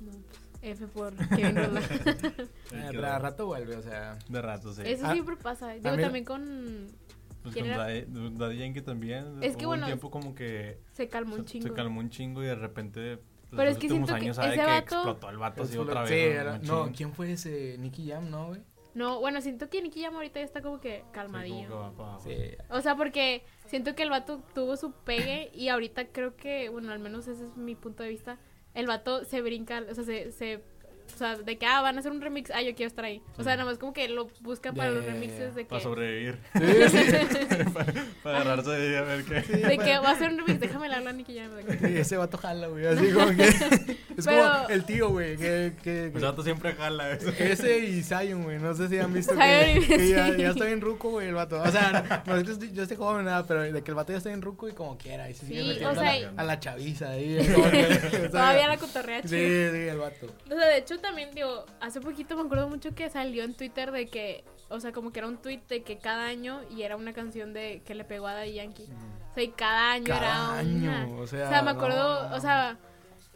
No, 0.00 0.10
pues, 0.12 0.22
F 0.62 0.86
por 0.88 1.14
Kevin 1.28 1.56
Roldán. 1.56 1.82
Sí, 2.68 2.76
Eh, 2.76 2.88
pero 2.90 3.06
a 3.06 3.18
rato 3.18 3.46
vuelve, 3.46 3.76
o 3.76 3.82
sea. 3.82 4.18
De 4.28 4.42
rato, 4.42 4.72
sí. 4.72 4.82
Eso 4.84 5.06
Ah, 5.06 5.12
siempre 5.12 5.36
pasa. 5.36 5.70
Digo, 5.72 5.96
mí- 5.96 6.02
también 6.02 6.24
con... 6.24 6.88
Pues 7.42 7.54
¿quién 7.54 7.66
con 7.66 7.74
era? 7.74 7.84
Daddy, 7.84 8.04
Daddy 8.36 8.58
Yankee 8.58 8.80
también. 8.82 9.42
Es 9.42 9.56
que 9.56 9.64
hubo 9.64 9.70
bueno, 9.70 9.84
un 9.84 9.88
tiempo 9.88 10.10
como 10.10 10.34
que 10.34 10.80
Se 10.92 11.08
calmó 11.08 11.36
un 11.36 11.42
se, 11.42 11.52
chingo. 11.52 11.68
se 11.68 11.72
calmó 11.74 12.00
un 12.00 12.10
chingo 12.10 12.42
y 12.42 12.46
de 12.46 12.54
repente. 12.56 13.16
pues, 13.18 13.50
Pero 13.50 13.64
los 13.64 13.72
es 13.72 13.78
que 13.78 13.86
últimos 13.86 14.08
siento 14.08 14.14
que 14.20 14.24
años 14.26 14.36
sabe 14.36 14.48
ese 14.48 14.56
que 14.58 14.66
vato- 14.66 14.94
explotó 14.96 15.30
el 15.30 15.38
vato 15.38 15.62
así 15.62 15.78
otra 15.78 16.06
sí, 16.06 16.14
vez. 16.14 16.34
era- 16.40 16.52
machín. 16.52 16.68
no, 16.68 16.92
¿quién 16.94 17.12
fue 17.14 17.32
ese? 17.32 17.76
Nicky 17.78 18.08
Jam, 18.10 18.28
¿no, 18.30 18.48
güey? 18.48 18.60
No, 18.94 19.20
bueno, 19.20 19.40
siento 19.40 19.70
que 19.70 19.80
Nicky 19.80 20.02
Jam 20.02 20.16
ahorita 20.16 20.40
ya 20.40 20.44
está 20.44 20.60
como 20.60 20.80
que 20.80 20.96
Sí, 20.96 21.00
como 21.02 21.12
calmadillo. 21.12 21.68
que 21.68 21.74
va 21.74 21.92
pa' 21.92 22.02
abajo. 22.04 22.24
Sí. 22.28 22.36
O 22.70 22.80
sea, 22.80 22.96
porque 22.96 23.44
siento 23.66 23.94
que 23.94 24.02
el 24.02 24.10
vato 24.10 24.42
tuvo 24.54 24.76
su 24.76 24.90
pegue 24.92 25.50
y 25.54 25.68
ahorita 25.68 26.08
creo 26.08 26.34
que, 26.36 26.68
bueno, 26.68 26.90
al 26.90 26.98
menos 26.98 27.28
ese 27.28 27.44
es 27.44 27.56
mi 27.56 27.76
punto 27.76 28.02
de 28.02 28.08
vista, 28.08 28.38
el 28.78 28.86
vato 28.86 29.24
se 29.24 29.42
brinca, 29.42 29.84
o 29.90 29.94
sea, 29.94 30.04
se... 30.04 30.32
se 30.32 30.77
o 31.14 31.18
sea, 31.18 31.36
de 31.36 31.58
que, 31.58 31.66
ah, 31.66 31.80
van 31.82 31.96
a 31.96 32.00
hacer 32.00 32.12
un 32.12 32.20
remix, 32.20 32.50
ah, 32.50 32.62
yo 32.62 32.74
quiero 32.74 32.88
estar 32.88 33.04
ahí. 33.04 33.20
O 33.36 33.42
sea, 33.42 33.56
nada 33.56 33.68
más 33.68 33.78
como 33.78 33.92
que 33.92 34.08
lo 34.08 34.28
buscan 34.40 34.74
para 34.74 34.88
Ya, 34.90 34.94
los 34.96 35.04
ya, 35.04 35.12
ya, 35.12 35.14
remixes 35.20 35.54
de 35.54 35.62
que... 35.64 35.68
Para 35.70 35.82
sobrevivir. 35.82 36.38
Sí, 36.58 36.98
sí. 36.98 37.64
para, 37.74 37.92
para 38.22 38.40
agarrarse 38.40 38.70
de 38.70 38.88
ahí 38.88 38.94
a 38.96 39.02
ver 39.02 39.24
qué. 39.24 39.34
De 39.56 39.78
que 39.78 39.98
va 39.98 40.08
a 40.10 40.12
hacer 40.12 40.30
un 40.30 40.38
remix, 40.38 40.60
déjame 40.60 40.88
le 40.88 40.94
hablar 40.96 41.14
a 41.14 41.16
Nicky 41.16 41.36
Jam. 41.38 41.50
de 41.54 41.64
que- 41.64 41.88
Sí, 41.88 41.96
ese 41.98 42.16
vato 42.16 42.38
jala, 42.38 42.66
güey. 42.68 42.86
Así 42.86 43.10
como 43.12 43.28
que. 43.36 43.48
Es 44.18 44.24
Pero- 44.26 44.52
como 44.52 44.68
el 44.70 44.84
tío, 44.84 45.08
güey. 45.10 45.36
Que, 45.36 45.74
que, 45.82 46.06
El 46.06 46.10
vato 46.20 46.42
siempre 46.42 46.72
jala 46.74 47.12
eso. 47.12 47.28
ese 47.38 47.78
y 47.78 48.02
Zion, 48.02 48.42
güey. 48.42 48.58
No 48.58 48.74
sé 48.74 48.88
si 48.88 48.98
han 48.98 49.12
visto 49.14 49.32
Zion 49.32 49.80
que, 49.80 49.86
que 49.96 50.08
ya, 50.08 50.26
sí. 50.32 50.36
ya 50.38 50.48
está 50.50 50.64
bien 50.64 50.80
ruco, 50.80 51.10
güey, 51.10 51.28
el 51.28 51.34
vato. 51.34 51.60
O 51.62 51.70
sea, 51.70 52.22
no 52.26 52.34
que 52.44 52.50
estoy- 52.50 52.72
yo 52.72 52.82
esté 52.82 52.96
joven, 52.96 53.26
nada, 53.26 53.46
pero 53.46 53.62
de 53.62 53.82
que 53.82 53.90
el 53.92 53.94
vato 53.94 54.10
ya 54.12 54.18
está 54.18 54.30
bien 54.30 54.42
ruco 54.42 54.68
y 54.68 54.72
como 54.72 54.98
quiera. 54.98 55.30
Y 55.30 55.34
se 55.34 55.46
sigue 55.46 55.62
Sí, 55.62 55.68
metiendo 55.68 55.90
o 55.90 55.94
sea, 56.02 56.10
a, 56.12 56.18
la, 56.18 56.32
a 56.36 56.44
la 56.44 56.58
chaviza 56.60 57.10
ahí. 57.10 57.36
que, 57.38 58.28
Todavía 58.30 58.66
la 58.68 58.76
cotorrea 58.76 59.22
Sí, 59.22 59.28
sí, 59.28 59.36
el 59.36 59.98
vato. 59.98 60.26
O 60.50 60.54
sea, 60.56 60.66
de 60.66 60.78
hecho 60.78 60.97
también, 61.00 61.30
digo, 61.34 61.64
hace 61.80 62.00
poquito 62.00 62.36
me 62.36 62.42
acuerdo 62.42 62.68
mucho 62.68 62.94
que 62.94 63.08
salió 63.10 63.44
en 63.44 63.54
Twitter 63.54 63.90
de 63.92 64.08
que, 64.08 64.44
o 64.68 64.80
sea, 64.80 64.92
como 64.92 65.12
que 65.12 65.20
era 65.20 65.28
un 65.28 65.38
tweet 65.38 65.60
de 65.68 65.82
que 65.82 65.98
cada 65.98 66.26
año 66.26 66.60
y 66.70 66.82
era 66.82 66.96
una 66.96 67.12
canción 67.12 67.52
de 67.52 67.82
que 67.84 67.94
le 67.94 68.04
pegó 68.04 68.26
a 68.26 68.34
Daddy 68.34 68.54
Yankee. 68.54 68.88
O 69.30 69.34
sea, 69.34 69.42
y 69.42 69.48
cada 69.48 69.92
año 69.92 70.06
Cada 70.06 70.18
era 70.18 70.42
una. 70.62 71.00
año, 71.00 71.16
o 71.20 71.26
sea. 71.26 71.46
O 71.46 71.48
sea, 71.50 71.62
me 71.62 71.70
acuerdo, 71.70 72.22
no, 72.24 72.28
no. 72.30 72.36
o 72.36 72.40
sea, 72.40 72.76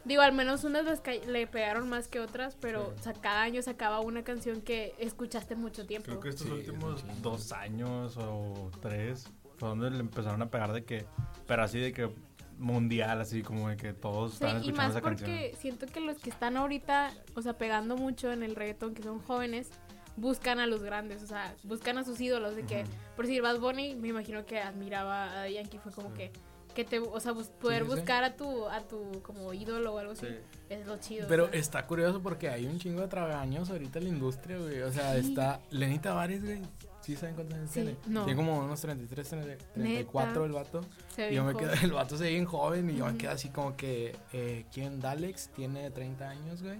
digo, 0.05 0.21
al 0.21 0.33
menos 0.33 0.63
unas 0.63 0.85
las 0.85 0.99
ca- 1.01 1.13
le 1.13 1.47
pegaron 1.47 1.87
más 1.89 2.07
que 2.07 2.19
otras, 2.19 2.55
pero, 2.59 2.87
Sí. 2.87 2.99
o 2.99 3.03
sea, 3.03 3.13
cada 3.13 3.41
año 3.43 3.61
sacaba 3.61 3.99
una 4.01 4.23
canción 4.23 4.61
que 4.61 4.95
escuchaste 4.99 5.55
mucho 5.55 5.85
tiempo. 5.85 6.07
Creo 6.07 6.19
que 6.19 6.29
estos 6.29 6.47
Sí, 6.47 6.53
últimos 6.53 7.03
dos 7.21 7.51
años 7.53 8.17
o 8.17 8.69
tres 8.81 9.29
fue 9.57 9.69
donde 9.69 9.89
le 9.91 9.99
empezaron 9.99 10.41
a 10.41 10.49
pegar 10.49 10.73
de 10.73 10.83
que. 10.83 11.05
Pero 11.47 11.63
así 11.63 11.79
de 11.79 11.93
que 11.93 12.09
mundial, 12.57 13.21
así 13.21 13.41
como 13.43 13.69
de 13.69 13.77
que 13.77 13.93
todos 13.93 14.31
Sí, 14.31 14.35
estaban 14.35 14.55
y 14.57 14.59
escuchando 14.59 14.81
más 14.81 14.91
esa 14.91 15.01
canción. 15.01 15.29
porque 15.29 15.55
siento 15.59 15.85
que 15.87 15.99
los 15.99 16.17
que 16.19 16.29
están 16.29 16.57
ahorita, 16.57 17.11
o 17.35 17.41
sea, 17.41 17.57
pegando 17.57 17.95
mucho 17.97 18.31
en 18.31 18.43
el 18.43 18.55
reggaetón, 18.55 18.93
que 18.93 19.03
son 19.03 19.19
jóvenes, 19.19 19.69
buscan 20.15 20.59
a 20.59 20.67
los 20.67 20.83
grandes, 20.83 21.23
o 21.23 21.27
sea, 21.27 21.55
buscan 21.63 21.97
a 21.97 22.03
sus 22.03 22.21
ídolos, 22.21 22.55
de 22.55 22.63
que, 22.63 22.83
por 23.15 23.25
decir 23.25 23.41
Bad 23.41 23.59
Bunny, 23.59 23.95
me 23.95 24.09
imagino 24.09 24.45
que 24.45 24.59
admiraba 24.59 25.41
a 25.41 25.49
Yankee, 25.49 25.79
fue 25.79 25.91
como 25.91 26.13
que, 26.13 26.31
que 26.75 26.83
te, 26.83 26.99
o 26.99 27.19
sea, 27.19 27.31
bus- 27.33 27.47
poder 27.49 27.83
sí, 27.83 27.89
sí. 27.89 27.95
buscar 27.95 28.23
a 28.23 28.35
tu, 28.35 28.67
a 28.67 28.81
tu 28.81 29.21
como 29.23 29.53
ídolo 29.53 29.93
o 29.93 29.97
algo 29.99 30.13
así, 30.13 30.25
Sí. 30.27 30.35
es 30.69 30.85
lo 30.87 30.97
chido. 30.97 31.27
Pero 31.27 31.51
está 31.51 31.85
curioso 31.87 32.21
porque 32.21 32.49
hay 32.49 32.65
un 32.65 32.79
chingo 32.79 33.01
de 33.01 33.07
tragaños 33.07 33.69
ahorita 33.69 33.99
en 33.99 34.05
la 34.05 34.09
industria, 34.11 34.57
güey. 34.57 34.81
O 34.81 34.91
sea, 34.91 35.13
Sí. 35.19 35.29
está 35.29 35.61
Lenny 35.71 35.99
Tavares, 35.99 36.43
güey. 36.43 36.61
¿Sí 37.03 37.15
saben 37.15 37.35
cuántos 37.35 37.57
años 37.57 37.69
Sí, 37.69 37.81
tiene? 37.81 37.97
no. 38.07 38.25
Tiene 38.25 38.37
como 38.37 38.59
unos 38.59 38.79
33, 38.81 39.27
30, 39.29 39.57
34 39.73 40.45
el 40.45 40.51
vato. 40.53 40.81
Y 41.29 41.33
yo 41.35 41.43
me 41.43 41.53
quedo, 41.53 41.71
el 41.83 41.91
vato 41.91 42.17
se 42.17 42.23
ve 42.23 42.29
bien 42.31 42.45
joven 42.45 42.89
y 42.89 42.95
yo 42.95 43.05
me 43.05 43.17
quedo 43.17 43.31
así 43.31 43.49
como 43.49 43.75
que, 43.75 44.15
eh, 44.31 44.65
¿quién? 44.73 44.99
Dalex 44.99 45.49
tiene 45.49 45.91
30 45.91 46.29
años, 46.29 46.63
güey. 46.63 46.79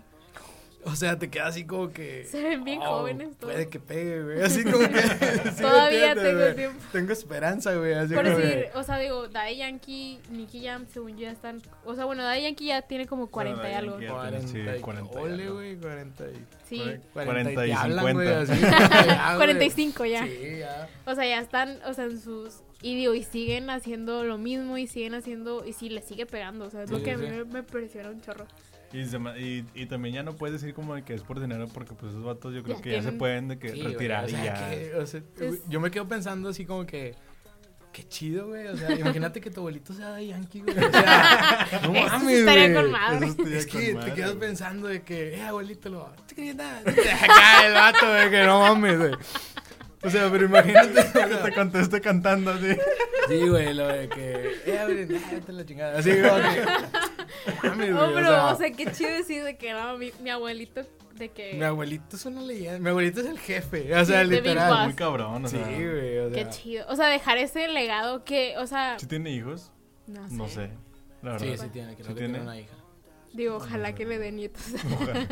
O 0.93 0.95
sea, 0.95 1.17
te 1.17 1.29
queda 1.29 1.47
así 1.47 1.65
como 1.65 1.91
que... 1.91 2.25
Se 2.25 2.41
ven 2.43 2.63
bien 2.65 2.79
oh, 2.81 2.99
jóvenes 2.99 3.37
todos. 3.37 3.53
Puede 3.53 3.69
que 3.69 3.79
pegue, 3.79 4.21
güey. 4.21 4.41
Así 4.43 4.63
como 4.63 4.79
que... 4.79 5.01
¿sí 5.55 5.61
Todavía 5.61 6.13
tengo 6.13 6.39
güey? 6.39 6.55
tiempo. 6.55 6.83
Tengo 6.91 7.13
esperanza, 7.13 7.73
güey. 7.75 7.93
Así 7.93 8.13
Por 8.13 8.25
como 8.25 8.37
decir, 8.37 8.65
que- 8.71 8.77
o 8.77 8.83
sea, 8.83 8.97
digo, 8.97 9.27
Daddy 9.29 9.55
Yankee, 9.57 10.19
Nicky 10.29 10.65
Jam, 10.65 10.85
según 10.91 11.11
yo 11.17 11.23
ya 11.23 11.31
están, 11.31 11.61
o 11.85 11.95
sea, 11.95 12.03
bueno, 12.05 12.23
Daddy 12.23 12.41
Yankee 12.43 12.65
ya 12.67 12.81
tiene 12.81 13.07
como 13.07 13.27
40 13.27 13.61
y 13.61 13.63
Daddy 13.63 13.75
algo. 13.75 13.99
Yankee- 13.99 14.13
40 14.13 14.47
Sí, 14.47 14.57
y 14.77 14.79
40 14.81 15.13
y 15.13 15.23
ole, 15.23 15.43
algo. 15.43 15.53
güey, 15.55 15.75
40 15.77 16.23
y... 16.25 16.45
Sí, 16.67 16.79
40 16.79 17.01
y, 17.21 17.25
40 17.25 17.51
y 17.51 17.55
te 17.55 17.73
hablan, 17.73 18.13
güey, 18.13 18.27
50. 18.27 18.41
así, 18.53 18.61
ya, 19.07 19.25
güey. 19.35 19.37
45 19.37 20.05
ya. 20.05 20.25
Sí, 20.25 20.39
ya. 20.59 20.89
O 21.05 21.15
sea, 21.15 21.25
ya 21.25 21.39
están, 21.39 21.79
o 21.85 21.93
sea, 21.93 22.05
en 22.05 22.19
sus... 22.19 22.55
Y 22.81 22.95
digo, 22.97 23.13
y 23.13 23.23
siguen 23.23 23.69
haciendo 23.69 24.25
lo 24.25 24.37
mismo 24.37 24.77
y 24.77 24.87
siguen 24.87 25.13
haciendo... 25.13 25.65
Y 25.65 25.71
sí, 25.71 25.87
le 25.89 26.01
sigue 26.01 26.25
pegando, 26.25 26.65
o 26.65 26.69
sea, 26.69 26.83
es 26.83 26.91
lo 26.91 26.97
Sí, 26.97 27.03
que 27.03 27.11
a 27.11 27.15
sí, 27.15 27.21
mí 27.21 27.27
sí. 27.29 27.33
me, 27.35 27.43
me 27.45 27.63
pareció 27.63 28.01
un 28.09 28.19
chorro. 28.21 28.45
Y, 28.93 29.05
se 29.05 29.17
y, 29.39 29.65
y 29.73 29.85
también 29.87 30.13
ya 30.15 30.23
no 30.23 30.35
puedes 30.35 30.61
decir 30.61 30.73
como 30.75 30.93
de 30.95 31.03
que 31.03 31.13
es 31.15 31.23
por 31.23 31.39
dinero 31.41 31.67
porque 31.73 31.93
pues 31.95 32.11
esos 32.11 32.23
vatos 32.23 32.53
yo 32.53 32.61
creo 32.63 32.77
Ya 32.77 32.81
que 32.83 32.91
ya 32.91 33.01
se 33.01 33.11
pueden 33.11 33.47
de 33.47 33.57
que 33.59 33.69
Sí, 33.69 33.81
güey, 33.81 33.93
retirar 33.93 34.25
o 34.25 34.29
sea, 34.29 34.41
y 34.41 34.45
ya. 34.45 34.69
que, 34.69 34.95
o 34.95 35.05
sea, 35.07 35.21
Es- 35.39 35.67
yo 35.67 35.79
me 35.79 35.89
quedo 35.91 36.07
pensando 36.07 36.49
así 36.49 36.63
como 36.65 36.85
que 36.85 37.15
qué 37.91 38.07
chido, 38.07 38.47
güey. 38.47 38.67
O 38.67 38.77
sea, 38.77 38.91
imagínate 38.99 39.39
que 39.41 39.49
tu 39.51 39.59
abuelito 39.61 39.93
sea 39.93 40.13
de 40.13 40.27
Yankee, 40.27 40.61
güey. 40.61 40.77
O 40.77 40.91
sea, 40.91 41.67
no 41.83 41.93
Eso 41.95 42.07
mames, 42.09 42.37
estaría 42.39 42.69
güey. 42.69 42.83
con 42.83 42.91
madre. 42.91 43.17
Eso 43.27 43.35
estaría 43.37 43.57
Es 43.59 43.67
con 43.67 43.81
que 43.81 43.93
madre, 43.93 44.09
te 44.09 44.15
quedas 44.15 44.29
güey. 44.35 44.39
pensando 44.39 44.87
de 44.87 45.01
que, 45.03 45.35
eh, 45.35 45.41
abuelito, 45.43 45.89
lo. 45.89 46.05
Acá 46.07 47.65
el 47.67 47.73
vato, 47.73 48.11
de 48.13 48.29
que 48.29 48.43
no 48.45 48.59
mames, 48.61 48.97
güey. 48.97 49.11
O 50.03 50.09
sea, 50.09 50.29
pero 50.31 50.45
imagínate. 50.45 50.93
Que 51.13 51.35
te 51.49 51.53
conteste 51.53 52.01
cantando 52.01 52.51
así. 52.51 52.75
sí, 53.27 53.47
güey, 53.47 53.73
lo 53.73 53.87
de 53.87 54.09
que, 54.09 54.51
eh, 54.65 54.79
abuelito, 54.79 55.13
nah, 55.13 55.31
vete 55.31 55.51
a 55.51 55.55
la 55.55 55.65
chingada. 55.65 55.99
Así 55.99 56.09
como 56.11 56.35
que, 56.35 56.61
no 57.63 57.69
mames, 57.69 57.89
No, 57.89 57.95
güey. 57.97 58.11
Oh, 58.11 58.13
pero, 58.15 58.27
o 58.27 58.31
sea, 58.31 58.45
o 58.47 58.57
sea, 58.57 58.71
qué 58.71 58.91
chido 58.91 59.11
decir 59.11 59.43
de 59.43 59.55
que 59.57 59.71
no, 59.73 59.97
mi, 59.97 60.11
mi 60.21 60.29
abuelito, 60.29 60.81
de 61.15 61.29
que... 61.29 61.53
mi 61.53 61.63
abuelito 61.63 62.15
es 62.15 62.25
una 62.25 62.41
leyenda. 62.41 62.79
Mi 62.79 62.89
abuelito 62.89 63.21
es 63.21 63.27
el 63.27 63.39
jefe. 63.39 63.95
O 63.95 64.05
sea, 64.05 64.23
Sí, 64.23 64.29
literal. 64.29 64.85
Muy 64.85 64.93
cabrón, 64.95 65.45
o 65.45 65.47
Sí, 65.47 65.57
sea. 65.57 65.65
güey, 65.67 66.17
o 66.19 66.29
sea. 66.31 66.43
Qué 66.43 66.49
chido. 66.49 66.85
O 66.89 66.95
sea, 66.95 67.07
dejar 67.07 67.37
ese 67.37 67.67
legado 67.67 68.23
que, 68.25 68.57
o 68.57 68.67
sea... 68.67 68.97
¿Sí 68.99 69.07
tiene 69.07 69.31
hijos? 69.31 69.71
No 70.07 70.27
sé. 70.27 70.35
No 70.35 70.47
sé. 70.49 70.69
La 71.21 71.31
verdad. 71.33 71.47
Sí, 71.47 71.57
sí 71.57 71.69
tiene, 71.69 71.93
creo 71.95 72.07
¿Sí 72.07 72.13
que 72.13 72.19
tiene? 72.19 72.33
tiene 72.33 72.43
una 72.43 72.59
hija. 72.59 72.73
Digo, 73.33 73.55
ojalá 73.57 73.95
que 73.95 74.05
le 74.05 74.19
den 74.19 74.35
nietos. 74.35 74.63
Ojalá. 74.93 75.27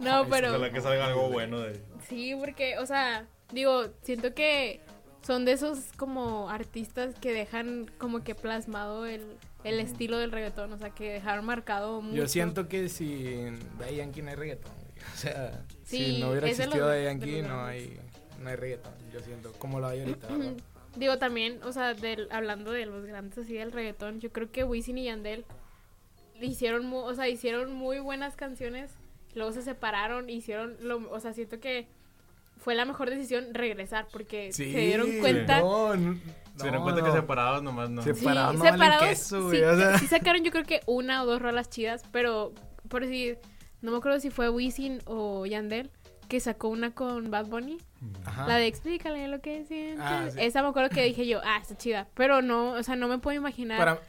no, 0.00 0.26
pero... 0.28 0.48
Ojalá 0.48 0.72
que 0.72 0.80
salga 0.80 1.06
algo 1.06 1.30
bueno 1.30 1.60
de 1.60 1.80
Sí, 2.08 2.34
porque, 2.38 2.78
o 2.78 2.86
sea, 2.86 3.26
digo, 3.52 3.84
siento 4.02 4.34
que 4.34 4.80
son 5.22 5.44
de 5.44 5.52
esos 5.52 5.78
como 5.96 6.48
artistas 6.50 7.14
que 7.20 7.32
dejan 7.32 7.90
como 7.98 8.22
que 8.22 8.34
plasmado 8.34 9.06
el, 9.06 9.22
el 9.64 9.80
estilo 9.80 10.18
del 10.18 10.30
reggaetón, 10.30 10.72
o 10.72 10.78
sea, 10.78 10.90
que 10.90 11.12
dejaron 11.12 11.44
marcado 11.44 12.00
mucho. 12.00 12.16
Yo 12.16 12.28
siento 12.28 12.68
que 12.68 12.88
sin 12.88 13.58
Daddy 13.78 13.96
Yankee 13.96 14.22
no 14.22 14.30
hay 14.30 14.36
reggaetón, 14.36 14.72
güey. 14.74 14.86
O 15.12 15.16
sea, 15.16 15.64
Sí, 15.84 16.14
si 16.14 16.20
no 16.20 16.30
hubiera 16.30 16.48
existido 16.48 16.86
Daddy 16.86 16.98
de 16.98 17.04
Yankee, 17.04 17.42
no 17.42 17.64
hay, 17.64 18.00
no 18.40 18.48
hay 18.48 18.56
reggaetón. 18.56 18.92
Yo 19.12 19.20
siento, 19.20 19.52
como 19.54 19.80
lo 19.80 19.88
hay 19.88 20.00
ahorita. 20.00 20.28
Digo, 20.96 21.18
también, 21.18 21.60
o 21.62 21.72
sea, 21.72 21.94
del, 21.94 22.28
hablando 22.30 22.72
de 22.72 22.86
los 22.86 23.04
grandes 23.04 23.38
así 23.38 23.54
del 23.54 23.72
reggaetón, 23.72 24.20
yo 24.20 24.32
creo 24.32 24.50
que 24.50 24.64
Wisin 24.64 24.98
y 24.98 25.04
Yandel 25.04 25.44
hicieron, 26.40 26.90
o 26.92 27.14
sea, 27.14 27.28
hicieron 27.28 27.72
muy 27.72 27.98
buenas 27.98 28.36
canciones, 28.36 28.92
luego 29.34 29.52
se 29.52 29.62
separaron, 29.62 30.30
hicieron, 30.30 30.76
lo, 30.80 31.10
o 31.10 31.20
sea, 31.20 31.32
siento 31.32 31.60
que 31.60 31.86
fue 32.56 32.74
la 32.74 32.84
mejor 32.84 33.10
decisión 33.10 33.52
regresar, 33.54 34.06
porque 34.12 34.52
Sí, 34.52 34.72
se 34.72 34.78
dieron 34.78 35.10
cuenta... 35.20 35.60
No, 35.60 35.92
Se 36.56 36.62
dieron 36.64 36.82
cuenta 36.82 37.02
no. 37.02 37.06
que 37.06 37.12
separados 37.12 37.62
nomás 37.62 37.90
no. 37.90 38.02
Se- 38.02 38.14
Sí, 38.14 38.20
Separados 38.20 38.54
no 38.54 38.60
valen 38.60 38.74
separados, 38.74 39.08
queso, 39.08 39.42
güey, 39.44 39.58
sí, 39.58 39.64
o 39.64 39.76
sea. 39.76 39.98
sí 39.98 40.06
sacaron 40.06 40.42
yo 40.42 40.50
creo 40.50 40.64
que 40.64 40.80
una 40.86 41.22
o 41.22 41.26
dos 41.26 41.40
rolas 41.42 41.68
chidas, 41.68 42.02
pero 42.12 42.52
por 42.88 43.02
decir, 43.02 43.38
no 43.82 43.90
me 43.92 43.98
acuerdo 43.98 44.18
si 44.20 44.30
fue 44.30 44.48
Wisin 44.48 45.00
o 45.04 45.44
Yandel, 45.46 45.90
que 46.28 46.40
sacó 46.40 46.68
una 46.68 46.92
con 46.92 47.30
Bad 47.30 47.46
Bunny. 47.46 47.78
Ajá. 48.24 48.48
La 48.48 48.56
de 48.56 48.66
explícale 48.66 49.28
lo 49.28 49.40
que 49.40 49.64
sientes. 49.66 50.00
Ah, 50.00 50.26
sí. 50.30 50.38
Esa 50.40 50.62
me 50.62 50.68
acuerdo 50.68 50.88
que 50.90 51.04
dije 51.04 51.26
yo, 51.26 51.40
ah, 51.44 51.58
está 51.60 51.76
chida. 51.76 52.08
Pero 52.14 52.42
no, 52.42 52.72
o 52.72 52.82
sea, 52.82 52.96
no 52.96 53.06
me 53.06 53.18
puedo 53.18 53.36
imaginar. 53.36 53.78
Para, 53.78 54.00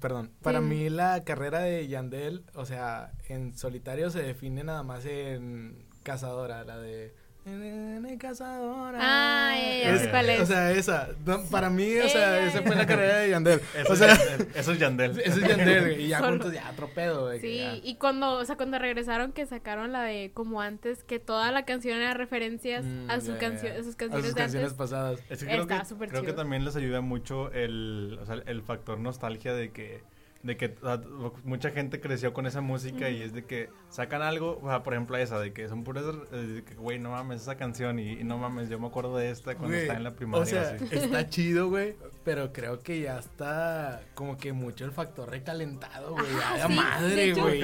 perdón, 0.00 0.32
para 0.42 0.58
Sí. 0.60 0.64
mí 0.64 0.88
la 0.90 1.22
carrera 1.24 1.60
de 1.60 1.86
Yandel, 1.86 2.44
o 2.54 2.64
sea, 2.66 3.12
en 3.28 3.56
solitario 3.56 4.10
se 4.10 4.22
define 4.22 4.64
nada 4.64 4.82
más 4.82 5.04
en 5.06 5.84
Cazadora, 6.02 6.64
la 6.64 6.78
de... 6.78 7.14
"Nene, 7.44 8.18
Cazadora. 8.18 8.98
Ah, 9.00 9.52
ya, 9.82 9.98
sé 9.98 10.10
cuál 10.10 10.30
es. 10.30 10.40
O 10.40 10.46
sea, 10.46 10.70
esa. 10.70 11.08
no, 11.26 11.42
para 11.44 11.70
mí, 11.70 11.96
o 11.98 12.08
sea, 12.08 12.38
Ella, 12.38 12.46
esa 12.48 12.62
fue 12.62 12.76
la 12.76 12.86
carrera 12.86 13.16
de 13.18 13.30
Yandel. 13.30 13.60
Eso, 13.76 13.92
o 13.92 13.96
sea, 13.96 14.12
es 14.12 14.18
Yandel, 14.18 14.48
eso 14.54 14.72
es 14.72 14.78
Yandel. 14.78 15.20
eso 15.24 15.40
es 15.40 15.48
Yandel, 15.48 16.00
y 16.00 16.08
ya 16.08 16.18
Solo- 16.18 16.30
juntos 16.30 16.52
ya 16.52 16.70
otro 16.70 16.88
pedo, 16.94 17.30
que 17.30 17.40
Sí, 17.40 17.58
ya. 17.58 17.74
y 17.82 17.94
cuando, 17.96 18.34
o 18.38 18.44
sea, 18.44 18.56
cuando 18.56 18.78
regresaron 18.78 19.32
que 19.32 19.44
sacaron 19.46 19.90
la 19.92 20.02
de 20.02 20.30
como 20.32 20.60
antes, 20.60 21.02
que 21.02 21.18
toda 21.18 21.50
la 21.50 21.64
canción 21.64 21.98
era 21.98 22.14
referencias 22.14 22.84
Mm, 22.84 23.10
a, 23.10 23.20
su 23.20 23.32
ya, 23.32 23.38
canción, 23.38 23.74
ya. 23.74 23.80
a 23.80 23.82
sus 23.82 23.94
A 23.94 23.98
canciones 23.98 24.26
sus 24.26 24.34
de 24.34 24.40
canciones 24.40 24.66
antes. 24.68 24.78
pasadas. 24.78 25.20
Es 25.28 25.38
que 25.40 25.46
creo, 25.46 25.62
Está 25.62 25.80
que, 25.80 25.84
súper 25.86 26.08
creo 26.10 26.24
que 26.24 26.32
también 26.32 26.64
les 26.64 26.76
ayuda 26.76 27.00
mucho 27.00 27.50
el, 27.52 28.18
o 28.22 28.26
sea, 28.26 28.36
el 28.46 28.62
factor 28.62 28.98
nostalgia 29.00 29.52
de 29.52 29.70
que, 29.72 30.02
de 30.42 30.56
que 30.56 30.74
o 30.82 30.86
sea, 30.86 31.00
mucha 31.44 31.70
gente 31.70 32.00
creció 32.00 32.32
con 32.32 32.46
esa 32.46 32.60
música 32.60 33.08
y 33.10 33.22
es 33.22 33.32
de 33.32 33.44
que 33.44 33.68
sacan 33.90 34.22
algo, 34.22 34.58
o 34.62 34.68
sea, 34.68 34.82
por 34.82 34.92
ejemplo 34.94 35.16
esa, 35.16 35.38
de 35.38 35.52
que 35.52 35.68
son 35.68 35.84
puras, 35.84 36.04
eh, 36.32 36.36
de 36.36 36.64
que, 36.64 36.74
güey, 36.74 36.98
no 36.98 37.10
mames 37.10 37.42
esa 37.42 37.56
canción 37.56 37.98
y, 37.98 38.12
y 38.12 38.24
no 38.24 38.38
mames, 38.38 38.68
yo 38.68 38.78
me 38.80 38.86
acuerdo 38.88 39.16
de 39.16 39.30
esta 39.30 39.52
cuando 39.54 39.68
Güey, 39.68 39.80
estaba 39.82 39.98
en 39.98 40.04
la 40.04 40.10
primaria. 40.16 40.42
O 40.42 40.46
sea, 40.46 40.62
así. 40.74 40.84
está 40.90 41.26
chido, 41.30 41.68
güey, 41.68 41.94
pero 42.24 42.52
creo 42.52 42.80
que 42.80 43.00
ya 43.02 43.18
está 43.18 44.02
como 44.14 44.36
que 44.36 44.52
mucho 44.52 44.84
el 44.84 44.90
factor 44.92 45.30
recalentado, 45.30 46.12
güey. 46.12 46.26
Ya, 46.58 46.66
sí, 46.66 46.74
madre, 46.74 47.32
güey. 47.34 47.62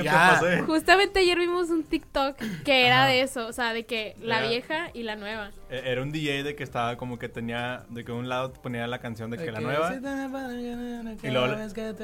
Justamente 0.66 1.20
ayer 1.20 1.38
vimos 1.38 1.70
un 1.70 1.84
TikTok 1.84 2.36
que 2.64 2.86
era 2.86 3.02
Ajá. 3.04 3.06
de 3.08 3.22
eso, 3.22 3.46
o 3.46 3.52
sea, 3.52 3.72
de 3.72 3.86
que 3.86 4.14
la 4.20 4.38
Era- 4.38 4.48
vieja 4.48 4.90
y 4.94 5.02
la 5.02 5.16
nueva. 5.16 5.50
Eh, 5.70 5.82
Era 5.84 6.02
un 6.02 6.12
DJ 6.12 6.42
de 6.44 6.54
que 6.54 6.62
estaba 6.64 6.96
como 6.96 7.18
que 7.18 7.28
tenía, 7.28 7.84
de 7.90 8.04
que 8.04 8.12
un 8.12 8.28
lado 8.28 8.52
ponía 8.52 8.86
la 8.86 9.00
canción 9.00 9.30
de 9.30 9.36
que 9.38 9.50
la 9.52 9.60
nueva 9.60 9.94
Y 11.22 11.30
luego- 11.30 11.54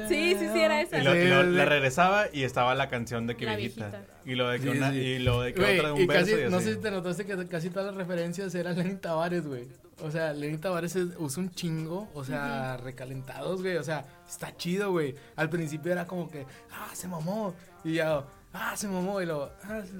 Sí, 0.07 0.35
sí, 0.37 0.47
sí, 0.53 0.59
era 0.65 0.81
esa. 0.81 0.97
y, 0.99 1.03
lo- 1.03 1.15
y 1.15 1.27
lo- 1.27 1.43
Sí, 1.43 1.49
la 1.51 1.65
regresaba 1.65 2.25
y 2.31 2.43
estaba 2.43 2.75
la 2.75 2.89
canción 2.89 3.27
de 3.27 3.35
que 3.35 3.45
La 3.45 3.55
viejita. 3.55 3.89
viejita. 3.89 4.13
Y 4.25 4.35
lo 4.35 4.49
de 4.49 4.59
que, 4.59 4.71
Sí, 4.71 4.77
una, 4.77 4.91
sí. 4.91 4.97
y 4.97 5.19
lo 5.19 5.41
de 5.41 5.53
que 5.53 5.61
otra 5.61 5.87
de 5.87 5.91
un 5.93 6.01
y 6.01 6.05
verso 6.07 6.31
casi, 6.31 6.43
y 6.45 6.49
no 6.49 6.59
sé 6.61 6.73
si 6.75 6.79
te 6.81 6.91
notaste 6.91 7.25
que 7.25 7.47
casi 7.47 7.69
todas 7.69 7.87
las 7.87 7.95
referencias 7.95 8.53
eran 8.55 8.77
Lenny 8.77 8.95
Tavares, 8.95 9.45
güey. 9.45 9.67
O 10.01 10.11
sea, 10.11 10.33
Lenny 10.33 10.57
Tavares 10.57 10.95
es- 10.95 11.09
usa 11.17 11.41
un 11.43 11.51
chingo, 11.51 12.09
o 12.13 12.23
sea, 12.25 12.77
recalentados, 12.77 13.61
güey. 13.61 13.77
O 13.77 13.83
sea, 13.83 14.05
está 14.27 14.55
chido, 14.57 14.91
güey. 14.91 15.15
Al 15.35 15.49
principio 15.49 15.91
era 15.91 16.05
como 16.05 16.29
que, 16.29 16.45
ah, 16.71 16.89
se 16.93 17.07
mamó. 17.07 17.53
Y 17.83 17.93
ya, 17.95 18.23
ah, 18.53 18.73
se 18.75 18.87
mamó. 18.87 19.21
Y 19.21 19.25
luego, 19.25 19.49
ah, 19.63 19.81
se... 19.85 19.91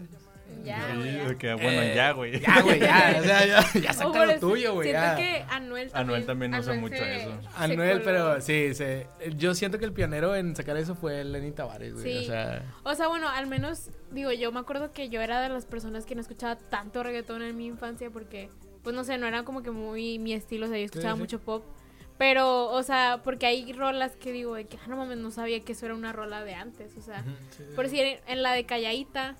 Ya, 0.64 0.88
Sí, 0.91 0.97
güey, 0.97 1.14
ya. 1.18 1.24
de 1.28 1.38
que, 1.38 1.53
bueno, 1.53 1.82
Eh, 1.82 1.93
ya, 1.95 2.12
güey. 2.12 2.39
Ya, 2.39 2.62
güey, 2.62 2.80
ya. 2.80 3.16
O 3.20 3.24
sea, 3.24 3.45
ya, 3.45 3.74
ya 3.82 3.93
saca 3.93 4.26
lo 4.26 4.39
tuyo, 4.39 4.74
güey. 4.74 4.89
Siento 4.89 5.08
ya. 5.08 5.16
que 5.16 5.45
Anuel 5.49 5.91
también, 5.91 6.10
Anuel 6.10 6.26
también 6.26 6.53
usa 6.56 6.74
Anuel 6.74 6.80
mucho 6.91 7.03
se- 7.03 7.16
eso. 7.18 7.41
se 7.41 7.47
Anuel, 7.64 7.91
coló. 7.93 8.03
pero 8.06 8.41
sí, 8.41 8.74
se, 8.74 9.08
yo 9.38 9.53
siento 9.53 9.78
que 9.80 9.86
el 9.86 9.93
pionero 9.93 10.36
en 10.36 10.56
sacar 10.56 10.78
eso 10.78 10.95
fue 10.95 11.24
Lenny 11.24 11.51
Tavares, 11.51 11.93
güey. 11.93 12.03
Sí. 12.03 12.18
O 12.26 12.28
sea, 12.32 12.64
O 12.84 12.95
sea, 12.95 13.08
bueno, 13.08 13.30
al 13.30 13.47
menos, 13.47 13.89
digo, 14.12 14.32
yo 14.32 14.51
me 14.51 14.60
acuerdo 14.60 14.91
que 14.93 15.10
yo 15.10 15.22
era 15.22 15.41
de 15.41 15.49
las 15.49 15.66
personas 15.66 16.06
que 16.06 16.16
no 16.16 16.22
escuchaba 16.22 16.56
tanto 16.56 17.03
reggaetón 17.03 17.41
en 17.41 17.56
mi 17.58 17.66
infancia 17.68 18.10
porque, 18.10 18.49
pues 18.84 18.95
no 18.95 19.03
sé, 19.03 19.18
no 19.18 19.28
era 19.28 19.43
como 19.43 19.62
que 19.64 19.72
muy 19.72 20.20
mi 20.20 20.34
estilo, 20.34 20.66
o 20.66 20.70
sea, 20.70 20.78
yo 20.80 20.86
escuchaba 20.86 21.14
sí. 21.14 21.20
mucho 21.20 21.39
pop. 21.39 21.64
Pero, 22.18 22.68
o 22.72 22.82
sea, 22.82 23.20
porque 23.26 23.45
hay 23.45 23.74
rolas 23.74 24.16
que 24.16 24.32
digo, 24.32 24.56
de 24.56 24.64
que, 24.66 24.78
ah, 24.78 24.88
no 24.88 24.95
mames, 24.95 25.18
no 25.18 25.32
sabía 25.32 25.60
que 25.60 25.74
eso 25.74 25.86
era 25.86 25.95
una 25.95 26.14
rola 26.14 26.45
de 26.45 26.53
antes, 26.53 26.95
o 26.97 27.01
sea. 27.01 27.26
Por 27.76 27.89
si 27.89 27.99
en, 27.99 28.20
en 28.28 28.41
la 28.41 28.53
de 28.53 28.66
Calladita 28.66 29.36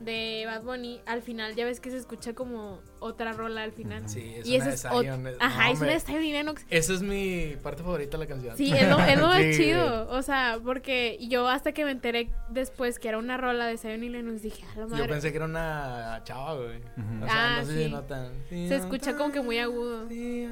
de 0.00 0.44
Bad 0.46 0.62
Bunny, 0.62 1.00
al 1.06 1.22
final 1.22 1.54
ya 1.54 1.64
ves 1.64 1.80
que 1.80 1.90
se 1.90 1.96
escucha 1.96 2.34
como 2.34 2.80
otra 3.00 3.32
rola 3.32 3.62
al 3.62 3.72
final. 3.72 4.08
Sí, 4.08 4.34
es 4.36 4.46
y 4.46 4.56
una 4.56 4.70
esa 4.70 4.90
de 4.90 5.00
Zion, 5.02 5.26
es- 5.26 5.36
Ajá, 5.40 5.66
no, 5.68 5.72
es 5.72 5.80
una 5.80 5.90
de 5.92 6.00
Zion 6.00 6.22
y 6.24 6.32
Lennox. 6.32 6.64
esa 6.70 6.92
es 6.94 7.02
mi 7.02 7.56
parte 7.62 7.82
favorita 7.82 8.16
de 8.18 8.24
la 8.24 8.28
canción. 8.28 8.56
Sí, 8.56 8.72
es 8.72 8.88
lo, 8.88 8.98
es 9.00 9.18
lo 9.18 9.26
más 9.28 9.38
Sí, 9.42 9.52
chido. 9.56 10.08
O 10.10 10.22
sea, 10.22 10.58
porque 10.64 11.18
yo 11.28 11.48
hasta 11.48 11.72
que 11.72 11.84
me 11.84 11.90
enteré 11.92 12.30
después 12.50 12.98
que 12.98 13.08
era 13.08 13.18
una 13.18 13.36
rola 13.36 13.66
de 13.66 13.76
Zion 13.78 14.02
y 14.04 14.08
Lennox, 14.08 14.42
dije, 14.42 14.64
a 14.64 14.76
la 14.80 14.82
Yo 14.82 14.88
madre. 14.88 15.08
pensé 15.08 15.30
que 15.30 15.36
era 15.36 15.46
una 15.46 16.20
chava, 16.24 16.54
güey. 16.54 16.78
O 17.22 17.26
sea, 17.26 17.56
Ah, 17.56 17.60
no 17.60 17.66
sé 17.66 17.72
sí. 17.76 17.84
si 17.84 17.90
notan. 17.90 18.32
Se 18.48 18.76
escucha 18.76 19.16
como 19.16 19.32
que 19.32 19.40
muy 19.40 19.58
agudo. 19.58 20.08
Sí, 20.08 20.48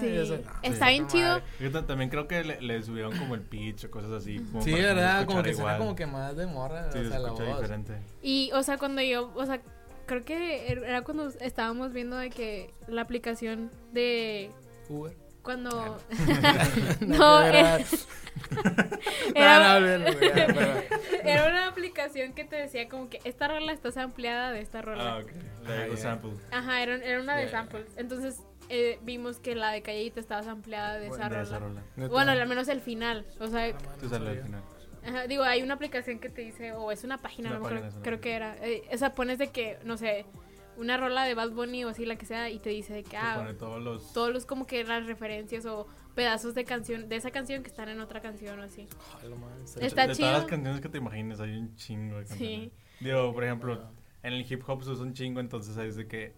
Sí, 0.00 0.06
Eso, 0.08 0.36
no, 0.36 0.42
está 0.62 0.86
sí, 0.86 0.92
bien 0.92 1.06
chido. 1.08 1.40
Yo 1.60 1.70
ta- 1.72 1.86
también 1.86 2.10
creo 2.10 2.26
que 2.28 2.42
le, 2.44 2.60
le 2.60 2.82
subieron 2.82 3.16
como 3.16 3.34
el 3.34 3.40
pitch 3.42 3.84
o 3.84 3.90
cosas 3.90 4.10
así. 4.12 4.38
como 4.38 4.62
Sí, 4.62 4.72
verdad, 4.72 5.24
como 5.26 5.42
que 5.42 5.54
suena 5.54 5.78
como 5.78 5.94
que 5.94 6.06
más 6.06 6.36
de 6.36 6.46
morra, 6.46 6.90
Sí, 6.92 6.98
o 6.98 7.02
se 7.04 7.08
sea, 7.10 7.18
la 7.18 7.30
voz. 7.30 7.40
diferente. 7.60 7.92
Y, 8.22 8.50
o 8.54 8.62
sea, 8.62 8.78
cuando 8.78 9.02
yo, 9.02 9.32
o 9.34 9.46
sea, 9.46 9.60
creo 10.06 10.24
que 10.24 10.70
er, 10.72 10.78
era 10.84 11.02
cuando 11.02 11.28
estábamos 11.40 11.92
viendo 11.92 12.16
de 12.16 12.30
que 12.30 12.72
la 12.88 13.02
aplicación 13.02 13.70
de 13.92 14.50
Uber. 14.88 15.14
cuando... 15.42 15.98
No, 17.00 17.18
no, 17.18 17.42
era, 17.42 17.78
No, 17.78 19.80
no, 21.24 21.46
una 21.48 21.68
aplicación 21.68 22.32
que 22.34 22.44
te 22.44 22.56
decía 22.56 22.88
como 22.88 23.08
que 23.08 23.20
esta 23.24 23.48
rola 23.48 23.72
está 23.72 24.02
ampliada 24.02 24.52
de 24.52 24.60
esta 24.60 24.82
rola. 24.82 25.16
Ah, 25.16 25.18
ok. 25.18 25.30
La 25.66 25.72
de 25.72 25.92
Ah, 25.92 25.96
samples. 25.96 26.38
Ajá, 26.50 26.82
era, 26.82 26.96
era 26.96 27.20
una 27.20 27.36
de 27.36 27.48
samples. 27.48 27.86
Entonces 27.96 28.42
eh, 28.68 28.98
vimos 29.02 29.38
que 29.38 29.54
la 29.54 29.70
de 29.70 29.82
Calladita 29.82 30.20
estaba 30.20 30.50
ampliada 30.50 30.98
de 30.98 31.08
esa 31.08 31.28
De 31.28 31.42
esa 31.42 31.58
rola. 31.58 31.60
rola. 31.80 31.82
Neta. 31.96 32.12
Bueno, 32.12 32.32
al 32.32 32.46
menos 32.48 32.68
el 32.68 32.80
final. 32.80 33.26
O 33.40 33.48
sea, 33.48 33.66
Ah, 33.66 33.78
Tú 33.98 34.04
no 34.06 34.10
sale 34.10 34.30
al 34.30 34.42
final. 34.42 34.62
Ajá, 35.06 35.26
digo, 35.26 35.42
hay 35.44 35.62
una 35.62 35.74
aplicación 35.74 36.18
que 36.18 36.28
te 36.28 36.42
dice, 36.42 36.72
o 36.72 36.90
es 36.92 37.04
una 37.04 37.18
página, 37.18 37.58
Una 37.58 37.90
creo 38.02 38.20
que 38.20 38.32
era. 38.34 38.56
eh, 38.62 38.82
o 38.92 38.96
sea, 38.98 39.14
pones 39.14 39.38
de 39.38 39.48
que, 39.48 39.78
no 39.84 39.96
sé, 39.96 40.26
una 40.76 40.96
rola 40.98 41.24
de 41.24 41.34
Bad 41.34 41.52
Bunny 41.52 41.84
o 41.84 41.88
así, 41.88 42.04
la 42.04 42.16
que 42.16 42.26
sea, 42.26 42.50
y 42.50 42.58
te 42.58 42.70
dice 42.70 42.92
de 42.92 43.02
que, 43.04 43.16
ah, 43.16 43.36
pone 43.38 43.54
todos 43.54 43.82
los... 43.82 44.12
todos 44.12 44.32
los 44.32 44.44
como 44.44 44.66
que 44.66 44.84
las 44.84 45.06
referencias 45.06 45.64
o 45.64 45.86
pedazos 46.14 46.54
de 46.54 46.64
canción, 46.64 47.08
de 47.08 47.16
esa 47.16 47.30
canción 47.30 47.62
que 47.62 47.70
están 47.70 47.88
en 47.88 48.00
otra 48.00 48.20
canción 48.20 48.58
o 48.60 48.62
así. 48.62 48.86
Ay, 49.22 49.28
lo 49.30 49.36
de- 49.36 49.86
está 49.86 50.06
de 50.06 50.14
chido. 50.14 50.28
todas 50.28 50.42
las 50.42 50.50
canciones 50.50 50.80
que 50.80 50.88
te 50.88 50.98
imagines, 50.98 51.40
hay 51.40 51.56
un 51.56 51.74
chingo 51.76 52.18
de 52.18 52.24
Sí. 52.26 52.28
canciones. 52.30 52.72
Digo, 53.00 53.32
por 53.32 53.44
ejemplo, 53.44 53.90
en 54.22 54.32
el 54.34 54.50
hip 54.52 54.62
hop 54.68 54.82
se 54.82 54.90
usa 54.90 55.04
un 55.04 55.14
chingo, 55.14 55.40
entonces 55.40 55.76
es 55.78 55.96
de 55.96 56.06
que... 56.06 56.34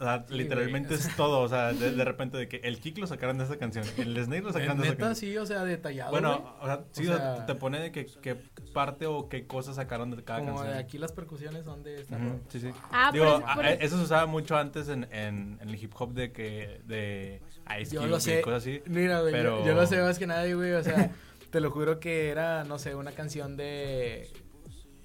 O 0.00 0.04
sea, 0.04 0.24
Sí, 0.28 0.34
literalmente 0.34 0.94
güey. 0.94 1.00
es 1.08 1.16
todo, 1.16 1.40
o 1.40 1.48
sea, 1.48 1.72
de, 1.72 1.90
de 1.92 2.04
repente 2.04 2.36
de 2.36 2.46
que 2.46 2.58
el 2.62 2.78
kick 2.78 2.98
lo 2.98 3.06
sacaron 3.08 3.36
de 3.36 3.44
esa 3.44 3.56
canción, 3.56 3.84
el 3.96 4.16
snake 4.24 4.44
lo 4.44 4.52
sacaron 4.52 4.78
de 4.78 4.86
esa 4.86 4.96
canción. 4.96 5.16
sí, 5.16 5.36
o 5.36 5.44
sea, 5.44 5.64
detallado, 5.64 6.12
Bueno, 6.12 6.38
güey. 6.38 6.52
o 6.60 6.66
sea, 6.66 6.84
sí, 6.92 7.08
O 7.08 7.14
o 7.14 7.16
sea, 7.16 7.36
sea- 7.36 7.46
te 7.46 7.54
pone 7.56 7.80
de 7.80 7.90
que, 7.90 8.06
qué 8.22 8.36
parte 8.72 9.06
o 9.06 9.28
qué 9.28 9.46
cosas 9.48 9.74
sacaron 9.74 10.10
de 10.12 10.22
cada 10.22 10.38
Como 10.38 10.54
canción. 10.54 10.72
de 10.74 10.78
aquí 10.78 10.98
las 10.98 11.10
percusiones 11.10 11.64
son 11.64 11.82
de 11.82 12.00
esta 12.02 12.16
rola. 12.16 12.36
sí, 12.48 12.60
sí. 12.60 12.70
Ah, 12.92 13.10
Digo, 13.12 13.24
por 13.24 13.34
eso- 13.40 13.46
a- 13.48 13.54
por 13.56 13.64
a- 13.66 13.72
eso- 13.72 13.82
eso 13.82 13.96
se 13.98 14.04
usaba 14.04 14.26
mucho 14.26 14.56
antes 14.56 14.88
en, 14.88 15.04
en, 15.12 15.58
en 15.60 15.68
el 15.68 15.74
hip 15.82 15.92
hop 15.98 16.12
de 16.14 16.30
que 16.30 16.80
de 16.86 17.42
Ice 17.80 17.94
Yo 17.96 18.00
Cube 18.02 18.10
lo 18.10 18.18
y 18.18 18.20
sé. 18.20 18.40
cosas 18.40 18.62
así. 18.62 18.80
Mira, 18.86 19.20
güey, 19.22 19.32
yo- 19.42 19.66
yo, 19.66 19.74
lo 19.74 19.84
sé 19.86 20.00
más 20.00 20.18
que 20.18 20.28
nadie, 20.28 20.54
güey, 20.54 20.72
o 20.74 20.82
sea, 20.84 21.10
te 21.50 21.60
lo 21.60 21.72
juro 21.72 21.98
que 21.98 22.28
era, 22.28 22.62
no 22.62 22.78
sé, 22.78 22.94
una 22.94 23.10
canción 23.10 23.56
de, 23.56 24.28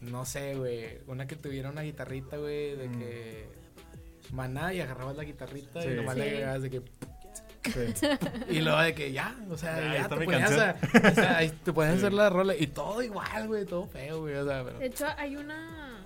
no 0.01 0.23
sé, 0.25 0.53
güey, 0.55 0.99
una 1.07 1.25
que 1.25 1.35
tuviera 1.35 1.71
una 1.71 1.81
guitarrita, 1.81 2.37
güey, 2.37 2.75
de 2.75 2.89
Mm. 2.89 2.99
que 2.99 3.62
maná 4.31 4.73
y 4.73 4.81
agarrabas 4.81 5.15
la 5.17 5.23
guitarrita 5.23 5.81
Sí. 5.81 5.89
y 5.89 5.93
nomás 5.95 6.15
le 6.17 6.23
Sí. 6.23 6.29
agregabas 6.29 6.61
de 6.63 6.69
que, 6.69 6.81
Sí. 7.63 8.07
y 8.49 8.59
luego 8.61 8.79
de 8.81 8.93
que 8.93 9.11
ya, 9.11 9.35
o 9.49 9.57
sea, 9.57 9.79
Ya, 9.79 9.93
ya, 9.93 10.01
está 10.01 10.15
te 10.15 10.19
mi 10.21 10.25
ponías, 10.25 10.51
a, 10.51 10.75
o 11.11 11.15
sea, 11.15 11.37
ahí 11.37 11.49
te 11.49 11.71
ponías 11.73 11.93
a 11.93 11.97
Sí. 11.97 12.01
hacer 12.05 12.13
la 12.13 12.29
rola 12.29 12.55
y 12.55 12.67
todo 12.67 13.01
igual, 13.01 13.47
güey, 13.47 13.65
todo 13.65 13.87
feo, 13.87 14.21
güey, 14.21 14.35
o 14.35 14.45
sea, 14.45 14.63
pero... 14.63 14.79
De 14.79 14.85
hecho, 14.87 15.05
hay 15.17 15.35
una. 15.37 15.97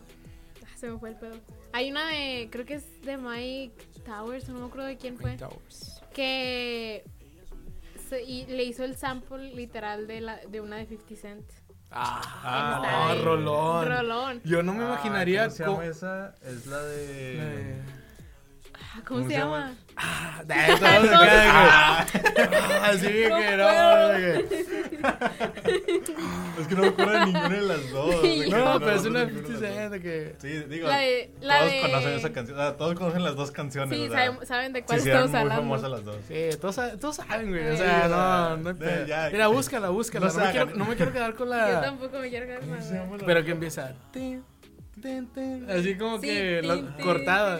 ah, 0.64 0.76
se 0.78 0.90
me 0.90 1.00
fue 1.00 1.10
el 1.10 1.16
pedo. 1.16 1.36
Hay 1.74 1.92
una 1.92 2.08
de. 2.10 2.48
Creo 2.52 2.66
que 2.66 2.76
es 2.76 3.02
de 3.02 3.18
Mike 3.18 3.74
Towers, 4.06 4.48
no 4.50 4.60
me 4.60 4.66
acuerdo 4.68 4.88
de 4.88 4.98
quién 4.98 5.18
fue. 5.18 5.36
Towers. 5.38 6.02
Que. 6.14 7.04
se- 8.10 8.24
y 8.24 8.46
le 8.46 8.64
hizo 8.64 8.84
el 8.86 8.96
sample 8.96 9.54
literal 9.54 10.08
de, 10.08 10.22
la, 10.22 10.38
de 10.48 10.62
una 10.62 10.78
de 10.78 10.86
50 10.86 11.16
Cent. 11.16 11.44
Ah, 11.92 12.22
Ah, 12.44 13.14
no, 13.18 13.24
rolón. 13.24 13.86
Rolón. 13.88 14.42
Yo 14.46 14.62
no 14.64 14.74
me 14.74 14.84
Ah, 14.84 14.88
imaginaría 14.88 15.44
¿Cómo 15.46 15.56
se 15.56 15.64
llama 15.66 15.86
esa? 15.86 16.36
Es 16.46 16.66
la 16.68 16.82
de... 16.84 17.76
¿Cómo, 19.06 19.28
se 19.28 19.34
llama? 19.38 19.74
Ah, 19.96 20.44
se. 20.48 20.56
Ah, 21.50 22.94
sí, 23.00 23.26
No 23.30 23.38
que 23.38 23.58
no, 23.58 23.68
güey. 24.14 24.46
es 26.62 26.68
que 26.68 26.76
no 26.76 26.82
me 26.82 26.88
acuerdo 26.90 27.12
de 27.14 27.26
ninguna 27.26 27.50
de 27.50 27.62
las 27.62 27.92
dos. 27.92 28.16
Sí, 28.22 28.40
de 28.40 28.46
que 28.46 28.52
No, 28.52 28.80
pero 28.80 28.92
es 28.92 29.06
una 29.06 29.20
de 29.20 29.26
de 29.26 29.32
ninguna 29.32 29.48
50 29.48 29.60
de 29.60 29.62
las 29.62 29.78
Cent 29.78 29.92
de 29.94 30.00
que... 30.02 30.36
Sí, 30.40 30.48
digo, 30.70 30.88
La 30.88 30.98
de. 31.00 31.32
La 31.42 31.58
todos 31.60 31.72
de... 31.72 31.82
conocen 31.82 32.14
esa 32.14 32.34
canción. 32.34 32.58
o 32.58 32.62
sea, 32.62 32.78
todos 32.78 32.96
conocen 32.96 33.24
las 33.24 33.36
dos 33.36 33.52
canciones. 33.52 33.98
Sí, 33.98 34.06
o 34.06 34.12
sea, 34.12 34.26
saben, 34.28 34.46
saben 34.48 34.74
de 34.74 34.84
cuál 34.84 35.00
sí, 35.02 35.10
estamos 35.10 35.30
muy 35.32 35.40
hablando. 35.40 35.62
famosas 35.64 35.90
las 35.92 36.06
dos. 36.06 36.16
Sí, 36.28 36.50
todos, 36.62 36.76
todos 37.00 37.16
saben, 37.16 37.50
güey. 37.50 37.68
O 37.72 37.78
sea, 37.78 38.08
no, 38.08 38.58
no 38.58 38.70
hay 38.70 39.06
ya. 39.08 39.30
Mira, 39.32 39.48
búscala, 39.48 39.90
búscala. 39.90 40.28
No 40.28 40.34
No, 40.34 40.40
me 40.40 40.52
quiero, 40.52 40.66
hagan. 40.68 40.78
no 40.80 40.86
me 40.86 40.96
quiero 40.96 41.12
quedar 41.14 41.34
con 41.36 41.48
Yo 41.50 41.56
la... 41.56 41.82
tampoco 41.82 42.20
me 42.20 42.30
quiero 42.30 42.46
quedar 42.46 42.60
con 42.60 42.70
¿Cómo 42.70 42.82
se 42.82 42.94
nada. 42.94 43.04
llama 43.06 43.18
la- 43.18 43.26
Pero 43.26 43.46
que 43.46 43.52
empieza... 43.52 43.94
Así 45.70 45.96
como 45.98 46.20
que 46.20 46.62
cortada. 47.04 47.60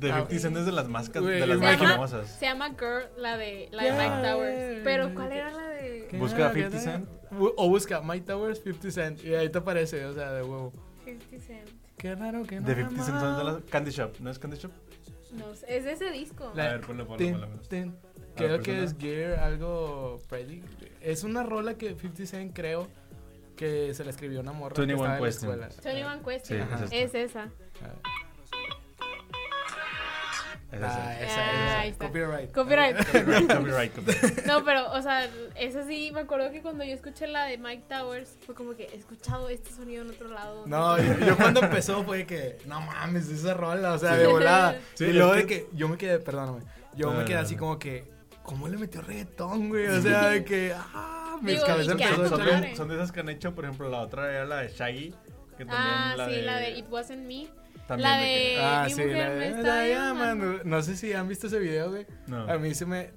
De 0.00 0.10
Ah, 0.10 0.16
50 0.28 0.38
Cent 0.40 0.56
es 0.56 0.66
de 0.66 0.72
las 0.72 0.88
más, 0.88 1.12
de 1.12 1.20
las 1.20 1.48
se 1.48 1.56
más 1.64 1.76
llama- 1.78 1.90
famosas. 1.92 2.28
Se 2.38 2.46
llama 2.46 2.70
Girl, 2.70 3.04
la 3.18 3.36
de, 3.36 3.68
la 3.70 3.84
de 3.84 3.92
Mike 3.92 4.28
Towers. 4.28 4.80
Pero, 4.84 5.14
¿cuál 5.14 5.32
era 5.32 5.50
la 5.52 5.68
de...? 5.68 6.06
¿Qué 6.10 6.16
Busca 6.18 6.36
era? 6.38 6.52
50 6.52 6.76
¿Qué 6.78 6.82
era? 6.82 6.92
Cent. 6.92 7.08
O 7.56 7.68
busca 7.68 8.00
Mike 8.00 8.24
Towers 8.26 8.62
50 8.62 8.90
Cent 8.90 9.24
y 9.24 9.34
ahí 9.34 9.48
te 9.50 9.58
aparece, 9.58 10.04
o 10.06 10.14
sea, 10.14 10.32
de 10.32 10.42
huevo. 10.42 10.72
50 11.04 11.46
Cent. 11.46 11.68
Qué 11.98 12.14
raro 12.14 12.44
que 12.44 12.60
no. 12.60 12.66
De 12.66 12.74
me 12.76 12.82
50 12.88 13.04
Cent 13.04 13.18
son 13.20 13.34
de 13.36 13.40
amaba. 13.42 13.58
la 13.58 13.60
Candy 13.70 13.90
Shop, 13.90 14.12
¿no 14.20 14.30
es 14.30 14.38
Candy 14.38 14.56
Shop? 14.56 14.72
No 15.32 15.54
sé, 15.54 15.76
es 15.76 15.84
de 15.84 15.92
ese 15.92 16.10
disco. 16.10 16.50
La- 16.56 16.64
A 16.64 16.68
ver, 16.72 16.80
ponlo, 16.80 17.06
ponlo, 17.06 17.24
ponlo. 17.32 17.46
ponlo. 17.46 17.62
tin. 17.68 17.90
A 17.90 18.34
Creo 18.36 18.48
ver, 18.52 18.60
que 18.62 18.82
es 18.82 18.96
Gear, 18.98 19.38
algo 19.40 20.18
Freddy. 20.28 20.62
Es 21.02 21.24
una 21.24 21.42
rola 21.42 21.74
que 21.74 21.90
50 21.94 22.24
Cent 22.26 22.52
creo 22.56 22.88
que 23.54 23.92
se 23.92 24.02
la 24.04 24.10
escribió 24.10 24.40
una 24.40 24.52
morra 24.52 24.74
que 24.74 24.80
21 24.80 25.04
estaba 25.04 25.16
en 25.18 25.20
la 25.22 25.28
Question. 25.28 25.52
escuela. 25.52 25.82
Tony 25.82 26.02
Van 26.02 26.24
Question. 26.24 26.88
Sí, 26.88 26.96
es 26.96 27.14
es 27.14 27.30
esa. 27.30 27.44
Es 27.44 27.50
Ah, 27.82 28.10
esa, 30.72 31.06
Ah, 31.06 31.86
esa. 31.86 31.98
Copyright. 31.98 32.52
Copyright. 32.52 32.96
Copyright, 32.96 33.46
copyright, 33.52 33.94
copyright. 33.94 34.46
No, 34.46 34.64
pero, 34.64 34.90
o 34.92 35.02
sea, 35.02 35.28
esa 35.56 35.86
sí, 35.86 36.10
me 36.14 36.20
acuerdo 36.20 36.50
que 36.52 36.62
cuando 36.62 36.84
yo 36.84 36.92
escuché 36.94 37.26
la 37.26 37.44
de 37.46 37.58
Mike 37.58 37.84
Towers, 37.88 38.36
fue 38.46 38.54
como 38.54 38.74
que 38.76 38.84
he 38.84 38.96
escuchado 38.96 39.48
este 39.48 39.70
sonido 39.72 40.02
en 40.02 40.10
otro 40.10 40.28
lado. 40.28 40.64
No, 40.66 40.96
yo, 40.98 41.18
yo 41.18 41.36
cuando 41.36 41.60
empezó 41.62 42.04
fue 42.04 42.24
que, 42.26 42.58
no 42.66 42.80
mames, 42.80 43.28
esa 43.28 43.54
rola, 43.54 43.92
o 43.94 43.98
sea, 43.98 44.14
de 44.16 44.26
volada. 44.26 44.78
Sí, 44.94 45.04
y 45.06 45.12
luego 45.12 45.32
de 45.34 45.46
que 45.46 45.66
yo 45.72 45.88
me 45.88 45.96
quedé, 45.96 46.18
perdóname, 46.18 46.60
yo 46.94 47.10
No, 47.12 47.18
me 47.18 47.24
quedé 47.24 47.36
no, 47.36 47.40
así 47.42 47.54
no. 47.56 47.60
como 47.60 47.78
que, 47.78 48.04
¿cómo 48.42 48.68
le 48.68 48.76
metió 48.78 49.00
reggaetón, 49.02 49.68
güey? 49.70 49.86
O 49.86 50.00
sea, 50.00 50.28
de 50.28 50.44
que, 50.44 50.74
ah, 50.76 51.36
mi 51.42 51.52
Digo, 51.52 51.64
cabeza 51.66 51.94
y 51.94 51.96
que 51.96 52.04
empezó 52.04 52.22
a 52.22 52.24
ando 52.26 52.36
Son, 52.36 52.60
de, 52.62 52.76
son 52.76 52.88
de 52.88 52.94
esas 52.96 53.12
que 53.12 53.20
han 53.20 53.28
hecho, 53.28 53.54
por 53.54 53.64
ejemplo, 53.64 53.88
la 53.88 54.00
otra 54.00 54.30
era 54.30 54.44
la 54.44 54.56
de 54.58 54.68
Shaggy. 54.68 55.14
Que 55.56 55.64
también 55.66 55.94
Ah, 55.94 56.14
la 56.16 56.26
sí, 56.26 56.32
de, 56.36 56.42
la 56.42 56.56
de 56.56 56.70
It 56.78 56.86
Wasn't 56.88 57.26
Me. 57.26 57.48
También 57.90 58.08
la 58.10 58.16
de 58.18 58.24
que- 58.26 58.48
de- 58.56 58.56
Ah, 58.60 58.82
mi 58.86 58.90
sí, 58.92 59.00
mujer 59.02 59.16
la 59.18 59.28
me 59.28 59.34
de, 59.34 59.46
está 59.46 59.58
"Está 59.58 59.86
llamando". 59.86 60.44
llamando". 60.46 60.64
No 60.64 60.82
sé 60.82 60.96
si 60.96 61.12
han 61.12 61.28
visto 61.28 61.46
ese 61.46 61.58
video, 61.58 61.90
güey. 61.90 62.06
No. 62.26 62.50
A 62.50 62.58
mí 62.58 62.74
se 62.74 62.86
me... 62.86 63.10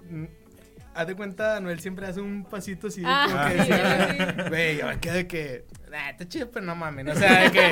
Haz 0.96 1.08
de 1.08 1.16
cuenta, 1.16 1.60
Noel 1.60 1.80
siempre 1.80 2.06
hace 2.06 2.22
un 2.22 2.44
pasito 2.46 2.86
así, 2.88 3.02
Ah, 3.04 3.26
como 3.28 3.44
que 3.46 3.52
sí, 3.64 3.72
decía, 3.72 4.36
sí. 4.44 4.50
güey, 4.50 4.78
yo 4.78 4.88
me 4.88 5.00
quedé 5.00 5.14
de 5.16 5.28
que, 5.28 5.66
ah, 5.94 6.10
está 6.10 6.28
chido, 6.28 6.50
pero 6.52 6.66
no 6.66 6.76
mames, 6.76 7.08
o 7.08 7.16
sea, 7.20 7.44
de 7.44 7.52
que, 7.52 7.72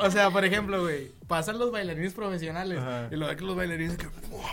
o 0.00 0.10
sea, 0.10 0.30
por 0.30 0.44
ejemplo, 0.44 0.82
güey, 0.82 1.10
pasan 1.26 1.58
los 1.58 1.70
bailarines 1.72 2.12
profesionales, 2.14 2.78
Ajá. 2.78 3.08
y 3.10 3.16
luego 3.16 3.30
de 3.30 3.36
que 3.36 3.44
los 3.44 3.56
bailarines 3.56 3.96
que, 3.96 4.06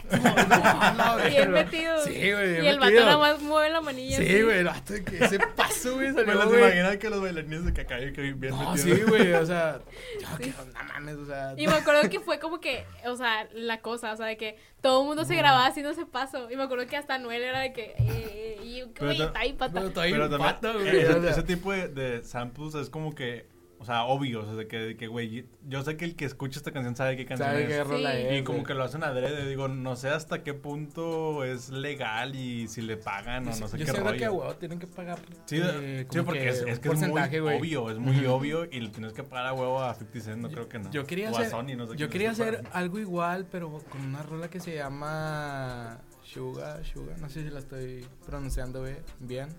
Bien 1.29 1.51
metido. 1.51 2.03
Sí, 2.03 2.31
güey, 2.31 2.63
Y 2.63 2.67
el 2.67 2.79
vato 2.79 2.85
metido. 2.91 3.05
nada 3.05 3.17
más 3.17 3.41
mueve 3.41 3.69
la 3.69 3.81
manilla. 3.81 4.17
Sí, 4.17 4.41
güey, 4.41 4.59
el 4.59 4.65
vato 4.65 4.93
de 4.93 5.03
que 5.03 5.23
ese 5.23 5.39
paso, 5.39 5.95
güey, 5.95 6.07
Me 6.13 6.13
salió, 6.15 6.33
los 6.35 6.45
güey. 6.47 6.61
imagino 6.61 6.99
que 6.99 7.09
los 7.09 7.21
bailarines 7.21 7.65
de 7.65 7.73
Cacay 7.73 8.13
que 8.13 8.21
bien 8.33 8.53
No, 8.53 8.71
metidos. 8.71 8.97
sí, 8.97 9.03
güey, 9.03 9.33
o 9.33 9.45
sea, 9.45 9.79
yo 10.21 10.37
que, 10.37 10.47
no 10.47 10.83
mames, 10.87 11.15
o 11.15 11.25
sea, 11.25 11.53
Y 11.57 11.67
me 11.67 11.73
acuerdo 11.73 12.09
que 12.09 12.19
fue 12.19 12.39
como 12.39 12.59
que, 12.59 12.85
o 13.05 13.15
sea, 13.15 13.47
la 13.53 13.81
cosa, 13.81 14.13
o 14.13 14.17
sea, 14.17 14.25
de 14.25 14.37
que 14.37 14.57
todo 14.81 15.01
el 15.01 15.07
mundo 15.07 15.25
se 15.25 15.35
grababa 15.35 15.65
haciéndose 15.67 16.05
paso. 16.05 16.49
Y 16.49 16.55
me 16.55 16.63
acuerdo 16.63 16.87
que 16.87 16.95
hasta 16.97 17.17
Noel 17.17 17.41
era 17.43 17.59
de 17.59 17.73
que, 17.73 17.93
eh, 17.99 18.48
y 18.85 18.87
yo, 18.87 18.93
Pero 18.93 19.05
güey, 19.07 19.17
ta- 19.17 19.25
está 19.25 19.39
ahí 19.39 19.53
pata. 19.53 19.73
pero 19.73 19.87
estoy 19.87 20.11
Pero 20.11 20.25
en 20.25 20.31
también, 20.31 20.53
pato, 20.53 20.73
güey, 20.73 20.97
ese, 21.27 21.43
tipo 21.43 21.71
de, 21.71 21.87
de 21.89 22.23
samples 22.23 22.75
es 22.75 22.89
como 22.89 23.13
que, 23.15 23.47
o 23.81 23.85
sea, 23.85 24.03
obvio, 24.03 24.41
o 24.41 24.45
sea, 24.45 24.55
de 24.55 24.67
que, 24.67 24.77
de 24.77 24.97
que, 24.97 25.07
güey, 25.07 25.45
yo 25.69 25.81
sé 25.83 25.95
que 25.95 26.03
el 26.03 26.17
que 26.17 26.25
escucha 26.25 26.59
esta 26.59 26.73
canción 26.73 26.97
sabe 26.97 27.15
qué 27.15 27.25
canción 27.25 27.47
¿Sabe 27.47 27.63
es. 27.63 27.69
qué 27.69 27.83
rola 27.85 28.11
Sí. 28.11 28.17
es? 28.27 28.41
Y 28.41 28.43
como 28.43 28.63
que 28.65 28.73
lo 28.73 28.83
hacen 28.83 29.03
adrede, 29.05 29.47
digo, 29.47 29.69
no 29.69 29.95
sé 29.95 30.09
hasta 30.09 30.43
qué 30.43 30.53
punto 30.53 31.45
es 31.45 31.69
legal 31.69 32.35
y 32.35 32.67
si 32.67 32.81
le 32.81 32.97
pagan 32.97 33.43
o 33.47 33.51
no 33.51 33.53
sé 33.55 33.77
yo 33.77 33.85
qué 33.85 33.91
siento 33.91 34.03
rollo. 34.03 34.17
que 34.17 34.25
a 34.25 34.31
huevo 34.33 34.53
tienen 34.55 34.79
que 34.79 34.87
pagar. 34.87 35.19
Sí, 35.45 35.61
eh, 35.63 36.05
sí, 36.09 36.19
porque 36.23 36.49
es, 36.49 36.61
que 36.63 36.71
es 36.71 36.79
porcentaje, 36.79 37.39
muy 37.39 37.51
güey. 37.57 37.57
obvio, 37.75 37.89
es 37.91 37.97
muy 37.99 38.25
obvio 38.25 38.65
y 38.69 38.81
le 38.81 38.89
tienes 38.89 39.13
que 39.13 39.23
pagar 39.23 39.45
a 39.47 39.53
huevo 39.53 39.81
a 39.81 39.93
50 39.93 40.19
Cent, 40.25 40.41
no 40.41 40.49
creo 40.49 40.67
que 40.67 40.79
no. 40.79 40.91
Yo 40.91 41.05
quería 41.05 41.31
o 41.31 41.37
a 41.37 41.39
hacer, 41.39 41.51
Sony, 41.51 41.77
no 41.77 41.87
sé 41.87 41.95
yo 41.95 42.09
quería 42.09 42.31
hacer 42.31 42.63
algo 42.73 42.99
igual, 42.99 43.47
pero 43.49 43.71
con 43.89 44.01
una 44.01 44.23
rola 44.23 44.49
que 44.49 44.59
se 44.59 44.75
llama 44.75 46.01
Suga, 46.33 46.83
Suga, 46.83 47.15
no 47.17 47.29
sé 47.29 47.43
si 47.43 47.49
la 47.49 47.59
estoy 47.59 48.05
pronunciando 48.25 48.85
bien, 49.19 49.49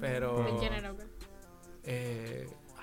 pero 0.00 0.48
En 0.48 0.58
general, 0.58 0.94
güey. 0.94 1.06
eh, 1.84 2.48
ah, 2.76 2.82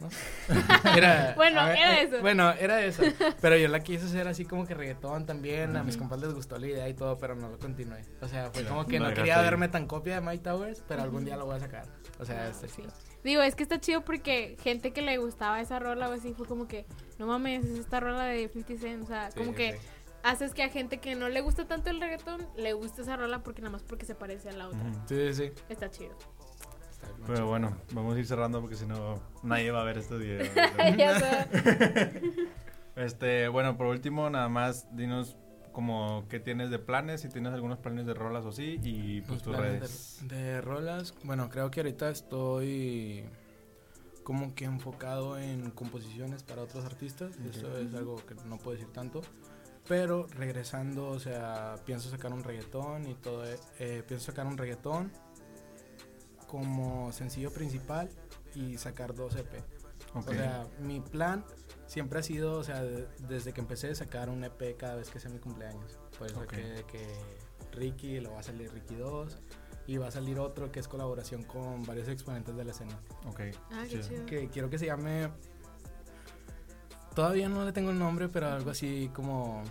no. 0.00 0.08
Era, 0.96 1.32
Bueno, 1.34 1.64
ver, 1.64 1.78
era 1.78 2.00
eh, 2.00 2.02
eso. 2.04 2.20
Bueno, 2.20 2.50
era 2.52 2.84
eso. 2.84 3.02
Pero 3.40 3.56
yo 3.56 3.68
la 3.68 3.80
quise 3.80 4.04
hacer 4.04 4.28
así 4.28 4.44
como 4.44 4.66
que 4.66 4.74
reggaetón 4.74 5.24
también. 5.24 5.74
A 5.76 5.82
mis 5.82 5.96
compas 5.96 6.20
les 6.20 6.34
gustó 6.34 6.58
la 6.58 6.66
idea 6.66 6.88
y 6.88 6.94
todo, 6.94 7.16
pero 7.18 7.34
no 7.34 7.48
lo 7.48 7.58
continué. 7.58 8.02
O 8.20 8.28
sea, 8.28 8.50
fue 8.50 8.64
como 8.64 8.86
que 8.86 9.00
no 9.00 9.12
quería 9.14 9.38
ahí. 9.38 9.44
verme 9.44 9.68
tan 9.68 9.86
copia 9.86 10.16
de 10.16 10.20
Mike 10.20 10.44
Towers, 10.44 10.84
pero 10.86 11.02
algún 11.02 11.24
día 11.24 11.36
lo 11.38 11.46
voy 11.46 11.56
a 11.56 11.60
sacar. 11.60 11.86
O 12.18 12.24
sea, 12.26 12.42
Ah, 12.44 12.48
este 12.48 12.68
sí. 12.68 12.82
sí. 12.82 12.88
Digo, 13.24 13.40
es 13.42 13.54
que 13.56 13.62
está 13.62 13.80
chido 13.80 14.02
porque 14.04 14.56
gente 14.62 14.92
que 14.92 15.00
le 15.02 15.16
gustaba 15.18 15.60
esa 15.60 15.78
rola 15.78 16.08
o 16.10 16.12
así 16.12 16.34
fue 16.34 16.46
como 16.46 16.68
que, 16.68 16.84
no 17.18 17.26
mames, 17.26 17.64
es 17.64 17.78
esta 17.80 17.98
rola 17.98 18.24
de 18.24 18.48
50 18.48 18.80
Cent. 18.82 19.02
O 19.04 19.06
sea, 19.06 19.30
como 19.34 19.54
que 19.54 19.78
haces 20.26 20.54
que 20.54 20.62
a 20.62 20.68
gente 20.68 20.98
que 20.98 21.14
no 21.14 21.28
le 21.28 21.40
gusta 21.40 21.66
tanto 21.66 21.88
el 21.90 22.00
reggaetón 22.00 22.46
le 22.56 22.72
guste 22.72 23.02
esa 23.02 23.16
rola 23.16 23.42
porque 23.42 23.62
nada 23.62 23.72
más 23.72 23.82
porque 23.82 24.04
se 24.04 24.14
parece 24.14 24.48
a 24.48 24.52
la 24.52 24.68
otra. 24.68 24.92
Sí, 25.06 25.32
sí, 25.32 25.34
sí. 25.34 25.52
Está 25.68 25.90
chido. 25.90 26.16
Está 26.90 27.08
Pero 27.26 27.46
bueno, 27.46 27.76
vamos 27.92 28.16
a 28.16 28.18
ir 28.18 28.26
cerrando 28.26 28.60
porque 28.60 28.76
si 28.76 28.86
no, 28.86 29.20
nadie 29.42 29.70
va 29.70 29.82
a 29.82 29.84
ver 29.84 29.98
este 29.98 30.16
video. 30.16 30.44
Ya 30.98 31.20
sé. 31.20 32.22
este, 32.96 33.48
bueno, 33.48 33.76
por 33.76 33.86
último, 33.86 34.28
nada 34.28 34.48
más, 34.48 34.94
dinos 34.96 35.36
como 35.72 36.26
qué 36.28 36.40
tienes 36.40 36.70
de 36.70 36.78
planes, 36.78 37.20
si 37.20 37.28
tienes 37.28 37.52
algunos 37.52 37.78
planes 37.78 38.06
de 38.06 38.14
rolas 38.14 38.46
o 38.46 38.52
sí, 38.52 38.80
y 38.82 39.20
pues 39.20 39.32
Los 39.32 39.42
tus 39.42 39.56
redes. 39.56 40.18
De, 40.22 40.36
de 40.36 40.60
rolas, 40.60 41.14
bueno, 41.22 41.50
creo 41.50 41.70
que 41.70 41.80
ahorita 41.80 42.08
estoy 42.10 43.26
como 44.24 44.56
que 44.56 44.64
enfocado 44.64 45.38
en 45.38 45.70
composiciones 45.70 46.42
para 46.42 46.62
otros 46.62 46.84
artistas. 46.84 47.38
Eso 47.48 47.78
es 47.78 47.94
algo 47.94 48.16
que 48.26 48.34
no 48.46 48.58
puedo 48.58 48.76
decir 48.76 48.92
tanto. 48.92 49.20
Pero 49.88 50.26
regresando, 50.36 51.08
o 51.08 51.18
sea, 51.20 51.76
pienso 51.84 52.10
sacar 52.10 52.32
un 52.32 52.42
reggaetón 52.42 53.06
y 53.08 53.14
todo. 53.14 53.44
eh, 53.46 53.58
eh, 53.78 54.02
pienso 54.06 54.26
sacar 54.26 54.46
un 54.46 54.56
reggaetón 54.58 55.12
como 56.46 57.12
sencillo 57.12 57.52
principal 57.52 58.08
y 58.54 58.78
sacar 58.78 59.14
dos 59.14 59.36
EP. 59.36 59.62
Ok. 60.14 60.28
O 60.28 60.32
sea, 60.32 60.66
mi 60.80 61.00
plan 61.00 61.44
siempre 61.86 62.20
ha 62.20 62.22
sido, 62.22 62.58
o 62.58 62.64
sea, 62.64 62.82
de- 62.82 63.06
desde 63.28 63.52
que 63.52 63.60
empecé 63.60 63.90
a 63.90 63.94
sacar 63.94 64.28
un 64.30 64.42
EP 64.44 64.76
cada 64.76 64.94
vez 64.96 65.10
que 65.10 65.20
sea 65.20 65.30
mi 65.30 65.38
cumpleaños. 65.38 65.98
Pues 66.18 66.32
Ok. 66.34 66.48
que, 66.54 66.84
que 66.90 67.06
Ricky, 67.72 68.20
lo 68.20 68.32
va 68.32 68.40
a 68.40 68.42
salir 68.42 68.72
Ricky 68.72 68.94
2 68.94 69.36
y 69.86 69.98
va 69.98 70.08
a 70.08 70.10
salir 70.10 70.38
otro 70.38 70.72
que 70.72 70.80
es 70.80 70.88
colaboración 70.88 71.42
con 71.44 71.84
varios 71.84 72.08
exponentes 72.08 72.56
de 72.56 72.64
la 72.64 72.70
escena. 72.70 72.98
ok. 73.26 73.40
Ah, 73.72 73.84
qué 73.88 74.00
chido. 74.00 74.26
Que 74.26 74.48
quiero 74.48 74.70
que 74.70 74.78
se 74.78 74.86
llame... 74.86 75.30
Todavía 77.16 77.48
no 77.48 77.64
le 77.64 77.72
tengo 77.72 77.90
el 77.90 77.98
nombre, 77.98 78.28
pero 78.28 78.46
algo 78.48 78.70
así 78.70 79.10
como... 79.14 79.64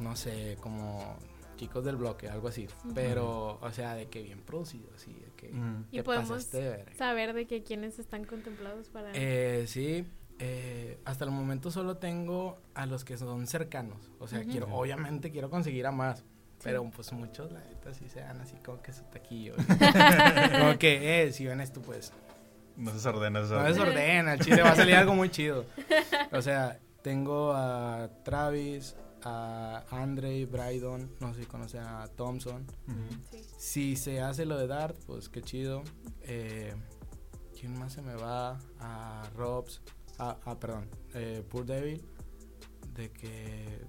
No 0.00 0.14
sé, 0.16 0.58
como 0.60 1.16
chicos 1.56 1.84
del 1.84 1.94
bloque, 1.96 2.28
algo 2.28 2.48
así. 2.48 2.66
Ujú. 2.84 2.92
Pero, 2.94 3.58
o 3.60 3.70
sea, 3.72 3.94
de 3.94 4.06
que 4.08 4.22
bien 4.22 4.40
producido, 4.40 4.90
así, 4.94 5.12
de 5.12 5.30
que... 5.36 5.48
Ujú. 5.50 5.84
Y 5.92 5.96
te 5.98 6.02
podemos 6.02 6.50
de 6.50 6.84
saber 6.96 7.32
de 7.34 7.46
que 7.46 7.62
quiénes 7.62 7.98
están 8.00 8.24
contemplados 8.24 8.88
para... 8.88 9.10
Eh, 9.14 9.64
sí, 9.68 10.04
eh, 10.40 10.98
hasta 11.04 11.24
el 11.24 11.30
momento 11.30 11.70
solo 11.70 11.96
tengo 11.98 12.60
a 12.74 12.86
los 12.86 13.04
que 13.04 13.16
son 13.16 13.46
cercanos. 13.46 14.10
O 14.18 14.26
sea, 14.26 14.40
Ujú. 14.40 14.50
quiero, 14.50 14.66
Ujú. 14.66 14.76
obviamente 14.76 15.30
quiero 15.30 15.50
conseguir 15.50 15.86
a 15.86 15.92
más. 15.92 16.24
Pero 16.64 16.82
pues 16.90 17.12
muchos, 17.12 17.52
la 17.52 17.60
neta, 17.60 17.94
sí 17.94 18.08
se 18.08 18.18
dan 18.18 18.40
así 18.40 18.56
como 18.64 18.82
que 18.82 18.92
su 18.92 19.04
taquillo. 19.04 19.54
como 20.58 20.76
que, 20.78 21.22
eh, 21.22 21.32
si 21.32 21.46
ven 21.46 21.60
esto, 21.60 21.80
pues. 21.80 22.12
No 22.76 22.96
se 22.96 23.08
ordena, 23.08 23.44
se 23.44 23.52
No 23.54 23.58
ordena. 23.60 23.68
desordena, 23.68 24.32
el 24.34 24.40
chile 24.40 24.62
va 24.62 24.70
a 24.70 24.76
salir 24.76 24.94
algo 24.94 25.14
muy 25.14 25.28
chido. 25.30 25.64
O 26.32 26.42
sea, 26.42 26.78
tengo 27.02 27.52
a 27.54 28.10
Travis, 28.24 28.96
a 29.22 29.84
Andre, 29.90 30.44
Brydon, 30.46 31.10
no 31.20 31.34
sé 31.34 31.40
si 31.40 31.46
conocen 31.46 31.80
a 31.82 32.06
Thompson. 32.08 32.66
Sí. 33.30 33.44
Si 33.56 33.96
se 33.96 34.20
hace 34.20 34.44
lo 34.46 34.58
de 34.58 34.66
Dart, 34.66 34.96
pues 35.06 35.28
qué 35.28 35.42
chido. 35.42 35.82
Eh, 36.22 36.74
¿Quién 37.58 37.78
más 37.78 37.92
se 37.94 38.02
me 38.02 38.14
va? 38.14 38.58
A 38.78 39.28
Robs. 39.34 39.80
Ah, 40.18 40.36
ah, 40.44 40.58
perdón. 40.58 40.88
Eh, 41.14 41.42
Poor 41.48 41.64
Devil. 41.66 42.02
De 42.94 43.10
que 43.10 43.84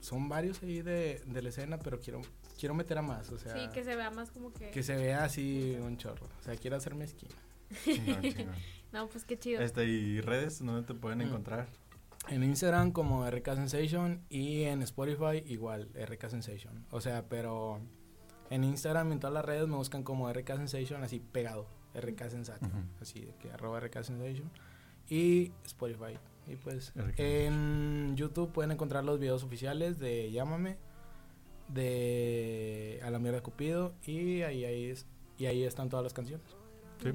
son 0.00 0.28
varios 0.28 0.62
ahí 0.62 0.82
de, 0.82 1.22
de 1.26 1.42
la 1.42 1.48
escena, 1.48 1.78
pero 1.78 2.00
quiero, 2.00 2.20
quiero 2.58 2.74
meter 2.74 2.98
a 2.98 3.02
más. 3.02 3.30
O 3.30 3.38
sea, 3.38 3.54
Sí, 3.54 3.68
que 3.72 3.82
se 3.84 3.94
vea 3.96 4.10
más 4.10 4.30
como 4.30 4.52
que... 4.52 4.70
que 4.70 4.82
se 4.82 4.94
vea 4.96 5.24
así 5.24 5.76
un 5.80 5.96
chorro. 5.96 6.26
O 6.40 6.42
sea, 6.42 6.56
quiero 6.56 6.76
hacerme 6.76 7.04
esquina. 7.04 7.34
Chingón, 7.84 8.22
chingón. 8.22 8.54
No, 8.92 9.06
pues 9.08 9.24
qué 9.24 9.38
chido. 9.38 9.60
Este, 9.60 9.84
¿y 9.84 10.20
redes? 10.20 10.64
¿Dónde 10.64 10.82
te 10.82 10.94
pueden 10.94 11.18
Mm. 11.18 11.22
encontrar? 11.22 11.66
En 12.28 12.42
Instagram 12.44 12.92
como 12.92 13.24
RK 13.26 13.54
Sensation 13.56 14.22
y 14.28 14.62
en 14.64 14.82
Spotify 14.82 15.42
igual 15.46 15.88
RK 15.94 16.28
Sensation. 16.30 16.84
O 16.90 17.00
sea, 17.00 17.26
pero 17.28 17.80
en 18.50 18.64
Instagram 18.64 19.08
y 19.10 19.12
en 19.12 19.20
todas 19.20 19.32
las 19.34 19.44
redes 19.44 19.66
me 19.68 19.76
buscan 19.76 20.02
como 20.02 20.28
RK 20.30 20.56
Sensation 20.56 21.02
así 21.02 21.20
pegado. 21.20 21.66
RK 21.94 22.28
Sensation. 22.30 22.70
Así 23.00 23.20
de 23.20 23.34
que 23.36 23.50
arroba 23.50 23.78
RK 23.80 24.02
Sensation. 24.04 24.50
Y 25.08 25.52
Spotify. 25.64 26.18
Y 26.46 26.56
pues 26.56 26.92
RK 26.96 27.18
en 27.18 28.14
YouTube 28.16 28.52
pueden 28.52 28.72
encontrar 28.72 29.04
los 29.04 29.18
videos 29.18 29.42
oficiales 29.42 29.98
de 29.98 30.30
Llámame, 30.30 30.76
de 31.68 33.00
A 33.04 33.10
la 33.10 33.18
mierda 33.18 33.42
Cupido 33.42 33.94
y 34.06 34.42
ahí, 34.42 34.64
ahí, 34.64 34.84
es, 34.90 35.06
y 35.38 35.46
ahí 35.46 35.64
están 35.64 35.88
todas 35.88 36.02
las 36.04 36.12
canciones. 36.12 36.46
Sí. 37.02 37.12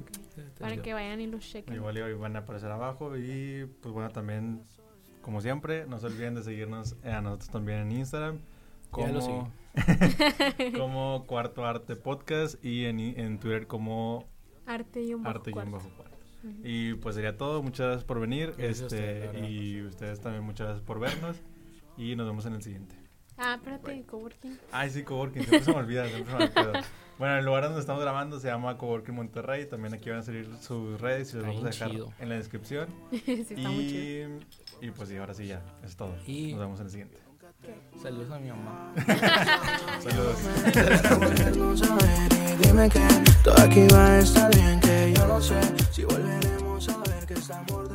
Para 0.58 0.80
que 0.80 0.94
vayan 0.94 1.20
y 1.20 1.26
los 1.26 1.44
chequen. 1.44 1.74
Igual 1.74 1.98
y 1.98 2.00
hoy 2.00 2.14
van 2.14 2.36
a 2.36 2.40
aparecer 2.40 2.70
abajo 2.70 3.16
y 3.16 3.66
pues 3.82 3.92
bueno, 3.92 4.10
también, 4.10 4.64
como 5.20 5.40
siempre, 5.40 5.86
no 5.86 5.98
se 5.98 6.06
olviden 6.06 6.34
de 6.34 6.42
seguirnos 6.42 6.96
a 7.04 7.20
nosotros 7.20 7.50
también 7.50 7.80
en 7.80 7.92
Instagram. 7.92 8.38
Ya 8.96 9.08
lo 9.08 9.20
Como, 9.20 9.52
como 10.78 11.24
Cuarto 11.26 11.64
Arte 11.64 11.96
Podcast 11.96 12.64
y 12.64 12.84
en, 12.84 13.00
en 13.00 13.38
Twitter 13.38 13.66
como 13.66 14.28
Arte 14.66 15.02
y 15.02 15.14
un 15.14 15.22
bajo 15.22 15.38
Arte 15.38 15.50
y 15.50 15.58
un 15.58 15.70
cuarto. 15.70 16.14
Y 16.62 16.94
pues 16.94 17.14
sería 17.14 17.36
todo. 17.36 17.62
Muchas 17.62 17.86
gracias 17.86 18.04
por 18.04 18.20
venir. 18.20 18.54
Gracias 18.56 18.92
este, 18.92 19.48
y 19.48 19.82
ustedes 19.82 20.20
también 20.20 20.44
muchas 20.44 20.66
gracias 20.66 20.86
por 20.86 21.00
vernos. 21.00 21.36
Y 21.96 22.16
nos 22.16 22.26
vemos 22.26 22.44
en 22.46 22.54
el 22.54 22.62
siguiente. 22.62 23.03
Ah, 23.36 23.54
espérate, 23.56 24.04
coworking. 24.06 24.58
Ay, 24.70 24.90
sí, 24.90 25.02
Coworking. 25.02 25.42
Siempre 25.42 25.64
se 25.64 25.72
me 25.72 25.78
olvida. 25.78 26.06
Siempre 26.08 26.32
se 26.32 26.38
me 26.38 26.44
olvida. 26.70 26.84
Bueno, 27.18 27.38
el 27.38 27.44
lugar 27.44 27.64
donde 27.64 27.80
estamos 27.80 28.02
grabando 28.02 28.38
se 28.40 28.48
llama 28.48 28.76
Coworking 28.78 29.14
Monterrey. 29.14 29.66
También 29.66 29.94
aquí 29.94 30.10
van 30.10 30.20
a 30.20 30.22
salir 30.22 30.48
sus 30.60 31.00
redes 31.00 31.32
y 31.32 31.36
los 31.36 31.46
vamos 31.46 31.62
a 31.64 31.66
dejar 31.68 31.90
chido. 31.90 32.12
en 32.18 32.28
la 32.28 32.34
descripción. 32.36 32.88
sí, 33.10 33.46
está 33.48 33.68
muy 33.68 33.88
chido. 33.88 34.30
Y, 34.80 34.90
pues 34.90 35.08
sí, 35.08 35.16
ahora 35.16 35.34
sí 35.34 35.46
ya. 35.46 35.62
Es 35.84 35.96
todo. 35.96 36.14
Y- 36.26 36.52
Nos 36.52 36.60
vemos 36.60 36.80
en 36.80 36.86
el 36.86 36.90
siguiente. 36.90 37.18
Saludos 38.02 38.30
a 38.30 38.38
mi 38.38 38.50
mamá. 38.50 38.92
Saludos. 40.00 40.36
volvernos 41.18 41.82
a 41.82 41.94
ver 41.96 42.32
y 42.32 42.66
dime 42.66 42.88
que 42.90 43.00
todo 43.42 43.58
aquí 43.58 43.86
va 43.92 44.06
a 44.06 44.18
estar 44.18 44.54
bien 44.54 44.80
que 44.80 45.14
yo 45.16 45.26
no 45.26 45.40
sé 45.40 45.60
si 45.90 46.04
volveremos 46.04 46.88
a 46.90 46.98
ver 46.98 47.24
que 47.26 47.34
estamos 47.34 47.88